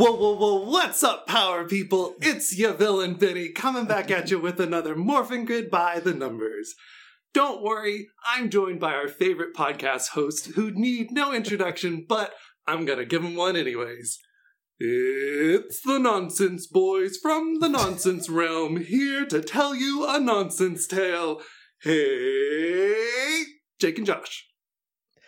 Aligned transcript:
Whoa, 0.00 0.12
whoa, 0.12 0.34
whoa, 0.34 0.64
what's 0.64 1.04
up, 1.04 1.26
power 1.26 1.68
people? 1.68 2.14
It's 2.22 2.56
your 2.56 2.72
villain 2.72 3.16
Benny 3.16 3.50
coming 3.50 3.84
back 3.84 4.10
at 4.10 4.30
you 4.30 4.38
with 4.38 4.58
another 4.58 4.96
Morphin 4.96 5.44
Grid 5.44 5.70
by 5.70 6.00
the 6.00 6.14
numbers. 6.14 6.74
Don't 7.34 7.62
worry, 7.62 8.08
I'm 8.24 8.48
joined 8.48 8.80
by 8.80 8.94
our 8.94 9.08
favorite 9.08 9.54
podcast 9.54 10.12
host 10.12 10.52
who 10.54 10.70
need 10.70 11.10
no 11.10 11.34
introduction, 11.34 12.06
but 12.08 12.32
I'm 12.66 12.86
gonna 12.86 13.04
give 13.04 13.22
him 13.22 13.36
one 13.36 13.56
anyways. 13.56 14.18
It's 14.78 15.82
the 15.82 15.98
Nonsense 15.98 16.66
Boys 16.66 17.18
from 17.18 17.60
the 17.60 17.68
Nonsense 17.68 18.30
Realm, 18.30 18.78
here 18.78 19.26
to 19.26 19.42
tell 19.42 19.74
you 19.74 20.06
a 20.08 20.18
nonsense 20.18 20.86
tale. 20.86 21.42
Hey, 21.82 23.42
Jake 23.78 23.98
and 23.98 24.06
Josh. 24.06 24.46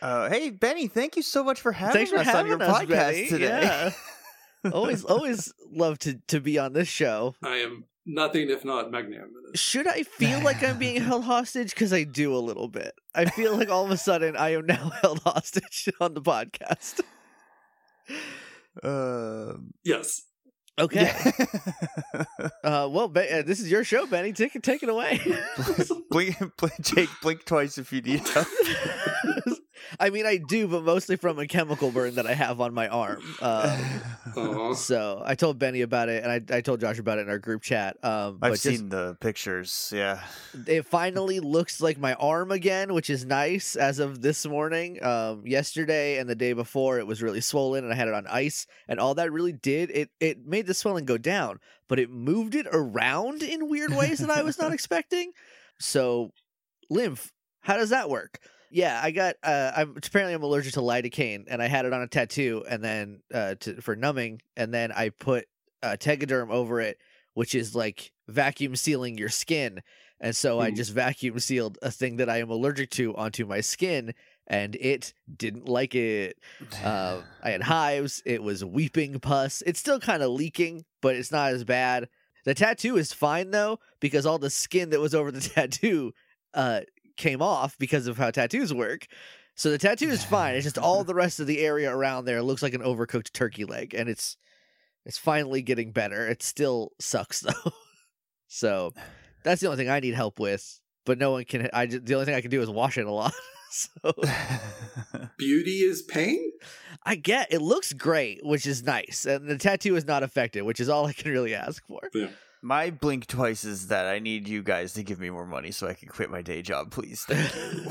Uh, 0.01 0.31
hey 0.31 0.49
Benny, 0.49 0.89
thank 0.89 1.15
you 1.15 1.23
so 1.23 1.45
much 1.45 1.61
for 1.61 1.73
having 1.73 1.93
Thanks 1.93 2.11
for 2.11 2.21
us 2.21 2.27
having 2.27 2.53
on 2.53 2.59
your 2.59 2.69
us, 2.71 2.83
podcast 2.83 2.89
Benny. 2.89 3.29
today. 3.29 3.61
Yeah. 3.65 3.93
always, 4.73 5.05
always 5.05 5.53
love 5.71 5.99
to 6.01 6.21
to 6.29 6.41
be 6.41 6.59
on 6.59 6.73
this 6.73 6.89
show. 6.89 7.35
I 7.43 7.57
am 7.59 7.85
nothing 8.07 8.51
if 8.51 8.65
not 8.65 8.91
magnanimous. 8.91 9.33
Should 9.55 9.87
I 9.87 10.03
feel 10.03 10.41
like 10.43 10.63
I'm 10.63 10.79
being 10.79 11.01
held 11.03 11.25
hostage? 11.25 11.71
Because 11.71 11.93
I 11.93 12.05
do 12.05 12.35
a 12.35 12.39
little 12.39 12.69
bit. 12.69 12.93
I 13.15 13.25
feel 13.27 13.57
like 13.57 13.69
all 13.71 13.85
of 13.85 13.91
a 13.91 13.97
sudden 13.97 14.37
I 14.37 14.51
am 14.55 14.67
now 14.67 14.91
held 15.03 15.21
hostage 15.21 15.89
on 16.01 16.15
the 16.15 16.23
podcast. 16.23 17.01
Um, 18.83 19.73
Yes. 19.85 20.23
Okay. 20.81 21.03
yeah. 21.03 22.25
Uh, 22.65 22.89
well, 22.91 23.07
Be- 23.07 23.29
uh, 23.29 23.43
this 23.43 23.61
is 23.61 23.71
your 23.71 23.85
show, 23.85 24.07
Benny. 24.07 24.33
Take 24.33 24.57
it, 24.57 24.63
take 24.63 24.83
it 24.83 24.89
away. 24.89 25.21
blink, 26.11 26.37
blink, 26.57 26.81
Jake, 26.81 27.11
blink 27.21 27.45
twice 27.45 27.77
if 27.77 27.93
you 27.93 28.01
need 28.01 28.27
help. 28.29 28.47
I 30.01 30.11
mean, 30.11 30.27
I 30.27 30.37
do, 30.37 30.67
but 30.69 30.85
mostly 30.85 31.17
from 31.17 31.39
a 31.39 31.47
chemical 31.47 31.91
burn 31.91 32.15
that 32.17 32.27
I 32.27 32.35
have 32.35 32.61
on 32.61 32.75
my 32.75 32.89
arm. 32.89 33.23
Um, 34.35 34.37
Aw. 34.37 34.75
so 34.75 35.23
I 35.25 35.35
told 35.35 35.59
Benny 35.59 35.83
about 35.83 36.09
it, 36.09 36.23
and 36.25 36.31
I, 36.53 36.57
I 36.57 36.61
told 36.61 36.81
Josh 36.81 36.99
about 36.99 37.19
it 37.19 37.23
in 37.23 37.29
our 37.29 37.39
group 37.39 37.61
chat. 37.63 37.97
Um, 38.05 38.39
I've 38.41 38.41
but 38.41 38.51
just- 38.53 38.63
seen 38.63 38.89
the 38.89 39.17
pictures. 39.21 39.93
Yeah. 39.95 40.23
it 40.67 40.87
finally 40.87 41.41
looks 41.41 41.81
like 41.81 41.99
my 41.99 42.15
arm 42.15 42.51
again, 42.53 42.95
which 42.95 43.11
is 43.11 43.25
nice 43.27 43.75
as 43.77 43.99
of 43.99 44.23
this 44.23 44.47
morning. 44.47 45.03
Um, 45.05 45.47
yesterday 45.47 46.19
and 46.19 46.31
the 46.31 46.35
day 46.37 46.53
before, 46.53 46.99
it 46.99 47.07
was 47.07 47.21
really 47.23 47.41
swollen, 47.41 47.85
and 47.85 47.93
I 47.93 47.97
had 47.97 48.09
it 48.09 48.15
on 48.15 48.27
ice, 48.27 48.67
and 48.89 48.99
all 49.01 49.15
that 49.17 49.33
really 49.33 49.53
did 49.53 49.91
it 49.91 50.11
it 50.21 50.47
made 50.47 50.67
the 50.67 50.75
swelling 50.75 51.05
go 51.05 51.19
down, 51.19 51.59
but 51.89 51.99
it 51.99 52.09
moved 52.09 52.55
it 52.55 52.67
around 52.73 53.43
in 53.43 53.69
weird 53.69 53.93
ways 53.95 54.21
that 54.21 54.31
I 54.31 54.43
was 54.43 54.59
not 54.59 54.73
expecting. 54.77 55.33
So, 55.79 56.31
lymph, 56.89 57.33
how 57.61 57.77
does 57.77 57.91
that 57.91 58.09
work? 58.09 58.39
Yeah, 58.73 58.99
I 59.03 59.11
got. 59.11 59.37
Uh, 59.43 59.71
I'm 59.77 59.95
apparently 59.97 60.33
I'm 60.33 60.43
allergic 60.43 60.73
to 60.75 60.81
lidocaine, 60.81 61.45
and 61.47 61.63
I 61.63 61.69
had 61.69 61.85
it 61.85 61.93
on 61.93 62.01
a 62.01 62.09
tattoo, 62.09 62.65
and 62.69 62.83
then 62.83 63.21
uh, 63.33 63.55
to, 63.61 63.83
for 63.83 63.95
numbing, 63.95 64.41
and 64.57 64.73
then 64.73 64.91
I 64.93 65.11
put 65.11 65.45
uh, 65.83 65.97
Tegaderm 66.01 66.51
over 66.51 66.81
it, 66.81 66.97
which 67.35 67.55
is 67.55 67.75
like 67.75 68.13
vacuum 68.29 68.75
sealing 68.75 69.19
your 69.19 69.29
skin. 69.29 69.83
And 70.21 70.35
so 70.35 70.61
I 70.61 70.71
just 70.71 70.93
vacuum 70.93 71.39
sealed 71.41 71.79
a 71.83 71.91
thing 71.91 72.17
that 72.17 72.31
I 72.31 72.39
am 72.39 72.49
allergic 72.49 72.91
to 72.91 73.15
onto 73.17 73.45
my 73.45 73.61
skin, 73.61 74.15
and 74.47 74.75
it 74.77 75.13
didn't 75.37 75.69
like 75.69 75.95
it. 75.95 76.39
Um, 76.83 77.25
I 77.43 77.51
had 77.51 77.63
hives. 77.63 78.23
It 78.25 78.43
was 78.43 78.65
weeping 78.65 79.21
pus. 79.21 79.63
It's 79.67 79.81
still 79.81 80.01
kind 80.01 80.23
of 80.23 80.31
leaking, 80.31 80.85
but 81.03 81.17
it's 81.17 81.33
not 81.33 81.53
as 81.53 81.65
bad. 81.65 82.09
The 82.45 82.55
tattoo 82.55 82.97
is 82.97 83.13
fine 83.13 83.51
though, 83.51 83.81
because 84.01 84.25
all 84.25 84.39
the 84.39 84.49
skin 84.49 84.91
that 84.91 85.01
was 85.01 85.15
over 85.15 85.31
the 85.31 85.41
tattoo 85.55 86.13
uh, 86.55 86.81
came 87.17 87.43
off 87.43 87.79
because 87.79 88.07
of 88.07 88.19
how 88.19 88.31
tattoos 88.31 88.73
work. 88.73 89.07
So 89.55 89.71
the 89.71 89.79
tattoo 89.79 90.09
is 90.09 90.25
fine. 90.25 90.55
It's 90.55 90.65
just 90.65 90.79
all 90.79 91.05
the 91.05 91.15
rest 91.15 91.41
of 91.41 91.47
the 91.47 91.61
area 91.61 91.95
around 91.95 92.25
there 92.25 92.43
looks 92.43 92.63
like 92.63 92.75
an 92.75 92.83
overcooked 92.83 93.33
turkey 93.33 93.65
leg, 93.65 93.95
and 93.95 94.09
it's 94.09 94.37
it's 95.05 95.19
finally 95.19 95.63
getting 95.63 95.93
better. 95.93 96.29
It 96.29 96.43
still 96.43 96.93
sucks 97.01 97.41
though. 97.41 97.73
so 98.49 98.93
that's 99.45 99.61
the 99.61 99.67
only 99.69 99.77
thing 99.77 99.91
I 99.91 100.01
need 100.01 100.15
help 100.15 100.39
with. 100.39 100.81
But 101.05 101.19
no 101.19 101.33
one 101.33 101.45
can. 101.45 101.69
I 101.73 101.87
just, 101.87 102.07
the 102.07 102.15
only 102.15 102.27
thing 102.27 102.37
I 102.37 102.41
can 102.41 102.51
do 102.51 102.63
is 102.63 102.71
wash 102.71 102.97
it 102.97 103.07
a 103.07 103.11
lot. 103.11 103.33
so 103.71 104.13
Beauty 105.37 105.79
is 105.79 106.03
pain? 106.03 106.53
I 107.05 107.17
get 107.17 107.53
it 107.53 107.61
looks 107.61 107.93
great, 107.93 108.45
which 108.45 108.67
is 108.67 108.85
nice, 108.85 109.27
and 109.27 109.49
the 109.49 109.59
tattoo 109.59 109.97
is 109.97 110.05
not 110.05 110.23
affected, 110.23 110.63
which 110.63 110.79
is 110.79 110.89
all 110.89 111.07
I 111.07 111.13
can 111.13 111.33
really 111.33 111.55
ask 111.57 111.85
for. 111.87 112.01
My 112.65 112.91
blink 112.91 113.27
twice 113.27 113.65
is 113.65 113.89
that 113.89 114.07
I 114.07 114.21
need 114.21 114.47
you 114.47 114.63
guys 114.63 114.93
to 114.95 115.03
give 115.03 115.19
me 115.19 115.31
more 115.31 115.47
money 115.47 115.73
so 115.73 115.89
I 115.89 115.95
can 115.95 116.09
quit 116.09 116.31
my 116.31 116.43
day 116.43 116.63
job, 116.63 116.93
please. 116.93 117.25
Thank 117.27 117.53
you. 117.57 117.89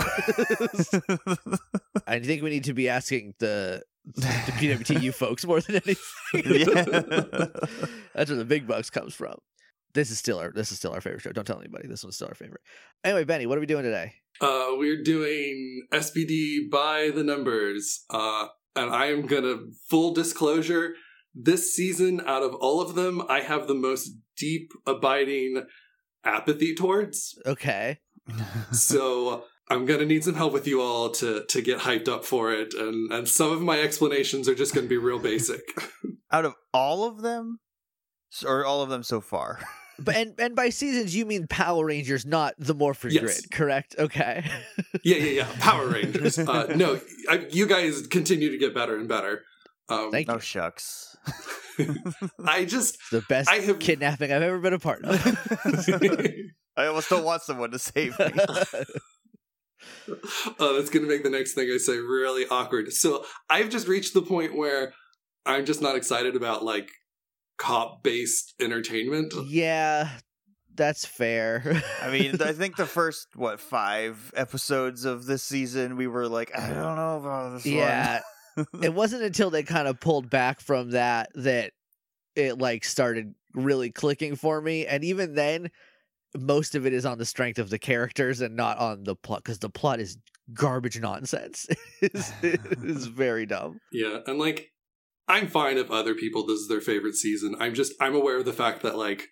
I 2.07 2.19
think 2.19 2.41
we 2.41 2.49
need 2.49 2.63
to 2.63 2.73
be 2.73 2.87
asking 2.87 3.33
the 3.39 3.83
the 4.05 4.21
PWTU 4.21 5.13
folks 5.13 5.45
more 5.45 5.59
than 5.59 5.75
anything. 5.75 5.97
Yeah. 6.33 6.83
That's 8.15 8.29
where 8.29 8.37
the 8.37 8.45
big 8.45 8.65
bucks 8.65 8.89
comes 8.89 9.13
from. 9.13 9.35
This 9.93 10.09
is 10.09 10.17
still 10.19 10.39
our 10.39 10.51
this 10.53 10.71
is 10.71 10.77
still 10.77 10.93
our 10.93 11.01
favorite 11.01 11.21
show. 11.21 11.33
Don't 11.33 11.45
tell 11.45 11.59
anybody. 11.59 11.89
This 11.89 12.03
one's 12.03 12.15
still 12.15 12.29
our 12.29 12.35
favorite. 12.35 12.61
Anyway, 13.03 13.25
Benny, 13.25 13.47
what 13.47 13.57
are 13.57 13.61
we 13.61 13.67
doing 13.67 13.83
today? 13.83 14.13
Uh, 14.39 14.69
we're 14.77 15.03
doing 15.03 15.85
SPD 15.91 16.69
by 16.71 17.11
the 17.13 17.23
numbers. 17.23 18.05
Uh, 18.09 18.47
and 18.75 18.89
I 18.89 19.07
am 19.07 19.27
gonna, 19.27 19.57
full 19.89 20.13
disclosure, 20.13 20.95
this 21.34 21.74
season, 21.74 22.22
out 22.25 22.44
of 22.44 22.56
all 22.56 22.81
of 22.81 22.96
them, 22.96 23.22
I 23.30 23.42
have 23.42 23.68
the 23.68 23.74
most 23.74 24.12
deep, 24.38 24.72
abiding 24.86 25.64
apathy 26.24 26.75
towards. 26.75 27.40
Okay. 27.46 28.00
so 28.72 29.46
I'm 29.69 29.86
gonna 29.86 30.06
need 30.06 30.24
some 30.24 30.36
help 30.36 30.53
with 30.53 30.68
you 30.68 30.81
all 30.81 31.09
to 31.12 31.46
to 31.46 31.62
get 31.62 31.80
hyped 31.80 32.08
up 32.08 32.25
for 32.25 32.52
it, 32.53 32.74
and 32.74 33.12
and 33.12 33.28
some 33.28 33.52
of 33.52 33.62
my 33.62 33.80
explanations 33.80 34.47
are 34.50 34.56
just 34.56 34.75
gonna 34.75 34.88
be 34.88 34.97
real 34.97 35.19
basic. 35.19 35.62
Out 36.31 36.46
of 36.46 36.56
all 36.74 37.06
of 37.06 37.22
them, 37.22 37.59
or 38.46 38.66
all 38.66 38.81
of 38.81 38.90
them 38.90 39.03
so 39.03 39.22
far? 39.22 39.59
But 40.03 40.16
and 40.16 40.34
and 40.40 40.56
by 40.56 40.69
seasons 40.69 41.16
you 41.16 41.28
mean 41.28 41.46
Power 41.46 41.86
Rangers, 41.86 42.25
not 42.25 42.56
the 42.58 42.74
Morphin 42.74 43.12
Yes. 43.12 43.22
Grid, 43.22 43.52
correct? 43.52 43.96
Okay. 44.00 44.44
yeah, 45.03 45.18
yeah, 45.18 45.31
yeah. 45.31 45.48
Power 45.59 45.86
Rangers. 45.90 46.40
Uh, 46.40 46.74
no, 46.75 47.00
I, 47.30 47.46
you 47.52 47.68
guys 47.68 48.08
continue 48.08 48.50
to 48.50 48.58
get 48.58 48.74
better 48.74 48.98
and 48.98 49.08
better. 49.08 49.44
Um, 49.90 50.09
Thank 50.09 50.28
Oh 50.28 50.34
No 50.34 50.40
shucks. 50.40 51.10
I 52.45 52.65
just 52.65 52.95
It's 52.95 53.09
the 53.11 53.21
best 53.27 53.49
I 53.49 53.55
have- 53.55 53.79
kidnapping 53.79 54.31
I've 54.31 54.41
ever 54.41 54.59
been 54.59 54.73
a 54.73 54.79
part 54.79 55.03
of. 55.03 55.15
I 56.77 56.85
almost 56.87 57.09
don't 57.09 57.23
want 57.23 57.41
someone 57.43 57.71
to 57.71 57.79
save 57.79 58.17
me. 58.19 58.25
oh, 60.59 60.75
that's 60.75 60.89
going 60.89 61.03
to 61.05 61.07
make 61.09 61.23
the 61.23 61.29
next 61.29 61.53
thing 61.53 61.69
I 61.73 61.77
say 61.77 61.97
really 61.97 62.45
awkward. 62.49 62.91
So 62.93 63.25
I've 63.49 63.69
just 63.69 63.87
reached 63.87 64.13
the 64.13 64.21
point 64.21 64.55
where 64.55 64.93
I'm 65.45 65.65
just 65.65 65.81
not 65.81 65.95
excited 65.95 66.35
about 66.35 66.63
like 66.63 66.89
cop 67.57 68.03
based 68.03 68.53
entertainment. 68.59 69.33
yeah, 69.47 70.09
that's 70.73 71.05
fair. 71.05 71.81
I 72.01 72.09
mean, 72.11 72.41
I 72.41 72.53
think 72.53 72.75
the 72.77 72.85
first 72.85 73.27
what 73.35 73.59
five 73.59 74.31
episodes 74.35 75.05
of 75.05 75.25
this 75.25 75.43
season, 75.43 75.97
we 75.97 76.07
were 76.07 76.27
like, 76.27 76.57
I 76.57 76.69
don't 76.69 76.95
know 76.95 77.17
about 77.17 77.53
this 77.53 77.65
yeah. 77.65 78.21
It 78.81 78.94
wasn't 78.94 79.23
until 79.23 79.50
they 79.50 79.63
kind 79.63 79.88
of 79.88 80.00
pulled 80.00 80.29
back 80.29 80.59
from 80.59 80.91
that 80.91 81.29
that 81.35 81.72
it 82.35 82.57
like 82.57 82.84
started 82.84 83.34
really 83.53 83.91
clicking 83.91 84.35
for 84.35 84.62
me 84.62 84.85
and 84.85 85.03
even 85.03 85.35
then 85.35 85.69
most 86.38 86.75
of 86.75 86.85
it 86.85 86.94
is 86.94 87.06
on 87.06 87.17
the 87.17 87.25
strength 87.25 87.59
of 87.59 87.69
the 87.69 87.79
characters 87.79 88.39
and 88.39 88.56
not 88.56 88.78
on 88.78 89.03
the 89.03 89.16
plot 89.16 89.44
because 89.44 89.59
the 89.59 89.69
plot 89.69 90.00
is 90.00 90.17
garbage 90.53 91.00
nonsense 91.00 91.68
it 92.01 92.15
is, 92.15 92.33
it 92.42 92.62
is 92.83 93.07
very 93.07 93.45
dumb 93.45 93.80
Yeah, 93.92 94.19
and 94.25 94.39
like 94.39 94.71
I'm 95.27 95.48
fine 95.48 95.77
if 95.77 95.89
other 95.89 96.13
people 96.13 96.45
this 96.45 96.59
is 96.59 96.68
their 96.68 96.81
favorite 96.81 97.15
season. 97.15 97.56
I'm 97.59 97.74
just 97.74 97.94
I'm 98.01 98.15
aware 98.15 98.38
of 98.38 98.45
the 98.45 98.53
fact 98.53 98.81
that 98.81 98.98
like 98.98 99.30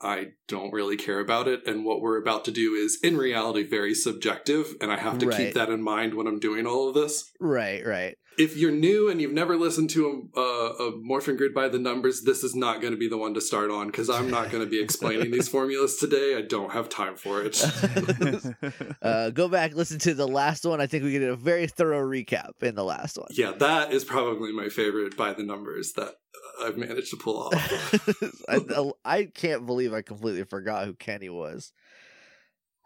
I 0.00 0.32
don't 0.48 0.72
really 0.72 0.96
care 0.96 1.20
about 1.20 1.48
it 1.48 1.66
and 1.66 1.84
what 1.84 2.00
we're 2.00 2.20
about 2.20 2.44
to 2.46 2.50
do 2.50 2.74
is 2.74 2.98
in 3.02 3.16
reality 3.16 3.62
very 3.66 3.94
subjective 3.94 4.74
and 4.80 4.90
I 4.92 4.96
have 4.98 5.18
to 5.18 5.26
Right. 5.26 5.36
keep 5.36 5.54
that 5.54 5.70
in 5.70 5.82
mind 5.82 6.14
when 6.14 6.26
I'm 6.26 6.38
doing 6.40 6.66
all 6.66 6.88
of 6.88 6.94
this. 6.94 7.30
right 7.40 7.84
right 7.84 8.16
if 8.36 8.56
you're 8.56 8.72
new 8.72 9.08
and 9.08 9.20
you've 9.20 9.32
never 9.32 9.56
listened 9.56 9.90
to 9.90 10.28
a, 10.34 10.40
a, 10.40 10.88
a 10.88 10.96
Morphin 11.00 11.36
Grid 11.36 11.54
by 11.54 11.68
the 11.68 11.78
numbers, 11.78 12.22
this 12.22 12.42
is 12.42 12.52
not 12.52 12.80
going 12.80 12.92
to 12.92 12.96
be 12.98 13.08
the 13.08 13.16
one 13.16 13.32
to 13.34 13.40
start 13.40 13.70
on 13.70 13.86
because 13.86 14.10
I'm 14.10 14.28
not 14.28 14.50
going 14.50 14.64
to 14.64 14.68
be 14.68 14.82
explaining 14.82 15.30
these 15.30 15.46
formulas 15.56 15.98
today. 15.98 16.34
I 16.36 16.42
don't 16.42 16.72
have 16.72 16.88
time 16.88 17.14
for 17.16 17.42
it. 17.44 17.62
uh, 19.02 19.30
go 19.30 19.48
back 19.48 19.74
listen 19.74 19.98
to 20.00 20.14
the 20.14 20.26
last 20.26 20.64
one 20.64 20.80
i 20.80 20.86
think 20.86 21.04
we 21.04 21.12
did 21.12 21.28
a 21.28 21.36
very 21.36 21.66
thorough 21.66 22.00
recap 22.04 22.62
in 22.62 22.74
the 22.74 22.84
last 22.84 23.16
one 23.16 23.28
yeah, 23.30 23.52
that 23.52 23.92
is 23.92 24.04
probably 24.04 24.52
my 24.52 24.68
favorite 24.68 25.16
by 25.16 25.32
the 25.32 25.42
numbers 25.42 25.92
that 25.92 26.14
I've 26.60 26.76
managed 26.76 27.10
to 27.10 27.16
pull 27.16 27.44
off. 27.44 28.48
I, 28.48 28.92
I 29.04 29.24
can't 29.24 29.66
believe 29.66 29.92
I 29.92 30.02
completely 30.02 30.44
forgot 30.44 30.86
who 30.86 30.94
Kenny 30.94 31.28
was. 31.28 31.72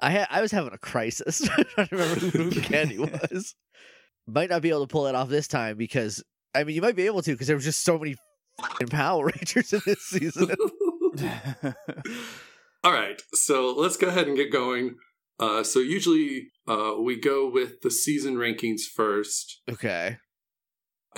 I 0.00 0.11
had 0.11 0.29
I 0.31 0.41
was 0.41 0.53
having 0.53 0.73
a 0.73 0.79
crisis 0.79 1.41
trying 1.76 1.88
to 1.88 1.97
remember 1.97 2.20
who 2.20 2.50
Kenny 2.62 2.99
was. 2.99 3.55
Might 4.26 4.50
not 4.50 4.62
be 4.62 4.69
able 4.69 4.87
to 4.87 4.93
pull 4.93 5.06
it 5.06 5.15
off 5.15 5.29
this 5.29 5.49
time 5.49 5.76
because 5.76 6.23
I 6.55 6.65
mean 6.65 6.76
you 6.76 6.82
might 6.82 6.97
be 6.97 7.06
able 7.06 7.23
to 7.23 7.32
because 7.32 7.47
there 7.47 7.56
was 7.56 7.65
just 7.65 7.85
so 7.85 7.99
many 7.99 8.17
f***ing 8.61 8.88
Power 8.88 9.26
Rangers 9.26 9.73
in 9.73 9.81
this 9.87 10.03
season. 10.03 10.55
All 12.85 12.93
right, 12.93 13.20
so 13.35 13.75
let's 13.76 13.97
go 13.97 14.06
ahead 14.06 14.29
and 14.29 14.37
get 14.37 14.53
going. 14.53 14.97
Uh, 15.41 15.62
so 15.62 15.81
usually 15.81 16.49
uh, 16.67 16.94
we 16.99 17.19
go 17.19 17.49
with 17.49 17.81
the 17.82 17.91
season 17.91 18.37
rankings 18.37 18.82
first, 18.82 19.62
okay. 19.70 20.19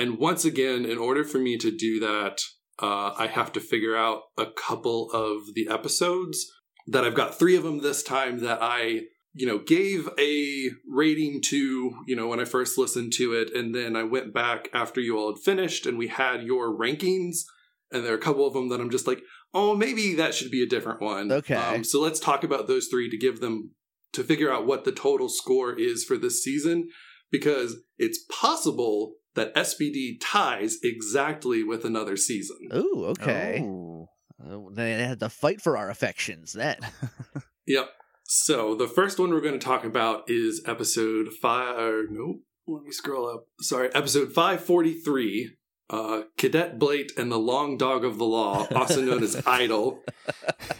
And 0.00 0.18
once 0.18 0.46
again, 0.46 0.86
in 0.86 0.96
order 0.96 1.24
for 1.24 1.38
me 1.38 1.58
to 1.58 1.70
do 1.70 2.00
that, 2.00 2.40
uh, 2.82 3.12
I 3.18 3.26
have 3.26 3.52
to 3.52 3.60
figure 3.60 3.94
out 3.94 4.22
a 4.38 4.46
couple 4.46 5.10
of 5.12 5.54
the 5.54 5.68
episodes 5.68 6.50
that 6.86 7.04
I've 7.04 7.14
got 7.14 7.38
three 7.38 7.54
of 7.54 7.64
them 7.64 7.82
this 7.82 8.02
time 8.02 8.40
that 8.40 8.60
I, 8.62 9.02
you 9.34 9.46
know, 9.46 9.58
gave 9.58 10.08
a 10.18 10.70
rating 10.88 11.42
to, 11.48 11.92
you 12.06 12.16
know, 12.16 12.28
when 12.28 12.40
I 12.40 12.46
first 12.46 12.78
listened 12.78 13.12
to 13.18 13.34
it. 13.34 13.54
And 13.54 13.74
then 13.74 13.94
I 13.94 14.02
went 14.04 14.32
back 14.32 14.70
after 14.72 15.02
you 15.02 15.18
all 15.18 15.34
had 15.34 15.42
finished 15.42 15.84
and 15.84 15.98
we 15.98 16.08
had 16.08 16.44
your 16.44 16.74
rankings. 16.74 17.40
And 17.92 18.02
there 18.02 18.14
are 18.14 18.18
a 18.18 18.20
couple 18.20 18.46
of 18.46 18.54
them 18.54 18.70
that 18.70 18.80
I'm 18.80 18.90
just 18.90 19.06
like, 19.06 19.20
oh, 19.52 19.76
maybe 19.76 20.14
that 20.14 20.32
should 20.32 20.50
be 20.50 20.62
a 20.62 20.68
different 20.68 21.02
one. 21.02 21.30
Okay. 21.30 21.54
Um, 21.54 21.84
so 21.84 22.00
let's 22.00 22.20
talk 22.20 22.42
about 22.42 22.68
those 22.68 22.86
three 22.86 23.10
to 23.10 23.18
give 23.18 23.40
them, 23.40 23.72
to 24.14 24.24
figure 24.24 24.50
out 24.50 24.66
what 24.66 24.84
the 24.84 24.92
total 24.92 25.28
score 25.28 25.78
is 25.78 26.04
for 26.04 26.16
this 26.16 26.42
season. 26.42 26.88
Because 27.30 27.76
it's 27.98 28.24
possible 28.28 29.16
that 29.34 29.54
SPD 29.54 30.18
ties 30.20 30.78
exactly 30.82 31.62
with 31.62 31.84
another 31.84 32.16
season. 32.16 32.56
Ooh, 32.74 33.04
okay. 33.10 33.60
Oh. 33.64 34.08
Oh, 34.42 34.70
They 34.72 34.92
had 34.92 35.20
to 35.20 35.28
fight 35.28 35.60
for 35.60 35.76
our 35.76 35.90
affections 35.90 36.52
then. 36.52 36.78
Yep. 37.66 37.88
So 38.24 38.74
the 38.74 38.88
first 38.88 39.20
one 39.20 39.30
we're 39.30 39.40
going 39.40 39.58
to 39.58 39.64
talk 39.64 39.84
about 39.84 40.24
is 40.28 40.60
episode 40.66 41.28
five. 41.40 41.78
Or, 41.78 42.06
nope. 42.10 42.40
Let 42.66 42.82
me 42.82 42.90
scroll 42.90 43.28
up. 43.28 43.44
Sorry, 43.60 43.94
episode 43.94 44.32
five 44.32 44.60
forty 44.60 44.94
three. 44.94 45.56
Uh, 45.88 46.22
Cadet 46.36 46.78
Blate 46.78 47.12
and 47.16 47.30
the 47.30 47.38
Long 47.38 47.76
Dog 47.76 48.04
of 48.04 48.18
the 48.18 48.24
Law, 48.24 48.66
also 48.74 49.00
known 49.02 49.22
as 49.22 49.40
Idol. 49.46 50.02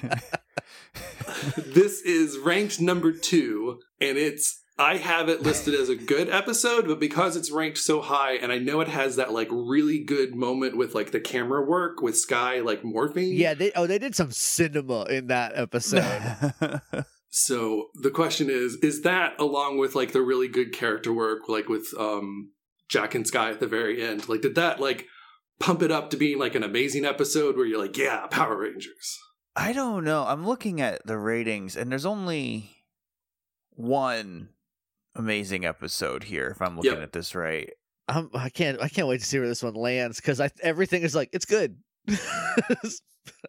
this 1.56 2.00
is 2.02 2.38
ranked 2.38 2.80
number 2.80 3.12
two, 3.12 3.78
and 4.00 4.16
it's 4.18 4.59
I 4.80 4.96
have 4.96 5.28
it 5.28 5.42
listed 5.42 5.74
as 5.74 5.90
a 5.90 5.94
good 5.94 6.30
episode, 6.30 6.86
but 6.88 6.98
because 6.98 7.36
it's 7.36 7.50
ranked 7.50 7.78
so 7.78 8.00
high, 8.00 8.36
and 8.36 8.50
I 8.50 8.58
know 8.58 8.80
it 8.80 8.88
has 8.88 9.16
that 9.16 9.30
like 9.30 9.48
really 9.50 9.98
good 10.02 10.34
moment 10.34 10.76
with 10.76 10.94
like 10.94 11.12
the 11.12 11.20
camera 11.20 11.62
work 11.62 12.00
with 12.00 12.16
Sky 12.16 12.60
like 12.60 12.82
morphing. 12.82 13.36
yeah, 13.36 13.54
they 13.54 13.72
oh 13.76 13.86
they 13.86 13.98
did 13.98 14.16
some 14.16 14.32
cinema 14.32 15.04
in 15.04 15.26
that 15.28 15.52
episode. 15.54 16.42
So 17.30 17.90
the 17.94 18.10
question 18.10 18.50
is, 18.50 18.74
is 18.82 19.02
that 19.02 19.38
along 19.38 19.78
with 19.78 19.94
like 19.94 20.12
the 20.12 20.20
really 20.20 20.48
good 20.48 20.72
character 20.72 21.12
work, 21.12 21.48
like 21.48 21.68
with 21.68 21.86
um 21.96 22.50
Jack 22.88 23.14
and 23.14 23.26
Sky 23.26 23.50
at 23.50 23.60
the 23.60 23.68
very 23.68 24.02
end, 24.02 24.28
like 24.28 24.42
did 24.42 24.56
that 24.56 24.80
like 24.80 25.06
pump 25.60 25.80
it 25.82 25.92
up 25.92 26.10
to 26.10 26.16
being 26.16 26.38
like 26.38 26.56
an 26.56 26.64
amazing 26.64 27.04
episode 27.04 27.56
where 27.56 27.66
you're 27.66 27.80
like, 27.80 27.96
yeah, 27.96 28.26
Power 28.26 28.56
Rangers. 28.56 29.18
I 29.54 29.72
don't 29.72 30.04
know. 30.04 30.24
I'm 30.24 30.44
looking 30.44 30.80
at 30.80 31.06
the 31.06 31.18
ratings, 31.18 31.76
and 31.76 31.90
there's 31.90 32.06
only 32.06 32.70
one 33.70 34.48
amazing 35.14 35.64
episode 35.64 36.24
here. 36.24 36.48
If 36.48 36.62
I'm 36.62 36.76
looking 36.76 36.92
Yep. 36.92 37.02
at 37.02 37.12
this 37.12 37.34
right, 37.34 37.70
I'm, 38.08 38.30
I 38.34 38.48
can't 38.48 38.80
I 38.80 38.88
can't 38.88 39.06
wait 39.08 39.20
to 39.20 39.26
see 39.26 39.38
where 39.38 39.48
this 39.48 39.62
one 39.62 39.74
lands 39.74 40.16
because 40.16 40.40
I 40.40 40.50
everything 40.62 41.02
is 41.02 41.14
like 41.14 41.30
it's 41.32 41.44
good. 41.46 41.76
and 42.08 42.18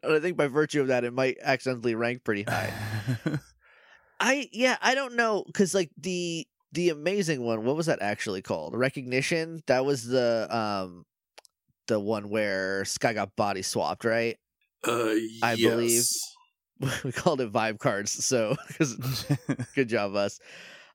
I 0.04 0.20
think 0.20 0.38
by 0.38 0.48
virtue 0.48 0.82
of 0.82 0.88
that, 0.88 1.04
it 1.04 1.14
might 1.14 1.38
accidentally 1.42 1.96
rank 1.96 2.24
pretty 2.24 2.44
high. 2.44 2.74
I 4.20 4.48
yeah, 4.52 4.78
I 4.82 4.94
don't 4.96 5.16
know 5.16 5.44
because 5.46 5.74
like 5.74 5.90
the 5.98 6.46
the 6.74 6.90
amazing 6.90 7.42
one, 7.44 7.64
what 7.66 7.76
was 7.76 7.88
that 7.88 8.02
actually 8.02 8.42
called? 8.42 8.76
Recognition. 8.76 9.62
That 9.68 9.84
was 9.86 10.06
the 10.06 10.48
um 10.56 11.06
the 11.88 12.00
one 12.00 12.30
where 12.30 12.86
Sky 12.86 13.14
got 13.14 13.36
body 13.36 13.62
swapped, 13.64 14.06
right? 14.06 14.38
Uh, 14.88 15.14
I 15.44 15.54
yes. 15.54 15.60
believe- 16.80 17.04
we 17.04 17.12
called 17.12 17.42
it 17.42 17.52
vibe 17.52 17.78
cards, 17.80 18.26
so 18.26 18.56
'cause- 18.78 19.26
good 19.76 19.90
job 19.90 20.16
us. 20.16 20.40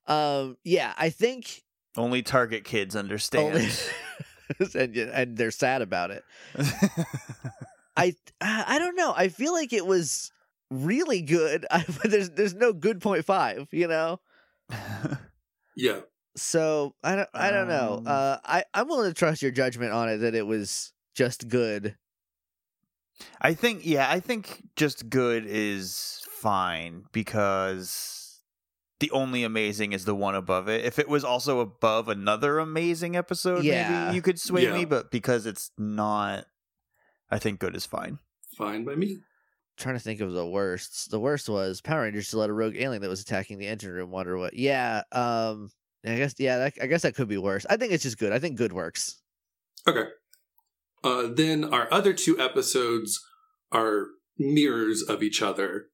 Um, 0.07 0.57
yeah, 0.65 0.93
I 0.97 1.11
think 1.11 1.63
only 1.97 2.23
Target 2.23 2.65
kids 2.65 2.95
understand. 2.95 3.55
only 3.55 3.69
and 4.75 4.97
and 4.97 5.37
they're 5.37 5.51
sad 5.51 5.83
about 5.83 6.11
it. 6.11 6.25
I 7.97 8.15
I 8.41 8.79
don't 8.79 8.97
know. 8.97 9.13
I 9.17 9.29
feel 9.29 9.53
like 9.53 9.73
it 9.73 9.87
was 9.87 10.31
really 10.71 11.23
good. 11.23 11.67
I, 11.71 11.85
but 12.03 12.11
there's 12.11 12.31
there's 12.31 12.55
no 12.55 12.73
good 12.73 13.01
point 13.01 13.25
five, 13.25 13.69
you 13.73 13.89
know. 13.89 14.21
Yeah. 15.75 16.01
So 16.37 16.95
I 17.03 17.17
don't 17.17 17.29
I 17.35 17.51
don't 17.51 17.69
know. 17.69 17.97
Um, 17.99 18.05
Uh, 18.07 18.37
I 18.45 18.65
I'm 18.75 18.89
willing 18.89 19.11
to 19.11 19.15
trust 19.15 19.43
your 19.43 19.51
judgment 19.51 19.93
on 19.93 20.09
it 20.09 20.19
that 20.19 20.35
it 20.35 20.47
was 20.47 20.93
just 21.15 21.49
good. 21.49 21.97
I 23.41 23.55
think, 23.55 23.87
yeah, 23.87 24.11
I 24.11 24.21
think 24.21 24.63
just 24.77 25.09
good 25.09 25.45
is 25.47 26.21
fine 26.29 27.05
because 27.13 28.16
the 29.01 29.11
only 29.11 29.45
amazing 29.45 29.93
is 29.93 30.05
the 30.05 30.15
one 30.15 30.35
above 30.35 30.69
it. 30.69 30.85
If 30.85 30.99
it 30.99 31.09
was 31.09 31.25
also 31.25 31.61
above 31.61 32.09
another 32.09 32.59
amazing 32.59 33.15
episode, 33.17 33.63
Yeah. 33.65 34.07
maybe 34.07 34.17
you 34.17 34.23
could 34.23 34.41
sway 34.41 34.65
Yeah. 34.65 34.75
me, 34.75 34.85
but 34.85 35.11
because 35.11 35.45
it's 35.47 35.71
not, 35.77 36.47
I 37.31 37.39
think 37.39 37.61
good 37.61 37.77
is 37.77 37.85
fine. 37.87 38.19
Fine 38.57 38.85
by 38.85 38.95
me. 38.95 39.19
trying 39.77 39.95
to 39.95 40.01
think 40.01 40.23
of 40.23 40.33
the 40.33 40.47
worst. 40.47 41.11
The 41.11 41.21
worst 41.21 41.51
was 41.51 41.83
Power 41.83 42.01
Rangers 42.05 42.31
to 42.31 42.39
let 42.39 42.49
a 42.49 42.53
rogue 42.55 42.77
alien 42.79 43.03
that 43.03 43.11
was 43.11 43.21
attacking 43.21 43.59
the 43.59 43.67
engine 43.67 43.91
room 43.93 44.11
wonder 44.11 44.39
what. 44.39 44.55
Yeah. 44.55 45.03
Um. 45.13 45.71
I 46.07 46.17
guess 46.17 46.35
yeah. 46.39 46.57
That, 46.59 46.73
I 46.81 46.87
guess 46.87 47.03
that 47.03 47.15
could 47.15 47.29
be 47.29 47.37
worse. 47.37 47.67
I 47.69 47.77
think 47.77 47.93
it's 47.93 48.05
just 48.05 48.17
good. 48.17 48.33
I 48.33 48.39
think 48.39 48.57
good 48.57 48.73
works. 48.73 49.21
Okay. 49.87 50.05
Uh, 51.05 51.25
then 51.31 51.63
our 51.65 51.93
other 51.93 52.15
two 52.15 52.41
episodes 52.41 53.23
are 53.71 54.07
mirrors 54.39 55.03
of 55.03 55.23
each 55.23 55.43
other. 55.43 55.89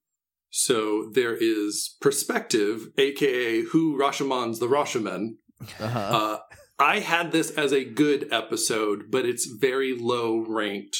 So 0.55 1.11
there 1.15 1.35
is 1.35 1.97
Perspective, 2.03 2.89
aka 2.99 3.63
Who 3.63 3.99
Rashomon's 3.99 4.59
the 4.59 4.69
Rashomon. 4.69 5.37
Uh-huh. 5.81 5.99
Uh, 5.99 6.39
I 6.79 6.99
had 6.99 7.33
this 7.33 7.51
as 7.53 7.73
a 7.73 7.85
good 7.85 8.31
episode, 8.31 9.05
but 9.11 9.25
it's 9.25 9.47
very 9.47 9.97
low 9.99 10.45
ranked. 10.47 10.99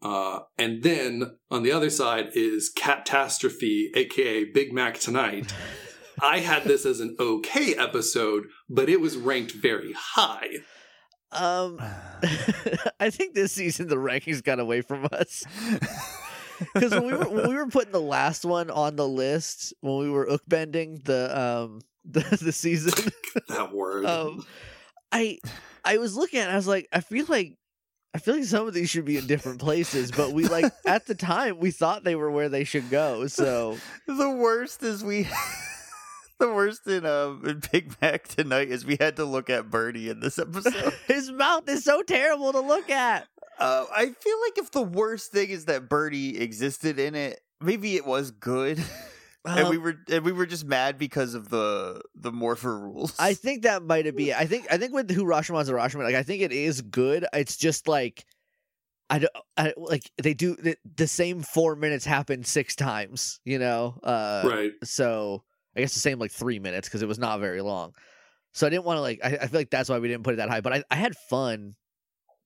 Uh, 0.00 0.40
and 0.56 0.84
then 0.84 1.36
on 1.50 1.64
the 1.64 1.72
other 1.72 1.90
side 1.90 2.28
is 2.34 2.70
Catastrophe, 2.70 3.90
aka 3.96 4.44
Big 4.44 4.72
Mac 4.72 5.00
Tonight. 5.00 5.52
I 6.22 6.38
had 6.38 6.62
this 6.62 6.86
as 6.86 7.00
an 7.00 7.16
okay 7.18 7.74
episode, 7.74 8.44
but 8.68 8.88
it 8.88 9.00
was 9.00 9.16
ranked 9.16 9.52
very 9.52 9.94
high. 9.98 10.48
um. 11.32 11.80
I 13.00 13.10
think 13.10 13.34
this 13.34 13.52
season 13.52 13.88
the 13.88 13.96
rankings 13.96 14.44
got 14.44 14.60
away 14.60 14.82
from 14.82 15.08
us 15.10 15.42
because 16.74 16.92
when 16.92 17.04
we 17.06 17.12
were 17.12 17.28
when 17.28 17.48
we 17.48 17.54
were 17.54 17.66
putting 17.66 17.92
the 17.92 18.00
last 18.00 18.44
one 18.44 18.70
on 18.70 18.96
the 18.96 19.06
list 19.08 19.72
when 19.80 19.98
we 19.98 20.10
were 20.10 20.28
ook 20.28 20.42
bending 20.46 21.00
the 21.04 21.38
um 21.38 21.80
the 22.04 22.20
the 22.40 22.52
season. 22.52 23.10
That 23.48 23.72
word. 23.72 24.06
um 24.06 24.44
i 25.12 25.38
i 25.84 25.98
was 25.98 26.16
looking 26.16 26.40
at 26.40 26.48
it, 26.48 26.52
i 26.52 26.56
was 26.56 26.66
like 26.66 26.88
i 26.92 27.00
feel 27.00 27.26
like 27.28 27.56
i 28.12 28.18
feel 28.18 28.34
like 28.34 28.44
some 28.44 28.66
of 28.66 28.74
these 28.74 28.90
should 28.90 29.04
be 29.04 29.16
in 29.18 29.26
different 29.28 29.60
places 29.60 30.10
but 30.10 30.32
we 30.32 30.46
like 30.48 30.72
at 30.84 31.06
the 31.06 31.14
time 31.14 31.58
we 31.60 31.70
thought 31.70 32.02
they 32.02 32.16
were 32.16 32.30
where 32.30 32.48
they 32.48 32.64
should 32.64 32.90
go 32.90 33.28
so 33.28 33.76
the 34.06 34.30
worst 34.30 34.82
is 34.82 35.04
we. 35.04 35.28
The 36.40 36.48
worst 36.48 36.86
in 36.86 37.04
um 37.04 37.42
in 37.46 37.60
Big 37.70 37.94
Mac 38.00 38.26
tonight 38.26 38.70
is 38.70 38.86
we 38.86 38.96
had 38.98 39.16
to 39.16 39.26
look 39.26 39.50
at 39.50 39.68
Birdie 39.68 40.08
in 40.08 40.20
this 40.20 40.38
episode. 40.38 40.94
his 41.06 41.30
mouth 41.30 41.68
is 41.68 41.84
so 41.84 42.02
terrible 42.02 42.50
to 42.52 42.60
look 42.60 42.88
at 42.88 43.28
Uh, 43.60 43.84
I 43.94 44.06
feel 44.06 44.40
like 44.40 44.58
if 44.58 44.70
the 44.70 44.82
worst 44.82 45.32
thing 45.32 45.50
is 45.50 45.66
that 45.66 45.88
Birdie 45.88 46.38
existed 46.40 46.98
in 46.98 47.14
it, 47.14 47.40
maybe 47.60 47.96
it 47.96 48.06
was 48.06 48.30
good, 48.30 48.82
and 49.44 49.68
we 49.68 49.76
Um, 49.76 49.82
were 49.82 49.96
and 50.10 50.24
we 50.24 50.32
were 50.32 50.46
just 50.46 50.64
mad 50.64 50.98
because 50.98 51.34
of 51.34 51.48
the 51.48 52.02
the 52.14 52.30
morpher 52.32 52.78
rules. 52.78 53.14
i 53.18 53.32
think 53.32 53.62
that 53.62 53.82
might 53.82 54.04
have 54.06 54.14
been 54.14 54.34
i 54.38 54.44
think 54.44 54.66
i 54.70 54.76
think 54.76 54.92
with 54.92 55.10
who 55.10 55.24
rashomon's 55.24 55.68
a 55.70 55.72
rashomon 55.72 56.04
like 56.04 56.14
i 56.14 56.22
think 56.22 56.42
it 56.42 56.52
is 56.52 56.82
good 56.82 57.24
it's 57.32 57.56
just 57.56 57.88
like 57.88 58.24
I 59.08 59.18
don't 59.18 59.32
I, 59.56 59.72
like 59.76 60.08
they 60.22 60.34
do 60.34 60.54
the, 60.56 60.76
the 60.96 61.08
same 61.08 61.42
four 61.42 61.74
minutes 61.74 62.04
happen 62.04 62.44
six 62.44 62.76
times 62.76 63.40
you 63.44 63.58
know 63.58 63.98
uh 64.04 64.42
right. 64.44 64.72
so 64.84 65.42
I 65.76 65.80
guess 65.80 65.94
the 65.94 66.00
same 66.00 66.18
like 66.18 66.30
three 66.32 66.58
minutes 66.58 66.88
because 66.88 67.02
it 67.02 67.08
was 67.08 67.18
not 67.18 67.40
very 67.40 67.60
long. 67.60 67.94
So 68.52 68.66
I 68.66 68.70
didn't 68.70 68.84
want 68.84 68.96
to 68.98 69.00
like. 69.02 69.20
I, 69.22 69.28
I 69.28 69.46
feel 69.46 69.60
like 69.60 69.70
that's 69.70 69.88
why 69.88 69.98
we 70.00 70.08
didn't 70.08 70.24
put 70.24 70.34
it 70.34 70.38
that 70.38 70.48
high. 70.48 70.60
But 70.60 70.72
I, 70.72 70.84
I 70.90 70.96
had 70.96 71.16
fun 71.28 71.76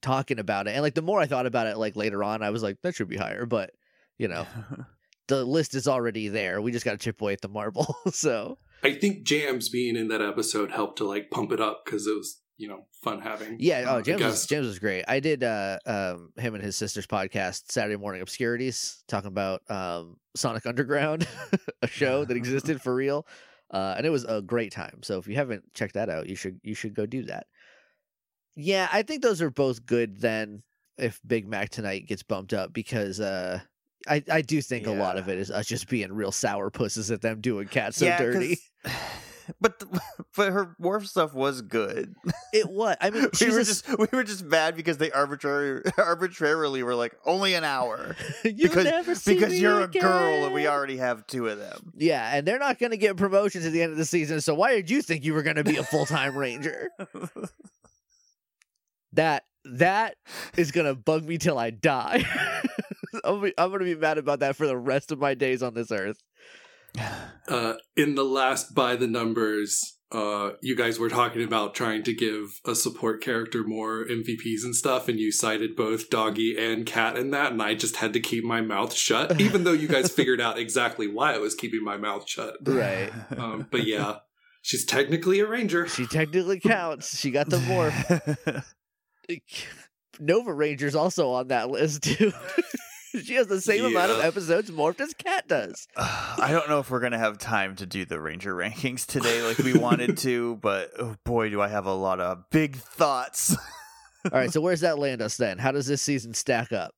talking 0.05 0.39
about 0.39 0.69
it, 0.69 0.73
and 0.73 0.83
like 0.83 0.95
the 0.95 1.03
more 1.03 1.21
I 1.21 1.27
thought 1.27 1.47
about 1.47 1.67
it, 1.67 1.77
like 1.79 1.97
later 1.97 2.23
on, 2.23 2.43
I 2.43 2.51
was 2.51 2.63
like 2.63 2.81
that 2.83 2.95
should 2.95 3.09
be 3.09 3.17
higher. 3.17 3.47
But 3.47 3.73
you 4.19 4.29
know, 4.29 4.47
the 5.29 5.45
list 5.45 5.75
is 5.75 5.89
already 5.89 6.29
there. 6.29 6.61
We 6.61 6.71
just 6.73 6.85
got 6.85 6.93
to 6.93 6.99
chip 6.99 7.21
away 7.21 7.33
at 7.33 7.41
the 7.41 7.49
marble. 7.49 7.97
so 8.13 8.59
I 8.83 8.95
think 8.95 9.25
James 9.25 9.69
being 9.69 9.97
in 9.97 10.09
that 10.09 10.23
episode 10.23 10.71
helped 10.71 10.99
to 10.99 11.05
like 11.05 11.31
pump 11.31 11.51
it 11.53 11.61
up 11.61 11.85
because 11.85 12.07
it 12.07 12.15
was, 12.17 12.41
you 12.57 12.69
know, 12.69 12.87
fun 13.03 13.21
having. 13.21 13.57
yeah. 13.59 13.81
uh, 13.91 13.97
Oh, 13.97 14.03
James 14.03 14.23
was. 14.23 14.47
James 14.47 14.67
was 14.67 14.79
great. 14.79 15.05
I 15.09 15.21
did 15.21 15.43
uh 15.43 15.79
um 15.87 16.33
him 16.37 16.55
and 16.55 16.63
his 16.63 16.77
sister's 16.77 17.07
podcast 17.07 17.73
Saturday 17.73 17.97
Morning 17.97 18.23
Obscurities 18.23 19.03
talking 19.09 19.29
about 19.29 19.63
um 19.71 20.19
Sonic 20.37 20.67
Underground, 20.67 21.27
a 21.83 21.87
show 21.87 22.25
that 22.25 22.37
existed 22.37 22.81
for 22.83 22.95
real. 22.95 23.27
Uh, 23.71 23.95
and 23.97 24.07
it 24.07 24.11
was 24.11 24.25
a 24.25 24.41
great 24.41 24.71
time. 24.71 25.01
So 25.03 25.19
if 25.19 25.27
you 25.27 25.35
haven't 25.35 25.65
checked 25.75 25.95
that 25.95 26.09
out, 26.09 26.29
you 26.29 26.37
should 26.37 26.61
you 26.63 26.75
should 26.75 26.95
go 26.95 27.07
do 27.07 27.25
that. 27.25 27.47
Yeah, 28.57 28.89
I 28.93 29.03
think 29.03 29.23
those 29.23 29.43
are 29.43 29.51
both 29.51 29.85
good. 29.87 30.21
Then 30.21 30.63
if 30.99 31.21
Big 31.27 31.47
Mac 31.47 31.71
tonight 31.71 32.07
gets 32.07 32.23
bumped 32.23 32.53
up 32.53 32.73
because 32.73 33.21
uh, 33.21 33.61
I 34.09 34.23
I 34.31 34.43
do 34.43 34.61
think 34.63 34.87
a 34.87 34.93
lot 34.93 35.19
of 35.19 35.29
it 35.29 35.39
is 35.39 35.51
us 35.51 35.67
just 35.67 35.89
being 35.89 36.13
real 36.13 36.33
sour 36.33 36.71
pusses 36.71 37.11
at 37.11 37.21
them 37.21 37.41
doing 37.41 37.69
cat 37.69 37.95
so 37.95 38.07
Yeah, 38.07 38.19
dirty. 38.19 38.59
But 39.61 39.79
the, 39.79 40.01
but 40.37 40.53
her 40.53 40.75
morph 40.81 41.07
stuff 41.07 41.35
was 41.35 41.61
good. 41.61 42.15
It 42.53 42.69
was. 42.69 42.97
I 43.01 43.11
mean, 43.11 43.29
we 43.41 43.51
were 43.51 43.61
a, 43.61 43.65
just 43.65 43.87
we 43.99 44.07
were 44.13 44.25
just 44.25 44.45
mad 44.45 44.77
because 44.77 44.97
they 44.97 45.11
arbitrarily 45.13 45.83
arbitrarily 45.99 46.83
were 46.83 46.95
like 46.95 47.15
only 47.27 47.55
an 47.55 47.65
hour 47.65 48.17
because 48.43 48.85
never 48.85 49.15
see 49.15 49.35
because 49.35 49.61
you're 49.61 49.83
a 49.83 49.89
girl 49.89 50.47
and 50.47 50.55
we 50.55 50.67
already 50.67 50.97
have 50.97 51.27
two 51.27 51.49
of 51.49 51.59
them. 51.59 51.93
Yeah, 51.97 52.35
and 52.35 52.47
they're 52.47 52.59
not 52.59 52.79
going 52.79 52.93
to 52.93 52.97
get 52.97 53.17
promotions 53.17 53.67
at 53.67 53.73
the 53.73 53.83
end 53.83 53.93
of 53.93 53.99
the 53.99 54.05
season. 54.07 54.41
So 54.41 54.55
why 54.55 54.75
did 54.75 54.89
you 54.89 55.03
think 55.03 55.25
you 55.25 55.35
were 55.35 55.43
going 55.43 55.57
to 55.57 55.65
be 55.65 55.77
a 55.77 55.85
full 55.85 56.07
time 56.07 56.37
ranger? 56.37 56.89
That 59.15 59.45
that 59.65 60.17
is 60.57 60.71
going 60.71 60.87
to 60.87 60.95
bug 60.95 61.25
me 61.25 61.39
till 61.39 61.59
I 61.59 61.71
die. 61.71 62.25
I'm, 63.25 63.41
be- 63.41 63.55
I'm 63.57 63.69
going 63.69 63.81
to 63.81 63.85
be 63.85 63.95
mad 63.95 64.19
about 64.19 64.41
that 64.41 64.57
for 64.57 64.67
the 64.67 64.77
rest 64.77 65.11
of 65.13 65.19
my 65.19 65.35
days 65.35 65.63
on 65.63 65.75
this 65.75 65.91
earth. 65.91 66.19
Uh, 67.47 67.75
in 67.95 68.15
the 68.15 68.25
last 68.25 68.75
by 68.75 68.97
the 68.97 69.07
numbers, 69.07 69.99
uh, 70.11 70.53
you 70.63 70.75
guys 70.75 70.99
were 70.99 71.11
talking 71.11 71.43
about 71.43 71.75
trying 71.75 72.03
to 72.03 72.15
give 72.15 72.59
a 72.65 72.75
support 72.75 73.23
character 73.23 73.63
more 73.63 74.07
MVPs 74.07 74.65
and 74.65 74.75
stuff, 74.75 75.09
and 75.09 75.21
you 75.21 75.31
cited 75.31 75.77
both 75.77 76.09
Doggy 76.09 76.57
and 76.57 76.87
Cat 76.87 77.19
in 77.19 77.33
that, 77.33 77.53
and 77.53 77.61
I 77.61 77.75
just 77.75 77.97
had 77.97 78.15
to 78.15 78.21
keep 78.21 78.45
my 78.45 78.63
mouth 78.63 78.95
shut, 78.95 79.39
even 79.43 79.65
though 79.65 79.73
you 79.73 79.89
guys 79.89 80.11
figured 80.11 80.41
out 80.41 80.59
exactly 80.59 81.07
why 81.07 81.35
I 81.35 81.39
was 81.39 81.55
keeping 81.55 81.85
my 81.85 81.99
mouth 81.99 82.27
shut. 82.27 82.57
Right. 82.63 83.13
Um, 83.37 83.67
but 83.71 83.85
yeah, 83.85 84.21
she's 84.63 84.87
technically 84.87 85.41
a 85.41 85.47
ranger. 85.47 85.87
She 85.87 86.07
technically 86.07 86.61
counts. 86.61 87.19
She 87.19 87.31
got 87.31 87.51
the 87.51 87.59
morph. 87.59 88.65
Nova 90.21 90.53
Ranger's 90.53 90.95
also 90.95 91.31
on 91.31 91.49
that 91.49 91.71
list 91.71 92.03
too. 92.03 92.33
she 93.23 93.35
has 93.35 93.47
the 93.47 93.61
same 93.61 93.85
amount 93.85 94.13
of 94.13 94.21
episodes 94.21 94.71
morphed 94.71 95.01
as 95.01 95.15
Cat 95.15 95.49
does. 95.49 95.87
I 95.97 96.49
don't 96.51 96.69
know 96.69 96.81
if 96.81 96.91
we're 96.91 97.01
gonna 97.01 97.19
have 97.19 97.39
time 97.39 97.77
to 97.77 97.87
do 97.87 98.05
the 98.05 98.21
Ranger 98.21 98.55
rankings 98.57 99.07
today 99.07 99.43
like 99.43 99.59
we 99.59 99.75
wanted 99.75 100.19
to, 100.19 100.57
but 100.57 100.91
oh 100.99 101.17
boy, 101.25 101.51
do 101.51 101.61
I 101.61 101.69
have 101.69 101.87
a 101.87 101.95
lot 101.95 102.21
of 102.21 102.45
big 102.51 102.77
thoughts. 102.77 103.57
All 104.33 104.39
right, 104.41 104.51
so 104.51 104.61
where's 104.61 104.81
that 104.81 104.99
land 104.99 105.21
us 105.21 105.37
then? 105.37 105.59
How 105.59 105.73
does 105.73 105.87
this 105.87 106.01
season 106.01 106.33
stack 106.33 106.73
up? 106.73 106.95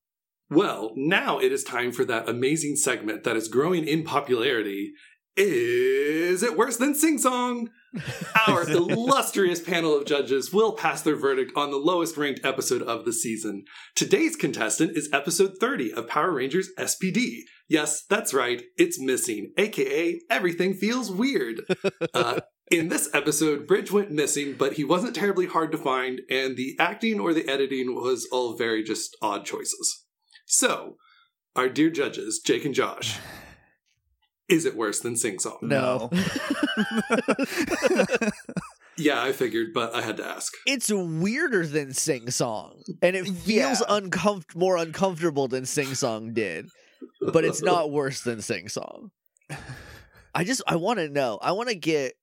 Well, 0.49 0.93
now 0.95 1.39
it 1.39 1.51
is 1.51 1.63
time 1.63 1.91
for 1.91 2.05
that 2.05 2.29
amazing 2.29 2.77
segment 2.77 3.25
that 3.25 3.35
is 3.35 3.49
growing 3.49 3.85
in 3.85 4.03
popularity. 4.03 4.93
Is 5.35 6.41
it 6.41 6.57
worse 6.57 6.77
than 6.77 6.95
Sing 6.95 7.17
Song? 7.17 7.69
Our 8.47 8.69
illustrious 8.69 9.61
panel 9.61 9.95
of 9.97 10.05
judges 10.05 10.53
will 10.53 10.73
pass 10.73 11.01
their 11.01 11.15
verdict 11.15 11.51
on 11.55 11.71
the 11.71 11.77
lowest 11.77 12.17
ranked 12.17 12.45
episode 12.45 12.81
of 12.81 13.05
the 13.05 13.13
season. 13.13 13.65
Today's 13.95 14.35
contestant 14.35 14.97
is 14.97 15.09
episode 15.11 15.53
30 15.59 15.93
of 15.93 16.07
Power 16.07 16.31
Rangers 16.31 16.69
SPD. 16.77 17.41
Yes, 17.67 18.05
that's 18.09 18.33
right, 18.33 18.63
it's 18.77 18.99
missing, 18.99 19.51
aka 19.57 20.19
everything 20.29 20.73
feels 20.73 21.11
weird. 21.11 21.61
Uh, 22.13 22.39
in 22.71 22.89
this 22.89 23.09
episode, 23.13 23.67
Bridge 23.67 23.91
went 23.91 24.11
missing, 24.11 24.55
but 24.57 24.73
he 24.73 24.83
wasn't 24.83 25.15
terribly 25.15 25.45
hard 25.45 25.71
to 25.71 25.77
find, 25.77 26.21
and 26.29 26.57
the 26.57 26.75
acting 26.79 27.19
or 27.19 27.33
the 27.33 27.47
editing 27.47 27.95
was 27.95 28.27
all 28.31 28.57
very 28.57 28.83
just 28.83 29.15
odd 29.21 29.45
choices. 29.45 30.05
So, 30.45 30.95
our 31.55 31.69
dear 31.69 31.89
judges, 31.89 32.39
Jake 32.45 32.65
and 32.65 32.75
Josh, 32.75 33.19
is 34.49 34.65
it 34.65 34.75
worse 34.75 34.99
than 35.01 35.15
Sing 35.15 35.39
Song? 35.39 35.57
No. 35.61 36.09
Yeah, 38.99 39.21
I 39.21 39.31
figured, 39.31 39.75
but 39.75 39.93
I 39.93 40.01
had 40.01 40.17
to 40.17 40.25
ask. 40.25 40.51
it's 40.65 40.91
weirder 40.91 41.67
than 41.67 41.93
Sing 41.93 42.31
Song, 42.31 42.81
and 43.03 43.15
it 43.15 43.27
feels 43.27 43.79
Yeah. 43.81 43.85
uncomf- 43.99 44.55
more 44.55 44.75
uncomfortable 44.75 45.47
than 45.47 45.67
Sing 45.67 45.93
Song 45.93 46.33
did, 46.33 46.67
but 47.21 47.45
it's 47.45 47.61
not 47.61 47.91
worse 47.91 48.21
than 48.21 48.41
Sing 48.41 48.69
Song. 48.69 49.11
I 50.33 50.43
just 50.43 50.63
I 50.67 50.77
want 50.77 50.97
to 50.97 51.09
know. 51.09 51.37
I 51.43 51.51
want 51.51 51.69
to 51.69 51.75
get 51.75 52.13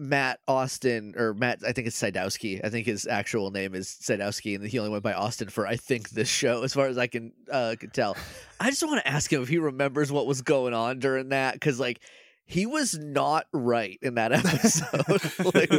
Matt 0.00 0.40
Austin 0.48 1.14
or 1.16 1.34
Matt. 1.34 1.60
I 1.66 1.72
think 1.72 1.86
it's 1.86 2.00
Sidowski. 2.00 2.64
I 2.64 2.70
think 2.70 2.86
his 2.86 3.06
actual 3.06 3.50
name 3.50 3.74
is 3.74 3.86
Sidowski, 4.00 4.54
and 4.54 4.66
he 4.66 4.78
only 4.78 4.90
went 4.90 5.04
by 5.04 5.12
Austin 5.12 5.50
for 5.50 5.66
I 5.66 5.76
think 5.76 6.08
this 6.10 6.28
show, 6.28 6.62
as 6.62 6.72
far 6.72 6.86
as 6.86 6.96
I 6.96 7.06
can 7.06 7.32
uh, 7.52 7.76
can 7.78 7.90
tell. 7.90 8.16
I 8.58 8.70
just 8.70 8.82
want 8.82 8.98
to 9.04 9.08
ask 9.08 9.30
him 9.30 9.42
if 9.42 9.48
he 9.48 9.58
remembers 9.58 10.10
what 10.10 10.26
was 10.26 10.40
going 10.40 10.72
on 10.72 11.00
during 11.00 11.28
that, 11.28 11.54
because 11.54 11.78
like 11.78 12.00
he 12.46 12.64
was 12.64 12.98
not 12.98 13.46
right 13.52 13.98
in 14.00 14.14
that 14.14 14.32
episode. 14.32 15.54
like 15.54 15.70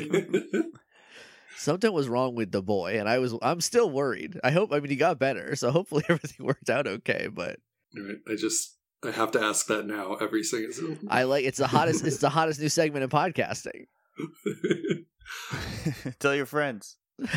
something 1.57 1.91
was 1.91 2.07
wrong 2.07 2.35
with 2.35 2.51
the 2.51 2.61
boy, 2.61 2.99
and 2.99 3.09
I 3.09 3.17
was 3.17 3.33
I'm 3.41 3.59
still 3.59 3.89
worried. 3.89 4.39
I 4.43 4.51
hope. 4.51 4.71
I 4.71 4.79
mean, 4.79 4.91
he 4.91 4.97
got 4.97 5.17
better, 5.17 5.55
so 5.55 5.71
hopefully 5.71 6.03
everything 6.09 6.45
worked 6.45 6.69
out 6.69 6.85
okay. 6.85 7.27
But 7.31 7.57
I 7.95 8.35
just 8.35 8.77
I 9.03 9.09
have 9.09 9.31
to 9.31 9.41
ask 9.41 9.65
that 9.65 9.87
now 9.87 10.13
every 10.15 10.43
single. 10.43 10.95
I 11.09 11.23
like 11.23 11.43
it's 11.43 11.57
the 11.57 11.67
hottest. 11.67 12.05
it's 12.05 12.17
the 12.17 12.29
hottest 12.29 12.59
new 12.59 12.69
segment 12.69 13.03
in 13.03 13.09
podcasting. 13.09 13.87
Tell 16.19 16.35
your 16.35 16.45
friends. 16.45 16.97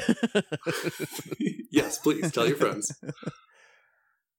yes, 1.70 1.98
please 1.98 2.32
tell 2.32 2.46
your 2.46 2.56
friends. 2.56 2.92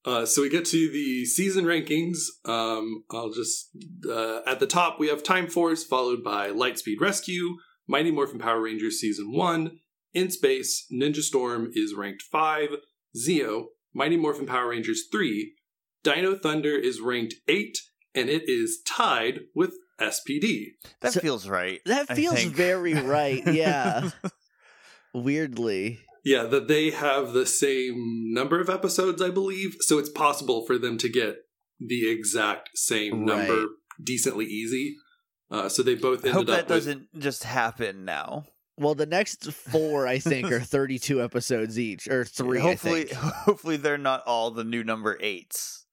Uh, 0.08 0.24
so 0.24 0.44
we 0.44 0.50
get 0.50 0.66
to 0.66 0.92
the 0.92 1.26
season 1.26 1.66
rankings. 1.66 2.28
Um, 2.48 3.06
I'll 3.10 3.32
just 3.32 3.72
uh, 4.08 4.42
at 4.46 4.60
the 4.60 4.68
top 4.68 5.00
we 5.00 5.08
have 5.08 5.24
Time 5.24 5.48
Force, 5.48 5.84
followed 5.84 6.24
by 6.24 6.50
Lightspeed 6.50 7.02
Rescue, 7.02 7.56
Mighty 7.88 8.12
Morphin 8.12 8.38
Power 8.38 8.62
Rangers 8.62 9.00
Season 9.00 9.34
One. 9.34 9.80
In 10.14 10.30
Space, 10.30 10.86
Ninja 10.94 11.22
Storm 11.22 11.72
is 11.74 11.96
ranked 11.96 12.22
five. 12.22 12.70
Zeo, 13.18 13.70
Mighty 13.96 14.16
Morphin 14.16 14.46
Power 14.46 14.70
Rangers 14.70 15.06
three. 15.12 15.56
Dino 16.04 16.36
Thunder 16.36 16.78
is 16.78 17.02
ranked 17.02 17.34
eight, 17.48 17.80
and 18.14 18.30
it 18.30 18.44
is 18.46 18.82
tied 18.86 19.40
with 19.56 19.74
SPD. 20.00 20.74
That 21.02 21.14
So- 21.14 21.20
feels 21.20 21.48
right. 21.48 21.82
That 21.86 22.08
feels 22.16 22.44
very 22.44 22.94
right. 22.96 23.42
Yeah. 23.48 24.10
Weirdly. 25.14 26.00
Yeah, 26.24 26.44
that 26.44 26.68
they 26.68 26.90
have 26.90 27.34
the 27.34 27.46
same 27.46 28.34
number 28.34 28.60
of 28.60 28.70
episodes, 28.70 29.22
I 29.22 29.30
believe. 29.30 29.76
So 29.82 29.98
it's 30.00 30.10
possible 30.10 30.66
for 30.66 30.78
them 30.78 30.98
to 30.98 31.08
get 31.10 31.38
the 31.80 32.10
exact 32.10 32.70
same 32.76 33.26
Right. 33.26 33.48
number 33.48 33.66
decently 34.04 34.46
easy. 34.46 34.96
Uh, 35.52 35.70
so 35.70 35.84
they 35.84 35.94
both 35.96 36.26
I 36.26 36.30
hope 36.30 36.40
ended 36.42 36.56
that 36.56 36.58
with. 36.64 36.68
doesn't 36.68 37.08
just 37.20 37.44
happen 37.44 38.04
now. 38.06 38.46
Well, 38.78 38.96
the 38.96 39.06
next 39.06 39.52
four 39.54 40.08
I 40.08 40.18
think 40.20 40.52
are 40.52 40.60
32 40.62 41.24
episodes 41.24 41.80
each, 41.80 42.08
or 42.08 42.26
three. 42.26 42.60
hopefully, 42.60 43.02
I, 43.02 43.06
think. 43.06 43.12
hopefully 43.46 43.78
they're 43.78 43.98
not 44.00 44.24
all 44.26 44.52
the 44.52 44.64
new 44.66 44.84
number 44.84 45.18
eights. 45.22 45.86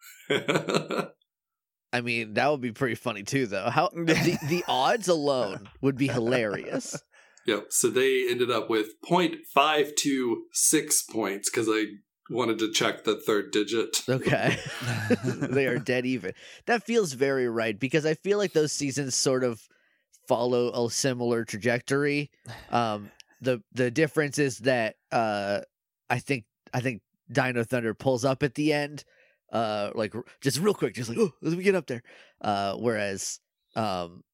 I 1.92 2.00
mean, 2.00 2.34
that 2.34 2.50
would 2.50 2.60
be 2.60 2.72
pretty 2.72 2.94
funny 2.94 3.22
too, 3.22 3.46
though. 3.46 3.70
How 3.70 3.88
the, 3.92 4.38
the 4.48 4.64
odds 4.66 5.08
alone 5.08 5.68
would 5.80 5.96
be 5.96 6.08
hilarious. 6.08 7.00
yep. 7.46 7.66
So 7.70 7.88
they 7.88 8.26
ended 8.28 8.50
up 8.50 8.70
with 8.70 8.88
0.526 9.08 11.10
points 11.10 11.50
because 11.50 11.68
I 11.70 11.84
wanted 12.30 12.58
to 12.60 12.72
check 12.72 13.04
the 13.04 13.20
third 13.20 13.50
digit. 13.52 14.02
Okay. 14.08 14.56
they 15.24 15.66
are 15.66 15.78
dead 15.78 16.06
even. 16.06 16.32
That 16.66 16.82
feels 16.82 17.12
very 17.12 17.48
right 17.48 17.78
because 17.78 18.06
I 18.06 18.14
feel 18.14 18.38
like 18.38 18.52
those 18.52 18.72
seasons 18.72 19.14
sort 19.14 19.44
of 19.44 19.60
follow 20.28 20.86
a 20.86 20.90
similar 20.90 21.44
trajectory. 21.44 22.30
Um, 22.70 23.10
the 23.40 23.62
the 23.72 23.90
difference 23.90 24.38
is 24.38 24.58
that 24.58 24.94
uh, 25.10 25.60
I 26.08 26.20
think 26.20 26.44
I 26.72 26.80
think 26.80 27.02
Dino 27.30 27.64
Thunder 27.64 27.94
pulls 27.94 28.24
up 28.24 28.42
at 28.42 28.54
the 28.54 28.72
end, 28.72 29.04
uh, 29.52 29.90
like 29.94 30.14
just 30.40 30.58
real 30.58 30.74
quick, 30.74 30.94
just 30.94 31.08
like 31.08 31.18
oh, 31.18 31.32
let 31.42 31.56
me 31.56 31.62
get 31.62 31.74
up 31.74 31.86
there. 31.86 32.02
Uh, 32.40 32.74
whereas 32.76 33.38
um, 33.76 34.24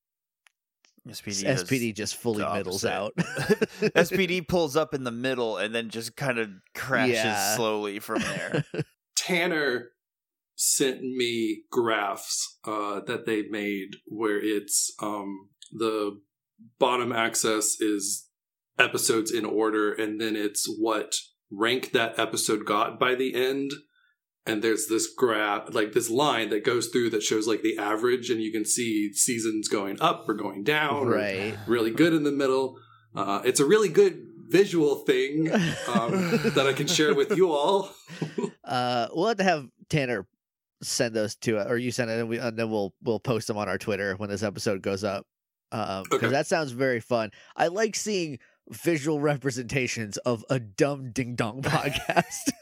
SPD, 1.08 1.44
SPD 1.44 1.94
just 1.94 2.16
fully 2.16 2.44
middles 2.44 2.84
out. 2.84 3.14
SPD 3.16 4.46
pulls 4.48 4.76
up 4.76 4.94
in 4.94 5.04
the 5.04 5.10
middle 5.10 5.56
and 5.56 5.74
then 5.74 5.88
just 5.90 6.16
kind 6.16 6.38
of 6.38 6.50
crashes 6.74 7.14
Yeah. 7.16 7.56
slowly 7.56 7.98
from 7.98 8.20
there. 8.20 8.64
Tanner 9.16 9.90
sent 10.54 11.00
me 11.00 11.62
graphs 11.70 12.58
uh, 12.64 13.00
that 13.06 13.26
they 13.26 13.42
made 13.48 13.96
where 14.06 14.38
it's 14.38 14.92
um, 15.02 15.48
the 15.72 16.20
bottom 16.78 17.12
axis 17.12 17.80
is 17.80 18.26
episodes 18.78 19.32
in 19.32 19.44
order, 19.44 19.92
and 19.92 20.20
then 20.20 20.36
it's 20.36 20.66
what 20.78 21.14
rank 21.50 21.92
that 21.92 22.18
episode 22.18 22.64
got 22.64 22.98
by 23.00 23.14
the 23.14 23.34
end. 23.34 23.70
And 24.48 24.62
there's 24.62 24.86
this 24.88 25.06
graph, 25.06 25.74
like 25.74 25.92
this 25.92 26.10
line 26.10 26.48
that 26.50 26.64
goes 26.64 26.88
through 26.88 27.10
that 27.10 27.22
shows 27.22 27.46
like 27.46 27.62
the 27.62 27.76
average, 27.78 28.30
and 28.30 28.40
you 28.40 28.50
can 28.50 28.64
see 28.64 29.12
seasons 29.12 29.68
going 29.68 30.00
up 30.00 30.28
or 30.28 30.34
going 30.34 30.64
down, 30.64 31.06
right. 31.06 31.54
really 31.66 31.90
good 31.90 32.12
in 32.14 32.24
the 32.24 32.32
middle. 32.32 32.78
Uh, 33.14 33.40
it's 33.44 33.60
a 33.60 33.64
really 33.66 33.88
good 33.88 34.24
visual 34.48 34.96
thing 35.04 35.50
um, 35.88 36.10
that 36.54 36.64
I 36.66 36.72
can 36.72 36.86
share 36.86 37.14
with 37.14 37.36
you 37.36 37.52
all. 37.52 37.90
Uh, 38.64 39.08
we'll 39.14 39.28
have 39.28 39.38
to 39.38 39.44
have 39.44 39.66
Tanner 39.88 40.26
send 40.82 41.14
those 41.14 41.34
to 41.36 41.56
us, 41.56 41.70
or 41.70 41.78
you 41.78 41.90
send 41.90 42.10
it, 42.10 42.18
and, 42.20 42.28
we, 42.28 42.36
and 42.36 42.54
then 42.58 42.70
we'll 42.70 42.92
we'll 43.02 43.18
post 43.18 43.46
them 43.46 43.56
on 43.56 43.66
our 43.66 43.78
Twitter 43.78 44.14
when 44.16 44.28
this 44.28 44.42
episode 44.42 44.82
goes 44.82 45.04
up. 45.04 45.26
Um, 45.72 46.02
because 46.02 46.16
Okay. 46.24 46.28
that 46.28 46.46
sounds 46.46 46.72
very 46.72 47.00
fun. 47.00 47.30
I 47.56 47.68
like 47.68 47.96
seeing 47.96 48.38
visual 48.68 49.20
representations 49.20 50.18
of 50.18 50.44
a 50.50 50.60
dumb 50.60 51.12
ding 51.12 51.34
dong 51.34 51.62
podcast. 51.64 52.52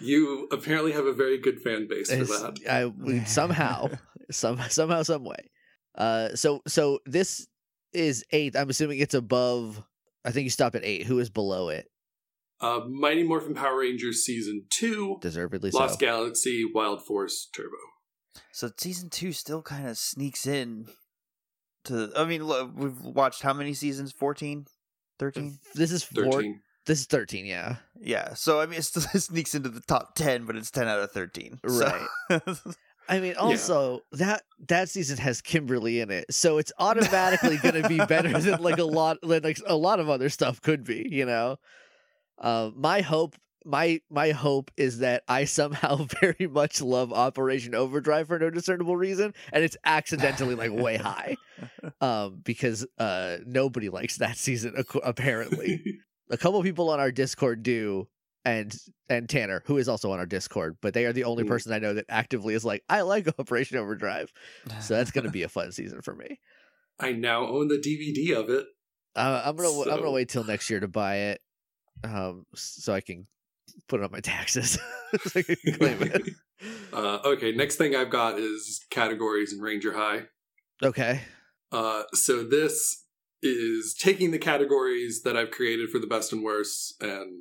You 0.00 0.48
apparently 0.50 0.92
have 0.92 1.06
a 1.06 1.12
very 1.12 1.38
good 1.38 1.60
fan 1.60 1.86
base 1.88 2.08
for 2.10 2.22
It's- 2.22 2.40
that. 2.40 2.58
I 2.70 2.86
we, 2.86 3.24
somehow, 3.24 3.88
some 4.30 4.58
somehow, 4.68 5.02
some 5.02 5.24
way. 5.24 5.50
Uh, 5.94 6.34
so 6.34 6.62
so 6.66 7.00
this 7.06 7.46
is 7.92 8.24
eighth? 8.30 8.56
I'm 8.56 8.70
assuming 8.70 8.98
it's 9.00 9.14
above. 9.14 9.82
I 10.24 10.30
think 10.30 10.44
you 10.44 10.50
stopped 10.50 10.76
at 10.76 10.84
eight. 10.84 11.06
Who 11.06 11.18
is 11.18 11.30
below 11.30 11.68
it? 11.68 11.86
Uh, 12.60 12.80
Mighty 12.88 13.22
Morphin 13.22 13.54
Power 13.54 13.78
Rangers 13.80 14.22
season 14.24 14.64
two, 14.70 15.16
Deservedly 15.22 15.70
Lost 15.70 15.94
so. 15.94 15.98
Galaxy, 15.98 16.64
Wild 16.64 17.04
Force, 17.04 17.48
Turbo. 17.54 17.76
So 18.52 18.70
season 18.76 19.08
two 19.10 19.32
still 19.32 19.62
kind 19.62 19.88
of 19.88 19.96
sneaks 19.98 20.46
in. 20.46 20.86
To 21.84 22.10
I 22.16 22.24
mean, 22.26 22.44
look, 22.44 22.70
we've 22.76 23.00
watched 23.00 23.40
how 23.42 23.54
many 23.54 23.72
seasons? 23.72 24.12
14? 24.12 24.66
13? 25.18 25.58
This 25.74 25.90
is 25.92 26.02
four. 26.02 26.24
Thirteen. 26.30 26.60
This 26.90 26.98
is 27.02 27.06
thirteen. 27.06 27.46
Yeah. 27.46 27.76
Yeah. 28.00 28.34
So 28.34 28.60
I 28.60 28.66
mean, 28.66 28.80
it 28.80 28.82
still 28.82 29.02
sneaks 29.20 29.54
into 29.54 29.68
the 29.68 29.80
top 29.80 30.16
ten, 30.16 30.44
but 30.44 30.56
it's 30.56 30.72
ten 30.72 30.88
out 30.88 30.98
of 30.98 31.12
thirteen. 31.12 31.60
So- 31.68 32.06
I 33.08 33.18
mean, 33.20 33.34
also 33.36 34.00
that 34.12 34.42
that 34.68 34.88
season 34.88 35.18
has 35.18 35.40
Kimberly 35.40 36.00
in 36.00 36.10
it, 36.10 36.26
so 36.34 36.58
it's 36.58 36.72
automatically 36.78 37.58
going 37.58 37.80
to 37.80 37.88
be 37.88 37.98
better 37.98 38.36
than 38.40 38.60
like 38.60 38.78
a 38.78 38.84
lot, 38.84 39.18
than 39.22 39.44
like 39.44 39.60
a 39.66 39.76
lot 39.76 40.00
of 40.00 40.08
other 40.08 40.28
stuff 40.28 40.60
could 40.60 40.82
be. 40.82 41.06
You 41.10 41.26
know, 41.26 41.58
uh, 42.38 42.70
my 42.74 43.00
hope, 43.02 43.36
my 43.64 44.00
my 44.10 44.30
hope 44.32 44.72
is 44.76 44.98
that 44.98 45.22
I 45.28 45.44
somehow 45.44 46.06
very 46.20 46.46
much 46.48 46.80
love 46.80 47.12
Operation 47.12 47.74
Overdrive 47.76 48.26
for 48.28 48.38
no 48.40 48.50
discernible 48.50 48.96
reason, 48.96 49.32
and 49.52 49.62
it's 49.62 49.76
accidentally 49.84 50.56
like 50.56 50.72
way 50.72 50.96
high, 50.96 51.36
um, 52.00 52.40
because 52.44 52.84
uh, 52.98 53.38
nobody 53.46 53.88
likes 53.88 54.18
that 54.18 54.36
season 54.36 54.74
ac- 54.76 55.00
apparently. 55.04 56.00
A 56.30 56.36
couple 56.36 56.62
people 56.62 56.88
on 56.90 57.00
our 57.00 57.10
Discord 57.12 57.62
do, 57.62 58.08
and 58.44 58.74
and 59.08 59.28
Tanner, 59.28 59.62
who 59.66 59.76
is 59.76 59.88
also 59.88 60.12
on 60.12 60.18
our 60.18 60.26
Discord, 60.26 60.76
but 60.80 60.94
they 60.94 61.04
are 61.04 61.12
the 61.12 61.24
only 61.24 61.44
Mm. 61.44 61.48
person 61.48 61.72
I 61.72 61.78
know 61.78 61.94
that 61.94 62.06
actively 62.08 62.54
is 62.54 62.64
like, 62.64 62.82
I 62.88 63.02
like 63.02 63.26
Operation 63.38 63.76
Overdrive. 63.78 64.32
So 64.80 64.94
that's 64.94 65.10
gonna 65.10 65.30
be 65.32 65.42
a 65.42 65.48
fun 65.48 65.72
season 65.72 66.00
for 66.02 66.14
me. 66.14 66.38
I 66.98 67.12
now 67.12 67.46
own 67.46 67.68
the 67.68 67.76
DVD 67.78 68.38
of 68.38 68.48
it. 68.50 68.66
Uh, 69.16 69.42
I'm 69.44 69.56
gonna 69.56 69.68
I'm 69.90 69.98
gonna 69.98 70.10
wait 70.10 70.28
till 70.28 70.44
next 70.44 70.70
year 70.70 70.80
to 70.80 70.88
buy 70.88 71.16
it, 71.16 71.40
um, 72.04 72.46
so 72.54 72.92
I 72.94 73.00
can 73.00 73.26
put 73.88 74.00
it 74.00 74.04
on 74.04 74.12
my 74.12 74.20
taxes. 74.20 74.78
so 75.26 75.42
claim 75.42 76.02
it. 76.02 76.22
uh, 76.92 77.18
okay, 77.24 77.52
next 77.52 77.76
thing 77.76 77.96
I've 77.96 78.10
got 78.10 78.38
is 78.38 78.80
categories 78.90 79.52
in 79.52 79.60
Ranger 79.60 79.92
High. 79.94 80.22
Okay. 80.82 81.22
Uh, 81.72 82.04
so 82.14 82.42
this 82.44 83.04
is 83.42 83.94
taking 83.98 84.30
the 84.30 84.38
categories 84.38 85.22
that 85.22 85.36
I've 85.36 85.50
created 85.50 85.90
for 85.90 85.98
the 85.98 86.06
best 86.06 86.32
and 86.32 86.42
worst 86.42 86.94
and 87.00 87.32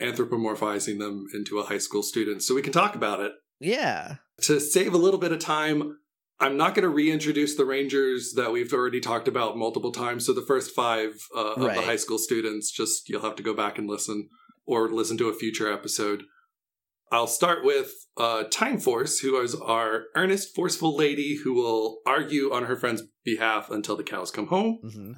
anthropomorphizing 0.00 0.98
them 0.98 1.26
into 1.34 1.58
a 1.58 1.64
high 1.64 1.78
school 1.78 2.02
student 2.02 2.42
so 2.42 2.54
we 2.54 2.62
can 2.62 2.72
talk 2.72 2.94
about 2.94 3.20
it. 3.20 3.32
Yeah. 3.60 4.16
To 4.42 4.60
save 4.60 4.94
a 4.94 4.98
little 4.98 5.20
bit 5.20 5.32
of 5.32 5.38
time, 5.38 5.98
I'm 6.40 6.56
not 6.56 6.74
going 6.74 6.82
to 6.82 6.88
reintroduce 6.88 7.56
the 7.56 7.64
Rangers 7.64 8.32
that 8.36 8.52
we've 8.52 8.72
already 8.72 9.00
talked 9.00 9.28
about 9.28 9.56
multiple 9.56 9.92
times. 9.92 10.26
So 10.26 10.32
the 10.32 10.42
first 10.42 10.72
five 10.74 11.12
uh, 11.34 11.52
of 11.52 11.62
Right. 11.62 11.76
the 11.76 11.82
high 11.82 11.96
school 11.96 12.18
students, 12.18 12.70
just 12.70 13.08
you'll 13.08 13.22
have 13.22 13.36
to 13.36 13.42
go 13.42 13.54
back 13.54 13.78
and 13.78 13.88
listen 13.88 14.28
or 14.66 14.88
listen 14.90 15.16
to 15.18 15.28
a 15.28 15.34
future 15.34 15.72
episode. 15.72 16.24
I'll 17.12 17.26
start 17.26 17.64
with 17.64 17.92
uh, 18.16 18.44
Time 18.44 18.78
Force, 18.80 19.20
who 19.20 19.40
is 19.40 19.54
our 19.54 20.04
earnest, 20.16 20.54
forceful 20.54 20.96
lady 20.96 21.36
who 21.44 21.54
will 21.54 22.00
argue 22.06 22.52
on 22.52 22.64
her 22.64 22.76
friend's 22.76 23.02
behalf 23.24 23.70
until 23.70 23.96
the 23.96 24.02
cows 24.02 24.30
come 24.30 24.48
home. 24.48 24.78
hmm 24.82 25.12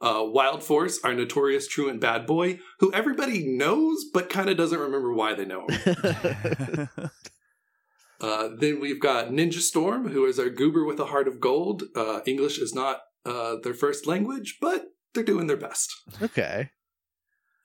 Uh, 0.00 0.22
Wild 0.24 0.62
Force, 0.62 0.98
our 1.04 1.14
notorious 1.14 1.66
truant 1.68 2.00
bad 2.00 2.26
boy, 2.26 2.58
who 2.80 2.92
everybody 2.92 3.46
knows 3.46 4.04
but 4.12 4.28
kind 4.28 4.50
of 4.50 4.56
doesn't 4.56 4.78
remember 4.78 5.12
why 5.14 5.34
they 5.34 5.44
know 5.44 5.66
him. 5.68 6.88
Uh, 8.20 8.48
then 8.58 8.80
we've 8.80 9.00
got 9.02 9.28
Ninja 9.30 9.58
Storm, 9.60 10.08
who 10.08 10.24
is 10.24 10.38
our 10.38 10.48
goober 10.48 10.86
with 10.86 10.98
a 11.00 11.04
heart 11.06 11.28
of 11.28 11.40
gold. 11.40 11.82
Uh, 11.94 12.20
English 12.24 12.58
is 12.58 12.72
not 12.72 13.00
uh, 13.26 13.56
their 13.62 13.74
first 13.74 14.06
language, 14.06 14.56
but 14.62 14.86
they're 15.12 15.24
doing 15.24 15.46
their 15.46 15.58
best. 15.58 15.92
okay. 16.22 16.70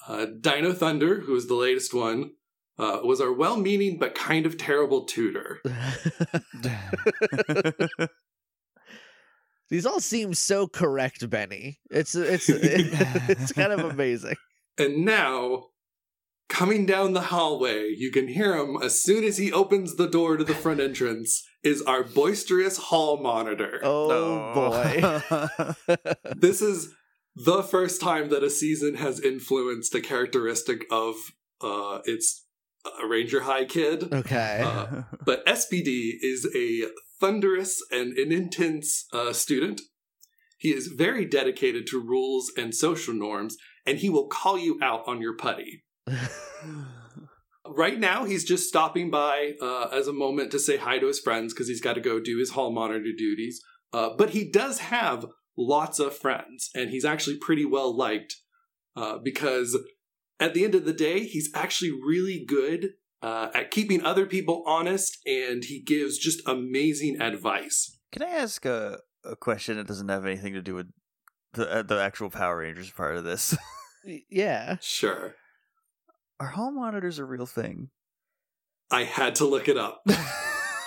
Uh, 0.07 0.25
Dino 0.25 0.73
Thunder, 0.73 1.21
who 1.21 1.35
is 1.35 1.47
the 1.47 1.53
latest 1.55 1.93
one, 1.93 2.31
uh, 2.79 2.99
was 3.03 3.21
our 3.21 3.31
well 3.31 3.57
meaning 3.57 3.99
but 3.99 4.15
kind 4.15 4.45
of 4.45 4.57
terrible 4.57 5.05
tutor. 5.05 5.61
These 9.69 9.85
all 9.85 9.99
seem 9.99 10.33
so 10.33 10.67
correct, 10.67 11.29
Benny. 11.29 11.79
It's 11.91 12.15
it's 12.15 12.49
it's 12.49 13.51
kind 13.51 13.71
of 13.71 13.81
amazing. 13.81 14.37
And 14.79 15.05
now, 15.05 15.65
coming 16.47 16.87
down 16.87 17.13
the 17.13 17.21
hallway, 17.21 17.93
you 17.95 18.11
can 18.11 18.29
hear 18.29 18.55
him 18.55 18.77
as 18.81 18.99
soon 19.01 19.23
as 19.23 19.37
he 19.37 19.51
opens 19.51 19.95
the 19.95 20.07
door 20.07 20.37
to 20.37 20.43
the 20.43 20.55
front 20.55 20.79
entrance, 20.79 21.43
is 21.63 21.83
our 21.83 22.03
boisterous 22.03 22.77
hall 22.77 23.21
monitor. 23.21 23.79
Oh 23.83 24.53
boy. 24.53 25.01
This 26.35 26.61
is 26.61 26.95
the 27.35 27.61
first 27.61 28.01
time 28.01 28.29
that 28.29 28.43
a 28.43 28.49
season 28.49 28.95
has 28.95 29.19
influenced 29.19 29.93
a 29.93 30.01
characteristic 30.01 30.85
of 30.89 31.15
uh, 31.61 31.99
its 32.05 32.45
uh, 33.01 33.07
Ranger 33.07 33.41
High 33.41 33.65
kid. 33.65 34.13
Okay. 34.13 34.61
Uh, 34.63 35.03
but 35.25 35.45
SPD 35.45 36.13
is 36.21 36.47
a 36.55 36.87
thunderous 37.19 37.81
and 37.91 38.17
an 38.17 38.31
intense 38.31 39.05
uh, 39.13 39.33
student. 39.33 39.81
He 40.57 40.73
is 40.73 40.87
very 40.87 41.25
dedicated 41.25 41.87
to 41.87 42.01
rules 42.01 42.51
and 42.57 42.75
social 42.75 43.13
norms, 43.13 43.55
and 43.85 43.99
he 43.99 44.09
will 44.09 44.27
call 44.27 44.57
you 44.57 44.77
out 44.81 45.03
on 45.07 45.21
your 45.21 45.35
putty. 45.35 45.83
Right 47.75 47.99
now, 47.99 48.25
he's 48.25 48.45
just 48.45 48.67
stopping 48.67 49.11
by 49.11 49.53
uh, 49.61 49.89
as 49.91 50.07
a 50.07 50.13
moment 50.13 50.51
to 50.51 50.59
say 50.59 50.77
hi 50.77 50.97
to 50.97 51.07
his 51.07 51.19
friends 51.19 51.53
because 51.53 51.67
he's 51.67 51.81
got 51.81 51.93
to 51.93 52.01
go 52.01 52.19
do 52.19 52.39
his 52.39 52.51
hall 52.51 52.71
monitor 52.71 53.11
duties. 53.15 53.61
Uh, 53.93 54.09
but 54.17 54.31
he 54.31 54.49
does 54.49 54.79
have 54.79 55.25
lots 55.57 55.99
of 55.99 56.15
friends, 56.15 56.69
and 56.73 56.89
he's 56.89 57.05
actually 57.05 57.37
pretty 57.37 57.65
well 57.65 57.95
liked 57.95 58.35
uh, 58.95 59.17
because 59.23 59.77
at 60.39 60.53
the 60.53 60.63
end 60.63 60.75
of 60.75 60.85
the 60.85 60.93
day, 60.93 61.25
he's 61.25 61.49
actually 61.53 61.91
really 61.91 62.43
good 62.45 62.93
uh, 63.21 63.49
at 63.53 63.71
keeping 63.71 64.03
other 64.03 64.25
people 64.25 64.63
honest, 64.65 65.17
and 65.25 65.63
he 65.65 65.81
gives 65.81 66.17
just 66.17 66.41
amazing 66.47 67.21
advice. 67.21 67.97
Can 68.11 68.23
I 68.23 68.29
ask 68.29 68.65
a, 68.65 68.99
a 69.23 69.35
question 69.35 69.77
that 69.77 69.87
doesn't 69.87 70.09
have 70.09 70.25
anything 70.25 70.53
to 70.53 70.61
do 70.61 70.75
with 70.75 70.87
the 71.53 71.69
uh, 71.69 71.81
the 71.83 72.01
actual 72.01 72.29
Power 72.29 72.57
Rangers 72.57 72.91
part 72.91 73.17
of 73.17 73.23
this? 73.23 73.55
Yeah. 74.29 74.77
Sure. 74.79 75.35
Are 76.39 76.47
hall 76.47 76.71
monitors 76.71 77.19
a 77.19 77.25
real 77.25 77.45
thing? 77.45 77.89
I 78.89 79.03
had 79.03 79.35
to 79.35 79.45
look 79.45 79.67
it 79.67 79.77
up. 79.77 80.01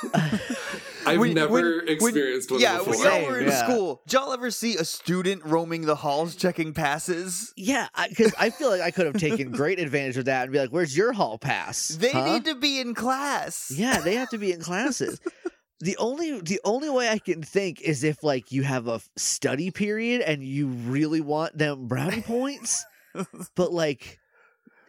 I've 1.07 1.19
When- 1.21 1.35
never 1.35 1.79
when- 1.79 1.89
experienced 1.89 2.51
one 2.51 2.61
yeah, 2.61 2.79
before. 2.79 2.95
when 2.95 3.03
y'all 3.23 3.27
were 3.31 3.39
in 3.41 3.49
yeah. 3.49 3.65
school, 3.65 4.03
did 4.07 4.13
y'all 4.15 4.33
ever 4.33 4.51
see 4.51 4.77
a 4.77 4.85
student 4.85 5.45
roaming 5.45 5.83
the 5.83 5.95
halls 5.97 6.35
checking 6.37 6.73
passes? 6.75 7.53
Yeah, 7.57 7.89
because 8.09 8.35
I, 8.39 8.51
feel 8.51 8.69
like 8.71 8.81
I 8.81 8.91
could 8.91 9.07
have 9.07 9.17
taken 9.19 9.51
great 9.53 9.79
advantage 9.79 10.17
of 10.17 10.25
that 10.27 10.45
and 10.45 10.53
be 10.53 10.59
like, 10.59 10.71
"Where's 10.71 10.97
your 10.97 11.13
hall 11.13 11.39
pass?" 11.39 11.89
They 11.89 12.13
Huh? 12.13 12.25
need 12.33 12.45
to 12.47 12.55
be 12.55 12.81
in 12.81 12.95
class. 12.95 13.73
Yeah, 13.75 14.01
they 14.01 14.15
have 14.17 14.31
to 14.31 14.39
be 14.39 14.53
in 14.53 14.61
classes. 14.61 15.21
the 15.81 15.97
only 15.97 16.41
the 16.41 16.61
only 16.65 16.89
way 16.91 17.09
I 17.09 17.19
can 17.19 17.43
think 17.43 17.81
is 17.81 18.05
if 18.05 18.23
like 18.23 18.53
you 18.53 18.63
have 18.63 18.87
a 18.89 19.01
study 19.17 19.71
period 19.71 20.21
and 20.21 20.45
you 20.45 20.69
really 20.69 21.21
want 21.21 21.59
them 21.59 21.89
brownie 21.89 22.23
points, 22.23 22.85
but 23.57 23.73
like 23.73 24.19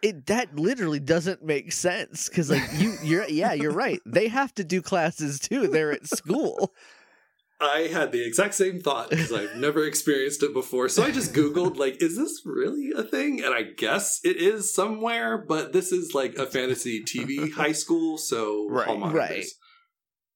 it 0.04 0.26
that 0.26 0.54
literally 0.56 1.00
doesn't 1.00 1.42
make 1.42 1.72
sense 1.72 2.28
because 2.28 2.50
like 2.50 2.62
you 2.74 2.94
you're 3.02 3.26
yeah 3.28 3.52
you're 3.54 3.72
right 3.72 4.00
they 4.06 4.28
have 4.28 4.54
to 4.54 4.62
do 4.62 4.80
classes 4.82 5.38
too 5.40 5.66
they're 5.68 5.92
at 5.92 6.06
school 6.06 6.72
I 7.60 7.88
had 7.90 8.12
the 8.12 8.26
exact 8.26 8.54
same 8.54 8.80
thought 8.80 9.10
because 9.10 9.32
I've 9.32 9.56
never 9.56 9.86
experienced 9.86 10.42
it 10.42 10.52
before. 10.52 10.88
So 10.88 11.02
I 11.04 11.12
just 11.12 11.32
Googled, 11.32 11.76
like, 11.78 12.02
is 12.02 12.16
this 12.16 12.42
really 12.44 12.90
a 12.94 13.04
thing? 13.04 13.42
And 13.42 13.54
I 13.54 13.62
guess 13.62 14.20
it 14.24 14.36
is 14.36 14.74
somewhere, 14.74 15.38
but 15.38 15.72
this 15.72 15.92
is 15.92 16.12
like 16.14 16.34
a 16.36 16.46
fantasy 16.46 17.04
TV 17.04 17.50
high 17.52 17.72
school, 17.72 18.18
so 18.18 18.68
Right, 18.68 18.86
hall 18.88 18.96
monitors. 18.98 19.18
right. 19.18 19.44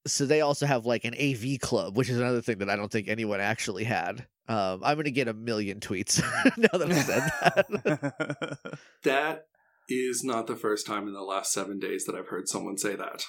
so 0.06 0.24
they 0.26 0.40
also 0.40 0.64
have 0.64 0.86
like 0.86 1.04
an 1.04 1.14
AV 1.20 1.58
club 1.60 1.96
which 1.96 2.08
is 2.08 2.18
another 2.18 2.40
thing 2.40 2.58
that 2.58 2.70
I 2.70 2.76
don't 2.76 2.90
think 2.90 3.08
anyone 3.08 3.40
actually 3.40 3.84
had. 3.84 4.26
Um, 4.48 4.80
I'm 4.82 4.96
gonna 4.96 5.10
get 5.10 5.28
a 5.28 5.34
million 5.34 5.80
tweets 5.80 6.22
now 6.56 6.78
that 6.78 6.90
I 6.90 7.02
said 7.02 7.32
that. 7.42 8.78
That 9.02 9.46
is 9.88 10.22
not 10.24 10.46
the 10.46 10.56
first 10.56 10.86
time 10.86 11.06
in 11.06 11.14
the 11.14 11.22
last 11.22 11.52
seven 11.52 11.78
days 11.78 12.04
that 12.04 12.14
I've 12.14 12.28
heard 12.28 12.48
someone 12.48 12.76
say 12.78 12.94
that. 12.96 13.24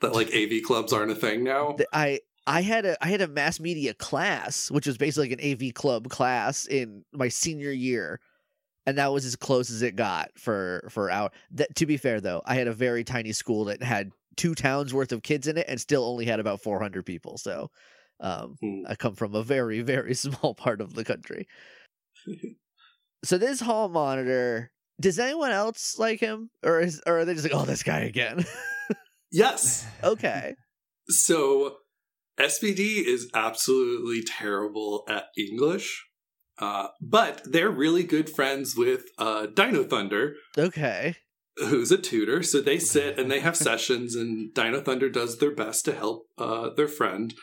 That 0.00 0.14
like 0.14 0.28
AV 0.34 0.62
clubs 0.64 0.92
aren't 0.92 1.10
a 1.10 1.16
thing 1.16 1.42
now. 1.42 1.76
I 1.92 2.20
I 2.46 2.62
had 2.62 2.86
a 2.86 3.04
I 3.04 3.08
had 3.08 3.20
a 3.20 3.28
mass 3.28 3.60
media 3.60 3.94
class, 3.94 4.70
which 4.70 4.86
was 4.86 4.96
basically 4.96 5.28
like 5.28 5.38
an 5.40 5.52
AV 5.52 5.74
club 5.74 6.08
class 6.08 6.66
in 6.66 7.04
my 7.12 7.28
senior 7.28 7.70
year, 7.70 8.20
and 8.86 8.96
that 8.96 9.12
was 9.12 9.24
as 9.24 9.36
close 9.36 9.70
as 9.70 9.82
it 9.82 9.96
got 9.96 10.30
for 10.38 10.88
for 10.90 11.10
our. 11.10 11.30
That, 11.50 11.74
to 11.76 11.86
be 11.86 11.96
fair, 11.96 12.20
though, 12.20 12.42
I 12.46 12.54
had 12.54 12.68
a 12.68 12.72
very 12.72 13.04
tiny 13.04 13.32
school 13.32 13.66
that 13.66 13.82
had 13.82 14.12
two 14.36 14.54
towns 14.54 14.94
worth 14.94 15.12
of 15.12 15.22
kids 15.22 15.46
in 15.46 15.58
it, 15.58 15.66
and 15.68 15.80
still 15.80 16.04
only 16.04 16.24
had 16.24 16.40
about 16.40 16.62
four 16.62 16.80
hundred 16.80 17.04
people. 17.04 17.36
So, 17.36 17.70
um, 18.20 18.56
Hmm. 18.60 18.82
I 18.88 18.94
come 18.94 19.14
from 19.14 19.34
a 19.34 19.42
very 19.42 19.80
very 19.82 20.14
small 20.14 20.54
part 20.54 20.80
of 20.80 20.94
the 20.94 21.04
country. 21.04 21.46
so 23.24 23.36
this 23.36 23.60
hall 23.60 23.88
monitor. 23.88 24.70
Does 25.00 25.18
anyone 25.18 25.52
else 25.52 25.96
like 25.98 26.20
him, 26.20 26.50
or 26.64 26.80
is 26.80 27.00
or 27.06 27.18
are 27.20 27.24
they 27.24 27.34
just 27.34 27.44
like, 27.44 27.54
oh, 27.54 27.64
this 27.66 27.82
guy 27.82 28.00
again? 28.00 28.44
Yes. 29.30 29.86
okay. 30.02 30.54
So 31.08 31.76
SPD 32.40 33.04
is 33.06 33.28
absolutely 33.34 34.22
terrible 34.22 35.04
at 35.08 35.24
English, 35.36 36.06
uh, 36.58 36.88
but 37.00 37.42
they're 37.44 37.70
really 37.70 38.04
good 38.04 38.30
friends 38.30 38.74
with 38.76 39.02
uh, 39.18 39.46
Dino 39.46 39.84
Thunder, 39.84 40.34
Okay. 40.56 41.16
who's 41.56 41.92
a 41.92 41.98
tutor. 41.98 42.42
So 42.42 42.60
they 42.60 42.78
sit 42.78 43.18
and 43.18 43.30
they 43.30 43.40
have 43.40 43.54
sessions, 43.56 44.14
and 44.14 44.54
Dino 44.54 44.80
Thunder 44.80 45.10
does 45.10 45.38
their 45.38 45.54
best 45.54 45.84
to 45.84 45.94
help 45.94 46.26
uh, 46.38 46.70
their 46.74 46.88
friend. 46.88 47.34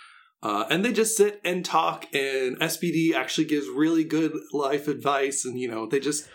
Uh, 0.42 0.66
and 0.70 0.84
they 0.86 0.94
just 0.94 1.18
sit 1.18 1.40
and 1.44 1.66
talk, 1.66 2.06
and 2.14 2.58
SPD 2.60 3.14
actually 3.14 3.46
gives 3.46 3.68
really 3.68 4.04
good 4.04 4.34
life 4.54 4.88
advice, 4.88 5.44
and 5.46 5.60
you 5.60 5.68
know 5.68 5.86
they 5.88 6.00
just 6.00 6.28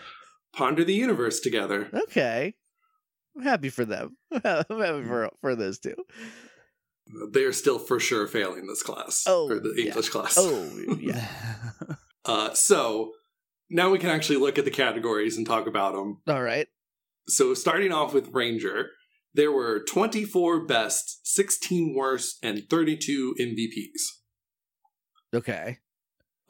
ponder 0.53 0.85
the 0.85 0.95
universe 0.95 1.41
together. 1.41 1.89
Okay. 1.93 2.55
I'm 3.37 3.43
happy 3.43 3.69
for 3.69 3.85
them. 3.85 4.17
I'm 4.33 4.41
happy 4.43 5.05
for 5.05 5.31
for 5.41 5.55
those 5.55 5.79
two. 5.79 5.95
They 7.33 7.43
are 7.45 7.53
still 7.53 7.79
for 7.79 7.99
sure 7.99 8.27
failing 8.29 8.67
this 8.67 8.83
class, 8.83 9.25
Oh, 9.27 9.49
or 9.51 9.59
the 9.61 9.73
yeah. 9.77 9.87
English 9.87 10.11
class. 10.11 10.37
Oh 10.39 10.71
yeah. 10.99 11.27
Uh, 12.27 12.53
so 12.53 13.13
now 13.71 13.89
we 13.89 13.99
can 13.99 14.11
actually 14.11 14.37
look 14.37 14.59
at 14.59 14.67
the 14.67 14.71
categories 14.71 15.39
and 15.39 15.47
talk 15.47 15.67
about 15.67 15.95
them. 15.95 16.21
All 16.29 16.43
right. 16.43 16.69
So 17.29 17.55
starting 17.55 17.93
off 17.93 18.13
with 18.13 18.29
Ranger, 18.33 18.91
there 19.33 19.51
were 19.51 19.83
24 19.89 20.67
best, 20.67 21.21
16 21.27 21.95
worst, 21.97 22.37
and 22.43 22.69
32 22.69 23.35
MVPs. 23.41 24.03
Okay. 25.35 25.79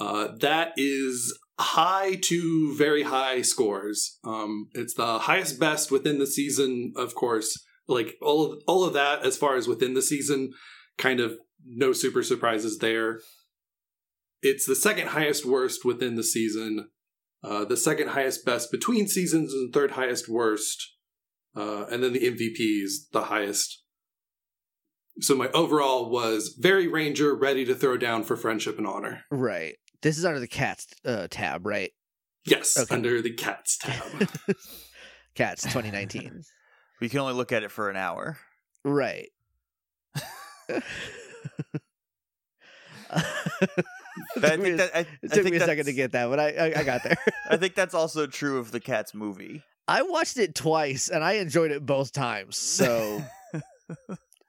Uh, 0.01 0.29
that 0.41 0.73
is 0.77 1.39
high 1.61 2.17
to 2.23 2.75
very 2.77 3.03
high 3.03 3.43
scores. 3.43 4.19
Um, 4.25 4.69
it's 4.73 4.95
the 4.95 5.19
highest 5.21 5.61
best 5.61 5.91
within 5.91 6.19
the 6.19 6.27
season, 6.27 6.93
of 6.97 7.15
course. 7.15 7.59
Like 7.87 8.17
all 8.23 8.53
of 8.53 8.63
all 8.67 8.85
of 8.85 8.95
that, 8.95 9.25
as 9.25 9.37
far 9.37 9.57
as 9.57 9.69
within 9.69 9.95
the 9.95 10.03
season, 10.03 10.53
kind 10.97 11.21
of 11.21 11.37
no 11.67 11.93
super 11.93 12.23
surprises 12.23 12.79
there. 12.79 13.21
It's 14.43 14.67
the 14.67 14.77
second 14.77 15.09
highest 15.09 15.45
worst 15.45 15.85
within 15.85 16.15
the 16.15 16.23
season, 16.23 16.89
uh, 17.45 17.65
the 17.65 17.77
second 17.77 18.09
highest 18.09 18.45
best 18.47 18.71
between 18.71 19.07
seasons, 19.07 19.53
and 19.53 19.73
third 19.73 19.93
highest 19.93 20.29
worst, 20.29 20.95
uh, 21.57 21.87
and 21.91 22.03
then 22.03 22.13
the 22.13 22.21
MVP 22.21 22.83
is 22.83 23.09
the 23.13 23.25
highest. 23.25 23.83
So 25.21 25.35
my 25.35 25.49
overall 25.49 26.11
was 26.11 26.57
very 26.59 26.87
Ranger, 26.87 27.35
ready 27.35 27.65
to 27.67 27.75
throw 27.75 27.99
down 27.99 28.23
for 28.23 28.37
friendship 28.37 28.79
and 28.79 28.87
honor. 28.87 29.25
Right. 29.31 29.75
This 30.03 30.17
is 30.19 30.25
under 30.25 30.41
the 30.41 30.49
cats 30.49 30.87
uh, 31.05 31.27
tab, 31.31 31.67
right? 31.67 31.93
Yes, 32.45 32.79
Okay. 32.79 32.95
under 32.95 33.21
the 33.23 33.33
cats 33.33 33.77
tab. 33.79 34.29
Cats 35.35 35.63
2019. 35.63 36.43
we 37.01 37.09
can 37.09 37.21
only 37.21 37.35
look 37.35 37.53
at 37.53 37.63
it 37.63 37.71
for 37.71 37.89
an 37.91 37.97
hour. 37.97 38.39
right. 38.85 39.29
I 43.11 43.21
think 44.37 44.77
that 44.79 44.91
I, 44.95 45.01
it 45.01 45.07
I 45.25 45.27
took 45.35 45.43
think 45.45 45.51
me 45.51 45.57
a 45.57 45.61
second 45.61 45.87
to 45.87 45.93
get 45.93 46.13
that, 46.13 46.29
but 46.29 46.39
I, 46.41 46.49
I, 46.51 46.81
I 46.81 46.85
got 46.85 47.03
there. 47.03 47.17
I 47.49 47.57
think 47.57 47.75
that's 47.75 47.95
also 47.95 48.27
true 48.27 48.59
of 48.59 48.71
the 48.73 48.81
Cats 48.81 49.15
movie. 49.15 49.63
I 49.89 50.03
watched 50.03 50.37
it 50.37 50.55
twice 50.55 51.09
and 51.09 51.25
I 51.25 51.35
enjoyed 51.35 51.71
it 51.73 51.85
both 51.85 52.13
times. 52.13 52.57
So 52.57 53.23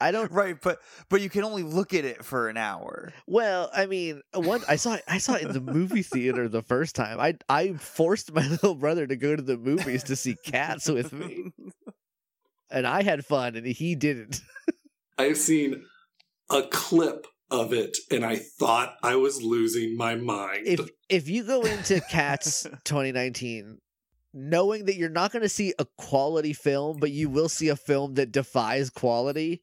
I 0.02 0.12
don't. 0.12 0.32
right, 0.32 0.58
but 0.62 0.80
but 1.10 1.22
you 1.22 1.30
can 1.30 1.44
only 1.44 1.64
look 1.64 1.94
at 1.94 2.06
it 2.06 2.26
for 2.26 2.50
an 2.50 2.58
hour. 2.58 3.14
Well, 3.28 3.70
I 3.74 3.86
mean, 3.86 4.22
one 4.34 4.62
I 4.68 4.76
saw 4.76 4.96
it. 4.96 5.04
I 5.08 5.20
saw 5.20 5.36
it 5.36 5.44
in 5.44 5.54
the 5.54 5.62
movie 5.62 6.04
theater 6.04 6.50
the 6.50 6.62
first 6.62 6.96
time. 6.96 7.20
I 7.20 7.36
I 7.48 7.74
forced 7.74 8.34
my 8.34 8.48
little 8.48 8.76
brother 8.76 9.08
to 9.08 9.16
go 9.16 9.36
to 9.36 9.42
the 9.42 9.58
movies 9.58 10.04
to 10.04 10.16
see 10.16 10.36
Cats 10.44 10.90
with 10.90 11.14
me, 11.14 11.52
and 12.70 12.88
I 12.88 13.04
had 13.04 13.26
fun, 13.26 13.56
and 13.56 13.66
he 13.66 13.96
didn't. 13.96 14.42
I've 15.18 15.38
seen 15.38 15.84
a 16.50 16.64
clip 16.64 17.28
of 17.52 17.74
it 17.74 17.98
and 18.10 18.26
I 18.26 18.38
thought 18.38 18.96
I 19.04 19.18
was 19.18 19.42
losing 19.42 19.98
my 19.98 20.16
mind. 20.16 20.66
If 20.66 20.90
if 21.10 21.30
you 21.30 21.44
go 21.44 21.62
into 21.62 22.00
Cats 22.10 22.64
2019 22.86 23.78
knowing 24.34 24.86
that 24.86 24.96
you're 24.96 25.10
not 25.10 25.32
going 25.32 25.42
to 25.42 25.50
see 25.50 25.74
a 25.78 25.86
quality 25.98 26.54
film, 26.54 26.98
but 27.00 27.12
you 27.12 27.30
will 27.30 27.50
see 27.50 27.68
a 27.68 27.76
film 27.76 28.16
that 28.16 28.32
defies 28.32 28.90
quality, 28.90 29.62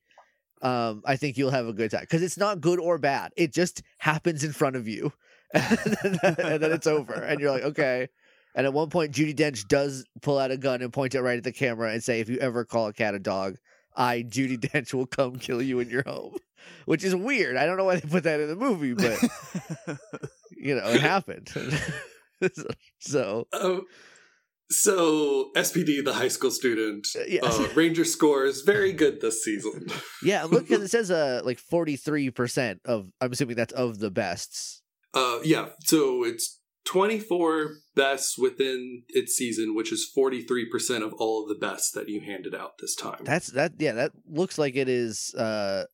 um, 0.62 1.02
I 1.04 1.16
think 1.16 1.36
you'll 1.36 1.50
have 1.50 1.66
a 1.66 1.72
good 1.72 1.90
time 1.90 2.02
because 2.02 2.22
it's 2.22 2.38
not 2.38 2.60
good 2.60 2.78
or 2.78 2.98
bad. 2.98 3.32
It 3.36 3.52
just 3.52 3.82
happens 3.98 4.44
in 4.44 4.52
front 4.52 4.76
of 4.76 4.88
you, 4.88 5.12
and 5.52 5.64
then, 6.22 6.36
and 6.38 6.62
then 6.62 6.72
it's 6.72 6.86
over, 6.86 7.14
and 7.14 7.40
you're 7.40 7.50
like, 7.50 7.64
okay. 7.64 8.08
And 8.54 8.66
at 8.66 8.72
one 8.72 8.90
point, 8.90 9.12
Judi 9.12 9.34
Dench 9.34 9.68
does 9.68 10.04
pull 10.22 10.38
out 10.38 10.50
a 10.50 10.56
gun 10.56 10.82
and 10.82 10.92
point 10.92 11.14
it 11.14 11.22
right 11.22 11.38
at 11.38 11.44
the 11.44 11.52
camera 11.52 11.92
and 11.92 12.02
say, 12.02 12.20
"If 12.20 12.28
you 12.28 12.38
ever 12.38 12.64
call 12.64 12.88
a 12.88 12.92
cat 12.92 13.14
a 13.14 13.18
dog, 13.18 13.56
I, 13.96 14.22
Judi 14.22 14.58
Dench, 14.58 14.92
will 14.94 15.06
come 15.06 15.38
kill 15.38 15.62
you 15.62 15.80
in 15.80 15.90
your 15.90 16.02
home." 16.04 16.36
Which 16.86 17.04
is 17.04 17.14
weird. 17.14 17.56
I 17.56 17.66
don't 17.66 17.76
know 17.76 17.84
why 17.84 17.96
they 17.96 18.08
put 18.08 18.24
that 18.24 18.40
in 18.40 18.48
the 18.48 18.56
movie, 18.56 18.94
but 18.94 19.18
you 20.50 20.74
know, 20.74 20.86
it 20.88 21.00
happened. 21.00 21.50
so 22.98 23.46
Oh, 23.52 23.84
so 24.70 25.50
SPD, 25.56 26.04
the 26.04 26.12
high 26.14 26.28
school 26.28 26.50
student, 26.50 27.06
yeah, 27.26 27.40
uh, 27.42 27.68
Ranger 27.74 28.04
scores 28.04 28.62
very 28.62 28.92
good 28.92 29.20
this 29.20 29.42
season. 29.44 29.86
yeah. 30.22 30.44
Look, 30.44 30.68
because 30.68 30.82
it 30.84 30.88
says 30.90 31.10
uh 31.10 31.40
like 31.44 31.58
forty 31.58 31.96
three 31.96 32.30
percent 32.30 32.80
of. 32.84 33.10
I'm 33.20 33.32
assuming 33.32 33.56
that's 33.56 33.72
of 33.72 33.98
the 33.98 34.10
bests. 34.10 34.82
Uh, 35.14 35.38
yeah, 35.42 35.70
so 35.84 36.22
it's 36.22 36.60
24 36.84 37.70
bests 37.96 38.38
within 38.38 39.02
its 39.08 39.34
season, 39.34 39.74
which 39.74 39.90
is 39.90 40.10
43% 40.16 41.02
of 41.02 41.14
all 41.14 41.42
of 41.42 41.48
the 41.48 41.54
bests 41.54 41.90
that 41.92 42.08
you 42.10 42.20
handed 42.20 42.54
out 42.54 42.72
this 42.78 42.94
time. 42.94 43.20
That's 43.24 43.48
that. 43.48 43.72
Yeah, 43.78 43.92
that 43.92 44.12
looks 44.28 44.58
like 44.58 44.76
it 44.76 44.88
is 44.88 45.34
uh 45.34 45.84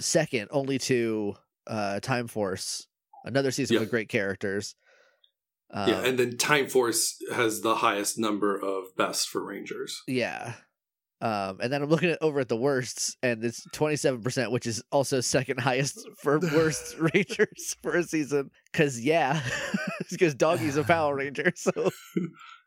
second 0.00 0.48
only 0.52 0.78
to 0.78 1.34
uh 1.66 2.00
Time 2.00 2.26
Force, 2.28 2.86
another 3.24 3.50
season 3.50 3.74
Yeah. 3.74 3.80
with 3.80 3.90
great 3.90 4.08
characters. 4.08 4.74
Uh, 5.72 5.86
yeah, 5.88 6.00
and 6.04 6.18
then 6.18 6.36
Time 6.36 6.68
Force 6.68 7.16
has 7.32 7.60
the 7.60 7.76
highest 7.76 8.18
number 8.18 8.56
of 8.56 8.94
best 8.96 9.28
for 9.28 9.44
Rangers. 9.44 10.02
yeah. 10.06 10.54
Um, 11.22 11.58
and 11.60 11.70
then 11.70 11.82
I'm 11.82 11.90
looking 11.90 12.08
at 12.08 12.18
over 12.22 12.40
at 12.40 12.48
the 12.48 12.56
worsts, 12.56 13.14
and 13.22 13.44
it's 13.44 13.62
27%, 13.74 14.50
which 14.50 14.66
is 14.66 14.82
also 14.90 15.20
second 15.20 15.60
highest 15.60 15.98
for 16.22 16.38
worst 16.54 16.96
Rangers 16.98 17.76
for 17.82 17.94
a 17.94 18.02
season. 18.04 18.50
Cause 18.72 18.98
yeah, 18.98 19.42
because 20.10 20.34
Doggy's 20.34 20.78
a 20.78 20.82
Power 20.82 21.14
Ranger, 21.16 21.52
so 21.54 21.90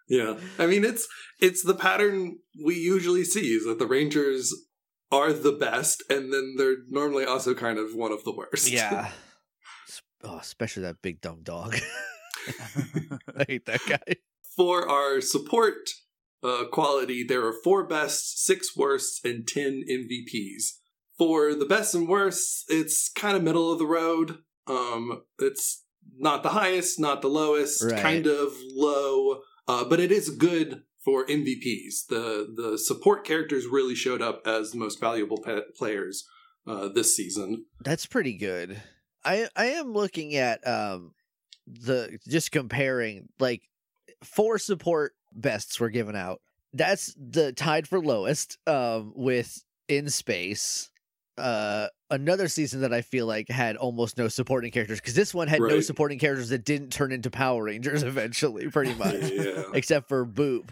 Yeah, 0.08 0.38
I 0.60 0.68
mean 0.68 0.84
it's 0.86 1.08
it's 1.40 1.64
the 1.64 1.74
pattern 1.74 2.38
we 2.64 2.76
usually 2.76 3.24
see 3.24 3.56
is 3.56 3.66
that 3.66 3.80
the 3.80 3.88
Rangers 3.88 4.54
are 5.12 5.34
the 5.34 5.54
best, 5.54 6.04
and 6.08 6.32
then 6.32 6.54
they're 6.56 6.76
normally 6.90 7.26
also 7.26 7.56
kind 7.56 7.80
of 7.80 7.96
one 7.96 8.12
of 8.12 8.24
the 8.24 8.36
worst. 8.36 8.70
yeah. 8.70 9.10
Oh, 10.26 10.38
especially 10.38 10.84
that 10.84 11.02
big 11.02 11.20
dumb 11.20 11.42
dog. 11.44 11.76
I 13.38 13.46
hate 13.48 13.66
that 13.66 13.82
guy. 13.88 14.16
For 14.56 14.88
our 14.88 15.22
support 15.22 15.90
uh, 16.44 16.66
quality, 16.72 17.24
there 17.28 17.46
are 17.46 17.54
four 17.64 17.86
best, 17.88 18.44
six 18.46 18.76
worst, 18.76 19.26
and 19.26 19.48
ten 19.48 19.84
MVPs. 19.90 20.74
For 21.18 21.54
the 21.56 21.66
best 21.66 21.94
and 21.96 22.08
worst, 22.08 22.66
it's 22.70 23.10
kind 23.10 23.38
of 23.38 23.44
middle 23.44 23.72
of 23.72 23.80
the 23.80 23.86
road. 23.86 24.40
Um, 24.68 25.24
it's 25.40 25.84
not 26.18 26.44
the 26.44 26.50
highest, 26.50 27.00
not 27.00 27.22
the 27.22 27.30
lowest, 27.30 27.84
Right. 27.84 28.00
kind 28.02 28.28
of 28.28 28.54
low, 28.76 29.42
uh, 29.68 29.86
but 29.86 30.00
it 30.00 30.12
is 30.12 30.30
good 30.30 30.84
for 31.04 31.26
MVPs. 31.26 32.08
The 32.10 32.52
the 32.56 32.78
support 32.78 33.26
characters 33.26 33.66
really 33.68 33.96
showed 33.96 34.22
up 34.22 34.42
as 34.46 34.72
the 34.72 34.78
most 34.78 35.00
valuable 35.00 35.42
pa- 35.42 35.62
players 35.78 36.26
uh, 36.68 36.90
this 36.90 37.16
season. 37.16 37.66
That's 37.84 38.06
pretty 38.06 38.38
good. 38.38 38.82
I 39.24 39.48
I 39.56 39.66
am 39.68 39.94
looking 39.94 40.36
at 40.36 40.66
um 40.68 41.14
the 41.68 42.20
just 42.28 42.52
comparing 42.52 43.30
like 43.40 43.62
four 44.24 44.58
support 44.58 45.14
bests 45.32 45.80
were 45.80 45.90
given 45.90 46.16
out. 46.16 46.42
That's 46.74 47.16
the 47.18 47.54
tied 47.54 47.88
for 47.88 48.00
lowest 48.00 48.58
um 48.68 49.14
with 49.16 49.64
in 49.88 50.10
space. 50.10 50.90
Uh 51.38 51.88
another 52.10 52.48
season 52.48 52.82
that 52.82 52.94
I 52.94 53.02
feel 53.02 53.26
like 53.26 53.50
had 53.50 53.76
almost 53.76 54.18
no 54.18 54.28
supporting 54.28 54.72
characters 54.72 55.00
because 55.00 55.16
this 55.16 55.34
one 55.34 55.48
had 55.48 55.62
no 55.62 55.80
supporting 55.82 56.20
characters 56.20 56.50
that 56.50 56.64
didn't 56.64 56.92
turn 56.92 57.12
into 57.12 57.30
Power 57.32 57.64
Rangers 57.64 58.04
eventually 58.04 58.70
pretty 58.70 58.94
much 58.98 59.32
yeah. 59.32 59.64
except 59.74 60.10
for 60.10 60.26
Boom. 60.26 60.66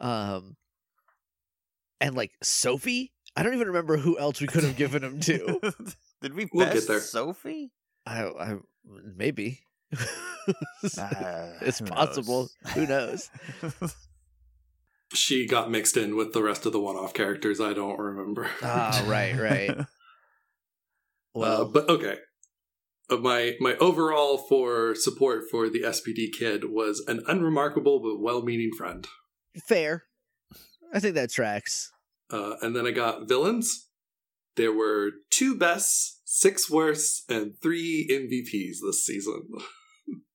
Um 0.00 0.56
and 2.00 2.14
like 2.14 2.32
Sophie, 2.42 3.12
I 3.36 3.42
don't 3.42 3.54
even 3.54 3.68
remember 3.68 3.96
who 3.96 4.18
else 4.18 4.40
we 4.40 4.46
could 4.46 4.64
have 4.64 4.76
given 4.76 5.02
him 5.02 5.20
to. 5.20 5.60
Did 6.22 6.34
we 6.34 6.48
We'll 6.52 6.66
get 6.66 6.74
best 6.74 6.88
there. 6.88 7.00
Sophie? 7.00 7.72
I, 8.06 8.24
I 8.24 8.56
maybe. 8.84 9.60
Ah, 10.98 11.46
it's 11.62 11.78
who 11.78 11.86
possible. 11.86 12.48
Who 12.74 12.86
knows? 12.86 13.30
She 15.12 15.46
got 15.46 15.70
mixed 15.70 15.96
in 15.96 16.16
with 16.16 16.32
the 16.32 16.42
rest 16.42 16.66
of 16.66 16.72
the 16.72 16.80
one-off 16.80 17.14
characters. 17.14 17.60
I 17.60 17.72
don't 17.72 17.98
remember. 18.00 18.50
Ah, 18.62 19.04
right, 19.06 19.36
right. 19.38 19.76
Well, 19.76 19.86
Well, 21.34 21.64
but 21.70 21.88
okay. 21.88 22.16
Uh, 23.08 23.18
my 23.18 23.52
my 23.60 23.76
overall 23.76 24.38
for 24.38 24.94
support 24.96 25.44
for 25.50 25.68
the 25.68 25.82
SPD 25.82 26.32
kid 26.36 26.64
was 26.70 27.04
an 27.06 27.22
unremarkable 27.28 28.00
but 28.00 28.20
well-meaning 28.20 28.70
friend. 28.76 29.06
fair. 29.68 30.04
I 30.92 30.98
think 31.00 31.14
that 31.14 31.30
tracks. 31.30 31.92
Uh, 32.30 32.54
and 32.62 32.74
then 32.74 32.86
I 32.86 32.90
got 32.90 33.28
villains. 33.28 33.88
There 34.56 34.72
were 34.72 35.10
two 35.30 35.56
bests, 35.56 36.20
six 36.24 36.68
worsts 36.70 37.24
and 37.28 37.52
three 37.62 38.08
MVPs 38.10 38.78
this 38.84 39.04
season. 39.04 39.42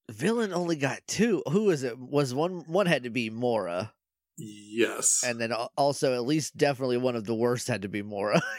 Villain 0.10 0.54
only 0.54 0.76
got 0.76 1.00
two. 1.08 1.44
Who 1.52 1.66
was 1.66 1.84
it? 1.84 1.98
Was 1.98 2.34
one 2.34 2.64
one 2.68 2.86
had 2.88 3.04
to 3.04 3.10
be 3.10 3.30
Mora, 3.30 3.94
Yes. 4.38 5.24
and 5.26 5.40
then 5.40 5.52
also 5.78 6.16
at 6.16 6.26
least 6.26 6.58
definitely 6.58 6.98
one 6.98 7.16
of 7.16 7.26
the 7.26 7.36
worst 7.36 7.68
had 7.68 7.84
to 7.84 7.90
be 7.90 8.02
Mora. 8.02 8.42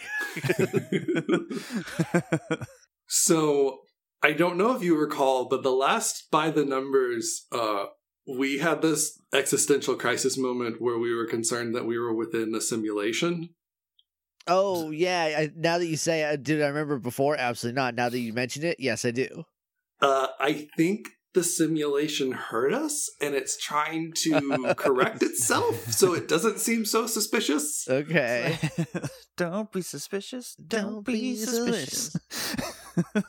so 3.09 3.81
I 4.23 4.33
don't 4.33 4.57
know 4.57 4.75
if 4.77 4.83
you 4.83 4.97
recall, 4.97 5.49
but 5.49 5.63
the 5.63 5.73
last 5.73 6.31
by 6.31 6.51
the 6.51 6.65
numbers, 6.65 7.47
uh, 7.53 7.87
we 8.27 8.59
had 8.59 8.83
this 8.83 9.19
existential 9.33 9.97
crisis 9.97 10.37
moment 10.39 10.81
where 10.81 10.99
we 10.99 11.15
were 11.15 11.27
concerned 11.27 11.75
that 11.75 11.87
we 11.87 11.99
were 11.99 12.15
within 12.15 12.55
a 12.55 12.61
simulation. 12.61 13.51
oh 14.47 14.91
yeah, 14.91 15.35
I, 15.39 15.51
now 15.57 15.79
that 15.79 15.87
you 15.87 15.97
say, 15.97 16.23
it, 16.23 16.43
did 16.43 16.63
I 16.63 16.69
remember 16.69 16.99
before? 16.99 17.37
Absolutely 17.37 17.81
not. 17.81 17.95
Now 17.95 18.09
that 18.09 18.19
you 18.19 18.33
mention 18.33 18.65
it, 18.65 18.79
yes, 18.79 19.05
I 19.05 19.11
do. 19.11 19.45
Uh, 20.01 20.29
I 20.39 20.69
think 20.77 21.09
the 21.33 21.45
simulation 21.45 22.33
hurt 22.33 22.73
us 22.73 23.09
and 23.21 23.35
it's 23.35 23.57
trying 23.57 24.12
to 24.16 24.75
correct 24.77 25.23
itself 25.23 25.77
so 25.93 26.12
it 26.14 26.27
doesn't 26.29 26.59
seem 26.59 26.85
so 26.85 27.07
suspicious. 27.07 27.87
Okay. 27.88 28.59
Don't 29.37 29.71
be 29.73 29.81
suspicious. 29.83 30.55
Don't, 30.57 30.90
Don't 30.93 31.07
be 31.07 31.12
be 31.12 31.37
suspicious. 31.37 32.16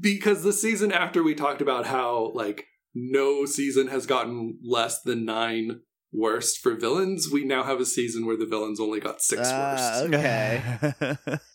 Because 0.00 0.42
the 0.42 0.52
season 0.52 0.90
after 0.90 1.22
we 1.22 1.34
talked 1.34 1.62
about 1.62 1.86
how, 1.86 2.32
like, 2.34 2.64
no 2.94 3.46
season 3.46 3.86
has 3.88 4.04
gotten 4.06 4.58
less 4.64 5.00
than 5.02 5.24
nine 5.24 5.80
worst 6.12 6.58
for 6.58 6.74
villains, 6.74 7.28
we 7.32 7.44
now 7.44 7.62
have 7.62 7.78
a 7.80 7.86
season 7.86 8.26
where 8.26 8.36
the 8.36 8.46
villains 8.46 8.80
only 8.80 8.98
got 8.98 9.20
six 9.20 9.42
Ah, 9.44 10.00
worst. 10.02 10.14
okay. 10.14 11.38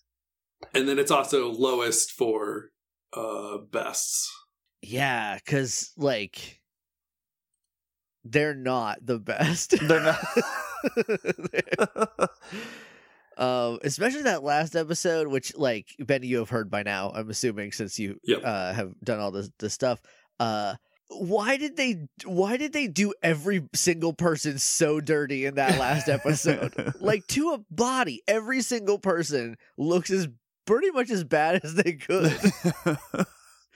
And 0.73 0.87
then 0.87 0.99
it's 0.99 1.11
also 1.11 1.51
lowest 1.51 2.11
for 2.11 2.69
uh 3.13 3.57
bests. 3.71 4.31
Yeah, 4.81 5.35
because 5.35 5.91
like 5.97 6.61
they're 8.23 8.55
not 8.55 9.05
the 9.05 9.19
best. 9.31 9.75
They're 9.79 10.01
not. 10.01 10.19
um, 13.37 13.79
especially 13.83 14.23
that 14.23 14.43
last 14.43 14.75
episode, 14.75 15.27
which 15.27 15.55
like 15.55 15.87
Benny, 15.99 16.27
you 16.27 16.39
have 16.39 16.49
heard 16.49 16.69
by 16.69 16.83
now. 16.83 17.11
I'm 17.13 17.29
assuming 17.29 17.71
since 17.71 17.99
you 17.99 18.19
Yep. 18.23 18.41
uh, 18.43 18.73
have 18.73 18.93
done 19.03 19.19
all 19.19 19.31
this 19.31 19.49
this 19.59 19.73
stuff. 19.73 20.01
Uh, 20.39 20.75
why 21.09 21.57
did 21.57 21.75
they? 21.77 22.07
Why 22.25 22.57
did 22.57 22.73
they 22.73 22.87
do 22.87 23.13
every 23.21 23.67
single 23.73 24.13
person 24.13 24.57
so 24.59 25.01
dirty 25.01 25.45
in 25.45 25.55
that 25.55 25.77
last 25.77 26.07
episode? 26.07 26.93
like 27.01 27.27
to 27.27 27.51
a 27.51 27.59
body, 27.69 28.21
every 28.27 28.61
single 28.61 28.97
person 28.97 29.57
looks 29.77 30.09
as 30.09 30.27
pretty 30.65 30.91
much 30.91 31.09
as 31.09 31.23
bad 31.23 31.61
as 31.63 31.73
they 31.73 31.93
could, 31.93 32.39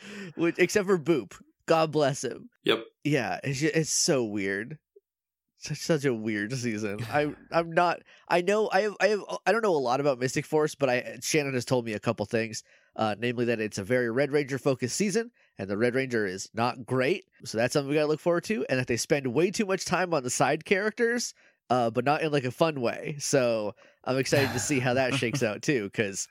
which 0.35 0.59
except 0.59 0.87
for 0.87 0.97
Boom. 0.97 1.29
God 1.67 1.91
bless 1.91 2.23
him. 2.23 2.49
Yep. 2.63 2.85
Yeah, 3.03 3.39
it's 3.43 3.59
ju- 3.59 3.71
it's 3.73 3.89
so 3.89 4.23
weird. 4.23 4.77
Such 5.57 5.77
such 5.79 6.05
a 6.05 6.13
weird 6.13 6.53
season. 6.53 6.99
I 7.11 7.33
I'm 7.51 7.71
not. 7.71 8.01
I 8.27 8.41
know 8.41 8.69
I 8.71 8.81
have 8.81 8.95
I 9.01 9.07
have 9.07 9.21
I 9.45 9.51
don't 9.51 9.63
know 9.63 9.75
a 9.75 9.77
lot 9.77 9.99
about 9.99 10.19
Mystic 10.19 10.45
Force, 10.45 10.75
but 10.75 10.89
I 10.89 11.17
Shannon 11.21 11.53
has 11.53 11.65
told 11.65 11.85
me 11.85 11.93
a 11.93 11.99
couple 11.99 12.25
things. 12.25 12.63
Uh, 12.95 13.15
namely 13.19 13.43
that 13.45 13.59
it's 13.59 13.77
a 13.77 13.83
very 13.83 14.09
Red 14.09 14.31
Ranger 14.31 14.57
focused 14.57 14.95
season, 14.95 15.31
and 15.57 15.69
the 15.69 15.77
Red 15.77 15.95
Ranger 15.95 16.25
is 16.25 16.49
not 16.53 16.85
great. 16.85 17.25
So 17.43 17.57
that's 17.57 17.73
something 17.73 17.89
we 17.89 17.95
gotta 17.95 18.07
look 18.07 18.21
forward 18.21 18.45
to. 18.45 18.65
And 18.69 18.79
that 18.79 18.87
they 18.87 18.97
spend 18.97 19.27
way 19.33 19.51
too 19.51 19.65
much 19.65 19.85
time 19.85 20.13
on 20.13 20.23
the 20.23 20.29
side 20.29 20.65
characters, 20.65 21.33
uh, 21.69 21.89
but 21.89 22.05
not 22.05 22.21
in 22.21 22.31
like 22.31 22.45
a 22.45 22.51
fun 22.51 22.79
way. 22.79 23.15
So 23.19 23.73
I'm 24.03 24.17
excited 24.17 24.53
to 24.53 24.59
see 24.59 24.79
how 24.79 24.93
that 24.93 25.15
shakes 25.15 25.41
out 25.43 25.61
too, 25.61 25.85
because 25.85 26.27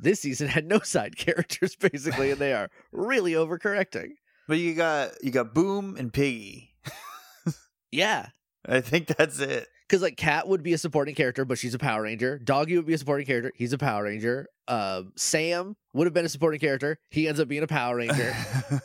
this 0.00 0.20
season 0.20 0.48
had 0.48 0.66
no 0.66 0.78
side 0.80 1.16
characters 1.18 1.76
basically, 1.76 2.30
and 2.30 2.40
they 2.40 2.52
are 2.52 2.70
really 2.92 3.32
overcorrecting. 3.32 4.10
but 4.46 4.58
you 4.58 4.74
got 4.74 5.12
you 5.22 5.30
got 5.30 5.54
Boom 5.54 5.96
and 5.96 6.12
Piggy. 6.12 6.70
Yeah, 7.90 8.28
I 8.66 8.82
think 8.82 9.06
that's 9.06 9.40
it. 9.40 9.66
Because 9.88 10.02
like 10.02 10.18
Cat 10.18 10.46
would 10.46 10.62
be 10.62 10.74
a 10.74 10.78
supporting 10.78 11.14
character, 11.14 11.46
but 11.46 11.56
she's 11.56 11.72
a 11.72 11.78
Power 11.78 12.02
Ranger. 12.02 12.38
Doggy 12.38 12.76
would 12.76 12.84
be 12.84 12.92
a 12.92 12.98
supporting 12.98 13.24
character. 13.26 13.50
He's 13.56 13.72
a 13.72 13.78
Power 13.78 14.04
Ranger. 14.04 14.46
Um, 14.66 15.12
Sam 15.16 15.74
would 15.94 16.06
have 16.06 16.12
been 16.12 16.26
a 16.26 16.28
supporting 16.28 16.60
character. 16.60 16.98
He 17.10 17.26
ends 17.26 17.40
up 17.40 17.48
being 17.48 17.62
a 17.62 17.66
Power 17.66 17.96
Ranger. 17.96 18.34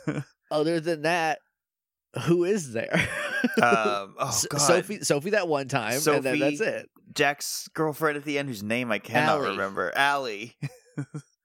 Other 0.50 0.80
than 0.80 1.02
that, 1.02 1.40
who 2.22 2.44
is 2.44 2.72
there? 2.72 2.94
um, 3.62 4.14
oh 4.18 4.42
god, 4.48 4.58
Sophie, 4.58 5.00
Sophie 5.02 5.30
that 5.30 5.48
one 5.48 5.68
time, 5.68 6.00
and 6.06 6.22
then 6.22 6.38
that's 6.38 6.62
it. 6.62 6.88
Jack's 7.14 7.68
girlfriend 7.74 8.16
at 8.16 8.24
the 8.24 8.38
end, 8.38 8.48
whose 8.48 8.62
name 8.62 8.90
I 8.90 8.98
cannot 9.00 9.40
Allie. 9.40 9.50
remember. 9.50 9.92
Allie. 9.94 10.56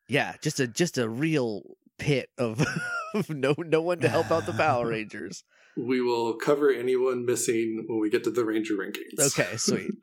Yeah, 0.07 0.33
just 0.41 0.59
a 0.59 0.67
just 0.67 0.97
a 0.97 1.07
real 1.07 1.63
pit 1.97 2.29
of, 2.37 2.65
of 3.13 3.29
no 3.29 3.53
no 3.57 3.81
one 3.81 3.99
to 3.99 4.09
help 4.09 4.31
out 4.31 4.45
the 4.45 4.53
Power 4.53 4.87
Rangers. 4.89 5.43
We 5.77 6.01
will 6.01 6.33
cover 6.35 6.71
anyone 6.71 7.25
missing 7.25 7.85
when 7.87 7.99
we 7.99 8.09
get 8.09 8.23
to 8.25 8.31
the 8.31 8.43
Ranger 8.43 8.73
rankings. 8.75 9.19
Okay, 9.37 9.57
sweet. 9.57 9.91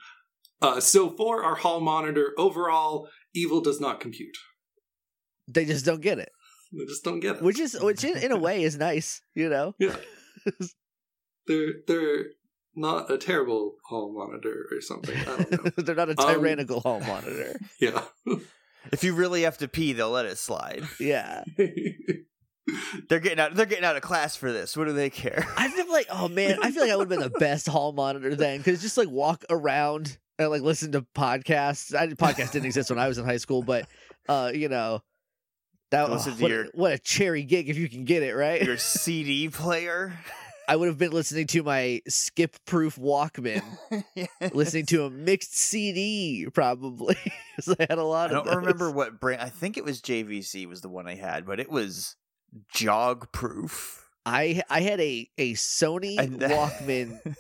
Uh, 0.63 0.81
so 0.81 1.11
for 1.15 1.43
our 1.45 1.55
hall 1.57 1.81
monitor, 1.81 2.33
overall, 2.39 3.11
evil 3.35 3.61
does 3.61 3.79
not 3.79 4.01
compute. 4.01 4.35
They 5.47 5.67
just 5.67 5.85
don't 5.85 6.01
get 6.01 6.19
it, 6.19 6.31
They 6.73 6.87
just 6.87 7.05
don't 7.05 7.21
get 7.21 7.37
it. 7.37 7.43
which 7.43 7.61
is 7.61 7.77
which 7.79 8.03
in, 8.05 8.17
in 8.17 8.33
a 8.33 8.39
way 8.39 8.63
is 8.63 8.79
nice, 8.79 9.21
you 9.35 9.51
know. 9.51 9.75
yeah, 9.79 9.97
they're 11.47 11.75
they're 11.87 12.25
not 12.75 13.11
a 13.11 13.19
terrible 13.19 13.75
hall 13.85 14.15
monitor 14.17 14.67
or 14.73 14.81
something. 14.81 15.17
I 15.19 15.25
don't 15.25 15.51
know. 15.53 15.71
They're 15.83 15.95
not 15.95 16.09
a 16.11 16.19
Um, 16.21 16.35
tyrannical 16.35 16.81
hall 16.81 17.01
monitor. 17.01 17.59
yeah. 17.79 18.03
If 18.93 19.05
you 19.05 19.15
really 19.15 19.43
have 19.43 19.59
to 19.59 19.69
pee, 19.69 19.93
they'll 19.93 20.11
let 20.11 20.27
it 20.27 20.39
slide. 20.39 20.85
Yeah. 21.01 21.45
They're 23.09 23.21
getting 23.21 23.39
out. 23.39 23.55
They're 23.55 23.67
getting 23.67 23.85
out 23.85 23.95
of 23.97 24.03
class 24.03 24.35
for 24.35 24.51
this. 24.53 24.77
What 24.77 24.87
do 24.87 24.93
they 24.93 25.09
care? 25.09 25.47
I 25.57 25.69
feel 25.69 25.89
like, 25.91 26.07
oh 26.11 26.27
man, 26.29 26.59
I 26.63 26.73
feel 26.73 26.83
like 26.83 26.91
I 26.91 26.97
would 26.97 27.09
have 27.11 27.21
been 27.21 27.33
the 27.33 27.39
best 27.39 27.69
hall 27.69 27.93
monitor 27.93 28.35
then, 28.35 28.59
because 28.59 28.83
just 28.83 28.97
like 28.97 29.09
walk 29.09 29.45
around 29.49 30.19
and 30.39 30.51
like 30.51 30.63
listen 30.63 30.91
to 30.93 31.03
podcasts. 31.15 31.95
I 31.95 32.09
podcast 32.09 32.51
didn't 32.53 32.67
exist 32.67 32.91
when 32.91 32.99
I 32.99 33.07
was 33.07 33.19
in 33.19 33.25
high 33.25 33.37
school, 33.37 33.63
but 33.63 33.87
uh, 34.29 34.51
you 34.53 34.69
know, 34.69 35.01
that 35.93 36.11
was 36.11 36.25
to 36.25 36.33
what, 36.33 36.51
your- 36.51 36.67
what 36.75 36.93
a 36.93 36.99
cherry 36.99 37.45
gig 37.45 37.69
if 37.69 37.79
you 37.79 37.89
can 37.89 38.05
get 38.05 38.25
it 38.25 38.35
right. 38.35 38.61
Your 38.63 38.79
CD 38.79 39.49
player. 39.49 40.13
I 40.69 40.77
would 40.77 40.89
have 40.89 40.99
been 40.99 41.13
listening 41.13 41.47
to 41.49 41.63
my 41.63 42.03
skip-proof 42.09 42.97
Walkman, 42.97 43.63
listening 44.53 44.87
to 44.87 45.05
a 45.05 45.11
mixed 45.11 45.57
CD 45.57 46.49
probably, 46.53 47.17
because 47.57 47.77
I 47.79 47.87
had 47.89 47.99
a 47.99 48.05
lot 48.05 48.33
I 48.35 48.39
of. 48.39 48.45
don't 48.47 48.57
remember 48.57 48.87
those. 48.87 48.95
what 48.95 49.21
brand. 49.21 49.41
I 49.43 49.49
think 49.49 49.77
it 49.77 49.85
was 49.85 50.01
JVC 50.03 50.67
was 50.69 50.81
the 50.81 50.89
one 50.89 51.07
I 51.07 51.15
had, 51.15 51.47
but 51.47 51.61
it 51.61 51.71
was 51.71 52.17
jog 52.73 53.31
proof. 53.33 54.09
I 54.25 54.63
I 54.69 54.81
had 54.81 55.01
a 55.01 55.29
a 55.39 55.53
Sony 55.55 56.19
And 56.19 56.41
that- 56.41 56.51
Walkman. 56.81 57.37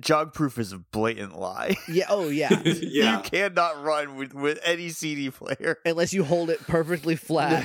Jog 0.00 0.32
proof 0.32 0.58
is 0.58 0.72
a 0.72 0.78
blatant 0.78 1.36
lie. 1.36 1.74
Yeah. 1.88 2.04
Oh 2.08 2.28
yeah. 2.28 2.62
yeah. 2.64 3.16
You 3.16 3.22
cannot 3.24 3.82
run 3.82 4.14
with, 4.14 4.32
with 4.32 4.60
any 4.64 4.90
CD 4.90 5.30
player. 5.30 5.78
unless 5.84 6.12
you 6.14 6.22
hold 6.22 6.50
it 6.50 6.60
perfectly 6.68 7.16
flat 7.16 7.64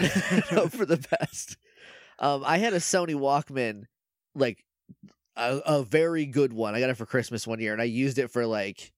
hope 0.49 0.71
for 0.71 0.87
the 0.87 0.97
best. 0.97 1.57
Um, 2.17 2.41
I 2.43 2.57
had 2.57 2.73
a 2.73 2.77
Sony 2.77 3.13
Walkman, 3.13 3.83
like 4.33 4.65
a, 5.35 5.61
a 5.65 5.83
very 5.83 6.25
good 6.25 6.53
one. 6.53 6.75
I 6.75 6.79
got 6.79 6.89
it 6.89 6.97
for 6.97 7.05
Christmas 7.05 7.47
one 7.47 7.59
year, 7.59 7.73
and 7.73 7.81
I 7.81 7.85
used 7.85 8.17
it 8.17 8.29
for 8.31 8.45
like 8.45 8.91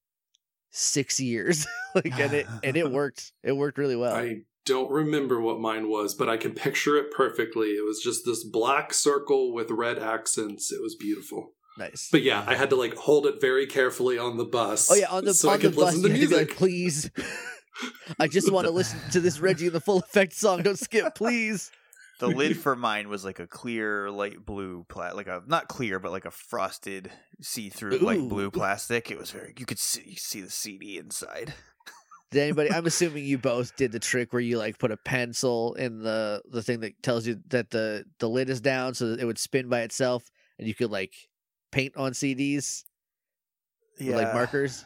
six 0.71 1.19
years. 1.19 1.65
like, 1.95 2.19
and 2.19 2.33
it 2.33 2.47
and 2.63 2.75
it 2.77 2.91
worked. 2.91 3.31
It 3.43 3.53
worked 3.53 3.77
really 3.77 3.95
well. 3.95 4.15
I 4.15 4.41
don't 4.65 4.89
remember 4.91 5.39
what 5.39 5.59
mine 5.59 5.89
was, 5.89 6.15
but 6.15 6.27
I 6.27 6.37
can 6.37 6.53
picture 6.53 6.97
it 6.97 7.11
perfectly. 7.11 7.69
It 7.69 7.85
was 7.85 8.01
just 8.03 8.25
this 8.25 8.43
black 8.43 8.93
circle 8.93 9.53
with 9.53 9.69
red 9.69 9.99
accents. 9.99 10.71
It 10.71 10.81
was 10.81 10.95
beautiful. 10.95 11.51
nice. 11.77 12.09
But 12.11 12.23
yeah, 12.23 12.43
I 12.47 12.55
had 12.55 12.69
to 12.71 12.75
like 12.75 12.95
hold 12.95 13.25
it 13.27 13.39
very 13.39 13.67
carefully 13.67 14.17
on 14.17 14.37
the 14.37 14.45
bus. 14.45 14.89
Oh 14.91 14.95
yeah, 14.95 15.09
on 15.09 15.23
the 15.25 15.33
so 15.33 15.49
on 15.49 15.55
I 15.55 15.57
the 15.57 15.61
could 15.67 15.75
bus, 15.75 15.95
listen 15.95 16.03
to 16.03 16.09
music. 16.17 16.37
like, 16.49 16.57
please. 16.57 17.09
I 18.19 18.27
just 18.27 18.51
want 18.51 18.65
to 18.67 18.71
listen 18.71 18.97
to 19.11 19.19
this 19.19 19.39
Reggie 19.39 19.67
the 19.67 19.81
Full 19.81 19.99
Effect 19.99 20.31
song. 20.33 20.63
Don't 20.63 20.79
skip, 20.79 21.13
please. 21.13 21.71
The 22.19 22.27
lid 22.27 22.57
for 22.61 22.75
mine 22.75 23.09
was 23.09 23.25
like 23.25 23.39
a 23.39 23.47
clear 23.47 24.09
light 24.09 24.45
blue 24.45 24.85
plat, 24.87 25.15
like 25.15 25.27
a 25.27 25.43
not 25.47 25.67
clear, 25.67 25.99
but 25.99 26.11
like 26.11 26.25
a 26.25 26.31
frosted 26.31 27.11
see-through 27.41 27.97
light 27.97 28.27
blue 28.27 28.51
plastic. 28.51 29.11
It 29.11 29.17
was 29.17 29.31
very. 29.31 29.53
You 29.57 29.65
could 29.65 29.79
see 29.79 30.15
see 30.15 30.41
the 30.41 30.49
CD 30.49 30.97
inside. 30.97 31.53
Did 32.31 32.41
anybody? 32.41 32.71
I'm 32.71 32.85
assuming 32.85 33.23
you 33.25 33.37
both 33.37 33.75
did 33.75 33.91
the 33.91 33.99
trick 33.99 34.33
where 34.33 34.41
you 34.41 34.57
like 34.57 34.79
put 34.79 34.91
a 34.91 34.97
pencil 34.97 35.75
in 35.75 35.99
the 35.99 36.41
the 36.49 36.63
thing 36.63 36.81
that 36.81 37.01
tells 37.03 37.27
you 37.27 37.39
that 37.49 37.69
the 37.69 38.03
the 38.19 38.27
lid 38.27 38.49
is 38.49 38.61
down, 38.61 38.93
so 38.93 39.11
that 39.11 39.19
it 39.19 39.25
would 39.25 39.37
spin 39.37 39.69
by 39.69 39.81
itself, 39.81 40.23
and 40.57 40.67
you 40.67 40.73
could 40.73 40.91
like 40.91 41.13
paint 41.71 41.95
on 41.95 42.13
CDs 42.13 42.83
with 43.99 44.15
like 44.15 44.33
markers. 44.33 44.85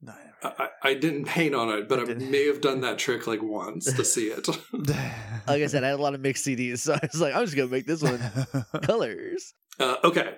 No, 0.00 0.14
I 0.44 0.68
I, 0.82 0.94
didn't 0.94 1.24
paint 1.24 1.54
on 1.54 1.70
it, 1.70 1.88
but 1.88 1.98
I 1.98 2.12
I, 2.12 2.14
may 2.14 2.46
have 2.46 2.60
done 2.60 2.82
that 2.82 2.98
trick 2.98 3.26
like 3.26 3.42
once 3.42 3.92
to 3.92 4.04
see 4.04 4.26
it. 4.28 4.46
Like 5.46 5.62
I 5.62 5.66
said, 5.66 5.84
I 5.84 5.88
had 5.88 5.98
a 5.98 6.02
lot 6.02 6.14
of 6.14 6.20
mixed 6.22 6.46
CDs, 6.46 6.78
so 6.78 6.94
I 7.02 7.06
was 7.12 7.20
like, 7.20 7.34
I'm 7.34 7.44
just 7.44 7.56
gonna 7.56 7.68
make 7.68 7.86
this 7.86 8.02
one 8.02 8.18
colors. 8.82 9.52
Uh, 9.78 9.96
okay. 10.02 10.36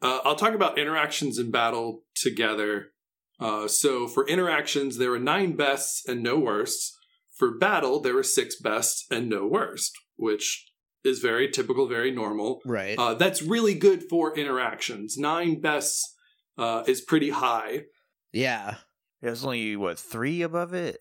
Uh, 0.00 0.20
I'll 0.24 0.36
talk 0.36 0.54
about 0.54 0.78
interactions 0.78 1.38
in 1.38 1.50
battle 1.50 2.04
together. 2.14 2.92
Uh, 3.40 3.66
so 3.66 4.06
for 4.06 4.28
interactions, 4.28 4.98
there 4.98 5.10
were 5.10 5.18
nine 5.18 5.56
bests 5.56 6.06
and 6.08 6.22
no 6.22 6.38
worsts. 6.38 6.96
for 7.36 7.56
battle, 7.56 8.00
there 8.00 8.14
were 8.14 8.22
six 8.22 8.60
best 8.60 9.06
and 9.10 9.28
no 9.28 9.46
worst, 9.46 9.92
which 10.16 10.70
is 11.04 11.18
very 11.20 11.48
typical, 11.50 11.88
very 11.88 12.10
normal. 12.12 12.60
Right. 12.64 12.96
Uh, 12.98 13.14
that's 13.14 13.42
really 13.42 13.74
good 13.74 14.04
for 14.08 14.36
interactions. 14.36 15.16
Nine 15.16 15.60
bests 15.60 16.14
uh, 16.56 16.84
is 16.86 17.00
pretty 17.00 17.30
high. 17.30 17.84
yeah. 18.32 18.76
There's 19.20 19.44
only 19.44 19.76
what 19.76 19.98
three 19.98 20.42
above 20.42 20.74
it. 20.74 20.98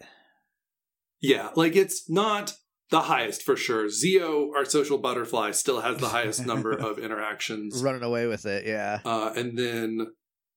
Yeah, 1.21 1.49
like 1.55 1.75
it's 1.75 2.09
not 2.09 2.53
the 2.89 3.01
highest 3.01 3.43
for 3.43 3.55
sure. 3.55 3.87
Zeo, 3.87 4.49
our 4.55 4.65
social 4.65 4.97
butterfly, 4.97 5.51
still 5.51 5.81
has 5.81 5.97
the 5.97 6.09
highest 6.09 6.45
number 6.45 6.71
of 6.77 6.99
interactions. 6.99 7.81
Running 7.83 8.03
away 8.03 8.27
with 8.27 8.45
it. 8.45 8.65
Yeah. 8.65 8.99
Uh, 9.03 9.33
and 9.35 9.57
then 9.57 10.07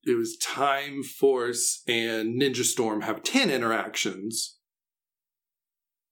it 0.05 0.17
was 0.17 0.37
Time 0.37 1.03
Force 1.03 1.83
and 1.89 2.41
Ninja 2.41 2.63
Storm 2.65 3.03
have 3.03 3.23
10 3.23 3.51
interactions. 3.51 4.57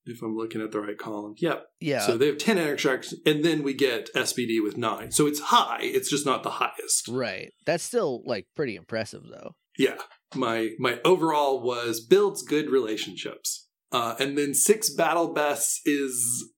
If 0.05 0.23
I'm 0.23 0.35
looking 0.35 0.61
at 0.61 0.71
the 0.71 0.79
right 0.79 0.97
column. 0.97 1.35
Yep. 1.37 1.65
Yeah. 1.79 1.99
So 1.99 2.17
they 2.17 2.27
have 2.27 2.39
10 2.39 2.57
interactions, 2.57 3.21
and 3.27 3.45
then 3.45 3.61
we 3.61 3.73
get 3.75 4.09
SPD 4.15 4.61
with 4.63 4.75
9. 4.75 5.11
So 5.11 5.27
it's 5.27 5.39
high, 5.39 5.81
it's 5.81 6.09
just 6.09 6.25
not 6.25 6.41
the 6.41 6.49
highest. 6.51 7.07
right. 7.07 7.51
That's 7.65 7.83
still 7.83 8.23
like 8.25 8.47
pretty 8.55 8.75
impressive 8.75 9.21
though. 9.29 9.53
Yeah. 9.77 9.97
My 10.35 10.71
my 10.77 10.99
overall 11.03 11.61
was 11.61 11.99
builds 11.99 12.43
good 12.43 12.69
relationships. 12.69 13.67
Uh, 13.91 14.15
and 14.19 14.37
then 14.37 14.53
six 14.53 14.89
battle 14.89 15.33
bests 15.33 15.81
is 15.85 16.51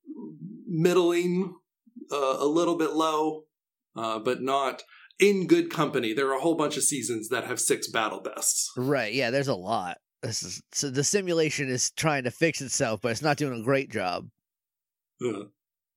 middling, 0.67 1.55
uh, 2.11 2.35
a 2.39 2.45
little 2.45 2.77
bit 2.77 2.91
low, 2.91 3.43
uh, 3.95 4.19
but 4.19 4.41
not 4.41 4.83
in 5.17 5.47
good 5.47 5.69
company. 5.69 6.13
There 6.13 6.27
are 6.29 6.37
a 6.37 6.41
whole 6.41 6.55
bunch 6.55 6.75
of 6.75 6.83
seasons 6.83 7.29
that 7.29 7.45
have 7.45 7.59
six 7.61 7.89
battle 7.89 8.19
bests. 8.19 8.69
Right. 8.75 9.13
Yeah. 9.13 9.31
There's 9.31 9.47
a 9.47 9.55
lot. 9.55 9.99
This 10.21 10.43
is 10.43 10.61
so 10.71 10.89
the 10.89 11.03
simulation 11.03 11.69
is 11.69 11.91
trying 11.91 12.25
to 12.25 12.31
fix 12.31 12.61
itself, 12.61 13.01
but 13.01 13.11
it's 13.11 13.23
not 13.23 13.37
doing 13.37 13.59
a 13.59 13.63
great 13.63 13.89
job. 13.89 14.27
Uh, 15.23 15.45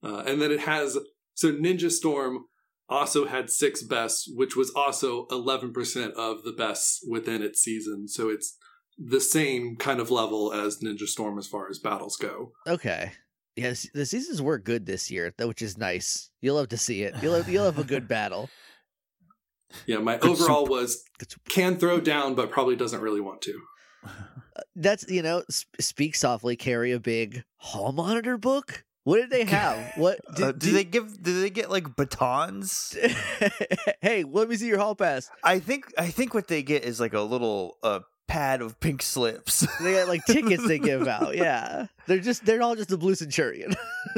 uh, 0.03 0.23
and 0.27 0.41
then 0.41 0.51
it 0.51 0.61
has 0.61 0.97
so 1.35 1.53
Ninja 1.53 1.91
Storm 1.91 2.45
also 2.89 3.27
had 3.27 3.51
six 3.51 3.83
bests, 3.83 4.29
which 4.33 4.57
was 4.57 4.71
also 4.75 5.27
eleven 5.31 5.73
percent 5.73 6.15
of 6.15 6.43
the 6.45 6.53
bests 6.53 7.05
within 7.09 7.43
its 7.43 7.61
season. 7.63 8.09
So 8.09 8.29
it's 8.29 8.57
the 8.99 9.21
same 9.21 9.77
kind 9.77 10.01
of 10.01 10.11
level 10.11 10.53
as 10.53 10.79
Ninja 10.79 11.07
Storm 11.07 11.39
as 11.39 11.47
far 11.49 11.69
as 11.69 11.79
battles 11.79 12.17
go. 12.17 12.53
Okay. 12.67 13.13
Yes, 13.57 13.89
the 13.95 14.05
seasons 14.05 14.43
were 14.43 14.59
good 14.59 14.85
this 14.87 15.11
year, 15.11 15.33
which 15.39 15.63
is 15.63 15.79
nice. 15.79 16.31
You'll 16.41 16.57
love 16.57 16.69
to 16.71 16.77
see 16.77 17.03
it. 17.05 17.15
You'll 17.23 17.35
have, 17.35 17.49
you'll 17.49 17.65
have 17.65 17.79
a 17.79 17.85
good 17.95 18.09
battle. 18.09 18.51
Yeah, 19.87 19.99
my 19.99 20.17
Good 20.17 20.33
overall 20.33 20.67
soup. 20.67 20.71
was 20.71 21.05
can 21.49 21.77
throw 21.77 22.01
down, 22.01 22.35
but 22.35 22.51
probably 22.51 22.77
doesn't 22.77 23.01
really 23.01 23.21
want 23.21 23.43
to. 23.43 23.61
Uh, 24.05 24.63
that's 24.77 25.09
you 25.09 25.23
know, 25.23 25.43
sp- 25.51 25.75
speak 25.81 26.15
softly. 26.17 26.57
Carry 26.57 26.93
a 26.93 27.01
big 27.01 27.45
hall 27.57 27.93
monitor 27.93 28.37
book. 28.39 28.85
What 29.05 29.17
did 29.19 29.31
they 29.31 29.45
have? 29.59 29.93
What 29.97 30.19
Uh, 30.41 30.53
do 30.53 30.73
they 30.73 30.85
give? 30.85 31.23
Do 31.23 31.41
they 31.41 31.51
get 31.51 31.71
like 31.71 31.95
batons? 31.97 32.97
hey, 34.01 34.25
let 34.25 34.49
me 34.49 34.57
see 34.57 34.67
your 34.67 34.79
hall 34.79 34.95
pass. 34.95 35.31
I 35.43 35.59
think. 35.61 35.93
I 35.97 36.09
think 36.09 36.35
what 36.35 36.49
they 36.49 36.63
get 36.63 36.85
is 36.85 36.99
like 37.01 37.15
a 37.15 37.21
little 37.21 37.77
uh, 37.83 38.01
pad 38.27 38.63
of 38.63 38.81
pink 38.81 39.03
slips. 39.03 39.67
They 39.83 39.93
got 39.93 40.09
like 40.09 40.25
tickets 40.25 40.67
they 40.67 40.79
give 40.79 41.07
out. 41.07 41.37
Yeah, 41.37 41.87
they're 42.07 42.19
just 42.19 42.45
they're 42.47 42.63
all 42.63 42.75
just 42.77 42.93
a 42.93 42.97
blue 42.97 43.15
centurion. 43.15 43.75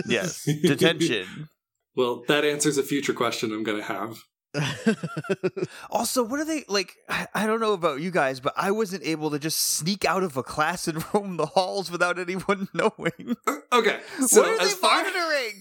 yes, 0.07 0.45
detention. 0.45 1.49
Well, 1.97 2.25
that 2.29 2.45
answers 2.45 2.77
a 2.79 2.83
future 2.83 3.15
question 3.15 3.53
I'm 3.53 3.63
going 3.65 3.79
to 3.79 3.85
have. 3.85 4.19
Also, 5.91 6.23
what 6.23 6.41
are 6.41 6.45
they 6.45 6.65
like? 6.69 6.95
I, 7.09 7.27
I 7.35 7.47
don't 7.47 7.61
know 7.61 7.73
about 7.73 8.01
you 8.01 8.11
guys, 8.11 8.41
but 8.41 8.53
I 8.57 8.71
wasn't 8.71 9.03
able 9.05 9.31
to 9.31 9.39
just 9.39 9.59
sneak 9.59 10.05
out 10.05 10.23
of 10.23 10.37
a 10.37 10.43
class 10.43 10.87
and 10.89 11.05
roam 11.15 11.37
the 11.37 11.47
halls 11.47 11.91
without 11.91 12.19
anyone 12.19 12.69
knowing. 12.75 13.37
Uh, 13.47 13.57
Okay, 13.73 14.01
so 14.27 14.43
what 14.43 14.51
are 14.51 14.61
as 14.63 14.75
they 14.75 14.81
far 14.81 15.03
monitoring? 15.03 15.61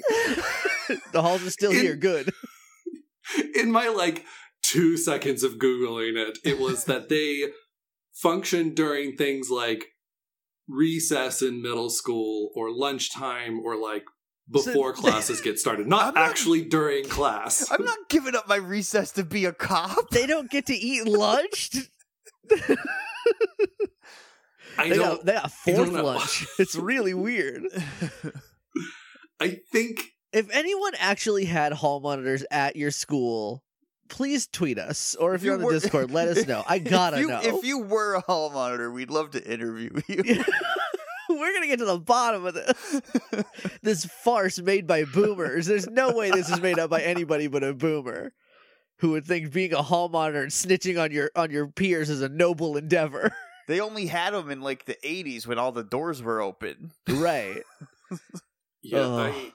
the 1.12 1.22
halls 1.22 1.46
are 1.46 1.50
still 1.50 1.72
In- 1.72 1.78
here. 1.78 1.96
Good. 1.96 2.32
in 3.56 3.72
my 3.72 3.88
like 3.88 4.24
two 4.62 4.98
seconds 4.98 5.44
of 5.44 5.54
googling 5.54 6.16
it, 6.18 6.38
it 6.44 6.60
was 6.60 6.86
that 6.86 7.10
they 7.10 7.50
function 8.14 8.74
during 8.74 9.16
things 9.18 9.50
like 9.50 9.86
recess 10.68 11.42
in 11.42 11.62
middle 11.62 11.90
school 11.90 12.52
or 12.56 12.72
lunchtime 12.72 13.60
or 13.60 13.76
like 13.76 14.04
before 14.50 14.96
So- 14.96 15.02
classes 15.02 15.42
get 15.42 15.60
started, 15.60 15.88
not, 15.88 16.16
not- 16.16 16.30
actually 16.30 16.64
during 16.64 17.06
class. 17.06 17.70
I'm 17.72 17.84
not 17.84 17.98
giving 18.10 18.36
up 18.36 18.48
my 18.48 18.58
recess 18.58 19.12
to 19.14 19.24
be 19.24 19.46
a 19.46 19.54
cop. 19.54 20.10
They 20.12 20.26
don't 20.28 20.50
get 20.50 20.66
to 20.68 20.76
eat 20.76 21.08
lunch. 21.08 21.72
I 24.78 24.90
They 24.90 24.96
don't. 24.98 25.26
got, 25.26 25.26
they 25.26 25.34
got 25.34 25.52
I 25.68 25.72
don't 25.72 25.88
fourth 25.92 26.04
lunch. 26.04 26.46
It's 26.60 26.76
really 26.76 27.14
weird. 27.14 27.64
I 29.40 29.60
think 29.72 30.02
If 30.34 30.50
anyone 30.54 30.94
actually 31.00 31.46
had 31.46 31.72
hall 31.74 32.00
monitors 32.02 32.44
at 32.52 32.76
your 32.76 32.92
school, 32.92 33.64
please 34.10 34.48
tweet 34.48 34.78
us. 34.78 35.16
Or 35.16 35.34
if, 35.34 35.42
If 35.42 35.46
you're 35.46 35.54
you 35.54 35.56
on 35.56 35.60
the 35.62 35.66
were- 35.68 35.74
Discord, 35.74 36.12
let 36.12 36.28
us 36.28 36.46
know. 36.46 36.64
I 36.68 36.80
gotta 36.80 37.18
if 37.18 37.22
you, 37.22 37.28
know. 37.30 37.42
If 37.42 37.64
you 37.64 37.80
were 37.80 38.16
a 38.16 38.22
hall 38.22 38.50
monitor, 38.50 38.92
we'd 38.92 39.10
love 39.10 39.32
to 39.32 39.44
interview 39.52 39.90
you. 40.08 40.44
We're 41.40 41.54
gonna 41.54 41.68
get 41.68 41.80
to 41.80 41.86
the 41.86 42.00
bottom 42.00 42.46
of 42.46 42.54
this. 42.54 43.02
this 43.82 44.06
farce 44.06 44.60
made 44.60 44.88
by 44.88 45.04
boomers. 45.06 45.66
There's 45.66 45.88
no 45.88 46.12
way 46.14 46.32
this 46.32 46.50
is 46.50 46.62
made 46.62 46.80
up 46.80 46.90
by 46.90 47.02
anybody 47.02 47.48
but 47.48 47.64
a 47.64 47.74
boomer 47.74 48.32
who 49.00 49.12
would 49.12 49.26
think 49.26 49.52
being 49.52 49.74
a 49.74 49.82
hall 49.82 50.10
monitor 50.10 50.42
and 50.44 50.52
snitching 50.52 51.02
on 51.02 51.12
your 51.12 51.32
on 51.36 51.52
your 51.52 51.68
peers 51.68 52.10
is 52.10 52.22
a 52.22 52.30
noble 52.30 52.78
endeavor. 52.78 53.32
they 53.68 53.80
only 53.80 54.06
had 54.06 54.34
them 54.34 54.50
in 54.50 54.62
like 54.62 54.86
the 54.86 54.98
80s 55.04 55.46
when 55.46 55.60
all 55.60 55.72
the 55.72 55.84
doors 55.84 56.22
were 56.22 56.42
open. 56.42 56.92
right. 57.10 57.64
Yeah, 58.82 59.00
Ugh. 59.00 59.34
I 59.34 59.54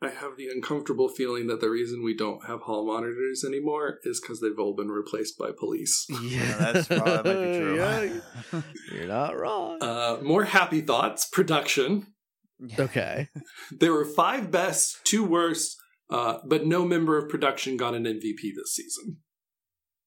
I 0.00 0.10
have 0.10 0.36
the 0.36 0.48
uncomfortable 0.48 1.08
feeling 1.08 1.48
that 1.48 1.60
the 1.60 1.70
reason 1.70 2.04
we 2.04 2.16
don't 2.16 2.46
have 2.46 2.62
hall 2.62 2.86
monitors 2.86 3.44
anymore 3.44 3.98
is 4.04 4.20
because 4.20 4.40
they've 4.40 4.58
all 4.58 4.74
been 4.74 4.90
replaced 4.90 5.36
by 5.36 5.50
police. 5.56 6.06
Yeah, 6.22 6.72
that's 6.72 6.86
probably 6.86 7.12
that 7.12 7.24
might 7.24 7.52
be 7.52 7.58
true. 7.58 7.76
Yeah, 7.76 8.62
you're 8.94 9.08
not 9.08 9.36
wrong. 9.36 9.82
Uh, 9.82 10.18
more 10.22 10.44
happy 10.44 10.82
thoughts. 10.82 11.26
Production. 11.26 12.06
okay. 12.78 13.28
There 13.72 13.92
were 13.92 14.04
five 14.04 14.50
best, 14.50 14.98
two 15.04 15.24
worst, 15.24 15.76
uh, 16.10 16.38
but 16.44 16.66
no 16.66 16.84
member 16.84 17.18
of 17.18 17.28
production 17.28 17.76
got 17.76 17.94
an 17.94 18.04
MVP 18.04 18.54
this 18.54 18.74
season. 18.74 19.18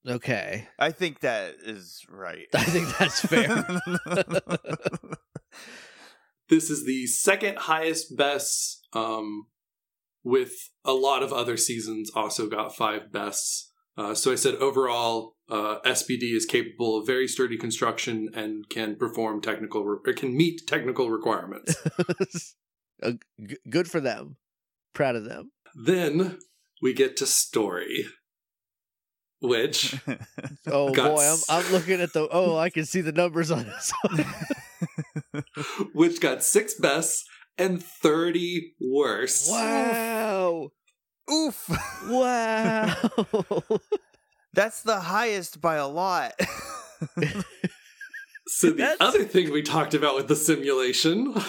Okay. 0.06 0.68
I 0.78 0.90
think 0.90 1.20
that 1.20 1.56
is 1.64 2.02
right. 2.08 2.46
I 2.54 2.64
think 2.64 2.96
that's 2.98 3.20
fair. 3.20 3.64
This 6.52 6.68
is 6.68 6.84
the 6.84 7.06
second 7.06 7.56
highest 7.56 8.14
best, 8.14 8.86
um, 8.92 9.46
with 10.24 10.52
a 10.84 10.92
lot 10.92 11.22
of 11.22 11.32
other 11.32 11.56
seasons 11.56 12.10
also 12.14 12.48
got 12.48 12.76
five 12.76 13.12
bests. 13.12 13.70
Uh, 13.96 14.14
so 14.14 14.32
I 14.32 14.36
said 14.36 14.54
overall, 14.54 15.36
uh, 15.50 15.80
SPD 15.84 16.34
is 16.34 16.46
capable 16.46 16.98
of 16.98 17.06
very 17.06 17.28
sturdy 17.28 17.58
construction 17.58 18.28
and 18.34 18.68
can 18.70 18.96
perform 18.96 19.40
technical 19.42 19.84
re- 19.84 19.98
or 20.06 20.12
can 20.14 20.34
meet 20.36 20.62
technical 20.66 21.10
requirements. 21.10 21.76
Good 23.68 23.90
for 23.90 24.00
them. 24.00 24.36
Proud 24.94 25.16
of 25.16 25.24
them. 25.24 25.50
then 25.74 26.38
we 26.82 26.92
get 26.94 27.16
to 27.18 27.26
story, 27.26 28.04
which 29.40 29.96
Oh 30.66 30.92
boy, 30.92 31.22
I'm 31.24 31.38
I'm 31.48 31.72
looking 31.72 32.00
at 32.00 32.12
the 32.12 32.28
oh, 32.30 32.56
I 32.56 32.70
can 32.70 32.84
see 32.84 33.00
the 33.00 33.12
numbers 33.12 33.50
on 33.50 33.64
this. 33.64 33.92
one. 35.30 35.44
which 35.94 36.20
got 36.20 36.42
six 36.42 36.74
bests 36.74 37.24
and 37.58 37.82
thirty 37.82 38.74
worst. 38.80 39.50
wow. 39.50 40.70
Oof. 41.32 41.68
Wow. 42.08 42.94
That's 44.52 44.82
the 44.82 45.00
highest 45.00 45.60
by 45.60 45.76
a 45.76 45.86
lot. 45.88 46.32
So 48.48 48.68
the 48.70 48.74
That's- 48.76 48.96
other 49.00 49.24
thing 49.24 49.50
we 49.50 49.62
talked 49.62 49.94
about 49.94 50.14
with 50.14 50.28
the 50.28 50.36
simulation 50.36 51.32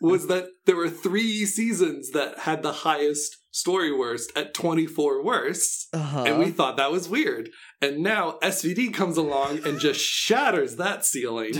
was 0.00 0.26
that 0.28 0.46
there 0.64 0.76
were 0.76 0.88
three 0.90 1.44
seasons 1.44 2.10
that 2.12 2.40
had 2.40 2.62
the 2.62 2.72
highest 2.72 3.36
story 3.50 3.90
worst 3.92 4.30
at 4.36 4.54
24 4.54 5.24
worst. 5.24 5.88
uh-huh. 5.92 6.24
And 6.24 6.38
we 6.38 6.50
thought 6.50 6.76
that 6.76 6.92
was 6.92 7.08
weird. 7.08 7.50
And 7.80 7.98
now 8.02 8.38
SPD 8.42 8.92
comes 8.94 9.16
along 9.16 9.66
and 9.66 9.80
just 9.80 10.00
shatters 10.00 10.76
that 10.76 11.04
ceiling. 11.04 11.54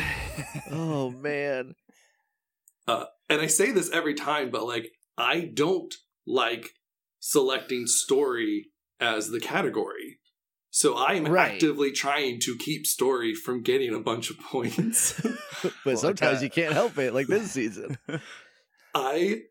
oh 0.70 1.10
man. 1.10 1.74
And 2.86 3.40
I 3.40 3.46
say 3.46 3.72
this 3.72 3.90
every 3.90 4.14
time, 4.14 4.50
but 4.50 4.64
like, 4.64 4.92
I 5.18 5.50
don't 5.52 5.92
like 6.26 6.70
selecting 7.18 7.86
story 7.86 8.66
as 9.00 9.28
the 9.30 9.40
category. 9.40 10.18
So 10.70 10.94
I 10.94 11.14
am 11.14 11.24
Right. 11.24 11.54
actively 11.54 11.90
trying 11.90 12.38
to 12.42 12.56
keep 12.58 12.86
story 12.86 13.34
from 13.34 13.62
getting 13.62 13.94
a 13.94 13.98
bunch 14.00 14.30
of 14.30 14.38
points. 14.38 15.20
But 15.62 15.72
Well, 15.84 15.96
sometimes 15.96 16.40
uh, 16.40 16.44
you 16.44 16.50
can't 16.50 16.74
help 16.74 16.98
it, 16.98 17.14
like 17.14 17.28
this 17.28 17.50
season. 17.50 17.96
I 18.94 19.44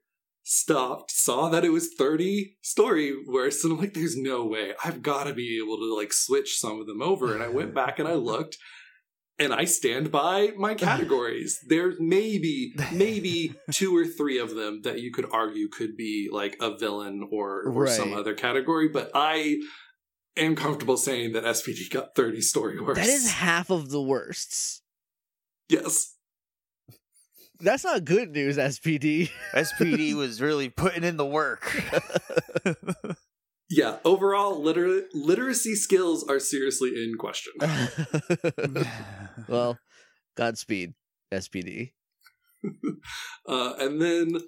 stopped, 0.43 1.09
saw 1.11 1.49
that 1.49 1.65
it 1.65 1.71
was 1.71 1.93
30 1.97 2.57
story 2.61 3.11
worse, 3.27 3.63
and 3.63 3.73
I'm 3.73 3.79
like, 3.79 3.95
there's 3.95 4.15
no 4.15 4.45
way. 4.45 4.73
I've 4.83 5.01
got 5.01 5.23
to 5.25 5.33
be 5.33 5.59
able 5.61 5.77
to 5.77 5.95
like 5.95 6.13
switch 6.13 6.59
some 6.59 6.79
of 6.79 6.85
them 6.85 7.01
over. 7.01 7.33
And 7.33 7.43
I 7.43 7.47
went 7.49 7.73
back 7.73 7.97
and 7.97 8.07
I 8.07 8.13
looked, 8.13 8.57
and 9.37 9.53
I 9.53 9.65
stand 9.65 10.11
by 10.11 10.51
my 10.57 10.73
categories. 10.87 11.59
There's 11.67 11.95
maybe 11.99 12.73
maybe 12.91 13.53
two 13.71 13.95
or 13.95 14.05
three 14.05 14.39
of 14.39 14.55
them 14.55 14.81
that 14.83 14.99
you 15.01 15.11
could 15.11 15.27
argue 15.31 15.67
could 15.67 15.95
be 15.97 16.29
like 16.31 16.57
a 16.61 16.77
villain 16.77 17.27
or 17.31 17.63
or 17.67 17.87
some 17.87 18.13
other 18.13 18.33
category, 18.33 18.87
but 18.87 19.11
I 19.13 19.61
am 20.37 20.55
comfortable 20.55 20.97
saying 20.97 21.33
that 21.33 21.43
SPD 21.43 21.89
got 21.89 22.15
30 22.15 22.41
story 22.41 22.79
worst. 22.79 22.99
That 22.99 23.07
is 23.07 23.29
half 23.31 23.69
of 23.69 23.89
the 23.89 24.01
worsts. 24.01 24.81
yes. 25.69 26.11
That's 27.61 27.85
not 27.85 28.03
good 28.03 28.31
news, 28.31 28.57
SPD. 28.57 29.29
SPD 29.53 30.13
was 30.17 30.41
really 30.41 30.67
putting 30.67 31.05
in 31.05 31.15
the 31.15 31.25
work. 31.25 31.81
Yeah, 33.69 33.97
overall 34.05 34.61
liter- 34.61 35.07
literacy 35.13 35.75
skills 35.75 36.27
are 36.27 36.39
seriously 36.39 36.89
in 36.89 37.15
question. 37.17 37.53
well, 39.47 39.79
Godspeed, 40.35 40.93
SPD. 41.33 41.91
Uh, 43.47 43.73
and 43.77 44.01
then 44.01 44.41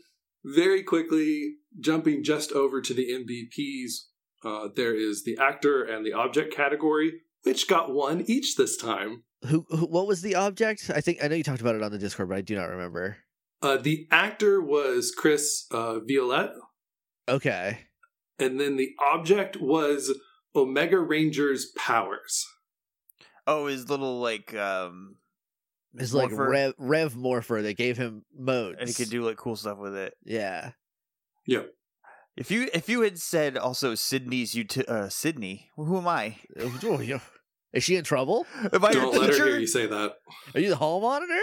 very 0.44 0.82
quickly 0.82 1.58
jumping 1.80 2.24
just 2.24 2.52
over 2.52 2.82
to 2.82 2.92
the 2.96 3.06
MVPs, 3.12 3.92
uh, 4.44 4.70
there 4.76 4.96
is 4.96 5.24
the 5.24 5.38
actor 5.40 5.84
and 5.84 6.04
the 6.04 6.14
object 6.14 6.52
category, 6.52 7.22
which 7.44 7.68
got 7.68 7.94
one 7.94 8.24
each 8.26 8.56
this 8.56 8.76
time. 8.76 9.24
Who, 9.46 9.68
who? 9.70 9.86
What 9.86 10.08
was 10.08 10.24
the 10.24 10.34
object? 10.34 10.90
I 10.94 11.02
think 11.02 11.24
I 11.24 11.28
know 11.28 11.36
you 11.36 11.44
talked 11.44 11.62
about 11.62 11.76
it 11.76 11.84
on 11.84 11.92
the 11.92 12.00
Discord, 12.00 12.30
but 12.30 12.38
I 12.40 12.42
do 12.42 12.56
not 12.56 12.70
remember. 12.70 13.18
Uh, 13.62 13.78
the 13.78 14.08
actor 14.10 14.60
was 14.60 15.14
Chris 15.16 15.68
uh, 15.70 16.00
Violette, 16.00 16.54
Okay. 17.30 17.80
And 18.40 18.60
then 18.60 18.78
the 18.78 18.94
object 19.00 19.58
was 19.58 20.14
Omega 20.56 21.00
Ranger's 21.00 21.66
powers. 21.78 22.46
oh, 23.46 23.68
his 23.68 23.90
little 23.90 24.20
like 24.20 24.54
um 24.56 25.16
It's 25.96 26.14
like 26.14 26.32
Rev, 26.32 26.74
Rev 26.78 27.16
Morpher. 27.16 27.62
They 27.62 27.74
gave 27.74 27.98
him 27.98 28.26
modes. 28.38 28.78
and 28.80 28.88
he 28.88 28.94
could 28.94 29.10
do 29.10 29.24
like 29.26 29.38
cool 29.38 29.56
stuff 29.56 29.78
with 29.78 29.96
it. 29.96 30.14
Yeah. 30.24 30.72
Yep. 31.46 31.70
If 32.36 32.52
you 32.52 32.70
if 32.74 32.88
you 32.88 33.02
had 33.02 33.18
said 33.18 33.58
also 33.58 33.96
Sydney's 33.96 34.54
uti- 34.54 34.88
uh 34.88 35.10
Sydney, 35.10 35.70
who 35.76 35.98
am 35.98 36.08
I? 36.08 36.38
Oh. 36.60 37.20
Is 37.74 37.84
she 37.84 37.96
in 37.96 38.04
trouble? 38.04 38.46
Am 38.72 38.84
I 38.86 38.92
Don't 38.92 39.14
your 39.14 39.22
let 39.22 39.30
her 39.38 39.46
hear 39.48 39.60
you 39.60 39.68
say 39.68 39.88
that. 39.88 40.14
Are 40.54 40.60
you 40.60 40.70
the 40.70 40.76
hall 40.78 41.02
monitor? 41.02 41.34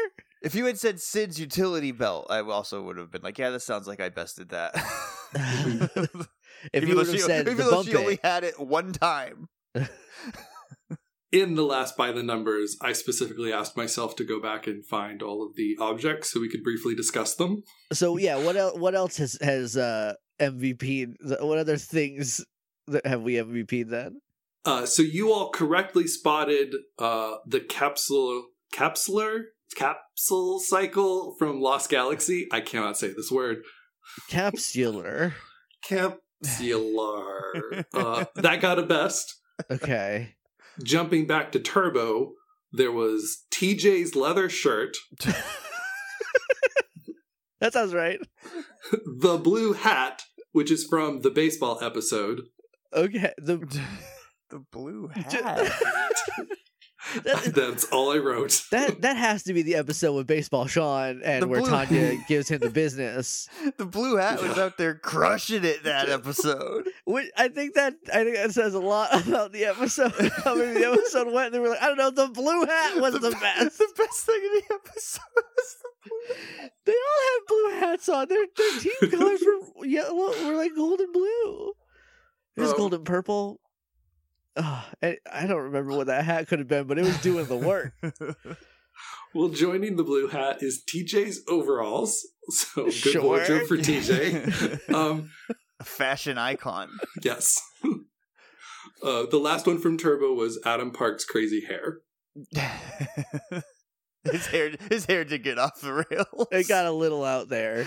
If 0.42 0.54
you 0.54 0.64
had 0.66 0.78
said 0.78 1.00
Syd's 1.00 1.40
utility 1.40 1.90
belt, 1.92 2.26
I 2.30 2.40
also 2.40 2.82
would 2.82 2.98
have 2.98 3.10
been 3.10 3.22
like, 3.22 3.38
yeah, 3.38 3.50
that 3.50 3.60
sounds 3.60 3.86
like 3.86 4.00
I 4.00 4.08
bested 4.10 4.50
that. 4.50 4.74
If 6.72 6.82
Even 6.82 6.88
you 6.88 6.94
though 6.94 7.00
would 7.00 7.06
have 7.08 7.16
she- 7.16 7.20
said 7.22 7.40
even 7.46 7.56
the 7.58 7.62
though 7.64 7.70
bump 7.70 7.88
she 7.88 7.96
only 7.96 8.14
it, 8.14 8.20
had 8.24 8.44
it 8.44 8.58
one 8.58 8.92
time. 8.92 9.48
In 11.32 11.56
the 11.56 11.64
last 11.64 11.96
by 11.96 12.12
the 12.12 12.22
numbers, 12.22 12.76
I 12.80 12.92
specifically 12.92 13.52
asked 13.52 13.76
myself 13.76 14.14
to 14.16 14.24
go 14.24 14.40
back 14.40 14.68
and 14.68 14.86
find 14.86 15.20
all 15.20 15.44
of 15.44 15.56
the 15.56 15.76
objects 15.80 16.32
so 16.32 16.40
we 16.40 16.48
could 16.48 16.62
briefly 16.62 16.94
discuss 16.94 17.34
them. 17.34 17.64
so 17.92 18.16
yeah. 18.16 18.36
What 18.36 18.56
else? 18.56 18.78
What 18.78 18.94
else 18.94 19.16
has 19.16 19.36
has 19.40 19.76
uh, 19.76 20.14
MVP? 20.40 21.14
What 21.40 21.58
other 21.58 21.76
things 21.76 22.44
that 22.86 23.04
have 23.04 23.22
we 23.22 23.34
MVP'd 23.34 23.90
then? 23.90 24.20
Uh, 24.64 24.86
so 24.86 25.02
you 25.02 25.32
all 25.32 25.50
correctly 25.50 26.06
spotted 26.06 26.72
uh, 27.00 27.34
the 27.46 27.58
capsule 27.60 28.44
capsular 28.72 29.40
capsule 29.76 30.60
cycle 30.60 31.34
from 31.36 31.60
Lost 31.60 31.90
Galaxy. 31.90 32.46
I 32.52 32.60
cannot 32.60 32.96
say 32.96 33.08
this 33.08 33.30
word. 33.32 33.58
Capsular. 34.30 35.32
Capsular. 36.44 37.84
uh, 37.94 38.24
that 38.36 38.60
got 38.60 38.78
a 38.78 38.82
best. 38.82 39.34
Okay. 39.70 40.34
Jumping 40.82 41.26
back 41.26 41.52
to 41.52 41.60
Turbo, 41.60 42.32
there 42.72 42.92
was 42.92 43.44
TJ's 43.52 44.14
leather 44.14 44.48
shirt, 44.48 44.96
That 47.60 47.72
sounds 47.72 47.94
right. 47.94 48.18
the 49.06 49.38
blue 49.38 49.72
hat, 49.72 50.24
which 50.52 50.70
is 50.70 50.84
from 50.84 51.22
the 51.22 51.30
baseball 51.30 51.78
episode. 51.80 52.42
Okay. 52.92 53.32
The 53.38 53.56
the 54.50 54.58
blue 54.70 55.08
hat. 55.08 55.72
That, 57.24 57.42
That's 57.54 57.84
all 57.86 58.12
I 58.12 58.18
wrote. 58.18 58.64
that 58.70 59.02
that 59.02 59.16
has 59.16 59.42
to 59.44 59.52
be 59.54 59.62
the 59.62 59.74
episode 59.76 60.14
with 60.14 60.26
baseball 60.26 60.66
Sean 60.66 61.20
and 61.24 61.42
The 61.42 61.48
where 61.48 61.60
blue- 61.60 61.70
Tanya 61.70 62.16
gives 62.28 62.48
him 62.48 62.60
the 62.60 62.70
business. 62.70 63.48
the 63.76 63.86
blue 63.86 64.16
hat 64.16 64.42
was 64.42 64.58
out 64.58 64.78
there 64.78 64.94
crushing 64.94 65.64
it 65.64 65.84
that 65.84 66.08
episode. 66.08 66.88
Which 67.04 67.30
I 67.36 67.48
think 67.48 67.74
that 67.74 67.94
I 68.12 68.24
think 68.24 68.36
that 68.36 68.52
says 68.52 68.74
a 68.74 68.80
lot 68.80 69.26
about 69.26 69.52
the 69.52 69.64
episode. 69.66 70.12
How 70.44 70.54
maybe 70.54 70.80
the 70.80 70.90
episode 70.92 71.32
went. 71.32 71.46
And 71.46 71.54
they 71.54 71.58
were 71.60 71.68
like, 71.70 71.82
I 71.82 71.88
don't 71.88 71.98
know, 71.98 72.10
the 72.10 72.28
blue 72.28 72.64
hat 72.64 73.00
was 73.00 73.14
the, 73.14 73.30
be- 73.30 73.36
best. 73.40 73.78
The 73.78 73.92
best 73.96 74.20
thing 74.26 74.40
in 74.42 74.60
the 74.68 74.74
episode 74.74 75.20
was 75.34 75.76
the 75.82 76.08
blue 76.08 76.36
hat. 76.60 76.72
They 76.86 76.92
all 76.92 77.22
had 77.22 77.46
blue 77.48 77.80
hats 77.88 78.08
on. 78.08 78.28
Their 78.28 78.44
their 78.56 78.78
team 78.80 79.10
colors 79.10 79.42
were 79.76 79.86
yellow, 79.86 80.46
were 80.46 80.56
like 80.56 80.74
gold 80.74 81.00
and 81.00 81.12
blue. 81.12 81.72
It 82.56 82.60
was 82.60 82.72
Oh. 82.72 82.76
gold 82.76 82.94
and 82.94 83.04
purple. 83.04 83.60
Oh, 84.56 84.84
I, 85.02 85.18
I 85.32 85.46
don't 85.46 85.62
remember 85.62 85.96
what 85.96 86.06
that 86.06 86.24
hat 86.24 86.46
could 86.48 86.60
have 86.60 86.68
been, 86.68 86.86
but 86.86 86.98
it 86.98 87.04
was 87.04 87.20
doing 87.20 87.46
the 87.46 87.56
work. 87.56 87.92
Well, 89.34 89.48
joining 89.48 89.96
the 89.96 90.04
blue 90.04 90.28
hat 90.28 90.58
is 90.62 90.84
TJ's 90.88 91.42
overalls. 91.48 92.24
So 92.50 92.84
good 92.84 92.92
Sure. 92.92 93.22
wardrobe 93.22 93.66
for 93.66 93.76
TJ. 93.76 94.88
Um, 94.94 95.30
A 95.80 95.84
fashion 95.84 96.38
icon. 96.38 96.88
yes. 97.22 97.60
Uh, 99.02 99.26
the 99.26 99.38
last 99.38 99.66
one 99.66 99.78
from 99.80 99.98
Turbo 99.98 100.32
was 100.34 100.60
Adam 100.64 100.92
Park's 100.92 101.24
crazy 101.24 101.62
hair. 101.66 101.98
his 104.30 104.46
hair 104.46 104.70
his 104.88 105.06
hair 105.06 105.24
did 105.24 105.42
get 105.42 105.58
off 105.58 105.80
the 105.80 105.92
rails. 106.08 106.46
It 106.52 106.68
got 106.68 106.86
a 106.86 106.92
little 106.92 107.24
out 107.24 107.48
there. 107.48 107.86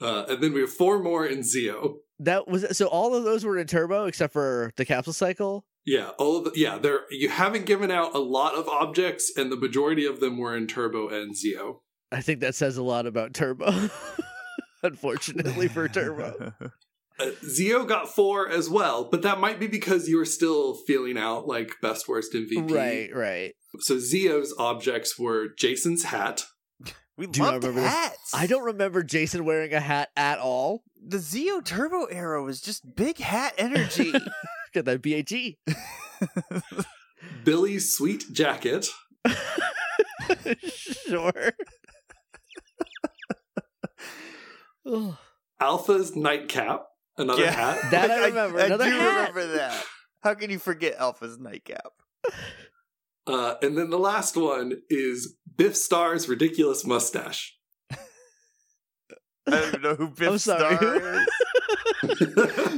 Uh, 0.00 0.24
and 0.28 0.42
then 0.42 0.52
we 0.52 0.60
have 0.60 0.70
four 0.72 1.02
more 1.02 1.24
in 1.24 1.40
Zeo. 1.40 1.94
That 2.18 2.48
was 2.48 2.76
so. 2.76 2.86
All 2.86 3.14
of 3.14 3.24
those 3.24 3.44
were 3.44 3.58
in 3.58 3.66
turbo 3.66 4.06
except 4.06 4.32
for 4.32 4.72
the 4.76 4.84
capsule 4.84 5.12
cycle. 5.12 5.66
Yeah, 5.84 6.10
all 6.18 6.38
of 6.38 6.44
the, 6.44 6.52
yeah, 6.54 6.78
there 6.78 7.00
you 7.10 7.28
haven't 7.28 7.66
given 7.66 7.90
out 7.90 8.14
a 8.14 8.18
lot 8.18 8.54
of 8.54 8.68
objects, 8.68 9.32
and 9.36 9.50
the 9.50 9.56
majority 9.56 10.06
of 10.06 10.20
them 10.20 10.38
were 10.38 10.56
in 10.56 10.66
Turbo 10.66 11.08
and 11.08 11.34
Zeo. 11.34 11.80
I 12.12 12.22
think 12.22 12.40
that 12.40 12.54
says 12.54 12.76
a 12.76 12.82
lot 12.82 13.06
about 13.06 13.34
turbo. 13.34 13.90
Unfortunately 14.82 15.68
for 15.68 15.88
turbo. 15.88 16.52
Uh, 17.16 17.26
Zeo 17.44 17.86
got 17.86 18.08
four 18.08 18.48
as 18.48 18.68
well, 18.68 19.04
but 19.08 19.22
that 19.22 19.38
might 19.38 19.60
be 19.60 19.68
because 19.68 20.08
you 20.08 20.16
were 20.16 20.24
still 20.24 20.74
feeling 20.84 21.16
out 21.16 21.46
like 21.46 21.70
best 21.80 22.08
worst 22.08 22.32
MVP. 22.34 22.68
Right, 22.68 23.14
right. 23.14 23.54
So 23.78 23.98
Zeo's 23.98 24.52
objects 24.58 25.16
were 25.16 25.46
Jason's 25.56 26.02
hat, 26.02 26.44
we 27.16 27.26
Do 27.26 27.42
loved 27.42 27.64
remember 27.64 27.88
hats. 27.88 28.32
I 28.34 28.46
don't 28.46 28.64
remember 28.64 29.02
Jason 29.02 29.44
wearing 29.44 29.72
a 29.72 29.80
hat 29.80 30.10
at 30.16 30.38
all. 30.38 30.82
The 31.06 31.18
Zeo 31.18 31.62
Turbo 31.62 32.04
era 32.06 32.42
was 32.42 32.60
just 32.60 32.96
big 32.96 33.18
hat 33.18 33.52
energy. 33.58 34.12
Get 34.72 34.86
that 34.86 35.02
BHE. 35.02 35.58
Billy's 37.44 37.94
sweet 37.94 38.24
jacket, 38.32 38.86
sure. 41.06 41.52
Alpha's 45.60 46.14
nightcap, 46.16 46.86
another 47.16 47.50
hat, 47.50 47.90
That 47.90 48.10
I 48.10 48.26
remember. 48.26 48.60
I, 48.60 48.64
Another 48.66 48.84
do 48.84 48.90
hat. 48.90 49.28
remember 49.34 49.46
that. 49.56 49.84
How 50.22 50.34
can 50.34 50.50
you 50.50 50.58
forget 50.58 50.94
Alpha's 50.96 51.38
nightcap? 51.38 51.92
uh, 53.26 53.54
and 53.62 53.76
then 53.76 53.90
the 53.90 53.98
last 53.98 54.36
one 54.36 54.72
is 54.88 55.36
Biff 55.56 55.76
Star's 55.76 56.28
ridiculous 56.28 56.84
mustache. 56.86 57.56
I 59.46 59.50
don't 59.50 59.68
even 59.68 59.82
know 59.82 59.94
who 59.94 60.08
Biff 60.16 60.40
Star 60.40 60.78
is. 60.82 61.26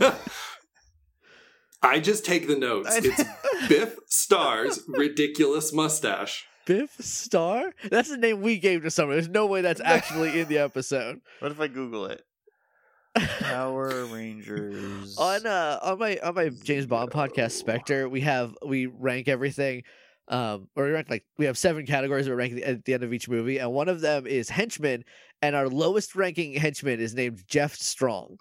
I 1.83 2.01
just 2.01 2.25
take 2.25 2.49
the 2.49 2.57
notes. 2.59 2.89
It's 2.97 3.23
Biff 3.69 3.97
Star's 4.07 4.81
ridiculous 4.89 5.73
mustache. 5.73 6.47
Biff 6.65 6.91
Star? 6.99 7.73
That's 7.91 8.09
the 8.09 8.17
name 8.17 8.41
we 8.43 8.59
gave 8.59 8.83
to 8.83 8.91
someone. 8.91 9.17
There's 9.17 9.29
no 9.29 9.47
way 9.47 9.61
that's 9.61 9.81
actually 9.85 10.41
in 10.41 10.49
the 10.49 10.59
episode. 10.59 11.21
What 11.39 11.53
if 11.53 11.61
I 11.61 11.69
Google 11.69 12.07
it? 12.07 12.23
Power 13.41 14.05
Rangers. 14.07 15.17
on 15.17 15.47
uh 15.47 15.79
on 15.83 15.99
my 15.99 16.19
on 16.23 16.35
my 16.35 16.51
James 16.51 16.85
Bond 16.87 17.11
podcast 17.11 17.53
Spectre, 17.53 18.09
we 18.09 18.21
have 18.23 18.55
we 18.67 18.87
rank 18.87 19.29
everything. 19.29 19.85
Um, 20.29 20.69
or 20.75 20.85
we 20.85 20.91
rank 20.91 21.09
like 21.09 21.25
we 21.39 21.45
have 21.47 21.57
seven 21.57 21.87
categories 21.87 22.29
we 22.29 22.35
rank 22.35 22.61
at 22.65 22.85
the 22.85 22.95
end 22.95 23.05
of 23.05 23.13
each 23.13 23.29
movie, 23.29 23.59
and 23.59 23.73
one 23.73 23.89
of 23.89 24.01
them 24.01 24.27
is 24.27 24.49
henchman, 24.49 25.05
and 25.41 25.55
our 25.55 25.69
lowest 25.69 26.17
ranking 26.17 26.55
henchman 26.55 27.01
is 27.01 27.15
named 27.15 27.45
Jeff 27.47 27.75
Strong. 27.75 28.39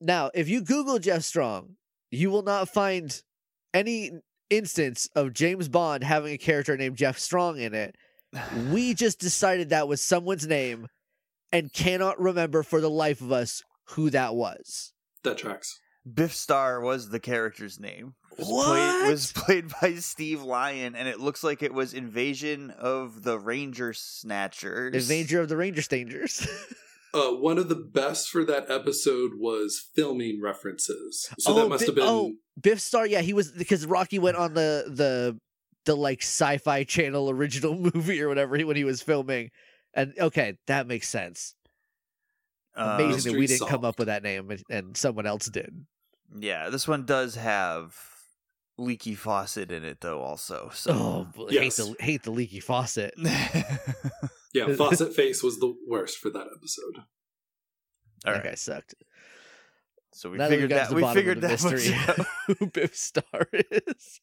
Now, 0.00 0.30
if 0.34 0.48
you 0.48 0.60
Google 0.60 0.98
Jeff 0.98 1.22
Strong, 1.22 1.76
you 2.10 2.30
will 2.30 2.42
not 2.42 2.68
find 2.68 3.22
any 3.72 4.12
instance 4.50 5.08
of 5.16 5.32
James 5.32 5.68
Bond 5.68 6.04
having 6.04 6.34
a 6.34 6.38
character 6.38 6.76
named 6.76 6.96
Jeff 6.96 7.18
Strong 7.18 7.58
in 7.58 7.74
it. 7.74 7.96
We 8.70 8.94
just 8.94 9.18
decided 9.18 9.70
that 9.70 9.88
was 9.88 10.02
someone's 10.02 10.46
name 10.46 10.88
and 11.52 11.72
cannot 11.72 12.20
remember 12.20 12.62
for 12.62 12.80
the 12.80 12.90
life 12.90 13.20
of 13.20 13.32
us 13.32 13.62
who 13.90 14.10
that 14.10 14.34
was. 14.34 14.92
That 15.22 15.38
tracks. 15.38 15.80
Biff 16.12 16.34
Star 16.34 16.80
was 16.80 17.08
the 17.08 17.20
character's 17.20 17.80
name. 17.80 18.14
Was 18.38 18.48
What? 18.48 18.66
Played, 19.00 19.10
was 19.10 19.32
played 19.32 19.64
by 19.80 19.94
Steve 19.96 20.42
Lyon, 20.42 20.94
and 20.94 21.08
it 21.08 21.20
looks 21.20 21.42
like 21.44 21.62
it 21.62 21.72
was 21.74 21.94
Invasion 21.94 22.70
of 22.72 23.22
the 23.22 23.38
Ranger 23.38 23.92
Snatchers. 23.92 24.94
Avenger 24.94 25.40
of 25.40 25.48
the 25.48 25.56
Ranger 25.56 25.82
Stangers. 25.82 26.46
Uh, 27.14 27.30
one 27.30 27.58
of 27.58 27.68
the 27.68 27.76
best 27.76 28.28
for 28.28 28.44
that 28.44 28.68
episode 28.68 29.34
was 29.38 29.78
filming 29.94 30.40
references. 30.42 31.28
So 31.38 31.54
that 31.54 31.60
Oh, 31.60 31.68
must 31.68 31.82
Bi- 31.82 31.86
have 31.86 31.94
been. 31.94 32.04
oh. 32.04 32.32
Biff 32.60 32.80
Star, 32.80 33.06
yeah, 33.06 33.20
he 33.20 33.32
was 33.32 33.52
because 33.52 33.86
Rocky 33.86 34.18
went 34.18 34.36
on 34.36 34.54
the 34.54 34.86
the 34.88 35.38
the 35.84 35.94
like 35.96 36.22
sci-fi 36.22 36.82
channel 36.82 37.30
original 37.30 37.76
movie 37.94 38.20
or 38.20 38.26
whatever 38.28 38.58
when 38.58 38.74
he 38.74 38.82
was 38.82 39.00
filming. 39.00 39.50
And 39.94 40.12
okay, 40.18 40.56
that 40.66 40.88
makes 40.88 41.08
sense. 41.08 41.54
Uh, 42.74 42.98
Amazing 43.00 43.34
that 43.34 43.38
we 43.38 43.46
didn't 43.46 43.68
come 43.68 43.84
up 43.84 43.96
with 44.00 44.08
that 44.08 44.24
name 44.24 44.50
and, 44.50 44.62
and 44.68 44.96
someone 44.96 45.24
else 45.24 45.46
did. 45.46 45.86
Yeah, 46.36 46.68
this 46.68 46.88
one 46.88 47.04
does 47.06 47.36
have 47.36 47.94
leaky 48.76 49.14
faucet 49.14 49.70
in 49.70 49.84
it 49.84 50.00
though. 50.00 50.20
Also, 50.22 50.70
so 50.74 50.92
Oh, 50.92 51.28
b- 51.48 51.54
Yes. 51.54 51.76
hate 51.78 51.84
the 51.86 52.02
hate 52.04 52.22
the 52.24 52.30
leaky 52.30 52.60
faucet. 52.60 53.14
Yeah, 54.54 54.72
faucet 54.76 55.12
Face 55.14 55.42
was 55.42 55.58
the 55.58 55.74
worst 55.88 56.18
for 56.18 56.30
that 56.30 56.46
episode. 56.56 56.98
all 58.24 58.34
that 58.34 58.44
guy 58.44 58.54
sucked. 58.54 58.94
So 60.12 60.30
we 60.30 60.38
Now 60.38 60.44
that 60.44 60.50
we 60.50 60.54
figured 60.62 60.70
got 60.70 60.88
that 60.90 60.94
we 60.96 61.12
figured 61.12 61.40
the 61.40 61.48
that 61.48 61.62
mystery. 61.72 61.92
out. 61.94 62.26
Who 62.60 62.66
Biff 62.68 62.94
Star 62.94 63.48
is? 63.52 64.20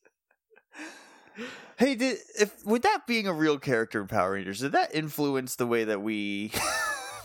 Hey, 1.77 1.95
did 1.95 2.17
if 2.39 2.65
with 2.65 2.83
that 2.83 3.07
being 3.07 3.27
a 3.27 3.33
real 3.33 3.57
character 3.59 3.99
in 4.01 4.07
Power 4.07 4.33
Rangers, 4.33 4.59
did 4.59 4.71
that 4.73 4.95
influence 4.95 5.55
the 5.55 5.67
way 5.67 5.83
that 5.83 6.01
we 6.01 6.51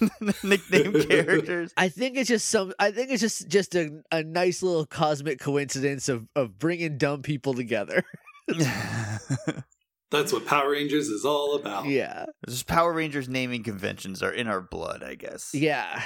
nickname 0.42 0.92
characters? 1.07 1.72
I 1.76 1.88
think 1.88 2.16
it's 2.16 2.28
just 2.28 2.49
some. 2.49 2.72
I 2.78 2.90
think 2.90 3.11
it's 3.11 3.20
just 3.20 3.49
just 3.49 3.74
a, 3.74 4.03
a 4.11 4.22
nice 4.22 4.62
little 4.62 4.86
cosmic 4.86 5.40
coincidence 5.40 6.09
of 6.09 6.26
of 6.36 6.59
bringing 6.59 6.99
dumb 6.99 7.22
people 7.22 7.55
together. 7.55 8.05
That's 10.11 10.32
what 10.32 10.47
Power 10.47 10.70
Rangers 10.70 11.09
is 11.09 11.24
all 11.24 11.57
about. 11.57 11.86
Yeah, 11.86 12.26
Just 12.49 12.66
Power 12.68 12.92
Rangers 12.92 13.28
naming 13.28 13.64
conventions 13.64 14.22
are 14.22 14.30
in 14.32 14.47
our 14.47 14.61
blood, 14.61 15.03
I 15.03 15.14
guess. 15.16 15.51
yeah. 15.53 16.01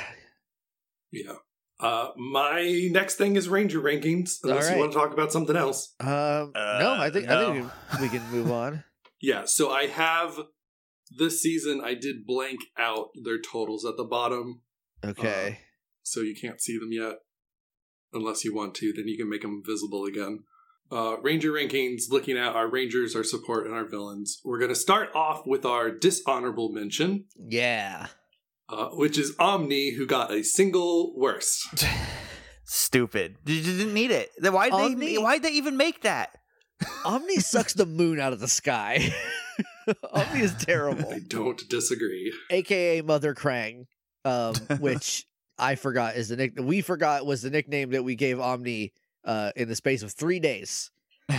Yeah. 1.12 1.34
Uh, 1.78 2.10
my 2.16 2.88
next 2.92 3.16
thing 3.16 3.36
is 3.36 3.48
Ranger 3.48 3.80
rankings, 3.80 4.36
unless 4.42 4.64
All 4.64 4.68
right. 4.68 4.74
you 4.74 4.80
want 4.80 4.92
to 4.92 4.98
talk 4.98 5.12
about 5.12 5.32
something 5.32 5.56
else. 5.56 5.94
Um, 5.98 6.52
no, 6.54 6.96
I 6.98 7.10
think 7.10 7.28
I 7.28 7.52
think 7.52 7.70
we 8.00 8.08
can 8.08 8.22
move 8.30 8.50
on. 8.50 8.84
Yeah, 9.22 9.42
so 9.44 9.70
I 9.70 9.84
have 9.86 10.40
this 11.10 11.40
season, 11.42 11.80
I 11.84 11.94
did 11.94 12.26
blank 12.26 12.60
out 12.78 13.08
their 13.24 13.40
totals 13.40 13.84
at 13.84 13.96
the 13.96 14.04
bottom, 14.04 14.62
Okay. 15.04 15.58
so 16.02 16.20
you 16.20 16.34
can't 16.40 16.60
see 16.60 16.78
them 16.78 16.92
yet. 16.92 17.16
Unless 18.12 18.44
you 18.44 18.54
want 18.54 18.74
to, 18.76 18.92
then 18.92 19.06
you 19.06 19.16
can 19.16 19.28
make 19.30 19.42
them 19.42 19.62
visible 19.64 20.04
again. 20.04 20.40
Uh, 20.90 21.16
Ranger 21.22 21.52
rankings, 21.52 22.04
looking 22.10 22.36
at 22.36 22.54
our 22.56 22.68
Rangers, 22.68 23.14
our 23.14 23.22
support, 23.22 23.66
and 23.66 23.74
our 23.74 23.84
villains. 23.88 24.40
We're 24.44 24.58
going 24.58 24.70
to 24.70 24.74
start 24.74 25.10
off 25.14 25.46
with 25.46 25.64
our 25.64 25.90
dishonorable 25.92 26.72
mention, 26.72 27.26
yeah. 27.36 28.08
uh, 28.68 28.88
which 28.88 29.16
is 29.16 29.36
Omni, 29.38 29.94
who 29.94 30.04
got 30.06 30.32
a 30.32 30.42
single 30.42 31.14
worst. 31.16 31.84
Stupid. 32.64 33.36
You 33.46 33.62
didn't 33.62 33.94
need 33.94 34.10
it. 34.10 34.30
Then 34.38 34.52
Why'd 34.52 34.72
Omni- 34.72 35.14
they? 35.16 35.22
Why'd 35.22 35.42
they 35.44 35.52
even 35.52 35.76
make 35.76 36.02
that? 36.02 36.30
Omni 37.04 37.36
sucks 37.36 37.74
the 37.74 37.86
moon 37.86 38.18
out 38.18 38.32
of 38.32 38.40
the 38.40 38.48
sky. 38.48 39.12
Omni 40.12 40.40
is 40.40 40.54
terrible. 40.54 41.12
I 41.12 41.20
don't 41.20 41.68
disagree. 41.68 42.32
AKA 42.50 43.02
Mother 43.02 43.34
Krang, 43.34 43.86
um, 44.24 44.54
which 44.80 45.26
I 45.58 45.74
forgot 45.74 46.16
is 46.16 46.28
the 46.28 46.36
nick 46.36 46.52
we 46.58 46.80
forgot 46.80 47.26
was 47.26 47.42
the 47.42 47.50
nickname 47.50 47.90
that 47.90 48.02
we 48.02 48.14
gave 48.14 48.40
Omni 48.40 48.92
uh, 49.24 49.52
in 49.56 49.68
the 49.68 49.76
space 49.76 50.02
of 50.02 50.12
three 50.12 50.40
days. 50.40 50.90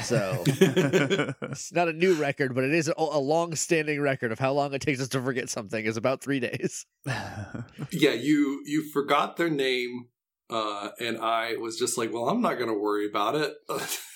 So 0.04 0.44
it's 0.46 1.74
not 1.74 1.90
a 1.90 1.94
new 1.94 2.14
record, 2.14 2.56
but 2.56 2.64
it 2.64 2.74
is 2.74 2.88
a, 2.88 2.94
a 2.98 3.20
long-standing 3.20 4.00
record 4.00 4.32
of 4.32 4.40
how 4.40 4.54
long 4.54 4.74
it 4.74 4.82
takes 4.82 5.02
us 5.02 5.10
to 5.10 5.22
forget 5.22 5.50
something 5.50 5.84
is 5.84 5.98
about 5.98 6.22
three 6.22 6.40
days. 6.40 6.86
yeah, 7.06 8.14
you 8.14 8.64
you 8.66 8.90
forgot 8.94 9.36
their 9.36 9.50
name, 9.50 10.08
uh, 10.52 10.90
and 11.00 11.18
I 11.20 11.56
was 11.58 11.78
just 11.80 11.98
like, 11.98 12.14
well, 12.14 12.28
I'm 12.30 12.42
not 12.42 12.56
going 12.60 12.70
to 12.70 12.78
worry 12.78 13.08
about 13.10 13.36
it. 13.36 13.54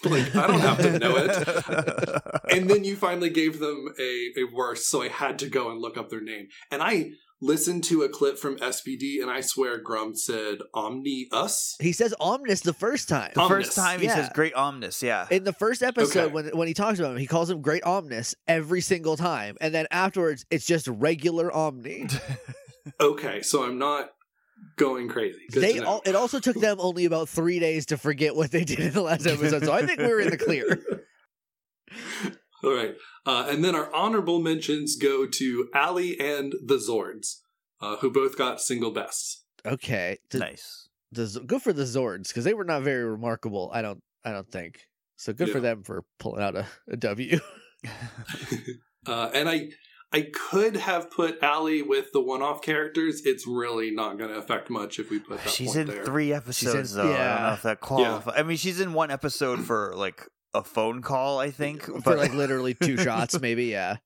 like 0.03 0.36
I 0.36 0.47
don't 0.47 0.59
have 0.59 0.77
to 0.79 0.99
know 0.99 1.15
it. 1.17 2.21
And 2.55 2.69
then 2.69 2.83
you 2.83 2.95
finally 2.95 3.29
gave 3.31 3.59
them 3.59 3.88
a 3.99 4.31
a 4.38 4.43
worse, 4.53 4.86
so 4.88 5.01
I 5.01 5.07
had 5.09 5.39
to 5.39 5.49
go 5.49 5.71
and 5.71 5.81
look 5.81 5.97
up 5.97 6.09
their 6.09 6.21
name. 6.21 6.47
And 6.71 6.81
I 6.83 7.11
listened 7.41 7.83
to 7.86 8.03
a 8.03 8.09
clip 8.09 8.38
from 8.38 8.55
SPD, 8.57 9.21
and 9.21 9.29
I 9.29 9.41
swear 9.41 9.83
Gruumm 9.83 10.15
said 10.15 10.59
Omni 10.73 11.27
Us. 11.33 11.75
He 11.81 11.91
says 11.91 12.13
Omnis 12.19 12.61
the 12.61 12.71
first 12.73 13.09
time. 13.09 13.31
the 13.33 13.41
Omnis. 13.41 13.65
first 13.67 13.75
time 13.75 13.99
he 13.99 14.05
Yeah. 14.05 14.15
says 14.15 14.29
"Great 14.33 14.53
Omnis," 14.53 15.01
yeah. 15.03 15.27
In 15.31 15.43
the 15.43 15.53
first 15.53 15.81
episode, 15.83 16.25
Okay. 16.25 16.33
when 16.33 16.45
when 16.57 16.67
he 16.67 16.73
talks 16.73 16.99
about 16.99 17.11
him, 17.13 17.17
he 17.17 17.27
calls 17.27 17.49
him 17.49 17.61
Great 17.61 17.83
Omnis 17.83 18.36
every 18.47 18.81
single 18.81 19.17
time, 19.17 19.57
and 19.59 19.73
then 19.73 19.88
afterwards, 19.91 20.45
it's 20.51 20.65
just 20.65 20.88
regular 20.88 21.51
Omni. 21.53 22.07
Okay, 23.01 23.41
so 23.41 23.63
I'm 23.63 23.79
not 23.79 24.11
going 24.78 25.08
crazy. 25.08 25.39
Good 25.51 25.64
they 25.64 25.80
all, 25.80 26.01
it 26.06 26.16
also 26.16 26.39
took 26.39 26.60
them 26.60 26.78
only 26.80 27.06
about 27.06 27.30
three 27.30 27.60
days 27.60 27.86
to 27.88 27.97
forget 27.97 28.36
what 28.36 28.51
they 28.51 28.64
did 28.64 28.80
in 28.80 28.91
the 28.91 29.01
last 29.01 29.26
episode, 29.26 29.64
so 29.64 29.74
I 29.74 29.86
think 29.86 29.99
we're 29.99 30.20
in 30.20 30.30
the 30.30 30.38
clear. 30.38 30.82
All 32.64 32.74
right. 32.74 32.95
Uh, 33.26 33.47
and 33.49 33.64
then 33.64 33.76
our 33.76 33.93
honorable 33.93 34.39
mentions 34.39 34.95
go 34.95 35.26
to 35.28 35.70
Allie 35.74 36.20
and 36.20 36.53
the 36.64 36.78
Zords, 36.78 37.41
uh, 37.82 37.97
who 37.97 38.12
both 38.12 38.38
got 38.38 38.62
single 38.62 38.91
bests. 38.91 39.43
Okay, 39.66 40.20
the, 40.30 40.39
nice. 40.39 40.89
the 41.12 41.43
good 41.45 41.62
for 41.62 41.74
the 41.74 41.84
Zords 41.84 42.28
because 42.28 42.43
they 42.43 42.53
were 42.53 42.64
not 42.64 42.84
very 42.84 43.03
remarkable. 43.03 43.72
I 43.74 43.82
don't, 43.82 44.01
I 44.24 44.32
don't 44.32 44.49
think. 44.51 44.88
So 45.18 45.34
good 45.34 45.49
for 45.49 45.60
them 45.60 45.84
for 45.84 46.03
pulling 46.20 46.43
out 46.43 46.56
a, 46.56 46.68
a 46.89 46.97
W. 46.97 47.39
Uh, 49.08 49.30
and 49.36 49.47
I 49.47 49.68
I 50.14 50.30
could 50.34 50.78
have 50.78 51.12
put 51.12 51.41
Allie 51.43 51.82
with 51.82 52.12
the 52.14 52.22
one-off 52.22 52.62
characters. 52.62 53.22
It's 53.26 53.45
really 53.45 53.91
not 53.91 54.18
going 54.18 54.30
to 54.30 54.38
affect 54.38 54.70
much 54.70 54.97
if 54.99 55.10
we 55.10 55.20
put 55.20 55.43
that 55.43 55.49
She's 55.49 55.68
point 55.74 55.89
in 55.89 55.95
there. 55.95 56.06
three 56.06 56.32
episodes 56.32 56.91
in- 56.95 56.97
though. 56.97 57.03
I 57.03 57.08
don't 57.08 57.16
yeah. 57.20 57.47
know 57.47 57.53
if 57.53 57.62
that 57.64 57.80
qualifies. 57.82 58.34
I 58.38 58.43
mean, 58.43 58.58
she's 58.58 58.80
in 58.80 58.93
one 58.93 59.12
episode 59.12 59.66
for 59.66 59.93
like 59.95 60.28
a 60.53 60.64
phone 60.64 61.01
call, 61.01 61.39
I 61.39 61.51
think. 61.51 61.84
for 61.84 61.99
But 62.01 62.18
like 62.18 62.34
literally 62.34 62.74
two 62.76 62.95
shots, 63.03 63.39
maybe. 63.41 63.66
Yeah. 63.66 63.97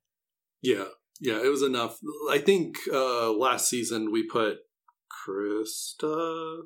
Yeah, 0.61 0.85
yeah, 1.21 1.43
it 1.43 1.47
was 1.49 1.61
enough. 1.63 1.97
I 2.29 2.39
think 2.39 2.75
uh, 2.91 3.31
last 3.31 3.69
season 3.69 4.11
we 4.11 4.23
put 4.27 4.57
Krista, 5.27 6.61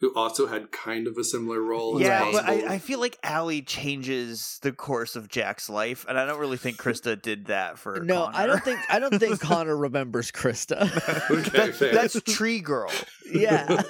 who 0.00 0.12
also 0.14 0.46
had 0.46 0.72
kind 0.72 1.06
of 1.06 1.16
a 1.18 1.24
similar 1.24 1.60
role. 1.62 1.96
as 1.96 2.02
yeah, 2.02 2.30
but. 2.32 2.44
I, 2.44 2.74
I 2.74 2.78
feel 2.78 3.00
like 3.00 3.18
Allie 3.22 3.62
changes 3.62 4.58
the 4.62 4.72
course 4.72 5.14
of 5.16 5.28
Jack's 5.28 5.68
life, 5.68 6.06
and 6.08 6.18
I 6.18 6.24
don't 6.26 6.40
really 6.40 6.56
think 6.56 6.78
Krista 6.78 7.20
did 7.20 7.46
that 7.46 7.78
for. 7.78 8.00
No, 8.00 8.24
I 8.32 8.46
don't 8.46 8.62
think 8.64 8.80
I 8.88 8.98
don't 8.98 9.18
think 9.18 9.38
Connor 9.42 9.76
remembers 9.76 10.30
Krista. 10.32 10.80
Okay, 11.30 11.50
That- 11.66 11.74
fair. 11.74 11.92
that's 11.92 12.20
Tree 12.22 12.60
Girl. 12.60 12.90
yeah. 13.30 13.82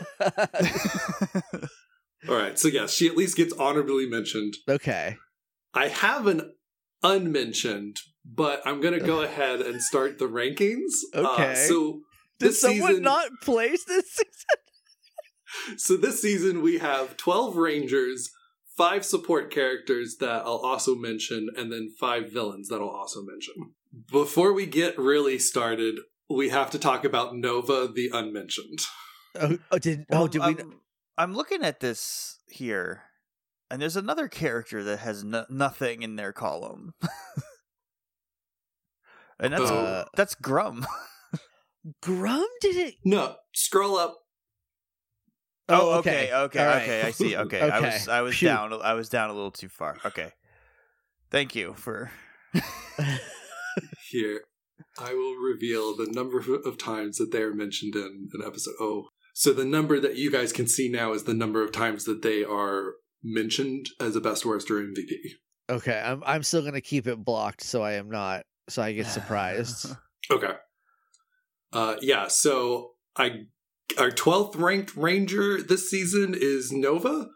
All 2.28 2.36
right, 2.36 2.58
so 2.58 2.68
yes, 2.68 2.92
she 2.92 3.06
at 3.08 3.16
least 3.16 3.36
gets 3.36 3.52
honorably 3.54 4.06
mentioned. 4.06 4.54
okay. 4.68 5.16
I 5.72 5.88
have 5.88 6.26
an 6.26 6.52
unmentioned, 7.02 7.96
but 8.24 8.60
I'm 8.66 8.80
going 8.80 8.98
to 8.98 9.04
go 9.04 9.22
ahead 9.22 9.60
and 9.60 9.80
start 9.80 10.18
the 10.18 10.26
rankings. 10.26 10.90
Uh, 11.14 11.32
Okay. 11.32 11.54
so 11.66 12.00
Did 12.38 12.48
this 12.50 12.60
someone 12.60 12.88
season, 12.88 13.02
not 13.04 13.28
place 13.42 13.84
this 13.84 14.10
season? 14.10 14.60
So 15.76 15.96
this 15.96 16.20
season 16.20 16.62
we 16.62 16.78
have 16.78 17.16
12 17.16 17.56
rangers, 17.56 18.30
five 18.76 19.04
support 19.04 19.52
characters 19.52 20.16
that 20.20 20.42
I'll 20.44 20.62
also 20.64 20.94
mention, 20.94 21.48
and 21.56 21.72
then 21.72 21.90
five 21.98 22.32
villains 22.32 22.68
that 22.68 22.80
I'll 22.80 22.88
also 22.88 23.22
mention. 23.22 23.54
Before 24.10 24.52
we 24.52 24.66
get 24.66 24.98
really 24.98 25.38
started, 25.38 25.96
we 26.28 26.50
have 26.50 26.70
to 26.70 26.78
talk 26.78 27.04
about 27.04 27.36
Nova 27.36 27.88
the 27.88 28.10
Unmentioned. 28.12 28.80
Oh, 29.38 29.58
oh, 29.70 29.78
did 29.78 30.06
oh 30.10 30.28
did 30.28 30.40
we? 30.40 30.46
I'm, 30.46 30.80
I'm 31.18 31.34
looking 31.34 31.62
at 31.62 31.80
this 31.80 32.38
here, 32.48 33.02
and 33.70 33.82
there's 33.82 33.96
another 33.96 34.28
character 34.28 34.82
that 34.84 35.00
has 35.00 35.24
no, 35.24 35.44
nothing 35.48 36.02
in 36.02 36.16
their 36.16 36.32
column, 36.32 36.94
and 39.40 39.52
that's 39.52 39.70
Uh, 39.70 40.04
that's 40.14 40.34
Gruumm. 40.34 40.84
Gruumm 42.02 42.44
did 42.60 42.76
it. 42.76 42.94
No, 43.04 43.36
scroll 43.52 43.96
up. 43.96 44.18
Oh, 45.70 45.98
okay, 45.98 46.32
okay, 46.32 46.60
All 46.60 46.66
right. 46.66 46.82
okay. 46.82 47.02
I 47.02 47.10
see. 47.10 47.36
Okay, 47.36 47.60
I 47.60 47.80
was 47.80 48.08
I 48.08 48.20
was 48.22 48.36
Phew. 48.36 48.48
down. 48.48 48.72
I 48.82 48.94
was 48.94 49.08
down 49.08 49.30
a 49.30 49.32
little 49.32 49.50
too 49.50 49.68
far. 49.68 49.98
Okay, 50.04 50.32
thank 51.30 51.54
you 51.54 51.74
for. 51.74 52.10
Here, 54.10 54.42
I 54.98 55.14
will 55.14 55.36
reveal 55.36 55.96
the 55.96 56.10
number 56.10 56.38
of 56.38 56.78
times 56.78 57.18
that 57.18 57.30
they 57.30 57.42
are 57.42 57.54
mentioned 57.54 57.94
in 57.94 58.28
an 58.32 58.42
episode. 58.44 58.74
Oh, 58.80 59.08
so 59.34 59.52
the 59.52 59.64
number 59.64 60.00
that 60.00 60.16
you 60.16 60.30
guys 60.30 60.52
can 60.52 60.66
see 60.66 60.88
now 60.88 61.12
is 61.12 61.24
the 61.24 61.34
number 61.34 61.62
of 61.62 61.72
times 61.72 62.04
that 62.04 62.22
they 62.22 62.44
are 62.44 62.94
mentioned 63.22 63.86
as 64.00 64.16
a 64.16 64.20
best, 64.20 64.44
worst, 64.44 64.70
or 64.70 64.74
MVP. 64.82 65.14
Okay, 65.68 66.02
I'm 66.04 66.22
I'm 66.26 66.42
still 66.42 66.62
gonna 66.62 66.80
keep 66.80 67.06
it 67.06 67.24
blocked 67.24 67.62
so 67.62 67.82
I 67.82 67.92
am 67.92 68.10
not 68.10 68.44
so 68.68 68.82
I 68.82 68.92
get 68.92 69.06
surprised. 69.18 69.94
Okay. 70.30 70.52
Uh, 71.72 71.96
yeah. 72.00 72.26
So 72.28 72.92
I, 73.16 73.42
our 73.98 74.10
twelfth 74.10 74.56
ranked 74.56 74.96
ranger 74.96 75.62
this 75.62 75.90
season 75.90 76.34
is 76.38 76.72
Nova. 76.72 77.28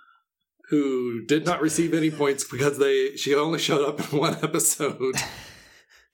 who 0.71 1.25
did 1.27 1.45
not 1.45 1.61
receive 1.61 1.93
any 1.95 2.11
points 2.11 2.45
because 2.45 2.79
they 2.79 3.17
she 3.17 3.35
only 3.35 3.59
showed 3.59 3.87
up 3.87 4.01
in 4.13 4.19
one 4.19 4.37
episode. 4.43 5.15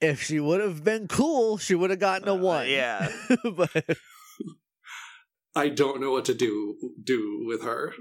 If 0.03 0.23
she 0.23 0.39
would 0.39 0.61
have 0.61 0.83
been 0.83 1.07
cool, 1.07 1.59
she 1.59 1.75
would 1.75 1.91
have 1.91 1.99
gotten 1.99 2.27
a 2.27 2.33
Uh, 2.33 2.37
one. 2.37 2.67
yeah. 2.67 3.07
but 3.55 3.85
I 5.55 5.69
don't 5.69 6.01
know 6.01 6.11
what 6.11 6.25
to 6.25 6.33
do 6.33 6.75
do 7.03 7.43
with 7.45 7.61
her. 7.63 7.93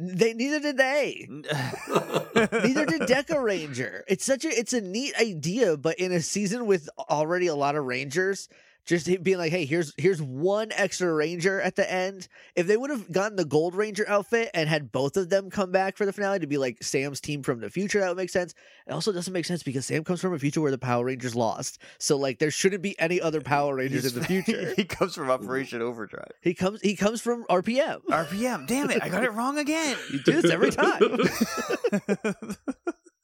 they 0.00 0.32
neither 0.34 0.58
did 0.60 0.76
they. 0.76 1.28
Neither 2.34 2.86
did 2.86 3.02
Deka 3.02 3.40
Ranger. 3.42 4.04
It's 4.08 4.24
such 4.24 4.44
a 4.44 4.48
it's 4.48 4.72
a 4.72 4.80
neat 4.80 5.14
idea, 5.20 5.76
but 5.76 5.98
in 6.00 6.10
a 6.12 6.20
season 6.20 6.66
with 6.66 6.88
already 6.98 7.46
a 7.46 7.54
lot 7.54 7.76
of 7.76 7.84
Rangers, 7.84 8.48
just 8.86 9.06
being 9.22 9.38
like, 9.38 9.50
hey, 9.50 9.64
here's 9.64 9.94
here's 9.96 10.20
one 10.20 10.70
extra 10.72 11.12
Ranger 11.12 11.60
at 11.60 11.76
the 11.76 11.90
end. 11.90 12.28
If 12.54 12.66
they 12.66 12.76
would 12.76 12.90
have 12.90 13.10
gotten 13.10 13.36
the 13.36 13.44
Gold 13.44 13.74
Ranger 13.74 14.04
outfit 14.08 14.50
and 14.52 14.68
had 14.68 14.92
both 14.92 15.16
of 15.16 15.30
them 15.30 15.50
come 15.50 15.70
back 15.70 15.96
for 15.96 16.04
the 16.04 16.12
finale 16.12 16.38
to 16.40 16.46
be 16.46 16.58
like 16.58 16.82
Sam's 16.82 17.20
team 17.20 17.42
from 17.42 17.60
the 17.60 17.70
future, 17.70 18.00
that 18.00 18.08
would 18.08 18.16
make 18.16 18.30
sense. 18.30 18.54
It 18.86 18.92
also 18.92 19.12
doesn't 19.12 19.32
make 19.32 19.46
sense 19.46 19.62
because 19.62 19.86
Sam 19.86 20.04
comes 20.04 20.20
from 20.20 20.34
a 20.34 20.38
future 20.38 20.60
where 20.60 20.70
the 20.70 20.78
Power 20.78 21.04
Rangers 21.06 21.34
lost. 21.34 21.80
So 21.98 22.16
like 22.16 22.38
there 22.38 22.50
shouldn't 22.50 22.82
be 22.82 22.98
any 23.00 23.20
other 23.20 23.40
Power 23.40 23.76
Rangers 23.76 24.04
in 24.04 24.20
the 24.20 24.26
future. 24.26 24.74
he 24.76 24.84
comes 24.84 25.14
from 25.14 25.30
Operation 25.34 25.80
Overdrive. 25.80 26.32
He 26.42 26.54
comes 26.54 26.80
he 26.82 26.94
comes 26.96 27.20
from 27.20 27.44
RPM. 27.44 28.04
RPM. 28.04 28.66
Damn 28.66 28.90
it! 28.90 29.02
I 29.02 29.08
got 29.08 29.24
it 29.24 29.32
wrong 29.34 29.58
again. 29.58 29.96
You 30.12 30.20
do 30.20 30.42
this 30.42 30.50
every 30.50 30.70
time. 30.70 31.00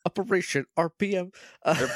Operation 0.06 0.66
RPM. 0.78 1.34
Uh, 1.62 1.86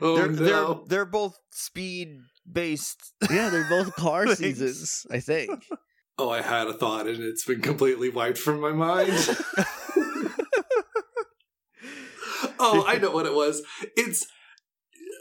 Oh 0.00 0.16
they're 0.16 0.28
no! 0.28 0.34
they're 0.34 0.74
they're 0.86 1.04
both 1.04 1.38
speed 1.50 2.18
based. 2.50 3.12
yeah, 3.30 3.50
they're 3.50 3.68
both 3.68 3.94
car 3.94 4.26
seasons, 4.34 5.06
I 5.10 5.20
think. 5.20 5.50
Oh, 6.20 6.30
I 6.30 6.42
had 6.42 6.66
a 6.66 6.72
thought 6.72 7.06
and 7.06 7.22
it's 7.22 7.44
been 7.44 7.60
completely 7.60 8.08
wiped 8.08 8.38
from 8.38 8.60
my 8.60 8.72
mind. 8.72 9.12
oh, 12.58 12.84
I 12.88 12.98
know 12.98 13.12
what 13.12 13.26
it 13.26 13.34
was. 13.34 13.62
It's 13.96 14.26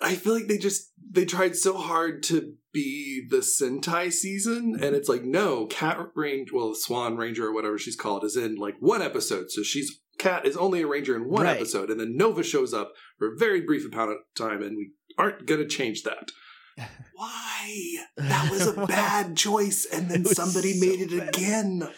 I 0.01 0.15
feel 0.15 0.34
like 0.34 0.47
they 0.47 0.57
just 0.57 0.91
they 1.07 1.25
tried 1.25 1.55
so 1.55 1.78
hard 1.78 2.23
to 2.23 2.55
be 2.73 3.25
the 3.30 3.38
Sentai 3.38 4.11
season, 4.11 4.78
and 4.82 4.95
it's 4.95 5.07
like 5.07 5.23
no, 5.23 5.67
Kat 5.67 5.99
Range, 6.15 6.49
well, 6.51 6.73
Swan 6.73 7.15
Ranger 7.15 7.45
or 7.45 7.53
whatever 7.53 7.78
she's 7.78 7.95
called, 7.95 8.23
is 8.23 8.36
in 8.36 8.55
like 8.55 8.75
one 8.80 9.03
episode, 9.03 9.51
so 9.51 9.61
she's 9.61 9.99
Kat 10.18 10.45
is 10.45 10.57
only 10.57 10.82
a 10.82 10.88
ranger 10.88 11.15
in 11.15 11.30
one 11.30 11.43
Right. 11.45 11.57
episode, 11.57 11.89
and 11.89 11.99
then 11.99 12.18
Nova 12.18 12.43
shows 12.43 12.74
up 12.74 12.93
for 13.20 13.34
a 13.34 13.38
very 13.38 13.61
brief 13.61 13.86
amount 13.86 14.11
of 14.11 14.18
time, 14.36 14.61
and 14.63 14.76
we 14.78 14.91
aren't 15.18 15.45
gonna 15.45 15.68
change 15.68 16.03
that. 16.03 16.32
Why? 17.15 17.97
That 18.18 18.51
was 18.51 18.68
a 18.68 18.74
bad 18.88 19.36
choice, 19.38 19.86
and 19.86 20.09
then 20.09 20.26
somebody 20.26 20.74
so 20.74 20.86
made 20.86 21.01
it 21.01 21.18
bad. 21.18 21.30
again. 21.30 21.89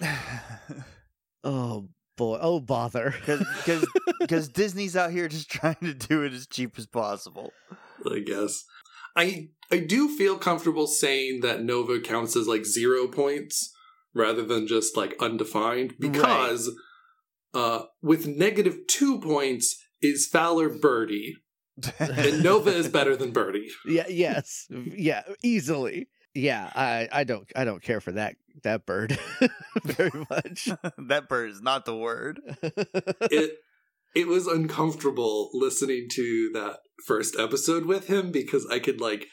Oh 1.44 1.88
boy. 2.16 2.38
Oh 2.40 2.60
bother. 2.60 3.14
Because 3.18 3.84
because 4.20 4.48
Disney's 4.48 4.96
out 4.96 5.10
here 5.10 5.26
just 5.28 5.50
trying 5.50 5.76
to 5.82 5.92
do 5.94 6.22
it 6.22 6.32
as 6.32 6.46
cheap 6.46 6.78
as 6.78 6.86
possible. 6.86 7.52
I 8.10 8.20
guess. 8.20 8.64
I 9.16 9.48
I 9.70 9.78
do 9.78 10.08
feel 10.16 10.38
comfortable 10.38 10.86
saying 10.86 11.40
that 11.40 11.64
Nova 11.64 11.98
counts 12.00 12.36
as 12.36 12.46
like 12.46 12.64
zero 12.64 13.08
points 13.08 13.74
rather 14.14 14.44
than 14.44 14.66
just 14.68 14.96
like 14.96 15.16
undefined 15.20 15.94
because 15.98 16.70
uh 17.54 17.84
with 18.02 18.26
negative 18.26 18.78
two 18.88 19.20
points 19.20 19.76
is 20.00 20.26
Fowler 20.26 20.68
Birdie 20.68 21.36
and 21.98 22.42
Nova 22.42 22.70
is 22.70 22.88
better 22.88 23.16
than 23.16 23.32
Birdie. 23.32 23.68
Yeah, 23.86 24.06
yes. 24.08 24.66
Yeah, 24.70 25.22
easily. 25.42 26.08
Yeah, 26.34 26.70
I 26.74 27.08
I 27.10 27.24
don't 27.24 27.50
I 27.56 27.64
don't 27.64 27.82
care 27.82 28.00
for 28.00 28.12
that 28.12 28.36
that 28.62 28.86
bird 28.86 29.18
very 29.84 30.26
much. 30.30 30.68
that 31.08 31.28
bird 31.28 31.50
is 31.50 31.62
not 31.62 31.84
the 31.84 31.96
word. 31.96 32.40
It 32.62 33.58
it 34.14 34.28
was 34.28 34.46
uncomfortable 34.46 35.50
listening 35.54 36.08
to 36.12 36.50
that 36.54 36.78
first 37.06 37.36
episode 37.38 37.86
with 37.86 38.08
him 38.08 38.30
because 38.30 38.66
I 38.70 38.78
could 38.78 39.00
like 39.00 39.26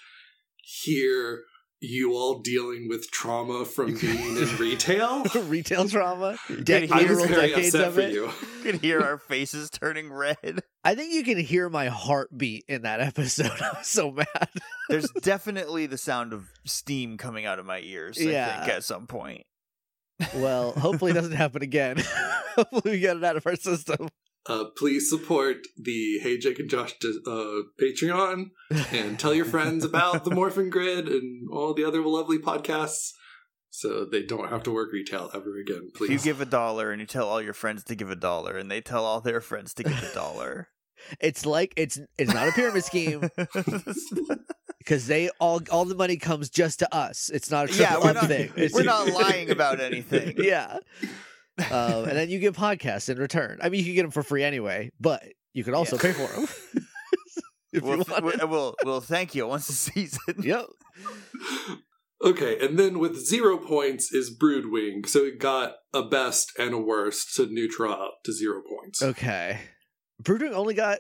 hear 0.57 1.43
you 1.82 2.13
all 2.13 2.39
dealing 2.39 2.88
with 2.89 3.09
trauma 3.09 3.63
from 3.65 3.93
being 4.01 4.38
in 4.38 4.57
retail. 4.57 5.23
Retail 5.47 5.88
trauma. 5.88 6.38
can 6.47 6.63
De- 6.63 6.89
I 6.89 7.03
was 7.03 7.23
very 7.25 7.47
decades 7.49 7.73
upset 7.75 7.88
of 7.88 7.93
for 7.95 8.01
it. 8.01 8.13
you. 8.13 8.25
You 8.25 8.71
can 8.71 8.80
hear 8.80 8.99
our 9.01 9.17
faces 9.17 9.69
turning 9.69 10.11
red. 10.11 10.61
I 10.84 10.95
think 10.95 11.13
you 11.13 11.23
can 11.23 11.38
hear 11.39 11.69
my 11.69 11.88
heartbeat 11.88 12.65
in 12.67 12.82
that 12.84 12.99
episode. 12.99 13.51
I 13.61 13.77
was 13.77 13.88
so 13.88 14.11
mad. 14.11 14.49
There's 14.89 15.09
definitely 15.21 15.86
the 15.86 15.97
sound 15.97 16.34
of 16.34 16.49
steam 16.65 17.17
coming 17.17 17.45
out 17.45 17.59
of 17.59 17.65
my 17.65 17.80
ears. 17.80 18.17
I 18.19 18.23
Yeah. 18.23 18.59
think 18.65 18.73
at 18.75 18.84
some 18.84 19.07
point. 19.07 19.43
Well, 20.36 20.73
hopefully 20.73 21.11
it 21.11 21.15
doesn't 21.15 21.32
happen 21.32 21.61
again. 21.61 21.97
hopefully 22.55 22.82
we 22.91 22.99
get 22.99 23.15
it 23.15 23.23
out 23.23 23.38
of 23.38 23.47
our 23.47 23.55
system. 23.55 24.09
Uh, 24.49 24.65
please 24.75 25.07
support 25.07 25.57
the 25.77 26.17
Hey 26.23 26.39
Jake 26.39 26.57
and 26.57 26.67
Josh 26.69 26.93
uh, 27.03 27.61
Patreon 27.79 28.49
and 28.91 29.19
tell 29.19 29.33
your 29.33 29.45
friends 29.45 29.85
about 29.85 30.23
the 30.25 30.31
Morphin 30.35 30.71
Grid 30.71 31.07
and 31.07 31.47
all 31.51 31.75
the 31.75 31.85
other 31.85 32.01
lovely 32.01 32.39
podcasts 32.39 33.11
so 33.69 34.05
they 34.05 34.23
don't 34.23 34.49
have 34.49 34.63
to 34.63 34.71
work 34.71 34.91
retail 34.91 35.29
ever 35.35 35.55
again. 35.57 35.91
If 35.93 35.99
you 36.01 36.07
Please. 36.07 36.23
give 36.23 36.41
a 36.41 36.45
dollar 36.45 36.91
and 36.91 36.99
you 36.99 37.05
tell 37.05 37.27
all 37.29 37.41
your 37.43 37.53
friends 37.53 37.83
to 37.83 37.95
give 37.95 38.09
a 38.09 38.15
dollar, 38.15 38.57
and 38.57 38.71
they 38.71 38.81
tell 38.81 39.05
all 39.05 39.21
their 39.21 39.39
friends 39.39 39.75
to 39.75 39.83
give 39.83 40.01
a 40.03 40.13
dollar. 40.13 40.67
It's 41.21 41.45
like 41.45 41.73
it's 41.77 41.97
it's 42.17 42.33
not 42.33 42.49
a 42.49 42.51
pyramid 42.51 42.83
scheme 42.83 43.29
because 44.79 45.07
they 45.07 45.29
all 45.39 45.61
all 45.71 45.85
the 45.85 45.95
money 45.95 46.17
comes 46.17 46.49
just 46.49 46.79
to 46.79 46.93
us. 46.93 47.29
It's 47.33 47.49
not 47.49 47.69
a 47.69 47.73
yeah, 47.73 47.95
we're 47.95 48.09
up 48.09 48.15
not, 48.15 48.27
thing. 48.27 48.47
It's- 48.57 48.73
we're 48.73 48.83
not 48.83 49.07
lying 49.07 49.49
about 49.49 49.79
anything. 49.79 50.35
yeah. 50.37 50.79
Um, 51.72 52.05
and 52.07 52.18
then 52.18 52.30
you 52.30 52.39
get 52.39 52.53
podcasts 52.53 53.10
in 53.10 53.18
return. 53.18 53.60
I 53.62 53.70
mean, 53.70 53.80
you 53.80 53.86
can 53.86 53.95
get 53.95 54.01
them 54.03 54.12
for 54.12 54.24
free 54.24 54.43
anyway, 54.43 54.91
but 54.99 55.24
you 55.53 55.64
can 55.64 55.74
also 55.74 55.95
Yeah. 55.97 56.01
pay 56.01 56.12
for 56.14 56.28
them 56.34 56.47
if 57.74 57.84
We'll, 57.84 57.97
you 57.97 58.03
we'll, 58.22 58.47
we'll, 58.49 58.76
we'll 58.84 59.01
thank 59.01 59.36
you 59.36 59.45
once 59.47 59.70
a 59.70 59.74
season. 59.74 60.20
Yep. 60.41 60.66
okay, 62.24 62.57
and 62.66 62.78
then 62.78 62.99
with 62.99 63.16
zero 63.18 63.57
points 63.57 64.12
is 64.12 64.36
Broodwing, 64.36 65.07
so 65.07 65.20
it 65.26 65.39
got 65.39 65.76
a 65.93 66.03
best 66.03 66.51
and 66.57 66.74
a 66.74 66.78
worst 66.80 67.36
to 67.36 67.45
neutral 67.47 67.93
out 67.93 68.24
to 68.26 68.34
zero 68.34 68.62
points. 68.62 69.01
Okay. 69.01 69.60
Broodwing 70.22 70.53
only 70.53 70.74
got 70.74 70.99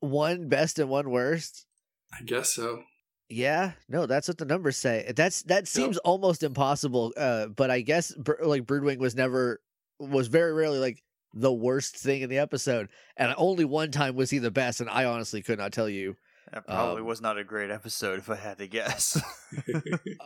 one 0.00 0.48
best 0.48 0.78
and 0.78 0.88
one 0.90 1.10
worst. 1.10 1.66
I 2.12 2.22
guess 2.22 2.52
so. 2.52 2.82
Yeah, 3.28 3.72
no, 3.88 4.06
that's 4.06 4.28
what 4.28 4.38
the 4.38 4.44
numbers 4.44 4.76
say. 4.76 5.12
That's 5.16 5.42
that 5.44 5.66
seems 5.66 5.98
almost 5.98 6.44
impossible. 6.44 7.12
Uh, 7.16 7.46
but 7.48 7.70
I 7.72 7.80
guess 7.80 8.12
Br- 8.14 8.44
like 8.44 8.64
Broodwing 8.66 8.98
was 8.98 9.16
never 9.16 9.60
was 9.98 10.28
very 10.28 10.52
rarely 10.52 10.78
like 10.78 11.02
the 11.34 11.52
worst 11.52 11.96
thing 11.96 12.22
in 12.22 12.30
the 12.30 12.38
episode, 12.38 12.88
and 13.16 13.34
only 13.36 13.64
one 13.64 13.90
time 13.90 14.16
was 14.16 14.30
he 14.30 14.38
the 14.38 14.50
best, 14.50 14.80
and 14.80 14.88
I 14.90 15.04
honestly 15.04 15.42
could 15.42 15.58
not 15.58 15.72
tell 15.72 15.88
you. 15.88 16.16
That 16.52 16.66
probably 16.66 17.02
Um, 17.02 17.08
was 17.08 17.20
not 17.20 17.38
a 17.38 17.44
great 17.44 17.70
episode 17.70 18.18
if 18.20 18.30
I 18.30 18.36
had 18.36 18.58
to 18.58 18.66
guess. 18.68 19.20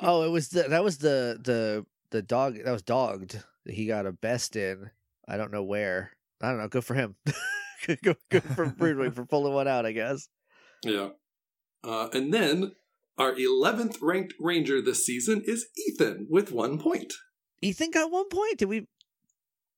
Oh, 0.02 0.22
it 0.22 0.28
was 0.30 0.48
the 0.48 0.64
that 0.64 0.84
was 0.84 0.98
the 0.98 1.38
the 1.42 1.86
the 2.10 2.22
dog 2.22 2.56
that 2.62 2.70
was 2.72 2.82
dogged. 2.82 3.42
that 3.64 3.74
He 3.74 3.86
got 3.86 4.06
a 4.06 4.12
best 4.12 4.56
in. 4.56 4.90
I 5.28 5.36
don't 5.36 5.52
know 5.52 5.62
where. 5.62 6.12
I 6.42 6.48
don't 6.50 6.58
know. 6.58 6.68
Good 6.68 6.84
for 6.84 6.94
him. 6.94 7.16
good, 7.86 8.00
good, 8.02 8.16
good 8.30 8.42
for 8.42 8.66
Broodwing 8.66 9.14
for 9.14 9.24
pulling 9.26 9.52
one 9.54 9.68
out. 9.68 9.86
I 9.86 9.92
guess. 9.92 10.28
yeah. 10.84 11.10
Uh, 11.82 12.08
and 12.12 12.32
then 12.34 12.72
our 13.16 13.32
11th 13.34 13.96
ranked 14.02 14.34
ranger 14.38 14.82
this 14.82 15.04
season 15.06 15.42
is 15.46 15.66
Ethan 15.88 16.26
with 16.28 16.52
one 16.52 16.78
point. 16.78 17.14
Ethan 17.62 17.90
got 17.90 18.10
one 18.10 18.28
point. 18.28 18.58
Did 18.58 18.66
we? 18.68 18.86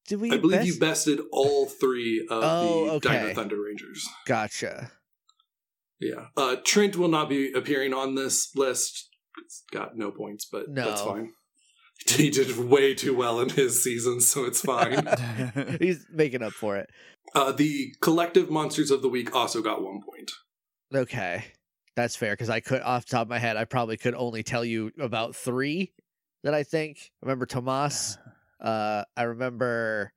Did 0.08 0.20
we? 0.20 0.30
I 0.32 0.36
believe 0.38 0.58
best? 0.60 0.66
you 0.66 0.78
bested 0.80 1.20
all 1.32 1.66
three 1.66 2.26
of 2.30 2.42
Oh, 2.42 2.84
the 2.86 2.90
okay. 3.08 3.20
Dino 3.20 3.34
Thunder 3.34 3.62
Rangers. 3.62 4.06
Gotcha. 4.26 4.90
Yeah. 6.00 6.26
Uh, 6.36 6.56
Trent 6.64 6.96
will 6.96 7.08
not 7.08 7.28
be 7.28 7.52
appearing 7.52 7.94
on 7.94 8.14
this 8.16 8.50
list. 8.56 9.08
It's 9.44 9.62
got 9.70 9.96
no 9.96 10.10
points, 10.10 10.44
but 10.50 10.66
that's 10.74 11.00
fine. 11.02 11.32
He 12.04 12.30
did 12.30 12.58
way 12.58 12.94
too 12.94 13.14
well 13.16 13.38
in 13.40 13.50
his 13.50 13.80
season, 13.84 14.20
so 14.20 14.44
it's 14.44 14.60
fine. 14.60 15.06
He's 15.80 16.04
making 16.10 16.42
up 16.42 16.52
for 16.52 16.76
it. 16.76 16.90
uh, 17.32 17.52
the 17.52 17.94
collective 18.00 18.50
monsters 18.50 18.90
of 18.90 19.02
the 19.02 19.08
week 19.08 19.32
also 19.36 19.62
got 19.62 19.84
one 19.84 20.00
point. 20.02 20.32
Okay, 20.92 21.44
that's 21.94 22.16
fair 22.16 22.32
because 22.32 22.50
I 22.50 22.58
could, 22.58 22.82
off 22.82 23.06
the 23.06 23.12
top 23.12 23.22
of 23.22 23.28
my 23.28 23.38
head, 23.38 23.56
I 23.56 23.66
probably 23.66 23.96
could 23.98 24.14
only 24.16 24.42
tell 24.42 24.64
you 24.64 24.90
about 24.98 25.36
three 25.36 25.92
that 26.42 26.54
I 26.54 26.64
think. 26.64 27.12
I 27.22 27.26
remember 27.26 27.46
Tomas. 27.46 28.18
Uh, 28.62 29.04
I 29.16 29.24
remember. 29.24 30.12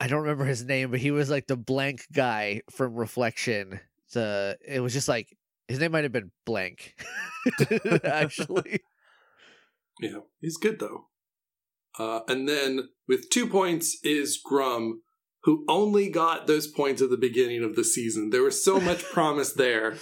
I 0.00 0.06
don't 0.06 0.22
remember 0.22 0.44
his 0.44 0.64
name, 0.64 0.92
but 0.92 1.00
he 1.00 1.10
was 1.10 1.28
like 1.28 1.48
the 1.48 1.56
blank 1.56 2.06
guy 2.12 2.62
from 2.70 2.94
Reflection. 2.94 3.80
The 4.12 4.56
it 4.64 4.78
was 4.80 4.92
just 4.92 5.08
like 5.08 5.36
his 5.66 5.80
name 5.80 5.90
might 5.92 6.04
have 6.04 6.12
been 6.12 6.30
blank. 6.46 6.94
Actually, 8.04 8.80
Yeah, 10.00 10.20
he's 10.40 10.56
good 10.56 10.78
though. 10.78 11.08
Uh, 11.98 12.20
and 12.28 12.48
then 12.48 12.90
with 13.08 13.28
two 13.28 13.46
points 13.48 13.98
is 14.04 14.40
Gruumm, 14.40 15.00
who 15.42 15.64
only 15.68 16.08
got 16.08 16.46
those 16.46 16.68
points 16.68 17.02
at 17.02 17.10
the 17.10 17.16
beginning 17.16 17.64
of 17.64 17.74
the 17.74 17.82
season. 17.82 18.30
There 18.30 18.42
was 18.42 18.64
so 18.64 18.80
much 18.80 19.02
promise 19.12 19.52
there, 19.52 19.96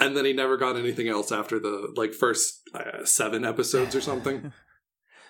and 0.00 0.16
then 0.16 0.24
he 0.24 0.32
never 0.32 0.56
got 0.56 0.76
anything 0.76 1.08
else 1.08 1.30
after 1.30 1.60
the 1.60 1.92
like 1.94 2.12
first 2.12 2.62
uh, 2.74 3.04
seven 3.04 3.44
episodes 3.44 3.94
or 3.94 4.00
something. 4.00 4.52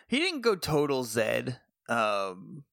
he 0.09 0.18
didn't 0.18 0.40
go 0.40 0.56
total 0.56 1.04
Zedd. 1.04 1.59
Um, 1.89 2.64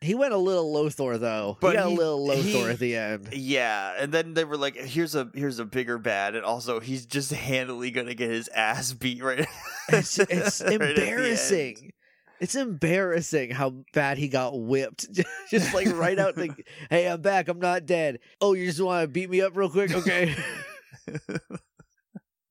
He 0.00 0.14
went 0.14 0.34
a 0.34 0.38
little 0.38 0.72
Lothor 0.72 1.18
though. 1.18 1.56
But 1.60 1.70
he 1.70 1.76
got 1.76 1.88
he- 1.88 1.94
a 1.94 1.98
little 1.98 2.26
Lothor 2.26 2.42
he- 2.42 2.62
at 2.70 2.78
the 2.78 2.96
end. 2.96 3.28
yeah, 3.32 3.94
and 3.98 4.12
then 4.12 4.34
they 4.34 4.44
were 4.44 4.56
like, 4.56 4.76
"Here's 4.76 5.14
a 5.14 5.30
here's 5.34 5.58
a 5.58 5.64
bigger 5.64 5.98
bad," 5.98 6.34
and 6.34 6.44
also 6.44 6.80
he's 6.80 7.06
just 7.06 7.32
handily 7.32 7.90
gonna 7.90 8.14
get 8.14 8.30
his 8.30 8.48
ass 8.48 8.92
beat 8.92 9.22
right. 9.22 9.46
It's, 9.88 10.18
it's 10.18 10.60
right 10.62 10.72
at 10.72 10.78
the 10.78 10.88
end. 10.88 10.98
embarrassing. 10.98 11.92
It's 12.40 12.56
embarrassing 12.56 13.52
how 13.52 13.84
bad 13.94 14.18
he 14.18 14.28
got 14.28 14.58
whipped. 14.60 15.06
just 15.50 15.72
like 15.72 15.86
right 15.94 16.18
out 16.18 16.34
the 16.34 16.52
Hey, 16.90 17.08
I'm 17.08 17.22
back. 17.22 17.48
I'm 17.48 17.60
not 17.60 17.86
dead. 17.86 18.18
Oh, 18.40 18.52
you 18.54 18.66
just 18.66 18.80
want 18.82 19.04
to 19.04 19.08
beat 19.08 19.30
me 19.30 19.40
up 19.40 19.56
real 19.56 19.70
quick? 19.70 19.94
Okay. 19.94 20.34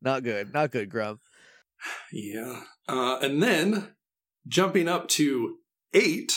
not 0.01 0.23
good. 0.23 0.53
Not 0.53 0.71
good, 0.71 0.89
Grub. 0.89 1.19
Yeah. 2.11 2.61
Uh, 2.87 3.17
and 3.21 3.41
then 3.43 3.89
jumping 4.47 4.87
up 4.87 5.07
to 5.09 5.57
eight 5.93 6.33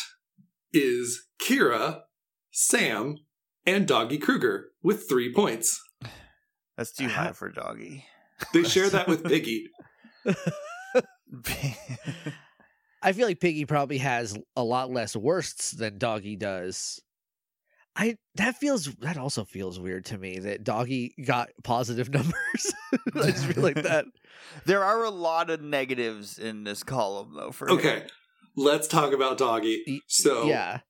is 0.72 1.26
Kira, 1.40 2.02
Sam, 2.50 3.16
and 3.64 3.86
Doggy 3.86 4.18
Kruger 4.18 4.68
with 4.82 5.08
three 5.08 5.32
points. 5.32 5.80
That's 6.76 6.92
too 6.92 7.08
high 7.08 7.32
for 7.32 7.48
doggy. 7.50 8.04
They 8.52 8.62
share 8.64 8.90
that 8.90 9.08
with 9.08 9.24
Piggy. 9.24 9.68
I 13.02 13.12
feel 13.12 13.26
like 13.26 13.40
Piggy 13.40 13.64
probably 13.64 13.98
has 13.98 14.36
a 14.56 14.64
lot 14.64 14.90
less 14.90 15.14
worsts 15.14 15.72
than 15.72 15.98
Doggy 15.98 16.36
does. 16.36 17.00
I 17.98 18.16
that 18.34 18.56
feels 18.56 18.86
that 18.96 19.16
also 19.16 19.44
feels 19.44 19.80
weird 19.80 20.04
to 20.06 20.18
me 20.18 20.38
that 20.40 20.64
Doggy 20.64 21.14
got 21.24 21.48
positive 21.64 22.10
numbers. 22.12 22.74
I 23.14 23.30
just 23.30 23.46
feel 23.46 23.62
like 23.62 23.82
that. 23.82 24.04
there 24.66 24.84
are 24.84 25.02
a 25.04 25.10
lot 25.10 25.48
of 25.48 25.62
negatives 25.62 26.38
in 26.38 26.64
this 26.64 26.82
column, 26.82 27.32
though. 27.34 27.52
For 27.52 27.70
Okay, 27.70 28.00
him, 28.00 28.08
let's 28.56 28.88
talk 28.88 29.12
about 29.12 29.38
Doggy. 29.38 30.02
So, 30.08 30.46
Yeah. 30.46 30.80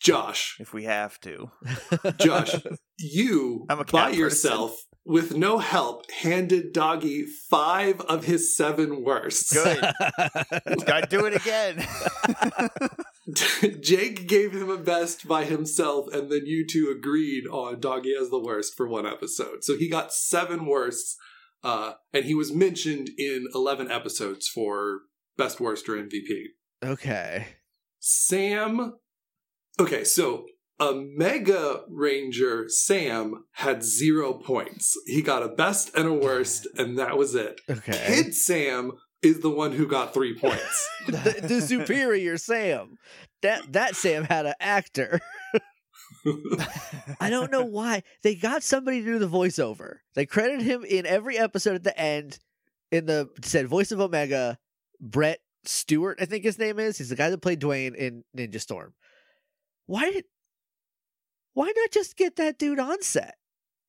Josh, 0.00 0.56
if 0.60 0.72
we 0.72 0.84
have 0.84 1.18
to. 1.22 1.50
Josh, 2.20 2.54
you 3.00 3.66
I'm 3.70 3.80
a 3.80 3.84
by 3.84 4.04
person. 4.06 4.18
yourself 4.20 4.76
with 5.04 5.34
no 5.36 5.58
help 5.58 6.08
handed 6.12 6.72
Doggy 6.72 7.26
five 7.50 8.00
of 8.02 8.24
his 8.24 8.56
seven 8.56 9.02
worsts. 9.02 9.52
Good. 9.52 9.80
Gotta 10.86 11.06
do 11.10 11.24
it 11.26 11.34
again. 11.34 11.84
Jake 13.82 14.26
gave 14.28 14.52
him 14.52 14.70
a 14.70 14.76
best 14.78 15.26
by 15.28 15.44
himself, 15.44 16.06
and 16.12 16.30
then 16.30 16.42
you 16.46 16.64
two 16.66 16.94
agreed 16.96 17.46
on 17.48 17.80
Doggy 17.80 18.14
as 18.14 18.30
the 18.30 18.38
worst 18.40 18.74
for 18.76 18.88
one 18.88 19.06
episode. 19.06 19.62
So 19.64 19.76
he 19.76 19.88
got 19.88 20.12
seven 20.12 20.64
worsts, 20.66 21.16
uh, 21.62 21.94
and 22.12 22.24
he 22.24 22.34
was 22.34 22.52
mentioned 22.52 23.10
in 23.18 23.46
11 23.54 23.90
episodes 23.90 24.46
for 24.48 25.00
best 25.36 25.60
worst 25.60 25.88
or 25.88 25.92
MVP. 25.96 26.44
Okay. 26.84 27.46
Sam. 28.00 28.94
Okay, 29.80 30.04
so 30.04 30.46
Omega 30.80 31.82
Ranger 31.88 32.66
Sam 32.68 33.44
had 33.52 33.82
zero 33.82 34.34
points. 34.34 34.96
He 35.06 35.22
got 35.22 35.42
a 35.42 35.48
best 35.48 35.94
and 35.96 36.06
a 36.08 36.14
worst, 36.14 36.66
and 36.78 36.98
that 36.98 37.16
was 37.16 37.34
it. 37.34 37.60
Okay. 37.68 38.04
Kid 38.06 38.34
Sam 38.34 38.92
is 39.22 39.40
the 39.40 39.50
one 39.50 39.72
who 39.72 39.86
got 39.86 40.14
three 40.14 40.34
points. 40.38 40.88
the, 41.06 41.40
the 41.42 41.60
superior 41.66 42.38
Sam. 42.38 42.98
That 43.42 43.72
that 43.72 43.96
Sam 43.96 44.24
had 44.24 44.46
an 44.46 44.54
actor. 44.60 45.20
I 47.20 47.30
don't 47.30 47.52
know 47.52 47.64
why 47.64 48.02
they 48.22 48.34
got 48.34 48.62
somebody 48.62 49.00
to 49.00 49.06
do 49.06 49.18
the 49.18 49.28
voiceover. 49.28 49.98
They 50.14 50.26
credited 50.26 50.62
him 50.62 50.84
in 50.84 51.06
every 51.06 51.38
episode 51.38 51.76
at 51.76 51.84
the 51.84 51.98
end. 51.98 52.38
In 52.90 53.04
the 53.06 53.28
said 53.42 53.68
voice 53.68 53.92
of 53.92 54.00
Omega, 54.00 54.58
Brett 54.98 55.40
Stewart, 55.64 56.18
I 56.20 56.24
think 56.24 56.44
his 56.44 56.58
name 56.58 56.78
is. 56.78 56.98
He's 56.98 57.08
the 57.10 57.16
guy 57.16 57.30
that 57.30 57.38
played 57.42 57.60
Dwayne 57.60 57.94
in 57.94 58.24
Ninja 58.36 58.60
Storm. 58.60 58.94
Why 59.86 60.10
did? 60.10 60.24
Why 61.54 61.72
not 61.76 61.90
just 61.90 62.16
get 62.16 62.36
that 62.36 62.58
dude 62.58 62.78
on 62.78 63.02
set? 63.02 63.34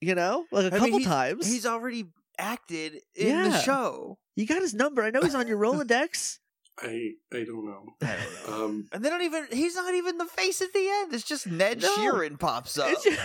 You 0.02 0.16
know, 0.16 0.46
like 0.52 0.66
a 0.66 0.68
I 0.68 0.70
mean, 0.72 0.80
couple 0.80 0.98
he's- 1.00 1.08
times. 1.10 1.48
He's 1.48 1.66
already 1.66 2.06
acted 2.38 3.02
in 3.16 3.28
Yeah. 3.28 3.50
the 3.50 3.60
show. 3.62 4.18
you 4.36 4.46
got 4.48 4.62
his 4.62 4.74
number. 4.74 5.04
I 5.04 5.10
know 5.12 5.22
he's 5.22 5.36
on 5.36 5.48
your 5.48 5.58
Rolodex. 5.62 6.40
I 6.82 7.12
I 7.34 7.44
don't 7.44 7.66
know. 7.66 7.84
I 8.02 8.16
don't 8.16 8.48
know. 8.60 8.66
Um, 8.66 8.88
And 8.94 9.04
they 9.04 9.10
don't 9.10 9.24
even, 9.24 9.48
he's 9.52 9.76
not 9.76 9.94
even 9.94 10.18
the 10.18 10.24
face 10.26 10.62
at 10.62 10.72
the 10.72 10.88
end. 10.90 11.14
It's 11.14 11.26
just 11.26 11.46
Ned 11.48 11.82
No. 11.82 11.94
Sheeran 11.96 12.40
pops 12.40 12.78
up. 12.80 12.90
It's 12.92 13.04
just- 13.04 13.20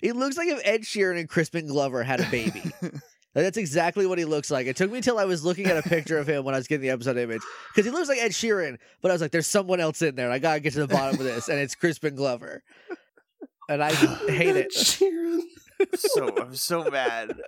he 0.00 0.12
looks 0.12 0.38
like 0.38 0.48
if 0.48 0.60
Ed 0.64 0.82
Sheeran 0.82 1.20
and 1.20 1.28
Crispin 1.28 1.66
Glover 1.66 2.02
had 2.02 2.20
a 2.20 2.30
baby. 2.30 2.62
Like, 3.34 3.44
that's 3.44 3.56
exactly 3.58 4.06
what 4.06 4.18
he 4.18 4.24
looks 4.24 4.50
like. 4.50 4.66
It 4.66 4.74
took 4.76 4.90
me 4.90 5.00
till 5.00 5.18
I 5.18 5.24
was 5.24 5.44
looking 5.44 5.66
at 5.66 5.76
a 5.76 5.82
picture 5.88 6.18
of 6.18 6.26
him 6.28 6.44
when 6.44 6.54
I 6.54 6.58
was 6.58 6.66
getting 6.66 6.82
the 6.82 6.90
episode 6.90 7.16
image 7.18 7.42
because 7.74 7.84
he 7.84 7.90
looks 7.92 8.08
like 8.08 8.18
Ed 8.18 8.32
Sheeran, 8.32 8.78
but 9.02 9.10
I 9.10 9.14
was 9.14 9.20
like, 9.20 9.30
"There's 9.30 9.46
someone 9.46 9.80
else 9.80 10.02
in 10.02 10.14
there. 10.16 10.30
I 10.30 10.38
gotta 10.38 10.60
get 10.60 10.72
to 10.72 10.80
the 10.80 10.88
bottom 10.88 11.20
of 11.20 11.24
this," 11.24 11.48
and 11.48 11.58
it's 11.58 11.74
Crispin 11.74 12.16
Glover, 12.16 12.62
and 13.68 13.82
I 13.82 13.92
hate 14.28 14.56
it. 14.56 14.72
Sheeran. 14.74 15.40
so, 15.94 16.36
I'm 16.38 16.56
so 16.56 16.84
mad. 16.90 17.38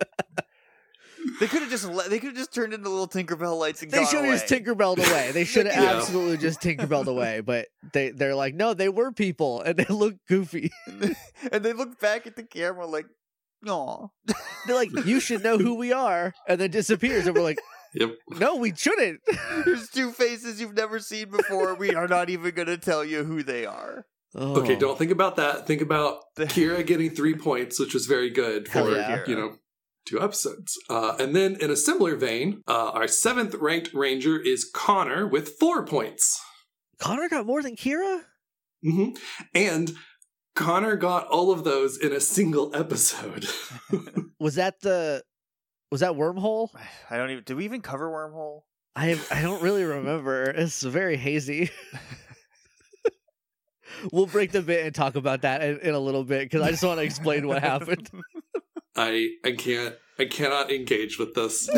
They 1.39 1.45
could 1.47 1.61
have 1.61 1.69
just 1.69 1.85
let, 1.85 2.09
they 2.09 2.17
could 2.17 2.29
have 2.29 2.37
just 2.37 2.53
turned 2.53 2.73
into 2.73 2.89
little 2.89 3.07
Tinkerbell 3.07 3.59
lights 3.59 3.83
and 3.83 3.91
They 3.91 3.97
gone 3.99 4.07
should 4.07 4.25
have 4.25 4.39
just 4.39 4.51
away. 4.51 4.61
Tinkerbelled 4.61 4.97
away. 4.97 5.31
They 5.31 5.43
should 5.45 5.67
have 5.67 5.83
Yeah. 5.83 5.97
absolutely 5.97 6.37
just 6.37 6.61
Tinkerbelled 6.61 7.05
away. 7.07 7.41
But 7.41 7.67
they 7.93 8.09
they're 8.09 8.33
like, 8.33 8.55
no, 8.55 8.73
they 8.73 8.89
were 8.89 9.11
people, 9.11 9.61
and 9.61 9.77
they 9.77 9.85
look 9.93 10.15
goofy. 10.27 10.71
and 11.51 11.63
they 11.63 11.73
look 11.73 11.99
back 11.99 12.25
at 12.25 12.35
the 12.35 12.43
camera 12.43 12.87
like, 12.87 13.05
"Aw." 13.67 14.07
They're 14.67 14.75
like, 14.75 14.91
you 15.05 15.19
should 15.19 15.43
know 15.43 15.57
who 15.57 15.75
we 15.75 15.91
are, 15.91 16.33
and 16.47 16.59
then 16.61 16.71
disappears, 16.71 17.25
and 17.27 17.35
we're 17.35 17.41
like, 17.43 17.59
Yep. 17.93 18.11
no, 18.39 18.55
we 18.55 18.73
shouldn't. 18.75 19.19
There's 19.65 19.89
two 19.89 20.11
faces 20.11 20.61
you've 20.61 20.75
never 20.75 20.99
seen 20.99 21.29
before. 21.29 21.73
We 21.75 21.93
are 21.93 22.07
not 22.07 22.29
even 22.29 22.53
going 22.55 22.67
to 22.67 22.77
tell 22.77 23.03
you 23.03 23.23
who 23.23 23.43
they 23.43 23.65
are. 23.65 24.05
Okay, 24.35 24.75
Oh. 24.75 24.79
don't 24.79 24.97
think 24.97 25.11
about 25.11 25.35
that. 25.35 25.67
Think 25.67 25.81
about 25.81 26.21
Kira 26.37 26.85
getting 26.85 27.09
three 27.09 27.35
points, 27.35 27.79
which 27.79 27.93
was 27.93 28.05
very 28.05 28.29
good 28.29 28.69
for 28.69 28.91
yeah. 28.95 29.23
you 29.27 29.35
know 29.35 29.57
two 30.05 30.21
episodes. 30.21 30.77
Uh, 30.89 31.15
and 31.19 31.35
then 31.35 31.57
in 31.59 31.69
a 31.69 31.75
similar 31.75 32.15
vein, 32.15 32.61
uh, 32.67 32.91
our 32.91 33.07
seventh 33.09 33.55
ranked 33.55 33.93
ranger 33.93 34.39
is 34.39 34.69
Connor 34.73 35.27
with 35.27 35.57
four 35.59 35.85
points. 35.85 36.39
Connor 36.97 37.27
got 37.27 37.45
more 37.45 37.61
than 37.61 37.75
Kira. 37.75 38.21
Mm-hmm. 38.85 39.09
And 39.53 39.91
Connor 40.55 40.95
got 40.95 41.27
all 41.27 41.51
of 41.51 41.63
those 41.63 41.97
in 41.97 42.11
a 42.11 42.19
single 42.19 42.75
episode. 42.75 43.45
Was 44.39 44.55
that 44.55 44.81
the? 44.81 45.23
Was 45.91 46.01
that 46.01 46.13
wormhole? 46.13 46.69
I 47.09 47.17
don't 47.17 47.31
even. 47.31 47.43
Did 47.43 47.57
we 47.57 47.65
even 47.65 47.81
cover 47.81 48.09
wormhole? 48.09 48.61
I 48.95 49.19
I 49.29 49.41
don't 49.41 49.61
really 49.61 49.83
remember. 49.83 50.43
It's 50.43 50.83
very 50.83 51.17
hazy. 51.17 51.69
we'll 54.11 54.25
break 54.25 54.51
the 54.51 54.61
bit 54.61 54.85
and 54.85 54.95
talk 54.95 55.15
about 55.15 55.41
that 55.41 55.61
in, 55.61 55.79
in 55.79 55.93
a 55.93 55.99
little 55.99 56.23
bit 56.23 56.43
because 56.43 56.61
I 56.61 56.71
just 56.71 56.83
want 56.83 56.99
to 56.99 57.03
explain 57.03 57.47
what 57.47 57.61
happened. 57.61 58.09
I 58.95 59.29
I 59.45 59.53
can't 59.53 59.95
I 60.19 60.25
cannot 60.25 60.71
engage 60.71 61.17
with 61.17 61.33
this. 61.33 61.69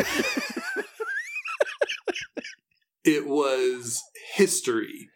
it 3.04 3.26
was 3.26 4.02
history. 4.34 5.10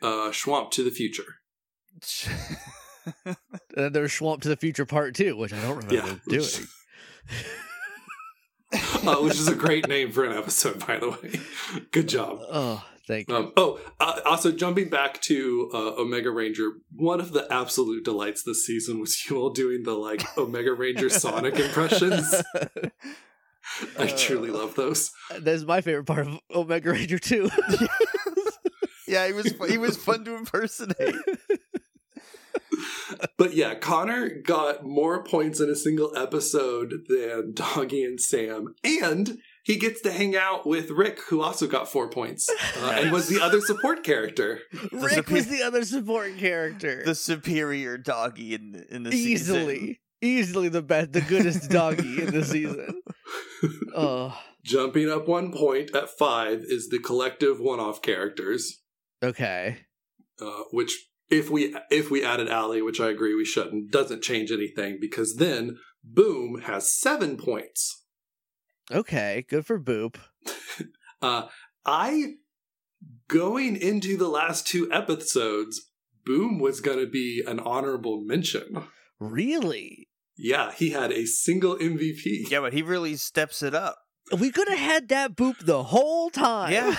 Uh, 0.00 0.30
Schwamp 0.30 0.72
to 0.72 0.82
the 0.82 0.90
future. 0.90 1.36
And 3.26 3.36
then 3.84 3.92
there's 3.92 4.12
Swamp 4.12 4.42
to 4.42 4.48
the 4.48 4.56
Future 4.56 4.84
Part 4.86 5.14
Two, 5.14 5.36
which 5.36 5.52
I 5.52 5.60
don't 5.62 5.76
remember 5.76 5.94
Yeah, 5.94 6.14
doing. 6.28 6.40
which- 6.42 6.60
uh, 9.06 9.16
which 9.16 9.34
is 9.34 9.48
a 9.48 9.54
great 9.54 9.88
name 9.88 10.10
for 10.12 10.24
an 10.24 10.36
episode, 10.36 10.84
by 10.86 10.98
the 10.98 11.10
way. 11.10 11.40
Good 11.90 12.08
job. 12.08 12.38
oh, 12.50 12.84
thank 13.06 13.28
you. 13.28 13.34
Um, 13.36 13.52
oh, 13.56 13.80
uh, 14.00 14.20
also 14.24 14.52
jumping 14.52 14.88
back 14.88 15.20
to 15.22 15.70
uh, 15.74 15.94
Omega 16.00 16.30
Ranger, 16.30 16.72
one 16.94 17.20
of 17.20 17.32
the 17.32 17.46
absolute 17.52 18.04
delights 18.04 18.42
this 18.42 18.64
season 18.66 19.00
was 19.00 19.28
you 19.28 19.36
all 19.38 19.50
doing 19.50 19.82
the 19.84 19.94
like 19.94 20.22
Omega 20.38 20.72
Ranger 20.72 21.08
Sonic 21.08 21.58
impressions. 21.58 22.34
I 23.98 24.06
truly 24.06 24.50
love 24.50 24.74
those. 24.74 25.12
That's 25.38 25.62
my 25.64 25.80
favorite 25.80 26.04
part 26.06 26.26
of 26.26 26.38
Omega 26.54 26.90
Ranger 26.92 27.18
too. 27.18 27.48
yeah, 29.06 29.26
he 29.26 29.32
was. 29.32 29.54
He 29.68 29.78
was 29.78 29.96
fun 29.96 30.24
to 30.24 30.34
impersonate. 30.36 31.14
But 33.38 33.54
yeah, 33.54 33.74
Connor 33.74 34.28
got 34.28 34.84
more 34.84 35.24
points 35.24 35.58
in 35.60 35.68
a 35.68 35.74
single 35.74 36.16
episode 36.16 36.92
than 37.08 37.52
Doggy 37.54 38.04
and 38.04 38.20
Sam, 38.20 38.74
and 38.84 39.38
he 39.64 39.76
gets 39.76 40.00
to 40.02 40.12
hang 40.12 40.36
out 40.36 40.66
with 40.66 40.90
Rick, 40.90 41.20
who 41.28 41.40
also 41.42 41.66
got 41.66 41.88
four 41.88 42.08
points 42.08 42.48
uh, 42.78 42.90
and 42.96 43.12
was 43.12 43.28
the 43.28 43.40
other 43.40 43.60
support 43.60 44.04
character. 44.04 44.60
Rick 44.92 45.12
supe- 45.12 45.30
was 45.30 45.46
the 45.48 45.62
other 45.62 45.84
support 45.84 46.36
character. 46.38 47.02
The 47.04 47.14
superior 47.14 47.96
doggy 47.98 48.54
in 48.54 48.72
the, 48.72 48.94
in 48.94 49.02
the 49.04 49.10
season. 49.12 49.56
easily, 49.56 50.00
easily 50.20 50.68
the 50.68 50.82
best, 50.82 51.12
the 51.12 51.20
goodest 51.20 51.70
doggy 51.70 52.22
in 52.22 52.32
the 52.32 52.44
season. 52.44 53.00
Oh, 53.94 54.36
Jumping 54.64 55.08
up 55.10 55.28
one 55.28 55.52
point 55.52 55.94
at 55.94 56.10
five 56.10 56.64
is 56.66 56.88
the 56.88 56.98
collective 56.98 57.60
one-off 57.60 58.02
characters. 58.02 58.80
okay. 59.22 59.78
uh, 60.40 60.64
which 60.72 61.08
if 61.32 61.50
we 61.50 61.74
if 61.90 62.10
we 62.10 62.24
added 62.24 62.48
Allie, 62.48 62.82
which 62.82 63.00
I 63.00 63.08
agree 63.08 63.34
we 63.34 63.44
shouldn't, 63.44 63.90
doesn't 63.90 64.22
change 64.22 64.52
anything 64.52 64.98
because 65.00 65.36
then 65.36 65.78
Boom 66.04 66.60
has 66.62 66.92
seven 66.92 67.36
points. 67.36 68.04
Okay, 68.90 69.44
good 69.48 69.66
for 69.66 69.80
Boop. 69.80 70.16
Uh, 71.20 71.46
I 71.86 72.32
going 73.28 73.76
into 73.76 74.16
the 74.16 74.26
last 74.26 74.66
two 74.66 74.90
episodes, 74.90 75.92
Boom 76.26 76.58
was 76.58 76.80
going 76.80 76.98
to 76.98 77.06
be 77.06 77.44
an 77.46 77.60
honorable 77.60 78.24
mention. 78.24 78.88
Really? 79.20 80.08
Yeah, 80.36 80.72
he 80.72 80.90
had 80.90 81.12
a 81.12 81.26
single 81.26 81.76
MVP. 81.76 82.50
Yeah, 82.50 82.58
but 82.58 82.72
he 82.72 82.82
really 82.82 83.14
steps 83.14 83.62
it 83.62 83.72
up. 83.72 83.98
We 84.36 84.50
could 84.50 84.68
have 84.68 84.80
had 84.80 85.08
that 85.10 85.36
boop 85.36 85.64
the 85.64 85.84
whole 85.84 86.28
time. 86.28 86.72
Yeah. 86.72 86.96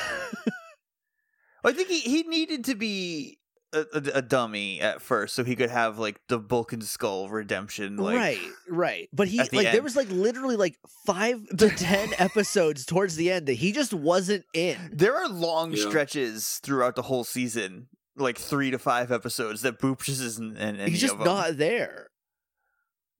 I 1.66 1.74
think 1.74 1.90
he, 1.90 2.00
he 2.00 2.24
needed 2.24 2.64
to 2.64 2.76
be 2.76 3.40
a, 3.74 3.86
a, 3.94 4.18
a 4.18 4.22
dummy 4.22 4.80
at 4.80 5.02
first 5.02 5.36
so 5.36 5.44
he 5.44 5.56
could 5.56 5.70
have 5.70 5.98
like 6.00 6.20
the 6.30 6.38
Bulk 6.40 6.72
and 6.74 6.84
Skull 6.84 7.30
redemption. 7.30 7.98
Like, 7.98 8.16
right, 8.18 8.40
right. 8.70 9.10
But 9.12 9.28
he 9.28 9.40
at 9.40 9.50
the 9.50 9.58
like 9.58 9.72
there 9.72 9.82
was 9.82 9.96
like 9.96 10.10
literally 10.10 10.56
like 10.56 10.78
five 11.06 11.46
to 11.58 11.70
ten 11.76 12.10
episodes 12.18 12.86
towards 12.86 13.16
the 13.16 13.32
end 13.32 13.48
that 13.48 13.54
he 13.56 13.72
just 13.72 13.94
wasn't 13.94 14.46
in. 14.54 14.78
There 14.94 15.16
are 15.18 15.28
long 15.28 15.72
Yeah. 15.74 15.88
stretches 15.90 16.60
throughout 16.64 16.96
the 16.96 17.02
whole 17.04 17.24
season, 17.24 17.88
like 18.16 18.38
three 18.38 18.72
to 18.72 18.80
five 18.80 19.12
episodes 19.12 19.62
that 19.64 19.80
Boop 19.80 20.04
just 20.04 20.22
isn't 20.22 20.58
in 20.58 20.80
any 20.80 20.92
He's 20.92 21.02
just 21.02 21.14
of 21.14 21.20
them. 21.20 21.26
not 21.28 21.58
there. 21.58 22.08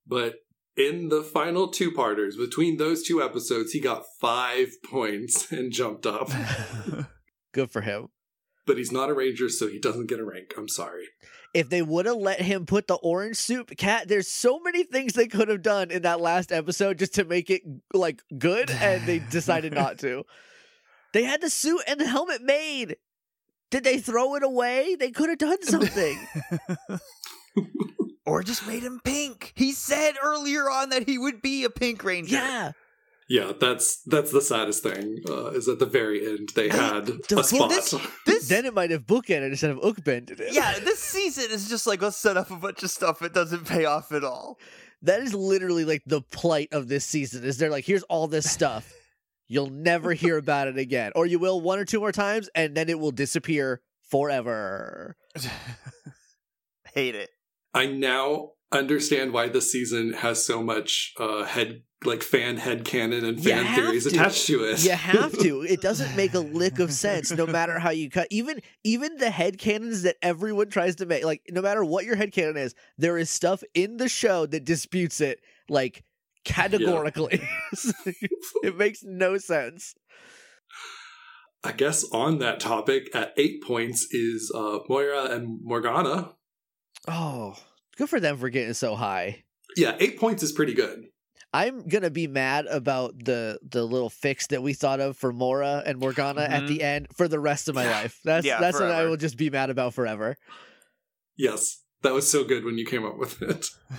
But 0.06 0.36
in 0.76 1.10
the 1.10 1.24
final 1.24 1.68
two 1.70 1.92
parters, 1.92 2.36
between 2.36 2.78
those 2.78 3.04
two 3.04 3.22
episodes, 3.22 3.72
he 3.72 3.80
got 3.80 4.04
five 4.20 4.70
points 4.90 5.52
and 5.52 5.72
jumped 5.72 6.06
up. 6.06 6.30
Good 7.54 7.72
for 7.72 7.82
him. 7.82 8.08
But 8.66 8.78
he's 8.78 8.92
not 8.92 9.10
a 9.10 9.14
ranger, 9.14 9.50
so 9.50 9.68
he 9.68 9.80
doesn't 9.80 10.08
get 10.08 10.20
a 10.20 10.26
rank. 10.26 10.54
I'm 10.58 10.70
sorry. 10.70 11.06
If 11.54 11.70
they 11.70 11.82
would 11.82 12.06
have 12.08 12.16
let 12.18 12.42
him 12.42 12.66
put 12.66 12.88
the 12.88 12.96
orange 12.96 13.36
soup 13.38 13.76
cat, 13.78 14.08
there's 14.08 14.28
so 14.28 14.60
many 14.60 14.84
things 14.84 15.14
they 15.14 15.28
could 15.28 15.50
have 15.50 15.62
done 15.62 15.92
in 15.92 16.02
that 16.02 16.20
last 16.20 16.52
episode 16.52 16.98
just 16.98 17.14
to 17.16 17.26
make 17.26 17.50
it 17.50 17.62
like 17.94 18.22
good, 18.38 18.72
and 18.72 19.06
they 19.06 19.20
decided 19.30 19.74
not 19.74 20.00
to. 20.00 20.26
They 21.14 21.24
had 21.24 21.42
the 21.42 21.50
suit 21.50 21.82
and 21.88 22.00
the 22.00 22.08
helmet 22.08 22.42
made. 22.42 22.98
Did 23.70 23.84
they 23.84 24.00
throw 24.00 24.36
it 24.36 24.44
away? 24.44 24.96
They 25.00 25.12
could 25.12 25.30
have 25.30 25.38
done 25.38 25.62
something. 25.64 26.18
or 28.26 28.42
just 28.44 28.66
made 28.68 28.84
him 28.84 29.00
pink. 29.04 29.54
He 29.56 29.72
said 29.74 30.14
earlier 30.24 30.70
on 30.70 30.90
that 30.90 31.08
he 31.08 31.18
would 31.18 31.42
be 31.42 31.64
a 31.66 31.70
pink 31.70 32.04
ranger. 32.04 32.36
yeah. 32.36 32.72
Yeah, 33.30 33.54
that's 33.60 34.02
that's 34.06 34.32
the 34.32 34.42
saddest 34.42 34.84
thing. 34.84 35.20
Uh, 35.28 35.48
is 35.52 35.68
at 35.70 35.80
the 35.80 35.86
very 35.86 36.26
end 36.28 36.50
they 36.56 36.70
had 36.70 37.06
the- 37.06 37.40
a 37.40 37.44
spot. 37.44 37.70
this- 37.70 37.96
This 38.26 38.48
Then 38.50 38.66
it 38.66 38.74
might 38.74 38.92
have 38.92 39.06
bookended 39.06 39.50
instead 39.50 39.72
of 39.72 39.78
bookended 39.78 40.40
it. 40.40 40.54
yeah, 40.54 40.78
this 40.80 41.00
season 41.00 41.46
is 41.52 41.70
just 41.70 41.88
like 41.88 42.02
let's 42.02 42.18
set 42.18 42.36
up 42.38 42.52
a 42.52 42.56
bunch 42.58 42.84
of 42.84 42.92
stuff. 42.92 43.22
It 43.22 43.34
doesn't 43.34 43.66
pay 43.66 43.86
off 43.86 44.12
at 44.12 44.24
all. 44.24 44.60
That 45.02 45.22
is 45.22 45.34
literally 45.34 45.86
like 45.86 46.04
the 46.06 46.22
plight 46.22 46.70
of 46.74 46.88
this 46.88 47.06
season. 47.06 47.44
Is 47.44 47.58
they're 47.58 47.70
like, 47.70 47.86
here's 47.86 48.04
all 48.04 48.28
this 48.28 48.50
stuff. 48.50 48.94
You'll 49.48 49.70
never 49.70 50.14
hear 50.14 50.38
about 50.38 50.68
it 50.68 50.78
again. 50.78 51.12
Or 51.16 51.26
you 51.26 51.38
will 51.40 51.60
one 51.62 51.78
or 51.80 51.86
two 51.86 52.00
more 52.00 52.12
times, 52.14 52.50
and 52.56 52.76
then 52.76 52.88
it 52.90 52.98
will 53.00 53.12
disappear 53.12 53.82
forever. 54.10 55.16
Hate 56.94 57.16
it. 57.16 57.30
I 57.74 57.88
now 57.88 58.52
understand 58.72 59.34
why 59.34 59.50
this 59.50 59.72
season 59.72 60.14
has 60.14 60.46
so 60.46 60.62
much 60.64 61.14
uh, 61.20 61.44
head 61.44 61.82
like 62.06 62.24
fan 62.24 62.58
head 62.58 62.86
canon 62.86 63.26
and 63.26 63.44
fan 63.44 63.76
theories 63.76 64.04
to. 64.04 64.10
attached 64.10 64.48
to 64.48 64.64
it. 64.64 64.84
You 64.84 64.92
have 64.92 65.38
to. 65.40 65.62
It 65.62 65.82
doesn't 65.82 66.16
make 66.16 66.34
a 66.34 66.40
lick 66.40 66.80
of 66.80 66.92
sense, 66.92 67.32
no 67.32 67.46
matter 67.46 67.80
how 67.80 67.90
you 67.90 68.10
cut. 68.10 68.28
Even 68.30 68.62
even 68.84 69.18
the 69.18 69.30
head 69.30 69.58
canons 69.58 70.04
that 70.04 70.18
everyone 70.22 70.70
tries 70.70 70.96
to 70.98 71.06
make, 71.06 71.24
like 71.24 71.42
no 71.50 71.62
matter 71.62 71.84
what 71.84 72.06
your 72.06 72.16
head 72.16 72.32
canon 72.32 72.58
is, 72.58 72.76
there 72.98 73.18
is 73.18 73.30
stuff 73.30 73.64
in 73.74 73.98
the 73.98 74.10
show 74.10 74.46
that 74.46 74.66
disputes 74.66 75.22
it, 75.22 75.40
like 75.70 76.04
categorically. 76.46 77.42
it 78.64 78.78
makes 78.78 79.04
no 79.04 79.38
sense. 79.38 79.96
I 81.64 81.72
guess 81.72 82.04
on 82.12 82.40
that 82.40 82.60
topic, 82.60 83.10
at 83.16 83.34
eight 83.38 83.64
points 83.64 84.08
is 84.12 84.52
uh, 84.54 84.80
Mora 84.90 85.26
and 85.26 85.60
Morgana. 85.64 86.34
Oh, 87.08 87.56
good 87.96 88.10
for 88.10 88.20
them 88.20 88.38
for 88.38 88.50
getting 88.50 88.74
so 88.74 88.96
high. 88.96 89.44
Yeah, 89.78 89.96
eight 90.00 90.20
points 90.20 90.44
is 90.44 90.52
pretty 90.52 90.74
good. 90.74 91.06
I'm 91.54 91.88
gonna 91.88 92.10
be 92.10 92.28
mad 92.28 92.66
about 92.66 93.24
the 93.24 93.60
the 93.62 93.84
little 93.84 94.10
fix 94.10 94.48
that 94.48 94.64
we 94.64 94.74
thought 94.74 95.00
of 95.00 95.16
for 95.18 95.32
Mora 95.32 95.84
and 95.86 96.00
Morgana 96.00 96.42
at 96.42 96.64
Mhm. 96.64 96.68
the 96.68 96.82
end 96.82 97.08
for 97.16 97.28
the 97.28 97.40
rest 97.40 97.70
of 97.70 97.76
my 97.76 97.86
life. 97.90 98.20
That's 98.26 98.46
Yeah, 98.46 98.60
that's 98.60 98.80
what 98.80 98.90
I 98.90 99.06
will 99.06 99.18
just 99.18 99.38
be 99.38 99.50
mad 99.50 99.70
about 99.70 99.94
forever. 99.94 100.38
Yes, 101.38 101.84
that 102.02 102.14
was 102.14 102.30
so 102.30 102.44
good 102.44 102.66
when 102.66 102.78
you 102.78 102.86
came 102.86 103.06
up 103.06 103.18
with 103.18 103.42
it. 103.42 103.68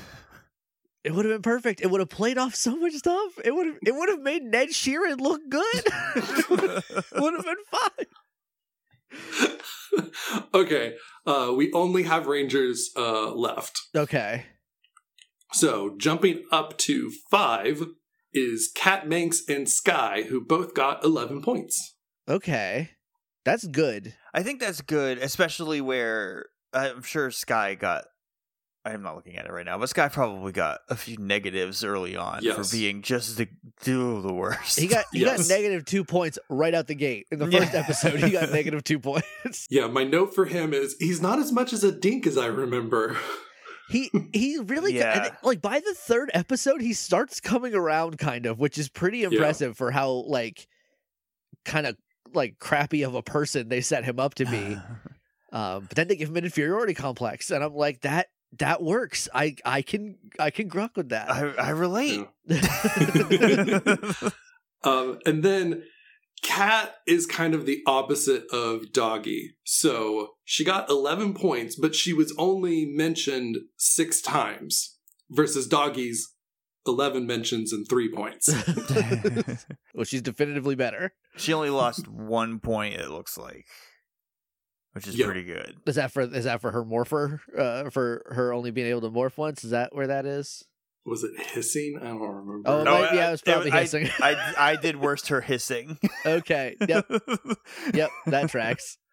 It 1.05 1.13
would 1.13 1.27
have 1.27 1.35
been 1.35 1.43
perfect. 1.43 1.83
It 1.83 1.91
would 1.91 2.01
have 2.01 2.09
played 2.09 2.39
off 2.39 2.55
so 2.55 2.75
much 2.77 2.95
stuff. 2.95 3.39
It 3.45 3.55
would 3.55 3.67
have 3.67 3.77
it 3.87 3.95
would 3.95 4.09
have 4.09 4.21
made 4.21 4.43
Ned 4.43 4.71
Sheeran 4.71 5.21
look 5.21 5.43
good. 5.51 5.85
would 7.21 7.35
have 7.35 7.45
been 7.45 7.65
fine. 7.71 8.07
okay, 10.55 10.95
uh, 11.27 11.53
we 11.55 11.71
only 11.75 12.05
have 12.05 12.27
Rangers 12.27 12.89
uh, 12.97 13.35
left. 13.35 13.79
Okay. 13.95 14.47
So 15.55 15.95
jumping 15.99 16.45
up 16.51 16.77
to 16.79 17.11
five 17.31 17.85
is 18.33 18.71
Kat 18.75 19.09
Manx 19.09 19.43
and 19.49 19.69
Sky, 19.69 20.25
who 20.29 20.41
both 20.45 20.75
got 20.75 21.05
11 21.05 21.43
points. 21.43 21.95
Okay. 22.29 22.91
That's 23.45 23.67
good. 23.67 24.15
I 24.33 24.43
think 24.43 24.59
that's 24.61 24.81
good, 24.81 25.19
especially 25.19 25.81
where 25.81 26.47
I'm 26.73 27.03
sure 27.03 27.31
Sky 27.31 27.75
got. 27.75 28.05
I'm 28.87 29.03
not 29.03 29.17
looking 29.17 29.37
at 29.39 29.47
it 29.47 29.53
right 29.53 29.65
now, 29.65 29.79
but 29.79 29.89
Sky 29.89 30.09
probably 30.09 30.53
got 30.53 30.81
a 30.91 30.97
few 30.97 31.17
negatives 31.19 31.83
early 31.85 32.17
on 32.17 32.41
Yes. 32.43 32.57
for 32.57 32.77
being 32.77 33.01
just 33.01 33.39
the 33.39 33.49
do 33.83 34.21
the 34.21 34.33
worst. 34.33 34.79
He 34.79 34.87
got 34.89 35.07
he 35.13 35.21
Yes. 35.21 35.49
got 35.49 35.55
negative 35.55 35.87
two 35.87 36.05
points 36.05 36.39
right 36.51 36.75
out 36.75 36.87
the 36.87 36.95
gate. 36.95 37.27
In 37.33 37.39
the 37.39 37.51
first 37.51 37.73
Yeah. 37.73 37.81
episode, 37.81 38.21
he 38.21 38.31
got 38.31 38.51
negative 38.53 38.85
two 38.85 38.99
points. 38.99 39.67
Yeah, 39.71 39.87
my 39.87 40.05
note 40.05 40.35
for 40.35 40.45
him 40.47 40.75
is 40.75 40.97
he's 40.99 41.23
not 41.23 41.39
as 41.39 41.51
much 41.53 41.73
as 41.73 41.83
a 41.85 41.93
dink 41.93 42.27
as 42.27 42.37
I 42.37 42.47
remember. 42.47 43.17
He 43.91 44.11
he 44.33 44.59
really 44.59 44.97
Yeah. 44.97 45.25
and, 45.27 45.37
like 45.43 45.61
by 45.61 45.81
the 45.81 45.95
third 45.95 46.31
episode 46.35 46.81
he 46.81 46.93
starts 46.95 47.41
coming 47.41 47.75
around 47.75 48.19
kind 48.19 48.47
of, 48.47 48.59
which 48.59 48.79
is 48.79 48.89
pretty 48.89 49.25
impressive 49.25 49.77
for 49.77 49.91
how 49.91 50.11
like 50.27 50.67
kind 51.65 51.87
of 51.87 51.97
like 52.33 52.59
crappy 52.59 53.03
of 53.03 53.15
a 53.15 53.23
person 53.23 53.69
they 53.69 53.81
set 53.81 54.05
him 54.05 54.19
up 54.19 54.35
to 54.35 54.45
be. 54.47 54.79
Um, 55.53 55.85
but 55.87 55.95
then 55.95 56.09
they 56.09 56.17
give 56.17 56.31
him 56.31 56.37
an 56.37 56.45
inferiority 56.45 56.95
complex, 56.95 57.53
and 57.53 57.63
I'm 57.63 57.75
like 57.77 58.01
that 58.01 58.27
that 58.59 58.83
works. 58.83 59.29
I 59.33 59.55
I 59.65 59.83
can 59.83 60.17
I 60.37 60.51
can 60.51 60.69
gruck 60.69 60.97
with 60.97 61.11
that. 61.11 61.31
I, 61.31 61.53
I 61.53 61.71
relate. 61.71 62.27
Um, 64.83 65.19
and 65.25 65.43
then 65.43 65.85
Kat 66.45 66.95
is 67.07 67.27
kind 67.27 67.55
of 67.55 67.67
the 67.67 67.83
opposite 67.87 68.45
of 68.53 68.93
Doggy. 68.93 69.57
So 69.65 70.35
she 70.45 70.63
got 70.65 70.89
11 70.91 71.35
points, 71.35 71.75
but 71.75 71.95
she 71.97 72.13
was 72.13 72.33
only 72.39 72.85
mentioned 72.87 73.57
six 73.77 74.21
times 74.21 74.97
versus 75.31 75.67
Doggy's 75.67 76.33
11 76.87 77.27
mentions 77.27 77.73
and 77.73 77.87
three 77.89 78.13
points. 78.13 78.49
well, 79.95 80.05
she's 80.05 80.21
definitively 80.23 80.75
better. 80.75 81.15
she 81.37 81.53
only 81.55 81.71
lost 81.71 82.07
one 82.07 82.61
point. 82.61 82.95
It 82.95 83.09
looks 83.11 83.39
like, 83.39 83.65
which 84.93 85.09
is 85.09 85.17
Yeah. 85.19 85.25
pretty 85.25 85.45
good. 85.45 85.77
Is 85.87 85.95
that 85.97 86.13
for 86.13 86.21
is 86.23 86.45
that 86.45 86.61
for 86.61 86.71
her 86.73 86.85
morpher? 86.85 87.41
Uh, 87.59 87.89
for 87.89 88.23
her 88.29 88.53
only 88.53 88.71
being 88.71 88.87
able 88.89 89.01
to 89.01 89.11
morph 89.11 89.39
once? 89.39 89.65
Is 89.65 89.71
that 89.71 89.95
where 89.95 90.09
that 90.09 90.27
is? 90.27 90.63
Was 91.07 91.23
it 91.25 91.33
hissing? 91.51 91.99
I 92.01 92.07
don't 92.07 92.21
remember. 92.21 92.63
Oh, 92.69 92.81
it 92.81 92.85
No, 92.85 92.99
might- 93.01 93.15
yeah, 93.15 93.29
it 93.29 93.31
was 93.33 93.43
probably 93.43 93.71
I, 93.71 93.81
hissing. 93.83 94.09
I, 94.21 94.55
I 94.57 94.77
did 94.81 94.97
worst 94.97 95.29
her 95.29 95.41
hissing. 95.41 95.99
Okay. 96.25 96.77
Yep. 96.89 97.11
Yep. 97.95 98.11
That 98.27 98.49
tracks. 98.51 98.99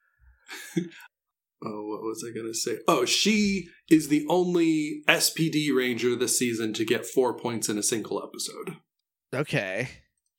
Oh, 1.64 1.86
what 1.86 2.02
was 2.02 2.26
I 2.28 2.34
going 2.34 2.48
to 2.52 2.58
say? 2.58 2.78
Oh, 2.88 3.06
she 3.06 3.68
is 3.88 4.08
the 4.08 4.26
only 4.30 5.04
SPD 5.08 5.68
Ranger 5.76 6.16
this 6.16 6.36
season 6.40 6.74
to 6.74 6.84
get 6.84 7.06
four 7.06 7.38
points 7.38 7.70
in 7.70 7.78
a 7.78 7.84
single 7.84 8.20
episode. 8.24 8.78
Okay. 9.32 9.88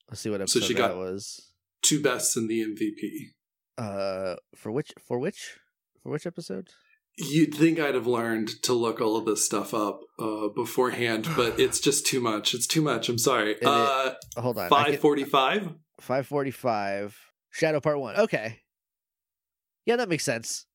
Let's 0.09 0.19
see 0.19 0.29
what 0.29 0.39
So 0.49 0.59
episode 0.59 0.63
she 0.67 0.73
that 0.73 0.79
got- 0.89 0.97
was. 0.97 1.49
Two 1.81 2.01
bests 2.03 2.35
in 2.35 2.47
the 2.47 2.61
MVP. 2.61 3.29
Uh, 3.77 4.35
for 4.53 4.71
which 4.71 4.91
for 5.01 5.17
which 5.17 5.57
for 6.01 6.11
which 6.11 6.25
episode? 6.27 6.69
You'd 7.17 7.53
think 7.53 7.79
I'd 7.79 7.93
have 7.95 8.07
learned 8.07 8.49
to 8.63 8.73
look 8.73 8.99
all 8.99 9.15
of 9.17 9.25
this 9.25 9.45
stuff 9.45 9.73
up 9.73 9.99
uh, 10.17 10.47
beforehand, 10.49 11.27
but 11.35 11.59
it's 11.59 11.79
just 11.79 12.05
too 12.07 12.19
much. 12.19 12.53
It's 12.53 12.65
too 12.67 12.81
much. 12.81 13.07
I'm 13.09 13.17
sorry. 13.19 13.55
Uh, 13.63 14.13
Oh, 14.35 14.41
hold 14.41 14.57
on. 14.57 14.69
Five 14.69 14.99
forty-five. 14.99 15.69
Five 16.01 16.25
forty 16.27 16.51
five. 16.51 17.15
Shadow 17.51 17.79
Part 17.79 17.99
One. 17.99 18.15
Okay. 18.17 18.61
Yeah, 19.85 19.97
that 19.97 20.09
makes 20.09 20.23
sense. 20.23 20.65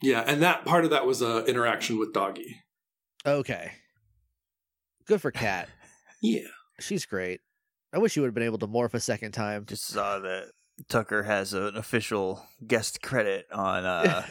Yeah, 0.00 0.22
and 0.26 0.42
that 0.42 0.64
part 0.64 0.84
of 0.84 0.90
that 0.90 1.04
was 1.06 1.20
a 1.22 1.44
interaction 1.44 1.98
with 1.98 2.14
Doggy. 2.14 2.56
Okay. 3.26 3.72
Good 5.06 5.20
for 5.20 5.30
Kat. 5.30 5.68
Yeah. 6.20 6.48
She's 6.80 7.06
great. 7.06 7.40
I 7.92 7.98
wish 7.98 8.10
she 8.12 8.18
would 8.20 8.26
have 8.26 8.34
been 8.34 8.42
able 8.42 8.58
to 8.58 8.66
morph 8.66 8.94
a 8.94 8.98
second 9.00 9.30
time. 9.32 9.66
Just 9.66 9.86
saw 9.86 10.18
that 10.18 10.46
Tucker 10.88 11.24
has 11.24 11.52
an 11.52 11.76
official 11.76 12.46
guest 12.66 13.02
credit 13.02 13.46
on 13.52 13.84
uh 13.84 14.26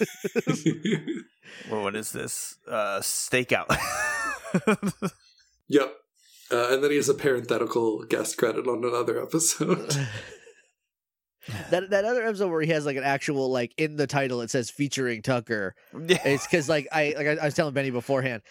well, 1.70 1.82
what 1.82 1.96
is 1.96 2.12
this? 2.12 2.56
Uh 2.66 3.00
stakeout. 3.00 3.76
yep. 5.68 5.94
Uh, 6.52 6.68
and 6.70 6.82
then 6.82 6.90
he 6.90 6.96
has 6.96 7.08
a 7.08 7.14
parenthetical 7.14 8.02
guest 8.04 8.36
credit 8.36 8.66
on 8.66 8.84
another 8.84 9.22
episode. 9.22 9.94
that 11.70 11.90
that 11.90 12.04
other 12.04 12.24
episode 12.26 12.50
where 12.50 12.62
he 12.62 12.70
has 12.72 12.84
like 12.84 12.96
an 12.96 13.04
actual 13.04 13.50
like 13.50 13.72
in 13.76 13.96
the 13.96 14.06
title 14.06 14.40
it 14.40 14.50
says 14.50 14.70
featuring 14.70 15.22
Tucker. 15.22 15.74
Yeah. 15.94 16.18
It's 16.24 16.46
because 16.46 16.68
like 16.68 16.88
I 16.92 17.14
like 17.16 17.26
I, 17.26 17.32
I 17.36 17.44
was 17.44 17.54
telling 17.54 17.74
Benny 17.74 17.90
beforehand, 17.90 18.42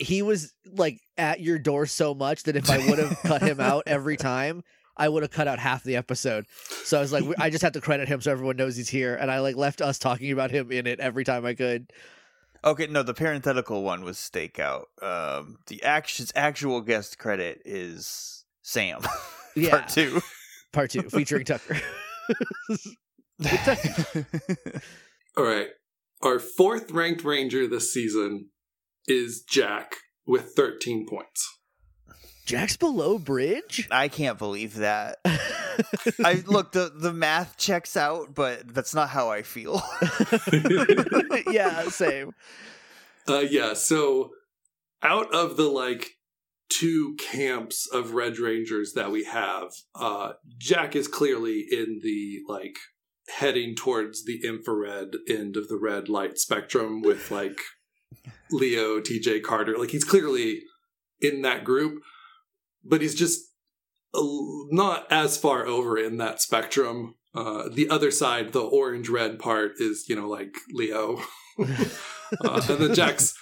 he 0.00 0.22
was 0.22 0.52
like 0.72 0.98
at 1.16 1.40
your 1.40 1.58
door 1.58 1.86
so 1.86 2.14
much 2.14 2.44
that 2.44 2.56
if 2.56 2.68
I 2.68 2.78
would 2.78 2.98
have 2.98 3.18
cut 3.22 3.42
him 3.42 3.60
out 3.60 3.84
every 3.86 4.16
time, 4.16 4.62
I 4.96 5.08
would 5.08 5.22
have 5.22 5.30
cut 5.30 5.46
out 5.48 5.58
half 5.58 5.82
the 5.84 5.96
episode. 5.96 6.46
So 6.84 6.98
I 6.98 7.00
was 7.00 7.12
like, 7.12 7.24
I 7.38 7.50
just 7.50 7.62
have 7.62 7.72
to 7.72 7.80
credit 7.80 8.08
him 8.08 8.20
so 8.20 8.30
everyone 8.32 8.56
knows 8.56 8.76
he's 8.76 8.88
here, 8.88 9.14
and 9.14 9.30
I 9.30 9.40
like 9.40 9.56
left 9.56 9.80
us 9.82 9.98
talking 9.98 10.32
about 10.32 10.50
him 10.50 10.70
in 10.72 10.86
it 10.86 11.00
every 11.00 11.24
time 11.24 11.44
I 11.44 11.54
could. 11.54 11.90
Okay, 12.64 12.86
no, 12.86 13.02
the 13.02 13.14
parenthetical 13.14 13.82
one 13.82 14.02
was 14.02 14.16
stakeout. 14.16 14.84
Um, 15.02 15.58
the 15.68 15.82
action's 15.84 16.32
actual 16.34 16.80
guest 16.80 17.18
credit 17.18 17.62
is 17.64 18.44
Sam. 18.62 19.00
Yeah, 19.58 19.70
Part 19.70 19.88
two. 19.88 20.20
part 20.74 20.90
two 20.90 21.02
featuring 21.08 21.44
Tucker. 21.46 21.80
All 25.36 25.44
right. 25.44 25.68
Our 26.22 26.38
fourth 26.38 26.90
ranked 26.90 27.24
ranger 27.24 27.66
this 27.66 27.90
season 27.92 28.50
is 29.06 29.42
Jack 29.48 29.94
with 30.26 30.52
13 30.54 31.06
points. 31.08 31.55
Jack's 32.46 32.76
below 32.76 33.18
Bridge. 33.18 33.88
I 33.90 34.06
can't 34.08 34.38
believe 34.38 34.76
that. 34.76 35.18
I 36.24 36.44
look 36.46 36.72
the 36.72 36.92
the 36.94 37.12
math 37.12 37.58
checks 37.58 37.96
out, 37.96 38.34
but 38.34 38.72
that's 38.72 38.94
not 38.94 39.10
how 39.10 39.30
I 39.30 39.42
feel. 39.42 39.82
yeah, 41.50 41.88
same. 41.88 42.32
Uh, 43.28 43.40
yeah, 43.40 43.74
so 43.74 44.30
out 45.02 45.34
of 45.34 45.56
the 45.56 45.68
like 45.68 46.12
two 46.68 47.16
camps 47.18 47.88
of 47.92 48.12
Red 48.12 48.38
Rangers 48.38 48.92
that 48.94 49.10
we 49.10 49.24
have, 49.24 49.72
uh, 49.96 50.34
Jack 50.56 50.94
is 50.94 51.08
clearly 51.08 51.64
in 51.70 52.00
the 52.02 52.40
like 52.48 52.76
heading 53.28 53.74
towards 53.74 54.24
the 54.24 54.40
infrared 54.44 55.16
end 55.28 55.56
of 55.56 55.66
the 55.66 55.78
red 55.78 56.08
light 56.08 56.38
spectrum 56.38 57.02
with 57.02 57.30
like 57.32 57.58
Leo, 58.52 59.00
TJ 59.00 59.42
Carter. 59.42 59.76
Like 59.76 59.90
he's 59.90 60.04
clearly 60.04 60.62
in 61.20 61.42
that 61.42 61.64
group, 61.64 62.02
but 62.88 63.00
he's 63.00 63.14
just 63.14 63.40
not 64.14 65.06
as 65.10 65.36
far 65.36 65.66
over 65.66 65.98
in 65.98 66.16
that 66.18 66.40
spectrum. 66.40 67.14
Uh, 67.34 67.68
the 67.70 67.88
other 67.90 68.10
side, 68.10 68.52
the 68.52 68.62
orange 68.62 69.08
red 69.10 69.38
part, 69.38 69.72
is 69.78 70.06
you 70.08 70.16
know 70.16 70.28
like 70.28 70.54
Leo, 70.72 71.20
uh, 71.58 72.62
and 72.68 72.78
then 72.80 72.94
Jack's 72.94 73.34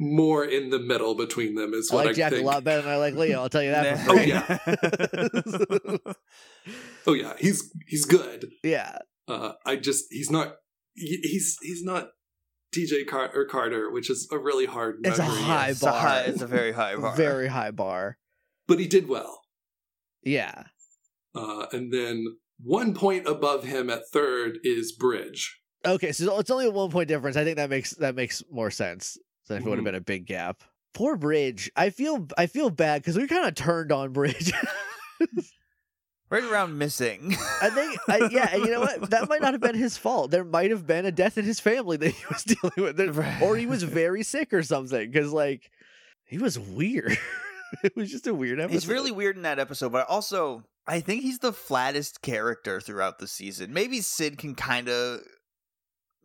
more 0.00 0.42
in 0.44 0.70
the 0.70 0.78
middle 0.78 1.14
between 1.14 1.54
them. 1.54 1.74
Is 1.74 1.90
I 1.90 1.94
what 1.94 2.04
I, 2.04 2.06
like 2.08 2.16
Jack 2.16 2.32
think. 2.32 2.42
a 2.42 2.46
lot 2.46 2.64
better 2.64 2.80
than 2.82 2.90
I 2.90 2.96
like 2.96 3.14
Leo. 3.14 3.40
I'll 3.42 3.50
tell 3.50 3.62
you 3.62 3.72
that. 3.72 3.98
for 4.06 4.12
Oh, 4.12 4.16
free. 4.16 4.26
yeah. 6.06 6.12
Oh 7.06 7.14
yeah, 7.14 7.34
he's 7.38 7.70
he's 7.88 8.04
good. 8.04 8.46
yeah. 8.62 8.98
Uh, 9.28 9.52
I 9.66 9.76
just 9.76 10.04
he's 10.10 10.30
not 10.30 10.54
he- 10.94 11.20
he's 11.22 11.56
he's 11.60 11.82
not 11.82 12.10
TJ 12.74 13.06
Car- 13.08 13.30
or 13.34 13.44
Carter, 13.46 13.90
which 13.90 14.08
is 14.08 14.28
a 14.30 14.38
really 14.38 14.66
hard. 14.66 15.00
It's 15.04 15.18
a 15.18 15.22
memory, 15.22 15.42
high 15.42 15.68
it's, 15.70 15.82
a 15.82 15.86
bar. 15.86 16.00
high, 16.00 16.20
it's 16.22 16.42
a 16.42 16.46
very 16.46 16.72
high 16.72 16.94
bar. 16.96 17.16
Very 17.16 17.48
high 17.48 17.72
bar. 17.72 18.18
But 18.66 18.78
he 18.78 18.86
did 18.86 19.08
well. 19.08 19.42
Yeah. 20.22 20.64
Uh, 21.34 21.66
and 21.72 21.92
then 21.92 22.24
one 22.62 22.94
point 22.94 23.26
above 23.26 23.64
him 23.64 23.90
at 23.90 24.02
third 24.12 24.58
is 24.62 24.92
Bridge. 24.92 25.58
Okay, 25.84 26.12
so 26.12 26.38
it's 26.38 26.50
only 26.50 26.66
a 26.66 26.70
one 26.70 26.90
point 26.90 27.08
difference. 27.08 27.36
I 27.36 27.44
think 27.44 27.56
that 27.56 27.70
makes 27.70 27.90
that 27.96 28.14
makes 28.14 28.42
more 28.50 28.70
sense 28.70 29.18
than 29.48 29.58
if 29.58 29.66
it 29.66 29.68
would 29.68 29.78
have 29.78 29.82
Mhm. 29.82 29.86
been 29.86 29.94
a 29.96 30.00
big 30.00 30.26
gap. 30.26 30.62
Poor 30.94 31.16
Bridge. 31.16 31.70
I 31.74 31.90
feel 31.90 32.28
I 32.38 32.46
feel 32.46 32.70
bad 32.70 33.02
because 33.02 33.16
we 33.16 33.26
kind 33.26 33.48
of 33.48 33.54
turned 33.54 33.90
on 33.90 34.12
Bridge. 34.12 34.52
right 36.30 36.44
around 36.44 36.78
missing. 36.78 37.34
I 37.60 37.68
think, 37.70 37.98
I, 38.08 38.28
yeah, 38.30 38.48
and 38.52 38.64
you 38.64 38.70
know 38.70 38.80
what? 38.80 39.10
That 39.10 39.28
might 39.28 39.42
not 39.42 39.52
have 39.54 39.60
been 39.60 39.74
his 39.74 39.96
fault. 39.98 40.30
There 40.30 40.44
might 40.44 40.70
have 40.70 40.86
been 40.86 41.04
a 41.04 41.12
death 41.12 41.36
in 41.36 41.44
his 41.44 41.60
family 41.60 41.96
that 41.98 42.10
he 42.10 42.24
was 42.30 42.42
dealing 42.44 42.72
with, 42.76 42.96
There- 42.96 43.38
or 43.42 43.56
he 43.56 43.66
was 43.66 43.82
very 43.82 44.22
sick 44.22 44.52
or 44.52 44.62
something. 44.62 45.10
Because 45.10 45.32
like, 45.32 45.70
he 46.26 46.38
was 46.38 46.58
weird. 46.58 47.18
it 47.84 47.96
was 47.96 48.10
just 48.10 48.26
a 48.26 48.34
weird 48.34 48.60
episode. 48.60 48.72
He's 48.74 48.88
really 48.88 49.10
weird 49.10 49.36
in 49.36 49.42
that 49.42 49.58
episode, 49.58 49.92
but 49.92 50.08
also 50.08 50.64
I 50.86 51.00
think 51.00 51.22
he's 51.22 51.38
the 51.38 51.52
flattest 51.52 52.22
character 52.22 52.80
throughout 52.80 53.18
the 53.18 53.28
season. 53.28 53.72
Maybe 53.72 54.00
Syd 54.00 54.38
can 54.38 54.54
kind 54.54 54.88
of 54.88 55.20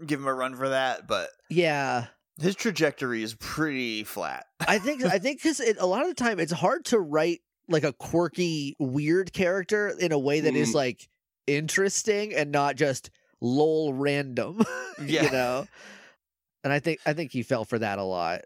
give 0.05 0.19
him 0.19 0.27
a 0.27 0.33
run 0.33 0.55
for 0.55 0.69
that, 0.69 1.07
but 1.07 1.29
yeah. 1.49 2.07
his 2.39 2.55
trajectory 2.55 3.23
is 3.23 3.35
pretty 3.35 4.03
flat. 4.03 4.45
I 4.59 4.79
think 4.79 5.03
I 5.03 5.19
think 5.19 5.41
because 5.41 5.59
a 5.59 5.85
lot 5.85 6.01
of 6.03 6.07
the 6.09 6.13
time 6.15 6.39
it's 6.39 6.51
hard 6.51 6.85
to 6.85 6.99
write 6.99 7.39
like 7.69 7.83
a 7.83 7.93
quirky, 7.93 8.75
weird 8.79 9.33
character 9.33 9.89
in 9.89 10.11
a 10.11 10.19
way 10.19 10.39
that 10.41 10.55
is 10.55 10.71
Mm. 10.71 10.75
like 10.75 11.07
interesting 11.47 12.33
and 12.33 12.51
not 12.51 12.75
just 12.75 13.09
lol 13.41 13.93
random. 13.93 14.61
Yeah. 14.99 15.25
you 15.25 15.31
know. 15.31 15.67
And 16.63 16.73
I 16.73 16.79
think 16.79 16.99
I 17.05 17.13
think 17.13 17.31
he 17.31 17.43
fell 17.43 17.65
for 17.65 17.77
that 17.77 17.99
a 17.99 18.03
lot. 18.03 18.41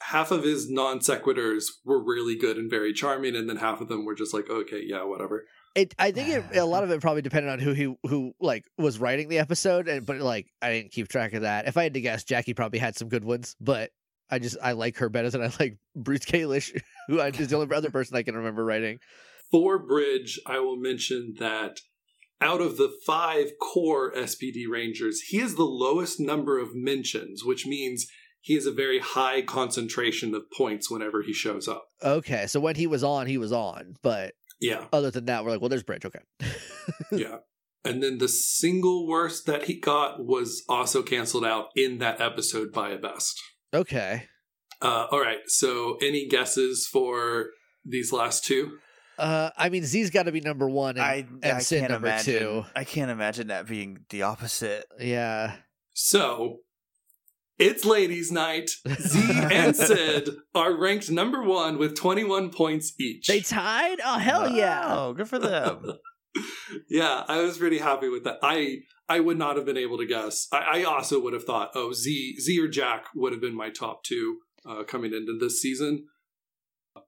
Half 0.00 0.30
of 0.30 0.44
his 0.44 0.70
non 0.70 1.00
sequiturs 1.00 1.64
were 1.84 2.02
really 2.02 2.36
good 2.36 2.56
and 2.56 2.70
very 2.70 2.92
charming, 2.92 3.34
and 3.34 3.48
then 3.48 3.56
half 3.56 3.80
of 3.80 3.88
them 3.88 4.04
were 4.04 4.14
just 4.14 4.32
like, 4.32 4.48
okay, 4.48 4.82
yeah, 4.84 5.04
whatever. 5.04 5.44
It 5.74 5.94
I 5.98 6.12
think 6.12 6.28
it, 6.28 6.56
a 6.56 6.64
lot 6.64 6.84
of 6.84 6.90
it 6.90 7.00
probably 7.00 7.22
depended 7.22 7.50
on 7.50 7.58
who 7.58 7.72
he 7.72 7.94
who 8.08 8.32
like 8.40 8.64
was 8.76 8.98
writing 8.98 9.28
the 9.28 9.38
episode, 9.38 9.88
and 9.88 10.06
but 10.06 10.18
like 10.18 10.46
I 10.62 10.72
didn't 10.72 10.92
keep 10.92 11.08
track 11.08 11.34
of 11.34 11.42
that. 11.42 11.66
If 11.66 11.76
I 11.76 11.84
had 11.84 11.94
to 11.94 12.00
guess, 12.00 12.24
Jackie 12.24 12.54
probably 12.54 12.78
had 12.78 12.96
some 12.96 13.08
good 13.08 13.24
ones, 13.24 13.56
but 13.60 13.90
I 14.30 14.38
just 14.38 14.56
I 14.62 14.72
like 14.72 14.98
her 14.98 15.08
better 15.08 15.30
than 15.30 15.42
I 15.42 15.50
like 15.58 15.78
Bruce 15.96 16.24
Kalish, 16.24 16.78
who 17.08 17.20
I, 17.20 17.28
is 17.28 17.48
the 17.48 17.56
only 17.56 17.74
other 17.74 17.90
person 17.92 18.16
I 18.16 18.22
can 18.22 18.36
remember 18.36 18.64
writing. 18.64 18.98
For 19.50 19.78
Bridge, 19.78 20.38
I 20.46 20.58
will 20.58 20.76
mention 20.76 21.34
that 21.38 21.80
out 22.40 22.60
of 22.60 22.76
the 22.76 22.92
five 23.06 23.52
core 23.60 24.12
SPD 24.12 24.64
Rangers, 24.70 25.20
he 25.28 25.38
has 25.38 25.54
the 25.54 25.64
lowest 25.64 26.20
number 26.20 26.58
of 26.58 26.74
mentions, 26.74 27.44
which 27.44 27.66
means 27.66 28.06
he 28.48 28.54
has 28.54 28.64
a 28.64 28.72
very 28.72 28.98
high 28.98 29.42
concentration 29.42 30.34
of 30.34 30.50
points 30.56 30.90
whenever 30.90 31.20
he 31.22 31.34
shows 31.34 31.68
up. 31.68 31.84
Okay, 32.02 32.46
so 32.46 32.58
when 32.60 32.76
he 32.76 32.86
was 32.86 33.04
on, 33.04 33.26
he 33.26 33.36
was 33.36 33.52
on, 33.52 33.96
but 34.02 34.32
Yeah, 34.58 34.86
other 34.90 35.10
than 35.10 35.26
that, 35.26 35.44
we're 35.44 35.50
like, 35.50 35.60
well, 35.60 35.68
there's 35.68 35.82
Bridge. 35.82 36.06
Okay. 36.06 36.20
yeah. 37.12 37.36
And 37.84 38.02
then 38.02 38.16
the 38.16 38.26
single 38.28 39.06
worst 39.06 39.44
that 39.44 39.64
he 39.64 39.78
got 39.78 40.24
was 40.24 40.62
also 40.66 41.02
canceled 41.02 41.44
out 41.44 41.66
in 41.76 41.98
that 41.98 42.22
episode 42.22 42.72
by 42.72 42.88
a 42.88 42.96
best. 42.98 43.38
okay. 43.74 44.24
Uh, 44.80 45.06
all 45.10 45.20
right, 45.20 45.40
so 45.48 45.98
any 46.00 46.26
guesses 46.26 46.88
for 46.90 47.48
these 47.84 48.14
last 48.14 48.46
two? 48.46 48.78
Uh, 49.18 49.50
I 49.58 49.68
mean, 49.68 49.84
Z's 49.84 50.08
got 50.08 50.22
to 50.22 50.32
be 50.32 50.40
number 50.40 50.70
one, 50.70 50.96
and, 50.96 51.00
I, 51.04 51.26
and 51.42 51.56
I 51.56 51.58
Syd 51.58 51.80
can't 51.80 51.92
number 51.92 52.06
imagine. 52.08 52.38
two. 52.38 52.64
I 52.74 52.84
can't 52.84 53.10
imagine 53.10 53.48
that 53.48 53.66
being 53.66 54.06
the 54.08 54.22
opposite. 54.22 54.86
Yeah. 54.98 55.56
So 55.92 56.60
it's 57.58 57.84
ladies' 57.84 58.30
night. 58.32 58.70
Z 59.00 59.20
and 59.32 59.74
Syd 59.74 60.28
are 60.54 60.76
ranked 60.76 61.10
number 61.10 61.42
one 61.42 61.78
with 61.78 61.96
21 61.96 62.50
points 62.50 62.92
each. 63.00 63.26
They 63.26 63.40
tied? 63.40 63.98
Oh, 64.04 64.18
hell 64.18 64.48
yeah. 64.50 64.84
Oh, 64.86 65.12
good 65.12 65.28
for 65.28 65.38
them. 65.38 65.92
yeah, 66.88 67.24
I 67.28 67.40
was 67.42 67.58
pretty 67.58 67.78
happy 67.78 68.08
with 68.08 68.24
that. 68.24 68.38
I 68.42 68.78
I 69.08 69.20
would 69.20 69.38
not 69.38 69.56
have 69.56 69.64
been 69.64 69.76
able 69.78 69.98
to 69.98 70.06
guess. 70.06 70.46
I, 70.52 70.80
I 70.80 70.82
also 70.84 71.20
would 71.20 71.32
have 71.32 71.44
thought, 71.44 71.70
oh, 71.74 71.92
Z 71.92 72.36
Z 72.40 72.60
or 72.60 72.68
Jack 72.68 73.06
would 73.14 73.32
have 73.32 73.40
been 73.40 73.56
my 73.56 73.70
top 73.70 74.04
two 74.04 74.38
uh, 74.68 74.84
coming 74.84 75.12
into 75.14 75.36
this 75.38 75.60
season. 75.60 76.06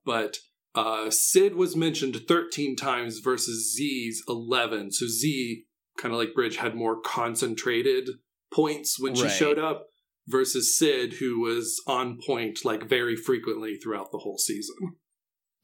But 0.05 0.37
uh, 0.73 1.09
Syd 1.09 1.55
was 1.55 1.75
mentioned 1.75 2.19
13 2.27 2.75
times 2.75 3.19
versus 3.19 3.73
Z's 3.75 4.23
11. 4.27 4.91
So 4.93 5.05
Z, 5.07 5.65
kind 5.97 6.13
of 6.13 6.19
like 6.19 6.33
Bridge, 6.33 6.57
had 6.57 6.75
more 6.75 6.99
concentrated 6.99 8.09
points 8.53 8.99
when 8.99 9.13
she 9.15 9.23
Right. 9.23 9.31
showed 9.31 9.59
up 9.59 9.87
versus 10.27 10.77
Syd, 10.77 11.13
who 11.13 11.39
was 11.39 11.81
on 11.87 12.17
point 12.25 12.59
like 12.63 12.87
very 12.87 13.15
frequently 13.15 13.75
throughout 13.75 14.11
the 14.11 14.19
whole 14.19 14.37
season. 14.37 14.75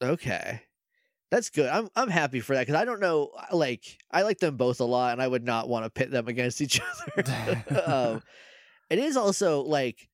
Okay. 0.02 0.62
That's 1.30 1.50
good. 1.50 1.68
I'm 1.68 1.88
I'm 1.94 2.08
happy 2.08 2.40
for 2.40 2.54
that 2.54 2.62
because 2.62 2.80
I 2.80 2.86
don't 2.86 3.00
know. 3.00 3.30
Like 3.52 3.84
I 4.10 4.22
like 4.22 4.38
them 4.38 4.56
both 4.56 4.80
a 4.80 4.84
lot, 4.84 5.12
and 5.12 5.20
I 5.20 5.28
would 5.28 5.44
not 5.44 5.68
want 5.68 5.84
to 5.84 5.90
pit 5.90 6.10
them 6.10 6.26
against 6.26 6.60
each 6.60 6.80
other. 7.18 7.64
um, 7.86 8.22
it 8.88 8.98
is 8.98 9.16
also 9.16 9.62
like 9.62 10.08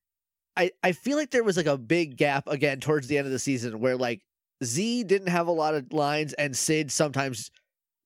I 0.57 0.72
I 0.82 0.92
feel 0.92 1.16
like 1.16 1.30
there 1.30 1.45
was 1.45 1.57
like 1.57 1.66
a 1.66 1.78
big 1.78 2.16
gap 2.16 2.49
again 2.49 2.80
towards 2.80 3.07
the 3.07 3.18
end 3.18 3.26
of 3.26 3.32
the 3.32 3.38
season 3.38 3.78
where 3.78 3.97
like 3.97 4.22
Z 4.64 5.05
didn't 5.05 5.28
have 5.28 5.47
a 5.47 5.53
lot 5.53 5.74
of 5.74 5.92
lines, 5.92 6.32
and 6.32 6.57
Syd 6.57 6.90
sometimes 6.90 7.51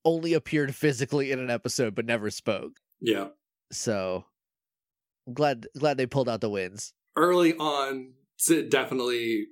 only 0.05 0.33
appeared 0.33 0.75
physically 0.75 1.31
in 1.31 1.39
an 1.39 1.49
episode 1.49 1.95
but 1.95 2.05
never 2.05 2.29
spoke. 2.29 2.73
Yeah. 3.01 3.29
So 3.71 4.25
glad 5.33 5.67
glad 5.77 5.97
they 5.97 6.05
pulled 6.05 6.29
out 6.29 6.41
the 6.41 6.49
wins. 6.49 6.93
early 7.15 7.53
on, 7.55 8.13
Syd 8.37 8.69
definitely 8.69 9.47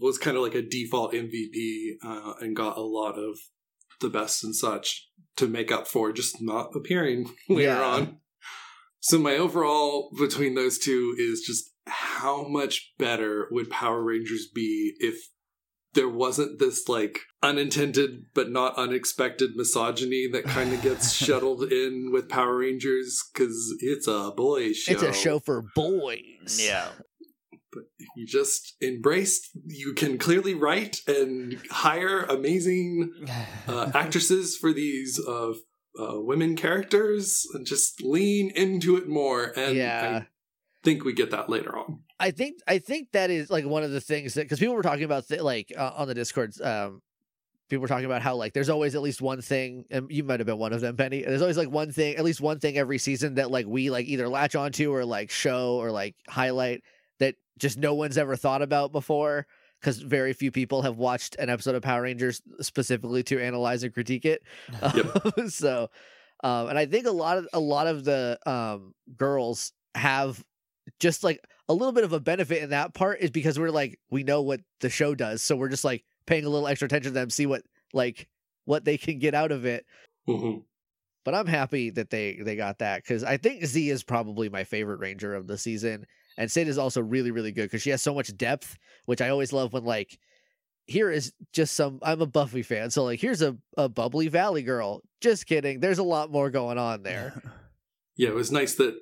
was 0.00 0.16
kind 0.18 0.36
of 0.36 0.42
like 0.42 0.54
a 0.54 0.62
default 0.62 1.12
MVP 1.12 1.92
uh, 2.04 2.34
and 2.40 2.56
got 2.56 2.76
a 2.78 2.82
lot 2.82 3.18
of 3.18 3.38
the 4.00 4.08
best 4.08 4.42
and 4.44 4.54
such 4.56 5.08
to 5.36 5.46
make 5.46 5.70
up 5.70 5.86
for 5.86 6.12
just 6.12 6.40
not 6.40 6.70
appearing 6.74 7.30
later 7.48 7.68
Yeah. 7.72 7.82
on. 7.84 8.16
So 9.00 9.18
my 9.18 9.36
overall 9.36 10.10
between 10.18 10.54
those 10.54 10.78
two 10.78 11.14
is 11.18 11.40
just 11.46 11.70
how 11.86 12.46
much 12.46 12.92
better 12.98 13.48
would 13.50 13.70
Power 13.70 14.02
Rangers 14.02 14.46
be 14.54 14.94
if 15.00 15.16
there 15.94 16.08
wasn't 16.08 16.58
this 16.58 16.88
like 16.88 17.18
unintended 17.42 18.26
but 18.34 18.50
not 18.50 18.76
unexpected 18.76 19.50
misogyny 19.56 20.28
that 20.32 20.44
kind 20.44 20.72
of 20.72 20.82
gets 20.82 21.12
shuttled 21.24 21.64
in 21.64 22.10
with 22.12 22.28
Power 22.28 22.58
Rangers 22.58 23.22
because 23.32 23.74
it's 23.80 24.06
a 24.06 24.30
boy 24.36 24.72
show. 24.72 24.92
It's 24.92 25.02
a 25.02 25.12
show 25.12 25.38
for 25.40 25.64
boys. 25.74 26.60
yeah. 26.62 26.88
But 27.72 27.84
you 28.16 28.26
just 28.26 28.74
embraced, 28.82 29.50
you 29.64 29.94
can 29.94 30.18
clearly 30.18 30.54
write 30.54 30.98
and 31.06 31.56
hire 31.70 32.22
amazing 32.24 33.12
uh, 33.68 33.92
actresses 33.94 34.56
for 34.56 34.72
these 34.72 35.20
uh, 35.24 35.50
uh, 35.98 36.20
women 36.20 36.56
characters 36.56 37.46
and 37.54 37.64
just 37.64 38.02
lean 38.02 38.50
into 38.56 38.96
it 38.96 39.08
more. 39.08 39.52
And 39.56 39.76
Yeah. 39.76 40.22
I 40.22 40.26
think 40.82 41.04
we 41.04 41.12
get 41.12 41.30
that 41.30 41.48
later 41.48 41.76
on. 41.76 42.00
I 42.18 42.30
think 42.30 42.60
I 42.66 42.78
think 42.78 43.12
that 43.12 43.30
is 43.30 43.50
like 43.50 43.64
one 43.64 43.82
of 43.82 43.90
the 43.90 44.00
things 44.00 44.34
that 44.34 44.42
because 44.42 44.58
people 44.58 44.74
were 44.74 44.82
talking 44.82 45.04
about 45.04 45.28
th- 45.28 45.40
like 45.40 45.72
uh, 45.76 45.92
on 45.96 46.08
the 46.08 46.14
Discord, 46.14 46.58
um, 46.60 47.02
people 47.68 47.82
were 47.82 47.88
talking 47.88 48.04
about 48.04 48.22
how 48.22 48.36
like 48.36 48.52
there's 48.52 48.68
always 48.68 48.94
at 48.94 49.02
least 49.02 49.22
one 49.22 49.40
thing, 49.40 49.84
and 49.90 50.10
you 50.10 50.24
might 50.24 50.40
have 50.40 50.46
been 50.46 50.58
one 50.58 50.72
of 50.72 50.80
them, 50.80 50.96
Penny. 50.96 51.22
There's 51.22 51.42
always 51.42 51.56
like 51.56 51.70
one 51.70 51.92
thing, 51.92 52.16
at 52.16 52.24
least 52.24 52.40
one 52.40 52.58
thing 52.58 52.76
every 52.76 52.98
season 52.98 53.34
that 53.34 53.50
like 53.50 53.66
we 53.66 53.90
like 53.90 54.06
either 54.06 54.28
latch 54.28 54.54
onto 54.54 54.92
or 54.92 55.04
like 55.04 55.30
show 55.30 55.76
or 55.76 55.90
like 55.90 56.14
highlight 56.28 56.82
that 57.18 57.36
just 57.58 57.78
no 57.78 57.94
one's 57.94 58.18
ever 58.18 58.36
thought 58.36 58.62
about 58.62 58.92
before 58.92 59.46
because 59.80 59.98
very 59.98 60.32
few 60.32 60.50
people 60.50 60.82
have 60.82 60.98
watched 60.98 61.36
an 61.36 61.48
episode 61.48 61.74
of 61.74 61.82
Power 61.82 62.02
Rangers 62.02 62.42
specifically 62.60 63.22
to 63.24 63.42
analyze 63.42 63.82
and 63.82 63.94
critique 63.94 64.26
it. 64.26 64.42
so, 65.48 65.88
um, 66.44 66.68
and 66.68 66.78
I 66.78 66.86
think 66.86 67.06
a 67.06 67.12
lot 67.12 67.38
of 67.38 67.48
a 67.52 67.60
lot 67.60 67.86
of 67.86 68.04
the 68.04 68.38
um 68.46 68.94
girls 69.16 69.72
have 69.94 70.44
just 70.98 71.22
like 71.24 71.40
a 71.68 71.74
little 71.74 71.92
bit 71.92 72.04
of 72.04 72.12
a 72.12 72.20
benefit 72.20 72.62
in 72.62 72.70
that 72.70 72.94
part 72.94 73.20
is 73.20 73.30
because 73.30 73.58
we're 73.58 73.70
like 73.70 73.98
we 74.10 74.24
know 74.24 74.42
what 74.42 74.60
the 74.80 74.90
show 74.90 75.14
does, 75.14 75.42
so 75.42 75.56
we're 75.56 75.68
just 75.68 75.84
like 75.84 76.04
paying 76.26 76.44
a 76.44 76.48
little 76.48 76.66
extra 76.68 76.86
attention 76.86 77.12
to 77.12 77.14
them, 77.18 77.30
see 77.30 77.46
what 77.46 77.62
like 77.92 78.28
what 78.64 78.84
they 78.84 78.98
can 78.98 79.18
get 79.18 79.34
out 79.34 79.52
of 79.52 79.64
it. 79.64 79.84
Mhm. 80.28 80.64
But 81.24 81.34
I'm 81.34 81.46
happy 81.46 81.90
that 81.90 82.10
they 82.10 82.38
they 82.42 82.56
got 82.56 82.78
that 82.78 83.02
because 83.02 83.24
I 83.24 83.36
think 83.36 83.64
Z 83.64 83.90
is 83.90 84.02
probably 84.02 84.48
my 84.48 84.64
favorite 84.64 85.00
Ranger 85.00 85.34
of 85.34 85.46
the 85.46 85.58
season, 85.58 86.06
and 86.38 86.50
Syd 86.50 86.68
is 86.68 86.78
also 86.78 87.00
really 87.02 87.30
really 87.30 87.52
good 87.52 87.64
because 87.64 87.82
she 87.82 87.90
has 87.90 88.02
so 88.02 88.14
much 88.14 88.36
depth, 88.36 88.76
which 89.04 89.20
I 89.20 89.28
always 89.28 89.52
love 89.52 89.72
when 89.72 89.84
like 89.84 90.18
here 90.86 91.10
is 91.10 91.32
just 91.52 91.74
some 91.74 91.98
I'm 92.02 92.20
a 92.20 92.26
Buffy 92.26 92.62
fan, 92.62 92.90
so 92.90 93.04
like 93.04 93.20
here's 93.20 93.42
a 93.42 93.56
a 93.76 93.88
bubbly 93.88 94.28
Valley 94.28 94.62
girl. 94.62 95.02
Just 95.20 95.46
kidding. 95.46 95.80
There's 95.80 95.98
a 95.98 96.02
lot 96.02 96.30
more 96.30 96.50
going 96.50 96.78
on 96.78 97.02
there. 97.02 97.42
Yeah, 98.16 98.28
it 98.30 98.34
was 98.34 98.52
nice 98.52 98.74
that 98.74 98.96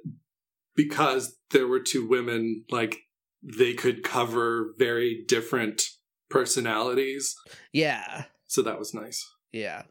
because 0.78 1.36
there 1.50 1.66
were 1.66 1.80
two 1.80 2.08
women, 2.08 2.64
like 2.70 3.00
they 3.42 3.74
could 3.74 4.04
cover 4.04 4.74
very 4.78 5.24
different 5.26 5.82
personalities. 6.30 7.34
Yeah. 7.72 8.24
So 8.46 8.62
that 8.62 8.78
was 8.78 8.94
nice. 8.94 9.28
Yeah. 9.52 9.82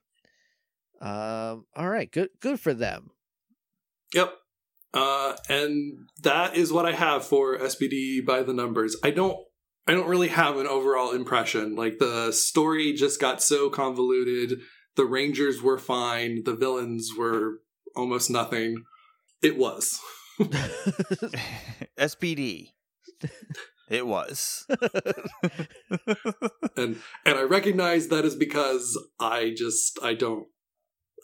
Um. 1.02 1.66
All 1.76 1.90
right. 1.90 2.10
Good. 2.10 2.30
Good 2.40 2.60
for 2.60 2.74
them. 2.74 3.12
Yep. 4.16 4.34
Uh, 4.94 5.36
and 5.50 6.08
that 6.24 6.56
is 6.56 6.72
what 6.72 6.86
I 6.86 6.94
have 6.94 7.26
for 7.26 7.58
SPD 7.58 8.26
by 8.26 8.42
the 8.42 8.54
numbers. 8.54 8.96
I 9.04 9.12
don't 9.12 9.38
I 9.88 9.92
don't 9.92 10.08
really 10.08 10.30
have 10.30 10.58
an 10.58 10.68
overall 10.68 11.12
impression. 11.12 11.76
Like 11.76 12.00
the 12.00 12.32
story 12.32 12.94
just 12.94 13.20
got 13.20 13.44
so 13.44 13.70
convoluted. 13.70 14.62
The 14.96 15.06
Rangers 15.06 15.62
were 15.62 15.78
fine. 15.78 16.44
The 16.46 16.56
villains 16.56 17.12
were 17.18 17.60
almost 17.96 18.30
nothing. 18.30 18.86
It 19.44 19.58
was. 19.58 20.00
SPD. 21.98 22.70
It 23.90 24.06
was. 24.06 24.66
and 26.76 26.98
and 27.26 27.38
I 27.38 27.44
recognize 27.44 28.10
that 28.10 28.26
is 28.26 28.36
because 28.36 28.98
I 29.20 29.54
just 29.56 29.98
I 30.04 30.14
don't 30.14 30.48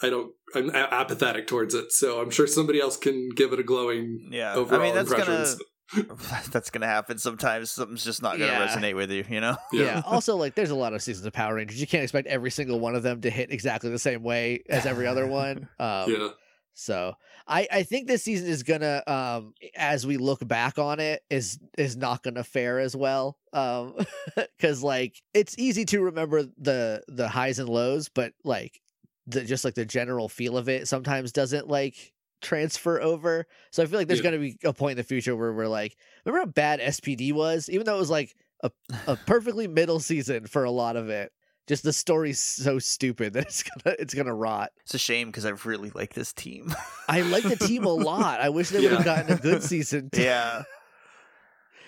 I 0.02 0.10
don't 0.10 0.32
I'm 0.56 0.70
a- 0.70 0.78
apathetic 0.94 1.48
towards 1.48 1.74
it. 1.76 1.92
So 1.92 2.22
I'm 2.22 2.30
sure 2.30 2.48
somebody 2.48 2.80
else 2.80 2.98
can 2.98 3.30
give 3.36 3.52
it 3.54 3.60
a 3.60 3.64
glowing 3.64 4.30
Yeah. 4.32 4.56
overall 4.56 4.82
I 4.82 4.86
mean, 4.86 4.96
that's 4.96 5.12
impressions. 5.12 5.56
gonna 5.56 6.08
that's 6.52 6.70
gonna 6.70 6.88
happen 6.88 7.18
sometimes. 7.18 7.70
Something's 7.70 8.04
just 8.06 8.22
not 8.24 8.40
gonna 8.40 8.46
Yeah. 8.52 8.66
resonate 8.68 8.96
with 8.96 9.12
you. 9.12 9.26
You 9.30 9.42
know. 9.42 9.58
yeah. 9.74 10.02
Also, 10.06 10.38
like, 10.38 10.56
there's 10.56 10.72
a 10.72 10.76
lot 10.76 10.94
of 10.94 11.04
seasons 11.04 11.26
of 11.28 11.34
Power 11.34 11.56
Rangers. 11.56 11.80
You 11.82 11.86
can't 11.88 12.04
expect 12.04 12.28
every 12.28 12.50
single 12.50 12.80
one 12.80 12.96
of 12.96 13.04
them 13.04 13.20
to 13.22 13.30
hit 13.30 13.52
exactly 13.52 13.90
the 13.92 14.00
same 14.00 14.24
way 14.24 14.64
as 14.70 14.86
every 14.86 15.06
other 15.06 15.28
one. 15.28 15.68
Um, 15.80 16.10
yeah. 16.12 16.30
So 16.74 17.14
I 17.48 17.68
I 17.72 17.84
think 17.84 18.08
this 18.08 18.24
season 18.24 18.48
is 18.48 18.64
gonna 18.64 19.04
um 19.08 19.54
as 19.76 20.06
we 20.06 20.18
look 20.18 20.46
back 20.48 20.78
on 20.80 21.00
it 21.00 21.24
is 21.30 21.60
is 21.78 21.96
not 21.98 22.24
gonna 22.24 22.44
fare 22.44 22.80
as 22.80 22.96
well 22.96 23.38
um 23.54 23.96
because 24.36 24.84
like 24.84 25.22
it's 25.34 25.58
easy 25.58 25.86
to 25.86 26.02
remember 26.02 26.44
the 26.58 27.04
the 27.08 27.28
highs 27.28 27.60
and 27.60 27.70
lows 27.70 28.10
but 28.10 28.34
like 28.44 28.82
the 29.28 29.44
just 29.44 29.66
like 29.66 29.76
the 29.76 29.86
general 29.86 30.30
feel 30.30 30.58
of 30.58 30.70
it 30.70 30.88
sometimes 30.88 31.32
doesn't 31.32 31.68
like 31.68 32.14
transfer 32.42 33.02
over. 33.02 33.46
So 33.72 33.82
I 33.82 33.86
feel 33.86 33.98
like 34.00 34.08
there's 34.08 34.20
Yeah. 34.20 34.22
gonna 34.22 34.38
be 34.40 34.58
a 34.64 34.74
point 34.74 34.92
in 34.92 34.98
the 34.98 35.04
future 35.04 35.36
where 35.36 35.54
we're 35.54 35.68
like 35.68 35.96
remember 36.26 36.46
how 36.46 36.52
bad 36.52 36.80
SPD 36.82 37.32
was? 37.32 37.70
Even 37.70 37.86
though 37.86 37.96
it 37.96 38.00
was 38.00 38.10
like 38.10 38.36
a 38.62 38.72
a 39.08 39.18
perfectly 39.18 39.68
middle 39.68 40.00
season 40.00 40.46
for 40.48 40.64
a 40.64 40.72
lot 40.72 40.96
of 40.96 41.10
it 41.10 41.32
just 41.68 41.84
the 41.84 41.94
story's 41.94 42.40
so 42.40 42.80
stupid 42.80 43.34
that 43.34 43.46
it's 43.46 43.64
gonna 43.64 43.96
it's 44.00 44.14
gonna 44.14 44.34
rot. 44.34 44.72
It's 44.82 44.94
a 44.94 45.00
shame 45.00 45.28
because 45.28 45.46
I 45.46 45.52
really 45.66 45.92
like 45.92 46.14
this 46.14 46.34
team. 46.34 46.74
I 47.08 47.22
like 47.22 47.44
the 47.44 47.56
team 47.56 47.86
a 47.86 47.90
lot. 47.94 48.42
I 48.42 48.50
wish 48.50 48.70
they 48.70 48.82
would 48.82 48.92
have 48.92 49.06
gotten 49.06 49.32
a 49.32 49.40
good 49.40 49.64
season. 49.74 50.10
too. 50.12 50.22
yeah. 50.22 50.64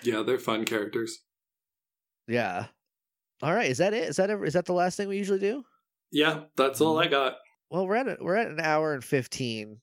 Yeah, 0.02 0.22
they're 0.22 0.38
fun 0.38 0.64
characters. 0.64 1.22
Yeah. 2.28 2.66
All 3.42 3.54
right. 3.54 3.70
Is 3.70 3.78
that 3.78 3.92
it? 3.92 4.04
Is 4.04 4.16
that 4.16 4.30
ever, 4.30 4.44
is 4.44 4.54
that 4.54 4.66
the 4.66 4.72
last 4.72 4.96
thing 4.96 5.08
we 5.08 5.16
usually 5.18 5.40
do? 5.40 5.64
Yeah, 6.12 6.42
that's 6.56 6.80
all 6.80 6.94
mm-hmm. 6.94 7.08
I 7.08 7.10
got. 7.10 7.34
Well, 7.70 7.86
we're 7.86 7.96
at 7.96 8.08
a, 8.08 8.16
we're 8.20 8.36
at 8.36 8.48
an 8.48 8.60
hour 8.60 8.94
and 8.94 9.02
fifteen. 9.02 9.80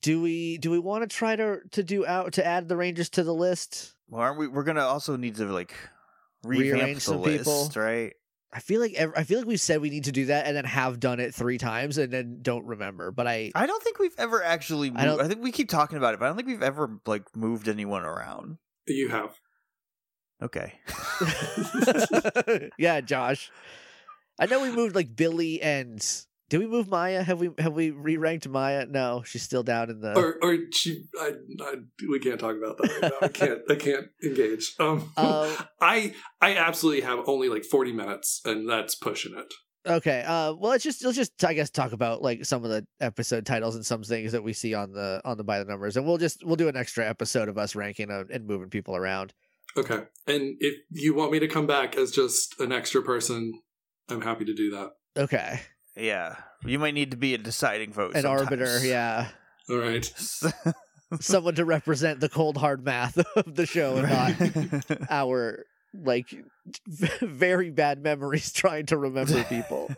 Do 0.00 0.22
we 0.22 0.58
do 0.58 0.70
we 0.70 0.78
want 0.78 1.08
to 1.08 1.14
try 1.14 1.36
to 1.36 1.58
to 1.72 1.82
do 1.82 2.06
out 2.06 2.34
to 2.34 2.46
add 2.46 2.68
the 2.68 2.76
Rangers 2.76 3.10
to 3.10 3.24
the 3.24 3.34
list? 3.34 3.94
Well, 4.08 4.22
aren't 4.22 4.38
we? 4.38 4.46
We're 4.48 4.64
gonna 4.64 4.84
also 4.84 5.16
need 5.16 5.36
to 5.36 5.46
like 5.46 5.74
revamp 6.44 6.74
Rearrange 6.74 6.94
the 6.96 7.00
some 7.00 7.22
list, 7.22 7.44
people. 7.44 7.70
right? 7.82 8.14
I 8.56 8.60
feel 8.60 8.80
like 8.80 8.94
ev- 8.94 9.12
I 9.16 9.24
feel 9.24 9.38
like 9.40 9.48
we've 9.48 9.60
said 9.60 9.80
we 9.80 9.90
need 9.90 10.04
to 10.04 10.12
do 10.12 10.26
that 10.26 10.46
and 10.46 10.56
then 10.56 10.64
have 10.64 11.00
done 11.00 11.18
it 11.18 11.34
three 11.34 11.58
times 11.58 11.98
and 11.98 12.12
then 12.12 12.38
don't 12.40 12.64
remember. 12.66 13.10
But 13.10 13.26
I 13.26 13.50
I 13.54 13.66
don't 13.66 13.82
think 13.82 13.98
we've 13.98 14.14
ever 14.16 14.42
actually. 14.44 14.90
Moved, 14.90 15.00
I 15.00 15.02
I, 15.02 15.06
don't- 15.06 15.20
I 15.22 15.28
think 15.28 15.42
we 15.42 15.50
keep 15.50 15.68
talking 15.68 15.98
about 15.98 16.14
it, 16.14 16.20
but 16.20 16.26
I 16.26 16.28
don't 16.28 16.36
think 16.36 16.46
we've 16.48 16.62
ever 16.62 17.00
like 17.04 17.34
moved 17.36 17.66
anyone 17.68 18.04
around. 18.04 18.58
You 18.86 19.08
have. 19.08 19.34
Okay. 20.40 20.74
yeah, 22.78 23.00
Josh. 23.00 23.50
I 24.38 24.46
know 24.46 24.60
we 24.62 24.70
moved 24.70 24.94
like 24.94 25.14
Billy 25.16 25.60
and 25.62 26.00
did 26.48 26.58
we 26.58 26.66
move 26.66 26.88
Maya? 26.88 27.22
Have 27.22 27.40
we 27.40 27.50
have 27.58 27.72
we 27.72 27.90
re 27.90 28.16
ranked 28.16 28.48
Maya? 28.48 28.86
No, 28.86 29.22
she's 29.24 29.42
still 29.42 29.62
down 29.62 29.90
in 29.90 30.00
the. 30.00 30.16
Or 30.16 30.36
or 30.42 30.58
she 30.72 31.04
I, 31.18 31.32
I 31.60 31.74
we 32.08 32.18
can't 32.18 32.38
talk 32.38 32.56
about 32.56 32.76
that 32.78 32.90
right 32.90 33.12
now. 33.12 33.26
I 33.26 33.28
can't 33.28 33.60
I 33.70 33.74
can't 33.76 34.06
engage. 34.22 34.74
Um 34.78 35.10
Um, 35.16 35.56
I 35.80 36.14
I 36.40 36.56
absolutely 36.56 37.02
have 37.02 37.20
only 37.26 37.48
like 37.48 37.64
40 37.64 37.92
minutes 37.92 38.40
and 38.44 38.68
that's 38.68 38.94
pushing 38.94 39.36
it. 39.36 39.52
Okay. 39.86 40.22
Uh, 40.22 40.54
well, 40.54 40.70
let's 40.70 40.84
just 40.84 41.04
let's 41.04 41.16
just 41.16 41.42
I 41.44 41.54
guess 41.54 41.70
talk 41.70 41.92
about 41.92 42.22
like 42.22 42.44
some 42.44 42.64
of 42.64 42.70
the 42.70 42.86
episode 43.00 43.46
titles 43.46 43.74
and 43.74 43.84
some 43.84 44.02
things 44.02 44.32
that 44.32 44.42
we 44.42 44.52
see 44.52 44.74
on 44.74 44.92
the 44.92 45.20
on 45.24 45.36
the 45.36 45.44
by 45.44 45.58
the 45.58 45.64
numbers, 45.66 45.96
and 45.96 46.06
we'll 46.06 46.18
just 46.18 46.44
we'll 46.44 46.56
do 46.56 46.68
an 46.68 46.76
extra 46.76 47.06
episode 47.08 47.48
of 47.48 47.58
us 47.58 47.74
ranking 47.74 48.10
uh, 48.10 48.24
and 48.32 48.46
moving 48.46 48.70
people 48.70 48.96
around. 48.96 49.34
Okay. 49.76 50.04
And 50.26 50.56
if 50.60 50.74
you 50.90 51.14
want 51.14 51.32
me 51.32 51.38
to 51.40 51.48
come 51.48 51.66
back 51.66 51.96
as 51.96 52.12
just 52.12 52.58
an 52.60 52.72
extra 52.72 53.02
person, 53.02 53.52
I'm 54.08 54.22
happy 54.22 54.44
to 54.44 54.54
do 54.54 54.70
that. 54.70 54.90
Okay. 55.16 55.60
Yeah, 55.96 56.36
you 56.64 56.78
might 56.78 56.94
need 56.94 57.10
to 57.12 57.16
be 57.16 57.34
a 57.34 57.38
deciding 57.38 57.92
vote. 57.92 58.14
An 58.14 58.22
sometimes. 58.22 58.42
arbiter, 58.42 58.86
yeah, 58.86 59.28
All 59.70 59.76
right. 59.78 60.12
someone 61.20 61.54
to 61.54 61.64
represent 61.64 62.20
the 62.20 62.28
cold 62.28 62.56
hard 62.56 62.84
math 62.84 63.18
of 63.36 63.54
the 63.54 63.66
show 63.66 63.96
and 63.96 64.08
not 64.08 65.00
our 65.10 65.64
like 65.92 66.34
very 67.20 67.70
bad 67.70 68.02
memories 68.02 68.52
trying 68.52 68.86
to 68.86 68.98
remember 68.98 69.44
people. 69.44 69.90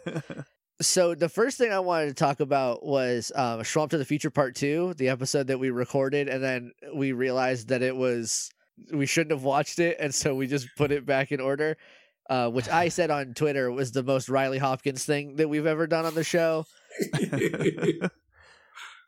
So 0.83 1.15
the 1.15 1.31
first 1.31 1.57
thing 1.57 1.73
I 1.73 1.79
wanted 1.79 2.09
to 2.09 2.15
talk 2.15 2.41
about 2.41 2.85
was 2.85 3.33
um, 3.35 3.65
Swamp 3.65 3.93
to 3.93 3.99
the 3.99 4.05
Future 4.05 4.31
Part 4.31 4.55
Two, 4.55 4.93
the 4.99 5.09
episode 5.09 5.47
that 5.47 5.59
we 5.59 5.71
recorded, 5.71 6.29
and 6.29 6.45
then 6.45 6.73
we 6.95 7.13
realized 7.13 7.69
that 7.69 7.81
it 7.81 7.97
was 7.97 8.51
we 8.93 9.07
shouldn't 9.07 9.31
have 9.31 9.43
watched 9.43 9.79
it, 9.79 9.97
and 9.99 10.15
so 10.15 10.35
we 10.35 10.47
just 10.47 10.69
put 10.77 10.93
it 10.93 11.07
back 11.07 11.33
in 11.33 11.41
order. 11.41 11.79
Uh, 12.29 12.51
which 12.51 12.69
I 12.69 12.89
said 12.89 13.11
on 13.11 13.35
Twitter 13.35 13.71
was 13.71 13.93
the 13.93 14.03
most 14.03 14.29
Riley 14.29 14.59
Hopkins 14.59 15.05
thing 15.05 15.37
that 15.37 15.49
we've 15.49 15.67
ever 15.67 15.87
done 15.87 16.05
on 16.07 16.15
the 16.15 16.25
show, 16.25 16.67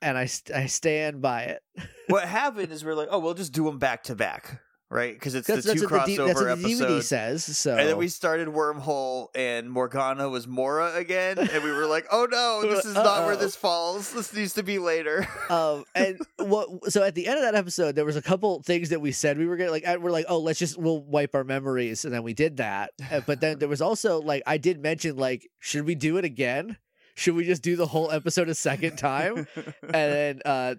and 0.00 0.16
I 0.16 0.26
st- 0.26 0.56
I 0.56 0.66
stand 0.66 1.20
by 1.20 1.42
it. 1.44 1.62
what 2.08 2.28
happened 2.28 2.70
is 2.72 2.84
we're 2.84 2.94
like, 2.94 3.08
oh, 3.10 3.18
we'll 3.18 3.34
just 3.34 3.52
do 3.52 3.64
them 3.64 3.78
back 3.78 4.04
to 4.04 4.14
back. 4.14 4.60
Right? 4.90 5.12
Because 5.14 5.34
it's 5.34 5.46
That's, 5.46 5.64
the 5.66 5.74
two 5.74 5.86
what 5.88 6.06
the, 6.06 6.12
D- 6.12 6.18
crossover 6.18 6.26
that's 6.26 6.40
what 6.40 6.58
the 6.58 6.64
DVD 6.64 6.82
episodes. 6.82 7.06
says. 7.06 7.58
So 7.58 7.76
And 7.76 7.88
then 7.88 7.96
we 7.98 8.08
started 8.08 8.48
Wormhole, 8.48 9.28
and 9.34 9.70
Morgana 9.70 10.28
was 10.28 10.46
Mora 10.46 10.94
again, 10.94 11.38
and 11.38 11.62
we 11.64 11.70
were 11.70 11.86
like, 11.86 12.06
"Oh 12.10 12.26
no, 12.30 12.62
this 12.70 12.84
is 12.84 12.94
not 12.94 13.26
where 13.26 13.36
this 13.36 13.54
falls. 13.64 14.12
This 14.12 14.32
needs 14.34 14.54
to 14.54 14.62
be 14.62 14.78
later." 14.78 15.26
um 15.50 15.84
and 15.94 16.18
what 16.38 16.90
so 16.92 17.02
at 17.02 17.14
the 17.14 17.26
end 17.26 17.36
of 17.38 17.42
that 17.44 17.54
episode 17.54 17.94
there 17.94 18.04
was 18.04 18.16
a 18.16 18.22
couple 18.22 18.62
things 18.62 18.90
that 18.90 19.00
we 19.00 19.12
said 19.12 19.38
we 19.38 19.46
were 19.46 19.56
gonna 19.56 19.70
like 19.70 19.84
we're 19.98 20.10
like 20.10 20.26
oh 20.28 20.38
let's 20.38 20.58
just 20.58 20.76
we'll 20.78 21.00
wipe 21.02 21.34
our 21.34 21.44
memories 21.44 22.04
and 22.04 22.12
then 22.12 22.22
we 22.22 22.34
did 22.34 22.58
that 22.58 22.90
Uh, 23.10 23.20
but 23.26 23.40
then 23.40 23.58
there 23.58 23.68
was 23.68 23.80
also 23.80 24.20
like 24.20 24.42
i 24.46 24.58
did 24.58 24.80
mention 24.82 25.16
like 25.16 25.48
should 25.58 25.84
we 25.86 25.94
do 25.94 26.16
it 26.18 26.24
again 26.24 26.76
should 27.14 27.34
we 27.34 27.44
just 27.44 27.62
do 27.62 27.76
the 27.76 27.86
whole 27.86 28.10
episode 28.10 28.48
a 28.48 28.54
second 28.54 28.96
time 28.96 29.46
and 29.82 29.92
then 29.92 30.40
uh 30.44 30.74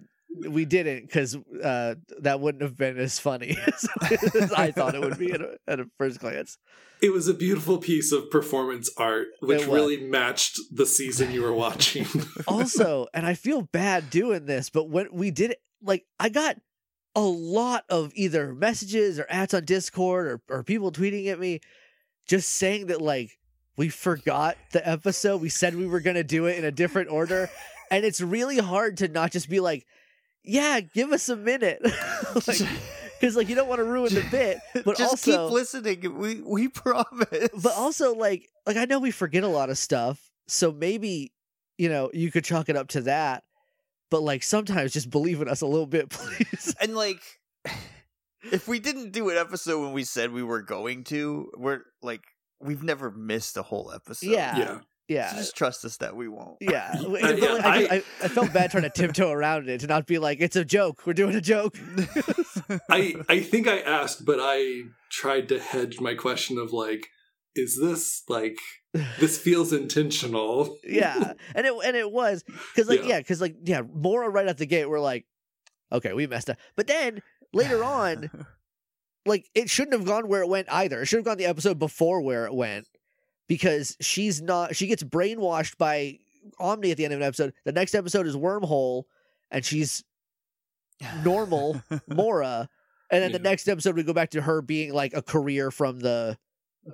we 0.48 0.66
didn't 0.66 1.02
because 1.02 1.36
uh 1.64 1.96
that 2.20 2.40
wouldn't 2.40 2.62
have 2.62 2.78
been 2.78 2.98
as 2.98 3.20
funny 3.20 3.58
as 3.68 4.52
i 4.56 4.72
thought 4.72 4.94
it 4.96 5.02
would 5.02 5.18
be 5.18 5.32
at 5.32 5.42
a, 5.42 5.58
at 5.68 5.80
a 5.80 5.86
first 5.98 6.20
glance 6.20 6.58
It 7.02 7.14
was 7.14 7.28
a 7.28 7.34
beautiful 7.34 7.78
piece 7.78 8.12
of 8.12 8.30
performance 8.30 8.90
art, 8.98 9.28
which 9.40 9.66
really 9.66 9.98
matched 9.98 10.60
the 10.70 10.86
season 10.86 11.32
you 11.32 11.42
were 11.42 11.54
watching. 11.54 12.06
also, 12.48 13.08
and 13.14 13.26
I 13.26 13.36
feel 13.36 13.62
bad 13.62 14.10
doing 14.10 14.46
this, 14.46 14.70
but 14.70 14.90
when 14.90 15.08
we 15.14 15.32
did 15.32 15.52
it, 15.52 15.62
like 15.82 16.06
I 16.20 16.28
got 16.28 16.58
a 17.16 17.22
lot 17.22 17.86
of 17.90 18.12
either 18.16 18.54
messages 18.54 19.18
or 19.18 19.26
ads 19.30 19.54
on 19.54 19.64
Discord 19.64 20.28
or, 20.28 20.42
or 20.50 20.64
people 20.64 20.92
tweeting 20.92 21.28
at 21.28 21.40
me 21.40 21.62
just 22.28 22.50
saying 22.50 22.88
that 22.88 23.02
like 23.02 23.40
we 23.78 23.88
forgot 23.88 24.58
the 24.74 24.88
episode. 24.88 25.42
We 25.42 25.48
said 25.48 25.76
we 25.76 25.88
were 25.88 26.02
gonna 26.02 26.24
do 26.26 26.48
it 26.48 26.58
in 26.58 26.66
a 26.66 26.72
different 26.72 27.10
order. 27.10 27.50
And 27.90 28.04
it's 28.04 28.20
really 28.20 28.58
hard 28.60 28.98
to 28.98 29.08
not 29.08 29.32
just 29.32 29.50
be 29.50 29.62
like, 29.62 29.88
yeah, 30.44 30.80
give 30.80 31.12
us 31.12 31.30
a 31.30 31.36
minute. 31.36 31.82
like, 32.48 32.62
because 33.20 33.36
like 33.36 33.50
you 33.50 33.56
don't 33.56 33.68
want 33.68 33.80
to 33.80 33.84
ruin 33.84 34.14
the 34.14 34.26
bit, 34.32 34.60
but 34.86 34.98
Just 34.98 35.12
also 35.12 35.32
keep 35.32 35.52
listening. 35.52 36.18
We 36.18 36.42
we 36.42 36.68
promise. 36.68 37.50
but 37.62 37.74
also 37.74 38.16
like 38.16 38.50
like 38.66 38.78
I 38.78 38.86
know 38.86 39.00
we 39.00 39.12
forget 39.12 39.44
a 39.44 39.48
lot 39.48 39.70
of 39.70 39.78
stuff, 39.78 40.20
so 40.48 40.72
maybe 40.72 41.34
you 41.78 41.90
know 41.90 42.10
you 42.14 42.32
could 42.32 42.46
chalk 42.46 42.70
it 42.70 42.76
up 42.76 42.90
to 42.90 43.02
that. 43.02 43.44
But 44.10 44.22
like 44.22 44.44
sometimes 44.44 44.94
just 44.94 45.10
believe 45.10 45.42
in 45.42 45.48
us 45.48 45.62
a 45.62 45.68
little 45.68 45.86
bit, 45.86 46.10
please. 46.10 46.76
and 46.82 46.96
like, 46.96 47.22
if 48.52 48.68
we 48.68 48.80
didn't 48.80 49.12
do 49.12 49.30
an 49.30 49.38
episode 49.38 49.82
when 49.82 49.94
we 49.94 50.04
said 50.04 50.32
we 50.32 50.44
were 50.44 50.62
going 50.62 51.04
to, 51.06 51.52
we're 51.58 51.82
like, 52.02 52.22
we've 52.60 52.84
never 52.84 53.12
missed 53.12 53.58
a 53.58 53.62
whole 53.62 53.92
episode. 53.94 54.32
Yeah. 54.32 54.58
yeah. 54.58 54.80
Yeah, 55.10 55.32
So 55.32 55.38
just 55.38 55.56
trust 55.58 55.84
us 55.86 55.98
that 55.98 56.16
we 56.16 56.28
won't. 56.28 56.58
yeah. 56.62 56.94
But, 57.10 57.40
yeah, 57.40 57.54
like, 57.54 57.66
I, 57.66 57.78
I- 57.78 57.88
I, 57.96 58.04
I 58.24 58.28
felt 58.30 58.54
bad 58.54 58.72
trying 58.72 58.84
to 58.84 58.90
tiptoe 58.92 59.32
around 59.32 59.68
it 59.68 59.80
to 59.82 59.88
not 59.88 60.06
be 60.06 60.20
like 60.20 60.40
it's 60.40 60.56
a 60.56 60.64
joke. 60.64 61.06
We're 61.06 61.14
doing 61.14 61.36
a 61.36 61.42
joke. 61.42 61.76
I 62.90 63.16
I 63.28 63.40
think 63.42 63.68
I 63.68 63.80
asked, 63.80 64.26
but 64.26 64.38
I 64.40 64.84
tried 65.12 65.50
to 65.50 65.60
hedge 65.60 66.00
my 66.00 66.14
question 66.14 66.58
of 66.58 66.72
like, 66.72 67.08
is 67.56 67.78
this 67.82 68.24
like 68.30 68.58
this 69.20 69.38
feels 69.40 69.74
intentional? 69.74 70.78
yeah, 70.84 71.34
and 71.56 71.66
it 71.66 71.74
and 71.86 71.96
it 71.98 72.12
was 72.12 72.44
because 72.76 72.88
like 72.90 73.02
Yeah. 73.02 73.08
yeah, 73.08 73.18
because 73.20 73.42
like 73.42 73.56
yeah, 73.64 73.82
Mora 73.82 74.30
right 74.30 74.48
at 74.48 74.58
the 74.58 74.66
gate 74.68 74.88
we're 74.90 75.00
like, 75.00 75.26
okay, 75.92 76.14
we 76.14 76.28
messed 76.28 76.50
up. 76.50 76.58
But 76.76 76.88
then 76.88 77.22
later 77.54 77.84
on, 77.84 78.30
like 79.26 79.46
it 79.56 79.70
shouldn't 79.70 79.94
have 79.94 80.06
gone 80.06 80.28
where 80.28 80.42
it 80.42 80.50
went 80.50 80.72
either. 80.72 81.02
It 81.02 81.08
should 81.08 81.18
have 81.18 81.26
gone 81.26 81.38
the 81.38 81.46
episode 81.48 81.80
before 81.80 82.22
where 82.22 82.46
it 82.46 82.54
went 82.54 82.88
because 83.50 83.98
she's 84.00 84.42
not. 84.42 84.78
She 84.78 84.88
gets 84.88 85.04
brainwashed 85.04 85.78
by 85.78 86.20
Omni 86.58 86.92
at 86.92 86.98
the 86.98 87.04
end 87.04 87.14
of 87.14 87.20
an 87.20 87.28
episode. 87.28 87.54
The 87.66 87.74
next 87.74 87.96
episode 87.96 88.28
is 88.28 88.38
Wormhole, 88.38 89.04
and 89.52 89.66
she's 89.66 90.06
normal 91.26 91.82
Mora, 92.08 92.70
and 93.12 93.24
then 93.24 93.34
the 93.34 93.40
next 93.40 93.68
episode 93.68 93.96
we 93.96 94.04
go 94.04 94.14
back 94.14 94.30
to 94.32 94.42
her 94.42 94.62
being 94.62 94.94
like 94.94 95.14
a 95.14 95.22
career 95.22 95.72
from 95.72 96.00
the 96.00 96.38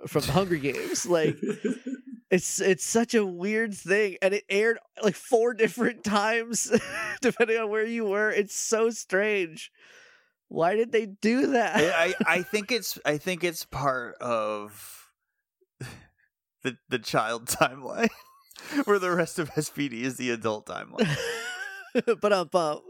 from 0.08 0.22
the 0.22 0.32
Hunger 0.32 0.56
Games. 0.56 1.06
Like 1.06 1.36
it's 2.32 2.62
it's 2.62 2.86
such 2.86 3.14
a 3.14 3.26
weird 3.26 3.76
thing, 3.76 4.16
and 4.22 4.34
it 4.34 4.46
aired 4.50 4.80
like 5.04 5.16
four 5.16 5.54
different 5.54 6.04
times 6.06 6.72
depending 7.22 7.58
on 7.58 7.70
where 7.70 7.86
you 7.86 8.06
were. 8.06 8.32
It's 8.32 8.56
so 8.56 8.90
strange. 8.90 9.72
Why 10.48 10.76
did 10.76 10.94
they 10.94 11.06
do 11.08 11.48
that? 11.48 11.76
I, 11.76 12.08
I 12.08 12.14
I 12.28 12.42
think 12.44 12.72
it's 12.72 12.98
I 13.06 13.18
think 13.18 13.44
it's 13.44 13.66
part 13.66 14.16
of 14.22 15.05
the 16.66 16.78
the 16.90 17.00
child 17.00 17.46
timeline, 17.48 18.10
where 18.84 19.00
the 19.00 19.12
rest 19.12 19.40
of 19.40 19.50
SPD 19.52 20.02
is 20.02 20.18
the 20.18 20.32
adult 20.32 20.66
timeline. 20.66 21.16
but 22.22 22.34
um, 22.34 22.50
bum. 22.52 22.82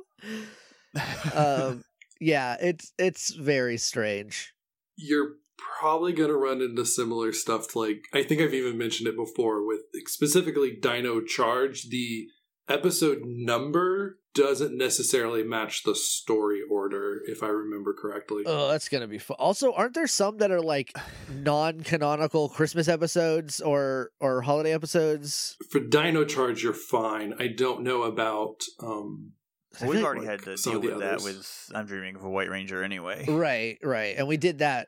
um, 1.36 1.84
yeah, 2.20 2.58
it's 2.60 2.92
it's 2.98 3.36
very 3.36 3.78
strange. 3.78 4.54
You're 4.98 5.34
probably 5.80 6.14
going 6.14 6.30
to 6.30 6.38
run 6.38 6.62
into 6.62 6.86
similar 6.86 7.32
stuff 7.34 7.70
to 7.70 7.80
like 7.80 8.06
I 8.14 8.24
think 8.24 8.42
I've 8.42 8.54
even 8.54 8.78
mentioned 8.78 9.08
it 9.08 9.16
before 9.16 9.66
with 9.66 9.82
specifically 10.08 10.76
Dino 10.82 11.22
Charge 11.22 11.90
the 11.90 12.28
episode 12.68 13.20
number 13.24 14.18
doesn't 14.36 14.78
necessarily 14.78 15.44
match 15.44 15.84
the 15.84 15.96
story 15.96 16.62
order 16.70 17.22
if 17.26 17.42
I 17.42 17.48
remember 17.48 17.94
correctly. 17.94 18.44
Oh, 18.46 18.68
that's 18.70 18.90
gonna 18.90 19.08
be 19.08 19.18
fun. 19.18 19.38
Also, 19.40 19.74
aren't 19.74 19.94
there 19.94 20.08
some 20.08 20.38
that 20.38 20.52
are 20.52 20.62
like 20.62 20.92
non-canonical 21.30 22.50
Christmas 22.50 22.88
episodes 22.88 23.62
or 23.62 24.12
or 24.20 24.42
holiday 24.42 24.74
episodes? 24.74 25.56
For 25.70 25.80
Dino 25.80 26.26
Charge 26.26 26.64
you're 26.64 26.74
fine. 26.74 27.34
I 27.40 27.48
don't 27.48 27.82
know 27.84 28.04
about 28.04 28.62
um 28.80 29.32
I 29.76 29.80
feel 29.80 29.90
We've 29.90 30.04
already 30.04 30.22
like 30.22 30.30
had 30.30 30.44
to 30.44 30.56
deal 30.56 30.76
of 30.78 30.82
the 30.84 30.90
with 30.90 31.00
that 31.00 31.22
with 31.22 31.72
I'm 31.74 31.86
Dreaming 31.86 32.16
of 32.16 32.24
a 32.24 32.30
White 32.30 32.50
Ranger 32.50 32.84
anyway. 32.84 33.26
right, 33.30 33.78
right, 33.84 34.16
and 34.18 34.28
we 34.28 34.38
did 34.38 34.60
that 34.60 34.88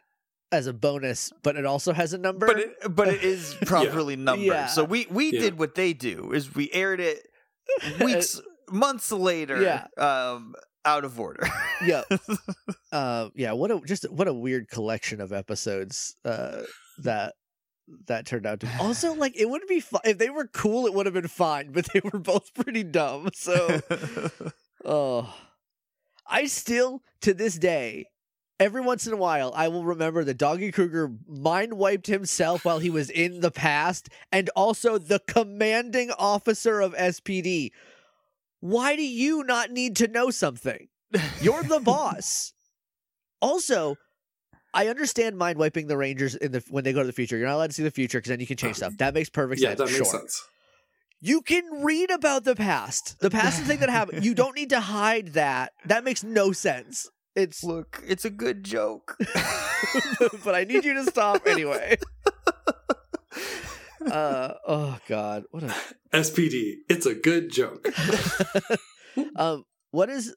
as 0.51 0.65
a 0.67 0.73
bonus, 0.73 1.33
but 1.43 1.57
it 1.57 1.65
also 1.65 1.91
has 1.91 2.13
a 2.13 2.17
number. 2.17 2.47
But 2.47 2.59
it 2.59 2.71
but 2.89 3.07
it 3.09 3.23
is 3.23 3.53
properly 3.65 4.15
numbered. 4.15 4.45
Yeah. 4.45 4.67
So 4.67 4.83
we 4.83 5.07
we 5.09 5.31
Yeah. 5.31 5.41
did 5.41 5.59
what 5.59 5.75
they 5.75 5.93
do 5.93 6.31
is 6.33 6.55
we 6.55 6.71
aired 6.71 6.99
it 6.99 7.27
weeks 8.01 8.39
months 8.71 9.11
later 9.11 9.61
Yeah. 9.61 9.87
um 9.97 10.55
out 10.85 11.03
of 11.03 11.19
order. 11.19 11.45
yeah, 11.85 12.03
uh, 12.93 13.29
yeah. 13.35 13.51
What 13.51 13.71
a 13.71 13.81
just 13.85 14.09
what 14.09 14.27
a 14.27 14.33
weird 14.33 14.69
collection 14.69 15.19
of 15.19 15.33
episodes 15.33 16.15
uh, 16.23 16.61
that 16.99 17.33
that 18.07 18.25
turned 18.25 18.45
out 18.45 18.61
to. 18.61 18.67
be. 18.67 18.71
Also, 18.79 19.13
like 19.13 19.35
it 19.37 19.49
would 19.49 19.67
be 19.67 19.81
fun 19.81 20.01
if 20.05 20.17
they 20.17 20.29
were 20.29 20.47
cool. 20.47 20.85
It 20.85 20.93
would 20.93 21.05
have 21.05 21.13
been 21.13 21.27
fine, 21.27 21.71
but 21.73 21.87
they 21.93 21.99
were 22.01 22.19
both 22.19 22.53
pretty 22.53 22.83
dumb. 22.83 23.29
So. 23.33 23.81
Oh, 24.85 25.33
I 26.25 26.45
still 26.45 27.01
to 27.21 27.33
this 27.33 27.55
day, 27.57 28.05
every 28.57 28.79
once 28.79 29.05
in 29.05 29.11
a 29.11 29.17
while, 29.17 29.51
I 29.55 29.67
will 29.67 29.83
remember 29.83 30.23
that 30.23 30.37
Doggie 30.37 30.71
Cruger 30.71 31.11
mind 31.27 31.73
wiped 31.73 32.07
himself 32.07 32.63
while 32.63 32.79
he 32.79 32.89
was 32.89 33.09
in 33.09 33.41
the 33.41 33.51
past, 33.51 34.07
and 34.31 34.49
also 34.55 34.97
the 34.97 35.19
commanding 35.27 36.11
officer 36.11 36.79
of 36.79 36.93
SPD. 36.93 37.71
Why 38.59 38.95
do 38.95 39.03
you 39.03 39.43
not 39.43 39.71
need 39.71 39.95
to 39.97 40.07
know 40.07 40.29
something? 40.29 40.87
You're 41.41 41.63
the 41.63 41.79
boss. 41.79 42.53
Also, 43.39 43.97
I 44.73 44.87
understand 44.87 45.37
mind 45.37 45.59
wiping 45.59 45.85
the 45.85 45.95
Rangers 45.95 46.33
in 46.33 46.51
the 46.51 46.63
when 46.69 46.83
they 46.83 46.91
go 46.91 47.01
to 47.01 47.05
the 47.05 47.13
future. 47.13 47.37
You're 47.37 47.45
not 47.45 47.57
allowed 47.57 47.67
to 47.67 47.73
see 47.73 47.83
the 47.83 47.91
future 47.91 48.17
because 48.17 48.29
then 48.29 48.39
you 48.39 48.47
can 48.47 48.57
change 48.57 48.77
stuff. 48.77 48.97
That 48.97 49.13
makes 49.13 49.29
perfect 49.29 49.61
yeah, 49.61 49.75
sense. 49.75 49.77
that 49.77 49.85
makes 49.85 49.97
sure. 49.97 50.05
sense. 50.05 50.43
You 51.19 51.41
can 51.41 51.83
read 51.83 52.09
about 52.09 52.45
the 52.45 52.55
past. 52.55 53.19
The 53.19 53.29
past 53.29 53.59
is 53.59 53.67
the 53.67 53.67
thing 53.67 53.79
that 53.81 53.89
happened. 53.89 54.25
You 54.25 54.33
don't 54.33 54.55
need 54.55 54.71
to 54.71 54.79
hide 54.79 55.33
that. 55.33 55.73
That 55.85 56.03
makes 56.03 56.23
no 56.23 56.51
sense. 56.51 57.07
It's 57.35 57.63
Look, 57.63 58.03
it's 58.07 58.25
a 58.25 58.31
good 58.31 58.63
joke. 58.63 59.15
but 60.43 60.55
I 60.55 60.63
need 60.63 60.85
you 60.85 60.95
to 60.95 61.03
stop 61.05 61.45
anyway. 61.45 61.97
Uh 64.11 64.53
oh 64.67 64.97
god. 65.07 65.43
What 65.51 65.63
a 65.63 65.75
SPD, 66.13 66.75
it's 66.89 67.05
a 67.05 67.13
good 67.15 67.51
joke. 67.51 67.87
um 69.35 69.65
what 69.91 70.09
is 70.09 70.33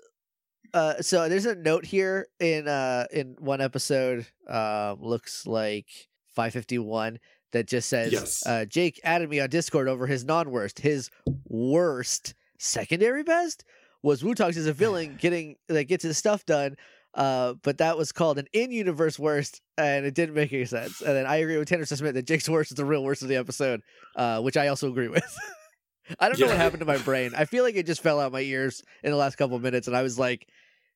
uh 0.75 1.01
so 1.03 1.29
there's 1.29 1.47
a 1.47 1.55
note 1.55 1.85
here 1.85 2.29
in 2.39 2.67
uh 2.69 3.07
in 3.13 3.37
one 3.39 3.61
episode 3.61 4.27
um 4.49 4.99
looks 5.01 5.47
like 5.47 5.87
551 6.35 7.19
that 7.53 7.67
just 7.67 7.89
says 7.89 8.13
Yes. 8.13 8.47
uh 8.47 8.65
Jake 8.65 9.01
added 9.05 9.29
me 9.29 9.41
on 9.41 9.51
Discord 9.51 9.89
over 9.89 10.07
his 10.07 10.25
non-worst 10.25 10.79
his 10.81 11.11
worst 11.49 12.35
secondary 12.59 13.23
best 13.23 13.65
was 14.03 14.23
Wootox 14.23 14.57
as 14.57 14.67
a 14.67 14.73
villain 14.73 15.17
getting 15.21 15.57
that 15.69 15.85
gets 15.85 16.05
his 16.05 16.17
stuff 16.17 16.47
done 16.47 16.77
uh 17.15 17.55
but 17.63 17.79
that 17.79 17.99
was 17.99 18.13
called 18.13 18.39
an 18.39 18.47
in-universe 18.53 19.19
worst 19.19 19.61
and 19.77 20.07
it 20.07 20.15
didn't 20.15 20.35
make 20.35 20.53
any 20.53 20.65
sense 20.65 21.01
and 21.01 21.17
then 21.17 21.27
I 21.27 21.37
agree 21.37 21.59
with 21.59 21.69
Tanner 21.69 21.85
Smith 21.85 22.15
that 22.15 22.27
Jake's 22.27 22.49
worst 22.49 22.71
is 22.71 22.77
the 22.77 22.85
real 22.85 23.03
worst 23.03 23.23
of 23.23 23.29
the 23.29 23.37
episode 23.37 23.81
uh 24.17 24.41
which 24.41 24.57
I 24.57 24.69
also 24.69 24.89
agree 24.89 25.09
with 25.09 25.25
I 26.19 26.29
don't 26.29 26.41
know 26.41 26.47
what 26.47 26.57
happened 26.57 26.81
to 26.81 26.87
my 26.87 26.99
brain. 26.99 27.33
I 27.37 27.45
feel 27.45 27.63
like 27.63 27.77
it 27.77 27.87
just 27.87 28.03
fell 28.03 28.19
out 28.19 28.33
my 28.33 28.41
ears 28.41 28.83
in 29.05 29.11
the 29.11 29.17
last 29.17 29.37
couple 29.37 29.57
of 29.57 29.63
minutes, 29.63 29.87
and 29.87 29.97
I 29.97 30.03
was 30.03 30.19
like, 30.19 30.47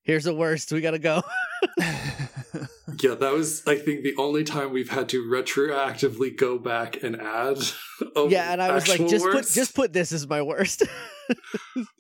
"Here's 0.03 0.25
the 0.25 0.35
worst. 0.35 0.73
We 0.73 0.81
gotta 0.81 0.99
go." 0.99 1.23
Yeah, 3.03 3.15
that 3.15 3.33
was 3.33 3.67
I 3.67 3.77
think 3.77 4.03
the 4.03 4.15
only 4.17 4.45
time 4.45 4.73
we've 4.73 4.91
had 4.91 5.09
to 5.11 5.23
retroactively 5.23 6.37
go 6.37 6.59
back 6.59 7.03
and 7.03 7.21
add. 7.21 7.59
yeah, 8.29 8.53
and 8.53 8.63
I 8.63 8.73
was 8.75 8.89
like, 8.89 9.07
"Just 9.09 9.25
put, 9.25 9.47
just 9.47 9.75
put 9.75 9.93
this 9.93 10.13
as 10.13 10.27
my 10.29 10.43
worst." 10.43 10.83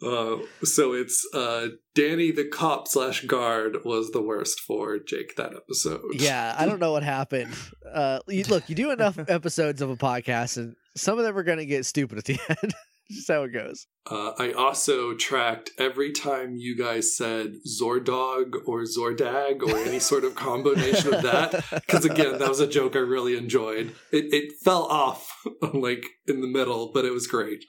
Uh, 0.03 0.37
so 0.63 0.93
it's 0.93 1.27
uh, 1.33 1.69
Danny 1.95 2.31
the 2.31 2.45
cop 2.45 2.87
slash 2.87 3.25
guard 3.25 3.79
was 3.83 4.11
the 4.11 4.21
worst 4.21 4.61
for 4.61 4.99
Jake 4.99 5.35
that 5.37 5.55
episode. 5.57 6.03
yeah, 6.13 6.55
I 6.59 6.67
don't 6.67 6.79
know 6.79 6.93
what 6.93 7.03
happened. 7.03 7.55
Uh, 7.91 8.19
you, 8.29 8.45
look, 8.45 8.69
you 8.69 8.75
do 8.75 8.91
enough 8.91 9.19
episodes 9.29 9.81
of 9.81 9.89
a 9.89 9.97
podcast, 9.97 10.59
and 10.59 10.77
some 10.95 11.19
of 11.19 11.25
them 11.25 11.37
are 11.39 11.43
going 11.43 11.57
to 11.57 11.65
get 11.65 11.87
stupid 11.87 12.19
at 12.19 12.25
the 12.25 12.39
end. 12.49 12.75
Just 13.11 13.29
how 13.29 13.43
it 13.45 13.53
goes. 13.53 13.87
Uh, 14.11 14.33
I 14.39 14.53
also 14.53 15.15
tracked 15.15 15.71
every 15.79 16.13
time 16.13 16.57
you 16.59 16.77
guys 16.77 17.17
said 17.17 17.55
Zordog 17.67 18.53
or 18.67 18.83
Zordag 18.83 19.63
or 19.63 19.79
any 19.79 19.99
sort 19.99 20.25
of 20.25 20.35
combination 20.35 21.15
of 21.15 21.23
that. 21.23 21.65
Because 21.71 22.05
again, 22.05 22.39
that 22.39 22.49
was 22.51 22.61
a 22.61 22.67
joke 22.67 22.97
I 22.97 22.99
really 22.99 23.35
enjoyed. 23.35 23.95
It, 24.13 24.27
it 24.35 24.53
fell 24.63 24.83
off 24.83 25.35
like 25.73 26.05
in 26.27 26.43
the 26.43 26.47
middle, 26.47 26.91
but 26.93 27.07
it 27.07 27.13
was 27.13 27.27
great. 27.27 27.65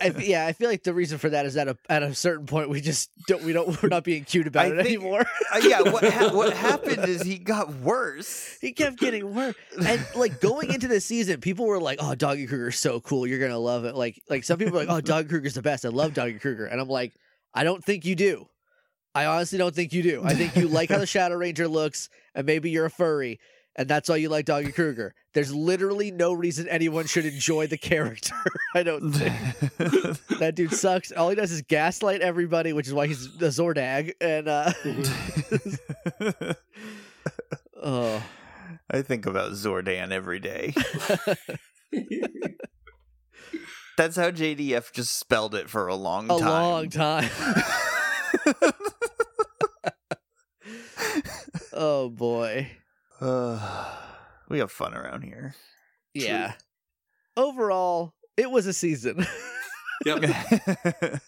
I, 0.00 0.12
yeah, 0.18 0.44
I 0.46 0.54
feel 0.54 0.68
like 0.68 0.82
the 0.82 0.92
reason 0.94 1.18
for 1.18 1.28
that 1.30 1.46
is 1.46 1.54
that 1.54 1.68
a, 1.68 1.76
at 1.88 2.02
a 2.02 2.14
certain 2.16 2.46
point 2.46 2.68
we 2.68 2.80
just 2.80 3.10
don't 3.28 3.44
we 3.44 3.52
don't 3.52 3.80
we're 3.80 3.88
not 3.90 4.02
being 4.02 4.24
cute 4.24 4.48
about 4.48 4.66
I 4.66 4.68
it 4.70 4.76
think- 4.82 4.86
anymore. 4.88 5.24
Uh, 5.54 5.58
yeah, 5.62 5.82
what 5.82 6.02
ha- 6.12 6.30
what 6.34 6.52
happened 6.52 7.04
is 7.08 7.22
he 7.22 7.38
got 7.38 7.72
worse. 7.76 8.58
he 8.60 8.72
kept 8.72 8.98
getting 8.98 9.32
worse, 9.34 9.54
and 9.86 10.04
like 10.16 10.40
going 10.40 10.72
into 10.74 10.88
the 10.88 11.00
season, 11.00 11.40
people 11.40 11.66
were 11.66 11.80
like, 11.80 11.98
"Oh, 12.02 12.14
Doggie 12.16 12.46
Cruger's 12.48 12.78
so 12.78 12.98
cool, 13.00 13.24
you're 13.24 13.38
gonna 13.40 13.58
love 13.58 13.84
it." 13.84 13.94
Like 13.94 14.20
like 14.28 14.43
some 14.44 14.58
people 14.58 14.76
are 14.76 14.84
like, 14.84 14.88
"Oh, 14.96 15.00
Doggie 15.00 15.28
Cruger's 15.28 15.54
the 15.54 15.62
best. 15.62 15.84
I 15.84 15.88
love 15.88 16.14
Doggie 16.14 16.38
Cruger," 16.38 16.66
and 16.66 16.80
I'm 16.80 16.88
like, 16.88 17.12
I 17.54 17.64
don't 17.64 17.84
think 17.84 18.04
you 18.04 18.14
do. 18.14 18.48
I 19.14 19.26
honestly 19.26 19.58
don't 19.58 19.74
think 19.74 19.92
you 19.92 20.02
do. 20.02 20.22
I 20.24 20.34
think 20.34 20.56
you 20.56 20.66
like 20.66 20.90
how 20.90 20.98
the 20.98 21.06
Shadow 21.14 21.36
Ranger 21.36 21.68
looks, 21.68 22.08
and 22.34 22.46
maybe 22.46 22.70
you're 22.70 22.86
a 22.86 22.90
furry, 22.90 23.38
and 23.76 23.88
that's 23.88 24.08
why 24.08 24.16
you 24.16 24.28
like 24.28 24.44
Doggie 24.44 24.72
Cruger. 24.72 25.14
There's 25.34 25.54
literally 25.54 26.10
no 26.10 26.32
reason 26.32 26.68
anyone 26.68 27.06
should 27.06 27.24
enjoy 27.24 27.68
the 27.68 27.78
character. 27.78 28.34
I 28.74 28.82
don't 28.82 29.12
think. 29.12 29.34
That 30.40 30.56
dude 30.56 30.72
sucks. 30.72 31.12
All 31.12 31.28
he 31.30 31.36
does 31.36 31.52
is 31.52 31.62
gaslight 31.62 32.20
everybody, 32.20 32.72
which 32.72 32.88
is 32.88 32.92
why 32.92 33.06
he's 33.06 33.26
a 33.26 33.48
Zordag. 33.48 34.12
And 34.20 34.48
uh 34.48 34.72
oh, 37.82 38.22
I 38.90 39.02
think 39.02 39.26
about 39.26 39.52
Zordan 39.52 40.10
every 40.10 40.40
day. 40.40 40.74
That's 43.96 44.16
how 44.16 44.30
JDF 44.30 44.92
just 44.92 45.18
spelled 45.18 45.54
it 45.54 45.70
for 45.70 45.86
a 45.86 45.94
long 45.94 46.30
a 46.30 46.38
time. 46.38 46.48
A 46.48 46.68
long 46.68 46.90
time. 46.90 47.30
oh 51.72 52.08
boy. 52.08 52.70
Uh, 53.20 53.94
we 54.48 54.58
have 54.58 54.72
fun 54.72 54.94
around 54.94 55.22
here. 55.22 55.54
Yeah. 56.12 56.54
Overall, 57.36 58.14
it 58.36 58.50
was 58.50 58.66
a 58.66 58.72
season. 58.72 59.26
Yep. 60.04 60.24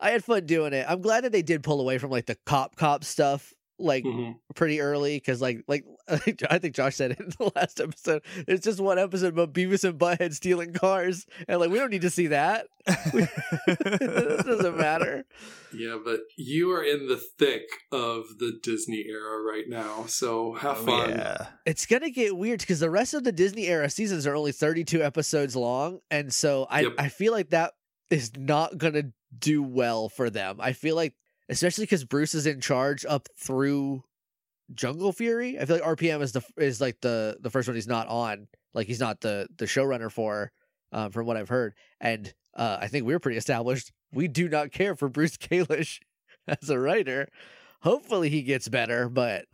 I 0.00 0.10
had 0.10 0.24
fun 0.24 0.46
doing 0.46 0.72
it. 0.72 0.84
I'm 0.88 1.00
glad 1.00 1.24
that 1.24 1.32
they 1.32 1.42
did 1.42 1.62
pull 1.62 1.80
away 1.80 1.98
from 1.98 2.10
like 2.10 2.26
the 2.26 2.36
cop 2.46 2.76
cop 2.76 3.04
stuff 3.04 3.52
like 3.78 4.04
Mhm. 4.04 4.36
pretty 4.54 4.80
early 4.80 5.16
because 5.16 5.40
like 5.40 5.62
like 5.68 5.84
I 6.50 6.58
think 6.58 6.74
Josh 6.74 6.96
said 6.96 7.12
it 7.12 7.20
in 7.20 7.28
the 7.38 7.50
last 7.54 7.80
episode. 7.80 8.22
It's 8.46 8.64
just 8.64 8.80
one 8.80 8.98
episode 8.98 9.34
about 9.34 9.52
Beavis 9.52 9.84
and 9.88 9.98
Butthead 9.98 10.32
stealing 10.34 10.72
cars, 10.72 11.26
and 11.46 11.60
like 11.60 11.70
we 11.70 11.78
don't 11.78 11.90
need 11.90 12.02
to 12.02 12.10
see 12.10 12.28
that. 12.28 12.66
it 12.86 14.44
doesn't 14.46 14.76
matter. 14.76 15.24
Yeah, 15.72 15.98
but 16.02 16.20
you 16.36 16.70
are 16.72 16.82
in 16.82 17.08
the 17.08 17.20
thick 17.38 17.64
of 17.92 18.24
the 18.38 18.58
Disney 18.62 19.04
era 19.08 19.40
right 19.42 19.64
now, 19.68 20.06
so 20.06 20.54
have 20.54 20.78
fun. 20.78 21.10
Oh, 21.12 21.14
yeah. 21.14 21.46
It's 21.66 21.86
gonna 21.86 22.10
get 22.10 22.36
weird 22.36 22.60
because 22.60 22.80
the 22.80 22.90
rest 22.90 23.14
of 23.14 23.24
the 23.24 23.32
Disney 23.32 23.66
era 23.66 23.90
seasons 23.90 24.26
are 24.26 24.34
only 24.34 24.52
32 24.52 25.02
episodes 25.02 25.54
long, 25.54 26.00
and 26.10 26.32
so 26.32 26.66
I 26.70 26.80
Yep. 26.82 26.92
I 26.98 27.08
feel 27.08 27.32
like 27.32 27.50
that 27.50 27.74
is 28.10 28.32
not 28.36 28.78
gonna 28.78 29.12
do 29.38 29.62
well 29.62 30.08
for 30.08 30.30
them. 30.30 30.56
I 30.60 30.72
feel 30.72 30.96
like 30.96 31.14
especially 31.48 31.84
because 31.84 32.04
Bruce 32.04 32.34
is 32.34 32.46
in 32.46 32.60
charge 32.60 33.04
up 33.06 33.28
through 33.38 34.02
Jungle 34.74 35.12
Fury. 35.12 35.58
I 35.58 35.64
feel 35.64 35.76
like 35.76 35.98
RPM 35.98 36.20
is 36.22 36.32
the 36.32 36.42
is 36.56 36.80
like 36.80 37.00
the 37.00 37.38
the 37.40 37.50
first 37.50 37.68
one 37.68 37.74
he's 37.74 37.86
not 37.86 38.08
on. 38.08 38.48
Like 38.74 38.86
he's 38.86 39.00
not 39.00 39.20
the 39.20 39.48
the 39.56 39.64
showrunner 39.64 40.10
for, 40.10 40.52
um, 40.92 41.10
from 41.10 41.26
what 41.26 41.36
I've 41.36 41.48
heard. 41.48 41.74
And 42.00 42.32
uh, 42.54 42.78
I 42.80 42.88
think 42.88 43.06
we're 43.06 43.18
pretty 43.18 43.38
established. 43.38 43.92
We 44.12 44.28
do 44.28 44.48
not 44.48 44.72
care 44.72 44.94
for 44.94 45.08
Bruce 45.08 45.36
Kalish 45.38 46.00
as 46.46 46.70
a 46.70 46.78
writer. 46.78 47.28
Hopefully 47.82 48.28
he 48.28 48.42
gets 48.42 48.68
better, 48.68 49.08
but 49.08 49.46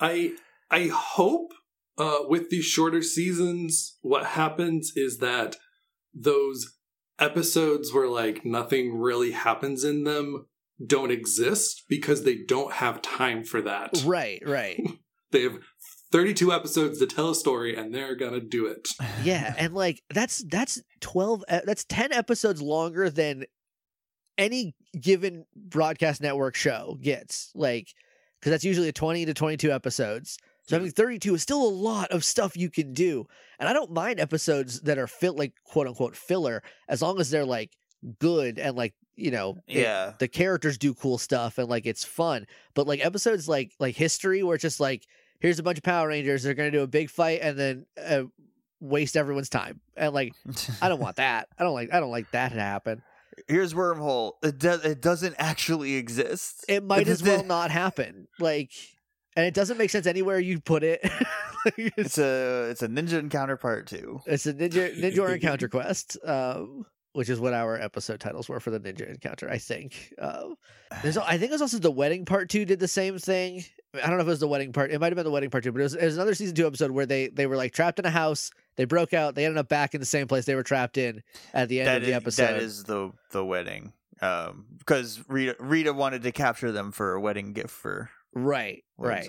I 0.00 0.32
I 0.70 0.90
hope 0.92 1.52
uh, 1.98 2.20
with 2.28 2.50
these 2.50 2.64
shorter 2.64 3.02
seasons, 3.02 3.98
what 4.02 4.26
happens 4.26 4.92
is 4.96 5.18
that 5.18 5.56
those 6.14 6.75
episodes 7.18 7.92
where 7.92 8.08
like 8.08 8.44
nothing 8.44 8.98
really 8.98 9.32
happens 9.32 9.84
in 9.84 10.04
them 10.04 10.46
don't 10.84 11.10
exist 11.10 11.84
because 11.88 12.24
they 12.24 12.36
don't 12.36 12.74
have 12.74 13.00
time 13.00 13.42
for 13.44 13.62
that. 13.62 13.90
right, 14.04 14.42
right. 14.44 14.80
They 15.32 15.42
have 15.42 15.58
32 16.12 16.52
episodes 16.52 17.00
to 17.00 17.06
tell 17.06 17.30
a 17.30 17.34
story 17.34 17.74
and 17.76 17.92
they're 17.92 18.14
gonna 18.14 18.40
do 18.40 18.66
it. 18.66 18.88
yeah 19.24 19.54
and 19.58 19.74
like 19.74 20.00
that's 20.14 20.44
that's 20.48 20.80
12 21.00 21.42
e- 21.52 21.58
that's 21.66 21.84
10 21.84 22.12
episodes 22.12 22.62
longer 22.62 23.10
than 23.10 23.44
any 24.38 24.76
given 24.98 25.44
broadcast 25.56 26.22
network 26.22 26.54
show 26.54 26.96
gets 27.02 27.50
like 27.56 27.88
because 28.38 28.52
that's 28.52 28.64
usually 28.64 28.88
a 28.88 28.92
20 28.92 29.26
to 29.26 29.34
22 29.34 29.72
episodes 29.72 30.38
so 30.66 30.76
having 30.76 30.90
32 30.90 31.34
is 31.34 31.42
still 31.42 31.62
a 31.62 31.68
lot 31.68 32.10
of 32.10 32.24
stuff 32.24 32.56
you 32.56 32.70
can 32.70 32.92
do 32.92 33.26
and 33.58 33.68
i 33.68 33.72
don't 33.72 33.90
mind 33.92 34.18
episodes 34.20 34.80
that 34.82 34.98
are 34.98 35.06
fit 35.06 35.34
like 35.36 35.52
quote 35.64 35.86
unquote 35.86 36.16
filler 36.16 36.62
as 36.88 37.00
long 37.02 37.20
as 37.20 37.30
they're 37.30 37.44
like 37.44 37.70
good 38.18 38.58
and 38.58 38.76
like 38.76 38.94
you 39.14 39.30
know 39.30 39.56
it- 39.66 39.82
yeah. 39.82 40.12
the 40.18 40.28
characters 40.28 40.76
do 40.78 40.92
cool 40.94 41.18
stuff 41.18 41.58
and 41.58 41.68
like 41.68 41.86
it's 41.86 42.04
fun 42.04 42.46
but 42.74 42.86
like 42.86 43.04
episodes 43.04 43.48
like 43.48 43.72
like 43.80 43.96
history 43.96 44.42
where 44.42 44.54
it's 44.56 44.62
just 44.62 44.80
like 44.80 45.04
here's 45.40 45.58
a 45.58 45.62
bunch 45.62 45.78
of 45.78 45.84
power 45.84 46.08
rangers 46.08 46.42
they're 46.42 46.54
gonna 46.54 46.70
do 46.70 46.82
a 46.82 46.86
big 46.86 47.08
fight 47.10 47.40
and 47.42 47.58
then 47.58 47.86
uh, 48.04 48.22
waste 48.80 49.16
everyone's 49.16 49.48
time 49.48 49.80
and 49.96 50.12
like 50.12 50.34
i 50.82 50.88
don't 50.88 51.00
want 51.00 51.16
that 51.16 51.48
i 51.58 51.64
don't 51.64 51.72
like 51.74 51.92
i 51.94 51.98
don't 52.00 52.10
like 52.10 52.30
that 52.32 52.52
to 52.52 52.60
happen 52.60 53.02
Here's 53.48 53.74
wormhole. 53.74 54.32
It 54.42 54.58
does. 54.58 54.82
It 54.82 55.02
doesn't 55.02 55.34
actually 55.38 55.96
exist. 55.96 56.64
it 56.68 56.82
might 56.82 57.06
as 57.06 57.22
well 57.22 57.44
not 57.44 57.70
happen 57.70 58.28
like 58.40 58.70
and 59.36 59.46
it 59.46 59.54
doesn't 59.54 59.78
make 59.78 59.90
sense 59.90 60.06
anywhere 60.06 60.38
you 60.40 60.58
put 60.60 60.82
it 60.82 61.00
Like, 61.64 61.74
It's 61.78 61.96
it's, 61.96 62.18
a. 62.18 62.68
It's 62.70 62.82
a 62.82 62.88
ninja 62.88 63.18
encounter 63.18 63.56
part 63.56 63.86
two. 63.86 64.20
it's 64.26 64.46
a 64.46 64.54
ninja 64.54 64.96
ninja 64.98 65.32
encounter 65.34 65.68
quest 65.68 66.16
um 66.24 66.86
which 67.12 67.30
is 67.30 67.40
what 67.40 67.54
our 67.54 67.80
episode 67.80 68.20
titles 68.20 68.46
were 68.48 68.60
for 68.60 68.70
the 68.70 68.78
ninja 68.80 69.08
encounter 69.08 69.48
i 69.50 69.56
think 69.58 70.12
um 70.20 70.54
There's, 71.02 71.16
I 71.16 71.38
think 71.38 71.50
it 71.50 71.52
was 71.52 71.62
also 71.62 71.78
the 71.78 71.90
wedding 71.90 72.24
part 72.26 72.48
two 72.50 72.64
did 72.64 72.78
the 72.80 72.88
same 72.88 73.18
thing. 73.18 73.64
I 73.94 74.08
don't 74.08 74.16
know 74.18 74.22
if 74.22 74.26
it 74.26 74.30
was 74.30 74.40
the 74.40 74.48
wedding 74.48 74.72
part. 74.74 74.90
It 74.92 75.00
might 75.00 75.06
have 75.06 75.16
been 75.16 75.24
the 75.24 75.30
wedding 75.30 75.48
part 75.48 75.64
two, 75.64 75.72
but 75.72 75.80
it 75.80 75.84
was, 75.84 75.94
it 75.94 76.04
was 76.04 76.16
another 76.16 76.34
season 76.34 76.54
two 76.54 76.66
episode 76.66 76.90
where 76.90 77.06
they 77.06 77.28
they 77.28 77.46
were 77.46 77.56
like 77.56 77.72
trapped 77.72 77.98
in 77.98 78.04
a 78.04 78.10
house. 78.10 78.50
They 78.76 78.84
broke 78.84 79.14
out. 79.14 79.34
They 79.34 79.46
ended 79.46 79.56
up 79.58 79.68
back 79.68 79.94
in 79.94 80.00
the 80.00 80.06
same 80.06 80.28
place 80.28 80.44
they 80.44 80.54
were 80.54 80.62
trapped 80.62 80.98
in 80.98 81.22
at 81.54 81.68
the 81.70 81.80
end 81.80 81.88
That 81.88 81.96
of 81.96 82.02
the 82.02 82.08
is- 82.10 82.14
episode. 82.16 82.42
that 82.42 82.56
is 82.62 82.84
the 82.84 83.10
the 83.30 83.42
wedding. 83.44 83.94
Um, 84.20 84.66
because 84.78 85.24
Rita 85.28 85.56
Rita 85.58 85.92
wanted 85.94 86.22
to 86.24 86.32
capture 86.32 86.70
them 86.72 86.92
for 86.92 87.14
a 87.14 87.20
wedding 87.20 87.52
gift 87.54 87.70
for 87.70 88.10
right, 88.36 88.84
right. 88.98 89.28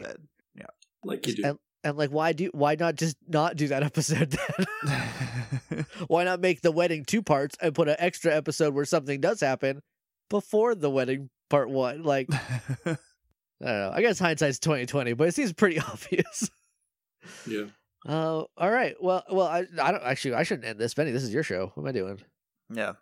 Yeah. 0.56 0.66
Like 1.04 1.26
you 1.28 1.36
do. 1.36 1.44
And, 1.46 1.60
and 1.84 1.98
like, 1.98 2.10
why 2.10 2.34
do 2.34 2.50
why 2.54 2.76
not 2.76 2.96
just 2.96 3.16
not 3.28 3.56
do 3.56 3.70
that 3.70 3.84
episode 3.92 4.38
then? 4.84 5.86
why 6.08 6.24
not 6.24 6.42
make 6.42 6.62
the 6.62 6.72
wedding 6.72 7.06
two 7.06 7.22
parts 7.22 7.56
and 7.62 7.74
put 7.74 7.88
an 7.88 7.96
extra 8.00 8.36
episode 8.36 8.74
where 8.74 8.86
something 8.86 9.22
does 9.22 9.40
happen 9.40 9.82
before 10.30 10.76
the 10.76 10.90
wedding 10.90 11.30
part 11.50 11.70
one? 11.70 12.04
Like, 12.04 12.28
I 12.34 12.38
don't 12.86 12.98
know. 13.62 13.92
I 13.94 14.02
guess 14.02 14.20
hindsight's 14.20 14.60
twenty 14.60 14.86
twenty, 14.86 15.14
but 15.14 15.28
it 15.30 15.36
seems 15.36 15.54
pretty 15.54 15.80
obvious. 15.80 16.50
yeah. 17.48 17.66
Uh, 18.06 18.44
all 18.58 18.72
right. 18.72 18.96
Well, 19.02 19.24
well, 19.30 19.48
I, 19.48 19.66
I 19.82 19.92
don't 19.92 20.04
actually. 20.04 20.36
I 20.36 20.44
shouldn't 20.44 20.68
end 20.68 20.80
this, 20.80 20.94
Benny. 20.94 21.12
This 21.12 21.24
is 21.24 21.34
your 21.34 21.44
show. 21.44 21.72
What 21.76 21.84
am 21.84 21.88
I 21.88 21.92
doing? 21.92 22.20
yeah. 22.74 22.94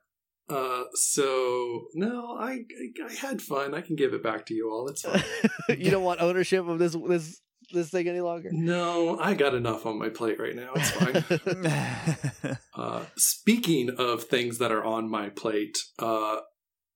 Uh, 0.47 0.83
so 0.93 1.85
no, 1.95 2.35
I, 2.39 2.51
I 2.51 3.05
I 3.09 3.13
had 3.13 3.41
fun. 3.41 3.73
I 3.73 3.81
can 3.81 3.95
give 3.95 4.13
it 4.13 4.21
back 4.23 4.45
to 4.47 4.53
you 4.53 4.69
all. 4.71 4.87
It's 4.87 5.01
fine. 5.01 5.23
you 5.79 5.89
don't 5.89 6.03
want 6.03 6.21
ownership 6.21 6.67
of 6.67 6.77
this 6.79 6.95
this 7.07 7.41
this 7.73 7.89
thing 7.89 8.07
any 8.07 8.21
longer. 8.21 8.49
no, 8.53 9.17
I 9.19 9.33
got 9.33 9.55
enough 9.55 9.87
on 9.87 9.97
my 9.97 10.09
plate 10.09 10.39
right 10.39 10.55
now. 10.55 10.71
It's 10.75 10.91
fine. 10.91 12.57
uh, 12.75 13.05
speaking 13.17 13.89
of 13.97 14.25
things 14.25 14.59
that 14.59 14.71
are 14.71 14.83
on 14.83 15.09
my 15.09 15.29
plate, 15.29 15.77
uh, 15.97 16.37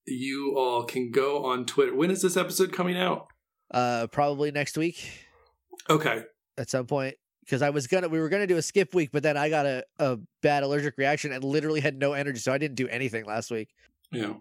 you 0.06 0.54
all 0.56 0.84
can 0.84 1.10
go 1.10 1.44
on 1.46 1.66
Twitter. 1.66 1.96
When 1.96 2.12
is 2.12 2.22
this 2.22 2.38
episode 2.38 2.72
coming 2.72 2.98
out? 2.98 3.28
uh, 3.72 4.08
probably 4.12 4.52
next 4.52 4.78
week 4.78 4.98
Okay. 5.90 6.24
at 6.58 6.70
some 6.70 6.86
point. 6.88 7.16
Because 7.50 7.64
I 7.64 7.72
was 7.72 7.88
gonna, 7.88 8.08
we 8.10 8.20
were 8.20 8.30
gonna 8.30 8.46
do 8.46 8.58
a 8.58 8.62
skip 8.62 8.94
week, 8.94 9.10
but 9.12 9.24
then 9.24 9.36
I 9.36 9.50
got 9.50 9.66
a, 9.66 9.84
a 9.98 10.20
bad 10.44 10.62
allergic 10.62 10.94
reaction 11.00 11.32
and 11.32 11.44
literally 11.44 11.80
had 11.80 11.98
no 11.98 12.14
energy, 12.14 12.38
so 12.40 12.54
I 12.54 12.60
didn't 12.60 12.76
do 12.76 12.88
anything 12.88 13.26
last 13.26 13.50
week. 13.50 13.70
Yeah. 14.12 14.34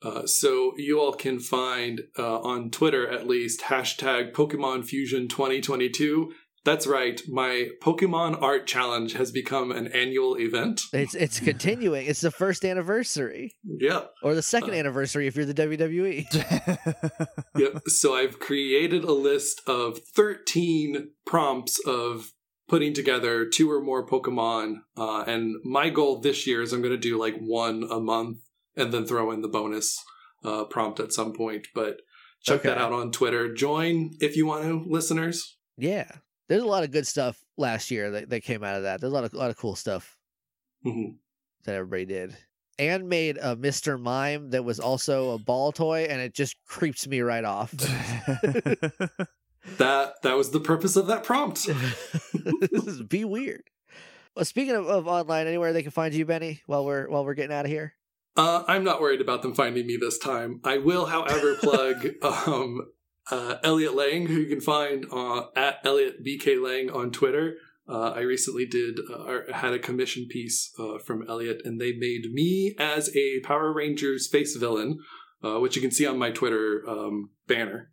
Uh, 0.00 0.26
so 0.26 0.72
you 0.76 1.00
all 1.00 1.12
can 1.12 1.40
find 1.40 2.02
uh, 2.18 2.38
on 2.40 2.70
Twitter 2.70 3.08
at 3.08 3.26
least 3.26 3.62
hashtag 3.62 4.32
Pokemon 4.32 4.84
Fusion 4.84 5.26
2022 5.28 6.32
That's 6.64 6.86
right. 6.86 7.20
My 7.28 7.70
Pokemon 7.82 8.40
art 8.40 8.68
challenge 8.68 9.14
has 9.14 9.32
become 9.32 9.72
an 9.72 9.88
annual 9.88 10.36
event. 10.38 10.82
It's 10.92 11.14
it's 11.16 11.40
continuing. 11.40 12.06
It's 12.06 12.20
the 12.20 12.30
first 12.30 12.64
anniversary 12.64 13.56
Yep. 13.64 14.12
or 14.22 14.34
the 14.36 14.42
second 14.42 14.70
Uh. 14.70 14.74
anniversary 14.82 15.26
if 15.26 15.34
you're 15.34 15.44
the. 15.44 15.54
WWE. 15.54 16.26
Yep. 17.56 17.82
so 17.88 18.14
I've 18.14 18.38
created 18.38 19.04
a 19.04 19.12
list 19.12 19.60
of 19.66 19.98
13 19.98 21.10
prompts 21.26 21.78
of 21.86 22.32
putting 22.68 22.94
together 22.94 23.44
two 23.46 23.70
or 23.70 23.80
more 23.82 24.06
Pokemon. 24.06 24.76
Uh, 24.96 25.22
and 25.26 25.56
my 25.64 25.90
goal 25.90 26.20
this 26.20 26.46
year 26.46 26.62
is 26.62 26.72
I'm 26.72 26.80
going 26.82 26.92
to 26.94 26.98
do 26.98 27.18
like 27.18 27.36
one 27.38 27.84
a 27.90 28.00
month 28.00 28.38
and 28.76 28.92
then 28.92 29.04
throw 29.06 29.30
in 29.30 29.42
the 29.42 29.48
bonus 29.48 30.02
uh, 30.44 30.64
prompt 30.64 31.00
at 31.00 31.12
some 31.12 31.32
point. 31.32 31.68
But 31.74 31.98
check 32.42 32.60
Okay. 32.60 32.68
that 32.70 32.78
out 32.78 32.92
on 32.92 33.10
Twitter. 33.12 33.52
Join 33.54 34.12
if 34.20 34.36
you 34.36 34.46
want 34.46 34.64
to, 34.64 34.84
listeners. 34.88 35.56
Yeah, 35.76 36.08
there's 36.48 36.62
a 36.62 36.66
lot 36.66 36.84
of 36.84 36.90
good 36.90 37.06
stuff 37.06 37.38
last 37.56 37.90
year 37.90 38.10
that, 38.12 38.30
that 38.30 38.42
came 38.42 38.62
out 38.64 38.76
of 38.76 38.82
that. 38.84 39.00
There's 39.00 39.12
a 39.12 39.14
lot 39.14 39.24
of 39.24 39.32
a 39.34 39.36
lot 39.38 39.50
of 39.50 39.56
cool 39.56 39.74
stuff 39.76 40.16
Mhm. 40.86 41.16
that 41.64 41.74
everybody 41.74 42.04
did. 42.06 42.36
And 42.78 43.08
made 43.08 43.36
a 43.36 43.54
Mr. 43.54 44.00
Mime 44.00 44.50
that 44.50 44.64
was 44.64 44.80
also 44.80 45.32
a 45.32 45.38
ball 45.38 45.72
toy, 45.72 46.06
and 46.08 46.20
it 46.20 46.34
just 46.34 46.56
creeps 46.66 47.06
me 47.06 47.20
right 47.20 47.44
off. 47.44 47.72
That 49.78 50.14
that 50.22 50.36
was 50.36 50.50
the 50.50 50.60
purpose 50.60 50.96
of 50.96 51.06
that 51.06 51.24
prompt. 51.24 51.68
be 53.08 53.24
weird. 53.24 53.64
Well, 54.34 54.44
speaking 54.44 54.74
of, 54.74 54.86
of 54.88 55.06
online, 55.06 55.46
anywhere 55.46 55.72
they 55.72 55.82
can 55.82 55.90
find 55.90 56.14
you, 56.14 56.24
Benny, 56.24 56.62
while 56.66 56.84
we're 56.84 57.08
while 57.08 57.24
we're 57.24 57.34
getting 57.34 57.54
out 57.54 57.64
of 57.64 57.70
here. 57.70 57.94
Uh, 58.34 58.64
I'm 58.66 58.82
not 58.82 59.00
worried 59.00 59.20
about 59.20 59.42
them 59.42 59.54
finding 59.54 59.86
me 59.86 59.98
this 60.00 60.18
time. 60.18 60.60
I 60.64 60.78
will, 60.78 61.06
however, 61.06 61.54
plug 61.56 62.08
um, 62.22 62.80
uh, 63.30 63.56
Elliot 63.62 63.94
Lang, 63.94 64.26
who 64.26 64.34
you 64.34 64.48
can 64.48 64.60
find 64.60 65.04
uh, 65.12 65.44
at 65.54 65.80
Elliot 65.84 66.24
BK 66.26 66.62
Lang 66.62 66.90
on 66.90 67.10
Twitter. 67.10 67.56
Uh, 67.88 68.10
I 68.10 68.20
recently 68.20 68.64
did 68.64 68.98
uh, 69.12 69.52
had 69.52 69.74
a 69.74 69.78
commission 69.78 70.26
piece 70.30 70.72
uh, 70.78 70.98
from 70.98 71.28
Elliot, 71.28 71.62
and 71.64 71.80
they 71.80 71.92
made 71.92 72.32
me 72.32 72.74
as 72.78 73.14
a 73.14 73.40
Power 73.40 73.72
Rangers 73.72 74.28
face 74.28 74.56
villain, 74.56 74.98
uh, 75.44 75.58
which 75.58 75.76
you 75.76 75.82
can 75.82 75.90
see 75.90 76.06
on 76.06 76.18
my 76.18 76.30
Twitter 76.30 76.82
um, 76.88 77.30
banner. 77.46 77.91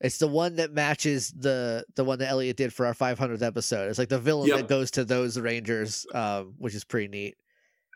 It's 0.00 0.18
the 0.18 0.26
one 0.28 0.56
that 0.56 0.72
matches 0.72 1.30
the 1.36 1.84
the 1.94 2.04
one 2.04 2.18
that 2.20 2.30
Elliot 2.30 2.56
did 2.56 2.72
for 2.72 2.86
our 2.86 2.94
500th 2.94 3.42
episode. 3.42 3.90
It's 3.90 3.98
like 3.98 4.08
the 4.08 4.18
villain 4.18 4.48
Yep. 4.48 4.56
that 4.58 4.68
goes 4.68 4.90
to 4.92 5.04
those 5.04 5.38
Rangers, 5.38 6.06
um, 6.14 6.54
which 6.58 6.74
is 6.74 6.84
pretty 6.84 7.08
neat. 7.08 7.36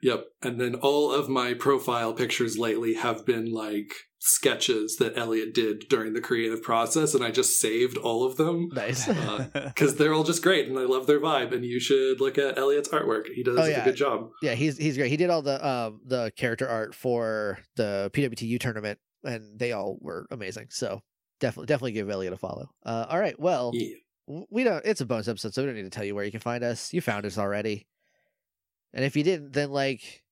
Yep. 0.02 0.24
And 0.42 0.60
then 0.60 0.74
all 0.74 1.12
of 1.12 1.30
my 1.30 1.54
profile 1.54 2.12
pictures 2.12 2.58
lately 2.58 2.94
have 2.94 3.24
been 3.24 3.50
like 3.50 3.90
sketches 4.18 4.96
that 4.96 5.16
Elliot 5.16 5.54
did 5.54 5.84
during 5.88 6.12
the 6.12 6.20
creative 6.20 6.62
process, 6.62 7.14
and 7.14 7.24
I 7.24 7.30
just 7.30 7.58
saved 7.58 7.96
all 7.96 8.24
of 8.24 8.36
them. 8.36 8.68
Nice. 8.72 9.06
because 9.52 9.96
they're 9.96 10.12
all 10.12 10.24
just 10.24 10.42
great 10.42 10.68
and 10.68 10.78
I 10.78 10.82
love 10.82 11.06
their 11.06 11.20
vibe. 11.20 11.54
And 11.54 11.64
you 11.64 11.80
should 11.80 12.20
look 12.20 12.36
at 12.36 12.58
Elliot's 12.58 12.88
artwork; 12.90 13.28
he 13.34 13.42
does 13.42 13.58
Oh, 13.58 13.62
a 13.62 13.82
good 13.84 13.96
job. 13.96 14.28
yeah, 14.42 14.54
he's 14.54 14.76
he's 14.76 14.96
great. 14.98 15.08
He 15.10 15.16
did 15.16 15.30
all 15.30 15.40
the 15.42 15.66
um 15.66 16.00
the 16.04 16.32
character 16.36 16.68
art 16.68 16.94
for 16.94 17.58
the 17.76 18.10
PWTU 18.12 18.60
tournament, 18.60 18.98
and 19.22 19.58
they 19.58 19.72
all 19.72 19.96
were 20.02 20.26
amazing. 20.30 20.66
So 20.70 21.00
definitely 21.40 21.66
definitely 21.66 21.92
give 21.92 22.08
Elliot 22.10 22.32
a 22.32 22.36
follow. 22.36 22.70
Uh, 22.84 23.06
all 23.08 23.18
right, 23.18 23.38
well. 23.38 23.70
Yeah. 23.74 23.96
we 24.50 24.64
don't 24.64 24.82
it's 24.86 25.02
a 25.02 25.06
bonus 25.06 25.28
episode 25.28 25.52
so 25.52 25.60
we 25.60 25.66
don't 25.66 25.74
need 25.76 25.82
to 25.82 25.90
tell 25.90 26.02
you 26.04 26.14
where 26.14 26.24
you 26.24 26.30
can 26.30 26.40
find 26.40 26.64
us 26.64 26.94
you 26.94 27.02
found 27.02 27.26
us 27.26 27.36
already 27.36 27.86
and 28.94 29.04
if 29.04 29.16
you 29.16 29.22
didn't 29.22 29.52
then 29.52 29.70
like 29.70 30.22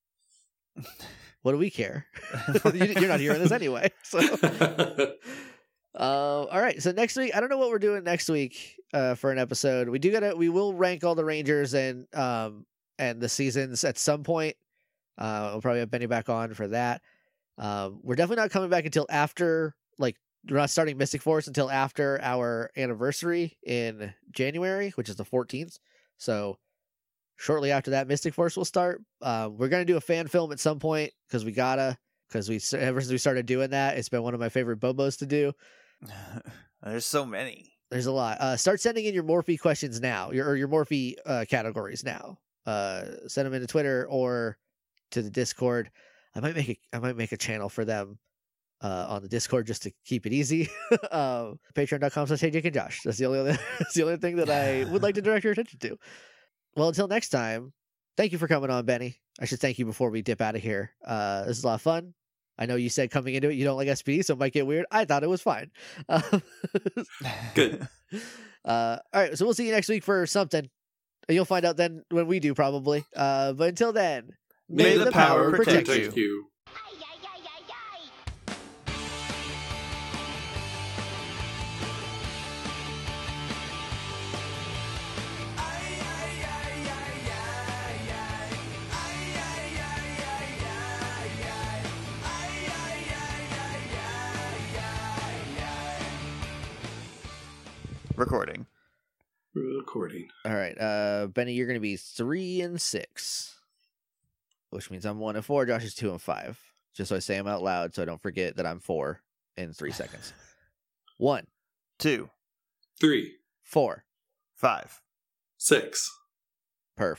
what 1.42 1.52
do 1.52 1.58
we 1.58 1.68
care 1.68 2.06
You- 2.72 2.86
you're 2.86 3.06
not 3.08 3.20
hearing 3.20 3.42
this 3.42 3.52
anyway 3.52 3.90
so 4.02 4.18
uh, 5.94 6.44
all 6.50 6.60
right 6.60 6.80
so 6.82 6.90
next 6.92 7.16
week 7.16 7.32
i 7.36 7.40
don't 7.40 7.50
know 7.50 7.58
what 7.58 7.68
we're 7.68 7.78
doing 7.78 8.02
next 8.04 8.28
week 8.30 8.76
uh, 8.94 9.14
for 9.14 9.30
an 9.30 9.38
episode 9.38 9.88
we 9.90 9.98
do 9.98 10.10
gotta 10.10 10.34
we 10.36 10.48
will 10.48 10.72
rank 10.72 11.04
all 11.04 11.14
the 11.14 11.24
rangers 11.24 11.74
and 11.74 12.06
um 12.14 12.64
and 12.98 13.20
the 13.20 13.28
seasons 13.28 13.84
at 13.84 13.98
some 13.98 14.22
point 14.22 14.56
uh 15.18 15.50
we'll 15.52 15.60
probably 15.60 15.80
have 15.80 15.90
benny 15.90 16.06
back 16.06 16.30
on 16.30 16.54
for 16.54 16.68
that 16.68 17.02
um 17.58 18.00
we're 18.02 18.14
definitely 18.14 18.40
not 18.42 18.50
coming 18.50 18.70
back 18.70 18.86
until 18.86 19.06
after 19.10 19.74
like 19.98 20.16
we're 20.48 20.56
not 20.56 20.70
starting 20.70 20.96
Mystic 20.96 21.22
Force 21.22 21.46
until 21.46 21.70
after 21.70 22.20
our 22.22 22.70
anniversary 22.76 23.56
in 23.62 24.12
January, 24.30 24.90
which 24.90 25.08
is 25.08 25.16
the 25.16 25.24
14th. 25.24 25.78
So 26.16 26.58
shortly 27.36 27.70
after 27.70 27.92
that, 27.92 28.08
Mystic 28.08 28.34
Force 28.34 28.56
will 28.56 28.64
start. 28.64 29.02
Uh, 29.20 29.50
we're 29.52 29.68
gonna 29.68 29.84
do 29.84 29.96
a 29.96 30.00
fan 30.00 30.26
film 30.26 30.52
at 30.52 30.60
some 30.60 30.78
point 30.78 31.12
because 31.26 31.44
we 31.44 31.52
gotta. 31.52 31.96
Because 32.28 32.48
we 32.48 32.58
ever 32.78 32.98
since 33.02 33.12
we 33.12 33.18
started 33.18 33.44
doing 33.44 33.70
that, 33.70 33.98
it's 33.98 34.08
been 34.08 34.22
one 34.22 34.32
of 34.32 34.40
my 34.40 34.48
favorite 34.48 34.80
bobos 34.80 35.18
to 35.18 35.26
do. 35.26 35.52
There's 36.82 37.04
so 37.04 37.26
many. 37.26 37.74
There's 37.90 38.06
a 38.06 38.12
lot. 38.12 38.40
Uh, 38.40 38.56
start 38.56 38.80
sending 38.80 39.04
in 39.04 39.12
your 39.12 39.22
Morphe 39.22 39.60
questions 39.60 40.00
now, 40.00 40.30
your 40.30 40.48
or 40.48 40.56
your 40.56 40.68
Morphe 40.68 41.14
uh, 41.26 41.44
categories 41.46 42.04
now. 42.04 42.38
Uh, 42.64 43.02
send 43.26 43.44
them 43.44 43.52
into 43.52 43.66
Twitter 43.66 44.06
or 44.08 44.56
to 45.10 45.20
the 45.20 45.28
Discord. 45.28 45.90
I 46.34 46.40
might 46.40 46.56
make 46.56 46.70
a 46.70 46.96
I 46.96 47.00
might 47.00 47.16
make 47.16 47.32
a 47.32 47.36
channel 47.36 47.68
for 47.68 47.84
them 47.84 48.18
uh, 48.82 49.06
on 49.08 49.22
the 49.22 49.28
Discord 49.28 49.66
just 49.66 49.82
to 49.84 49.92
keep 50.04 50.26
it 50.26 50.32
easy. 50.32 50.68
uh, 51.10 51.52
Patreon.com 51.74 52.26
slash 52.26 52.40
Hey 52.40 52.50
Jake 52.50 52.64
and 52.64 52.74
Josh. 52.74 53.00
That's 53.04 53.18
the 53.18 53.26
only 53.26 53.38
other 53.38 53.58
that's 53.78 53.94
the 53.94 54.02
only 54.02 54.16
thing 54.16 54.36
that 54.36 54.50
I 54.50 54.84
would 54.90 55.02
like 55.02 55.14
to 55.14 55.22
direct 55.22 55.44
your 55.44 55.52
attention 55.52 55.78
to. 55.80 55.98
Well, 56.76 56.88
until 56.88 57.08
next 57.08 57.28
time, 57.28 57.72
thank 58.16 58.32
you 58.32 58.38
for 58.38 58.48
coming 58.48 58.70
on, 58.70 58.84
Benny. 58.84 59.20
I 59.40 59.44
should 59.44 59.60
thank 59.60 59.78
you 59.78 59.84
before 59.86 60.10
we 60.10 60.22
dip 60.22 60.40
out 60.40 60.56
of 60.56 60.62
here. 60.62 60.90
Uh, 61.04 61.44
this 61.44 61.58
is 61.58 61.64
a 61.64 61.66
lot 61.66 61.74
of 61.74 61.82
fun. 61.82 62.14
I 62.58 62.66
know 62.66 62.76
you 62.76 62.90
said 62.90 63.10
coming 63.10 63.34
into 63.34 63.48
it 63.48 63.54
you 63.54 63.64
don't 63.64 63.76
like 63.76 63.88
SPD, 63.88 64.24
so 64.24 64.34
it 64.34 64.38
might 64.38 64.52
get 64.52 64.66
weird. 64.66 64.86
I 64.90 65.04
thought 65.04 65.22
it 65.22 65.30
was 65.30 65.42
fine. 65.42 65.70
Um, 66.08 66.42
Good. 67.54 67.88
uh, 68.64 68.98
all 69.12 69.22
right, 69.22 69.36
so 69.36 69.44
we'll 69.44 69.54
see 69.54 69.66
you 69.66 69.72
next 69.72 69.88
week 69.88 70.04
for 70.04 70.26
something. 70.26 70.68
You'll 71.28 71.44
find 71.44 71.64
out 71.64 71.76
then 71.76 72.02
when 72.10 72.26
we 72.26 72.40
do, 72.40 72.52
probably. 72.52 73.04
Uh, 73.16 73.52
but 73.52 73.70
until 73.70 73.92
then, 73.92 74.32
May, 74.68 74.96
the, 74.98 75.10
power, 75.10 75.50
protect, 75.50 75.86
protect 75.86 76.16
you. 76.16 76.22
you. 76.22 76.46
Recording. 98.22 98.66
Recording. 99.52 100.28
All 100.44 100.54
right, 100.54 100.80
uh, 100.80 101.26
Benny, 101.26 101.54
you're 101.54 101.66
going 101.66 101.74
to 101.76 101.80
be 101.80 101.96
three 101.96 102.60
and 102.60 102.80
six, 102.80 103.56
which 104.70 104.92
means 104.92 105.04
I'm 105.04 105.18
one 105.18 105.34
and 105.34 105.44
four. 105.44 105.66
Josh 105.66 105.82
is 105.82 105.92
two 105.92 106.12
and 106.12 106.22
five. 106.22 106.56
Just 106.94 107.08
so 107.08 107.16
I 107.16 107.18
say 107.18 107.34
them 107.36 107.48
out 107.48 107.64
loud, 107.64 107.96
so 107.96 108.00
I 108.02 108.04
don't 108.04 108.22
forget 108.22 108.54
that 108.58 108.64
I'm 108.66 108.78
four 108.78 109.22
in 109.56 109.72
three 109.72 109.90
seconds. 109.90 110.32
One, 111.18 111.46
Two. 111.98 112.30
Three, 113.00 113.32
four, 113.64 114.04
Five. 114.54 115.00
six. 115.58 116.08
perf. 116.96 117.18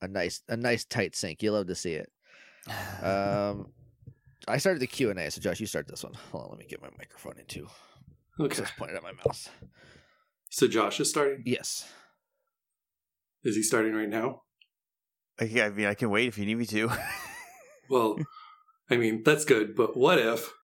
A 0.00 0.08
nice, 0.08 0.40
a 0.48 0.56
nice 0.56 0.84
tight 0.86 1.14
sync. 1.14 1.42
You 1.42 1.52
love 1.52 1.66
to 1.66 1.74
see 1.74 1.92
it. 1.92 2.10
Um, 3.02 3.68
I 4.46 4.56
started 4.56 4.80
the 4.80 4.86
Q 4.86 5.10
and 5.10 5.18
A, 5.18 5.30
so 5.30 5.42
Josh, 5.42 5.60
you 5.60 5.66
start 5.66 5.88
this 5.88 6.04
one. 6.04 6.14
Hold 6.32 6.44
on, 6.44 6.50
let 6.50 6.58
me 6.58 6.64
get 6.66 6.80
my 6.80 6.88
microphone 6.96 7.34
in 7.38 7.44
too. 7.44 7.66
Okay. 8.40 8.56
Just 8.56 8.76
pointed 8.78 8.96
at 8.96 9.02
my 9.02 9.12
mouse. 9.26 9.50
So 10.50 10.66
Josh 10.66 11.00
is 11.00 11.10
starting. 11.10 11.42
Yes. 11.44 11.88
Is 13.44 13.56
he 13.56 13.62
starting 13.62 13.94
right 13.94 14.08
now? 14.08 14.42
I 15.40 15.70
mean, 15.70 15.86
I 15.86 15.94
can 15.94 16.10
wait 16.10 16.26
if 16.26 16.38
you 16.38 16.46
need 16.46 16.56
me 16.56 16.66
to. 16.66 16.90
Well, 17.90 18.18
I 18.90 18.98
mean 18.98 19.22
that's 19.24 19.46
good, 19.46 19.74
but 19.74 19.96
what 19.96 20.18
if 20.18 20.52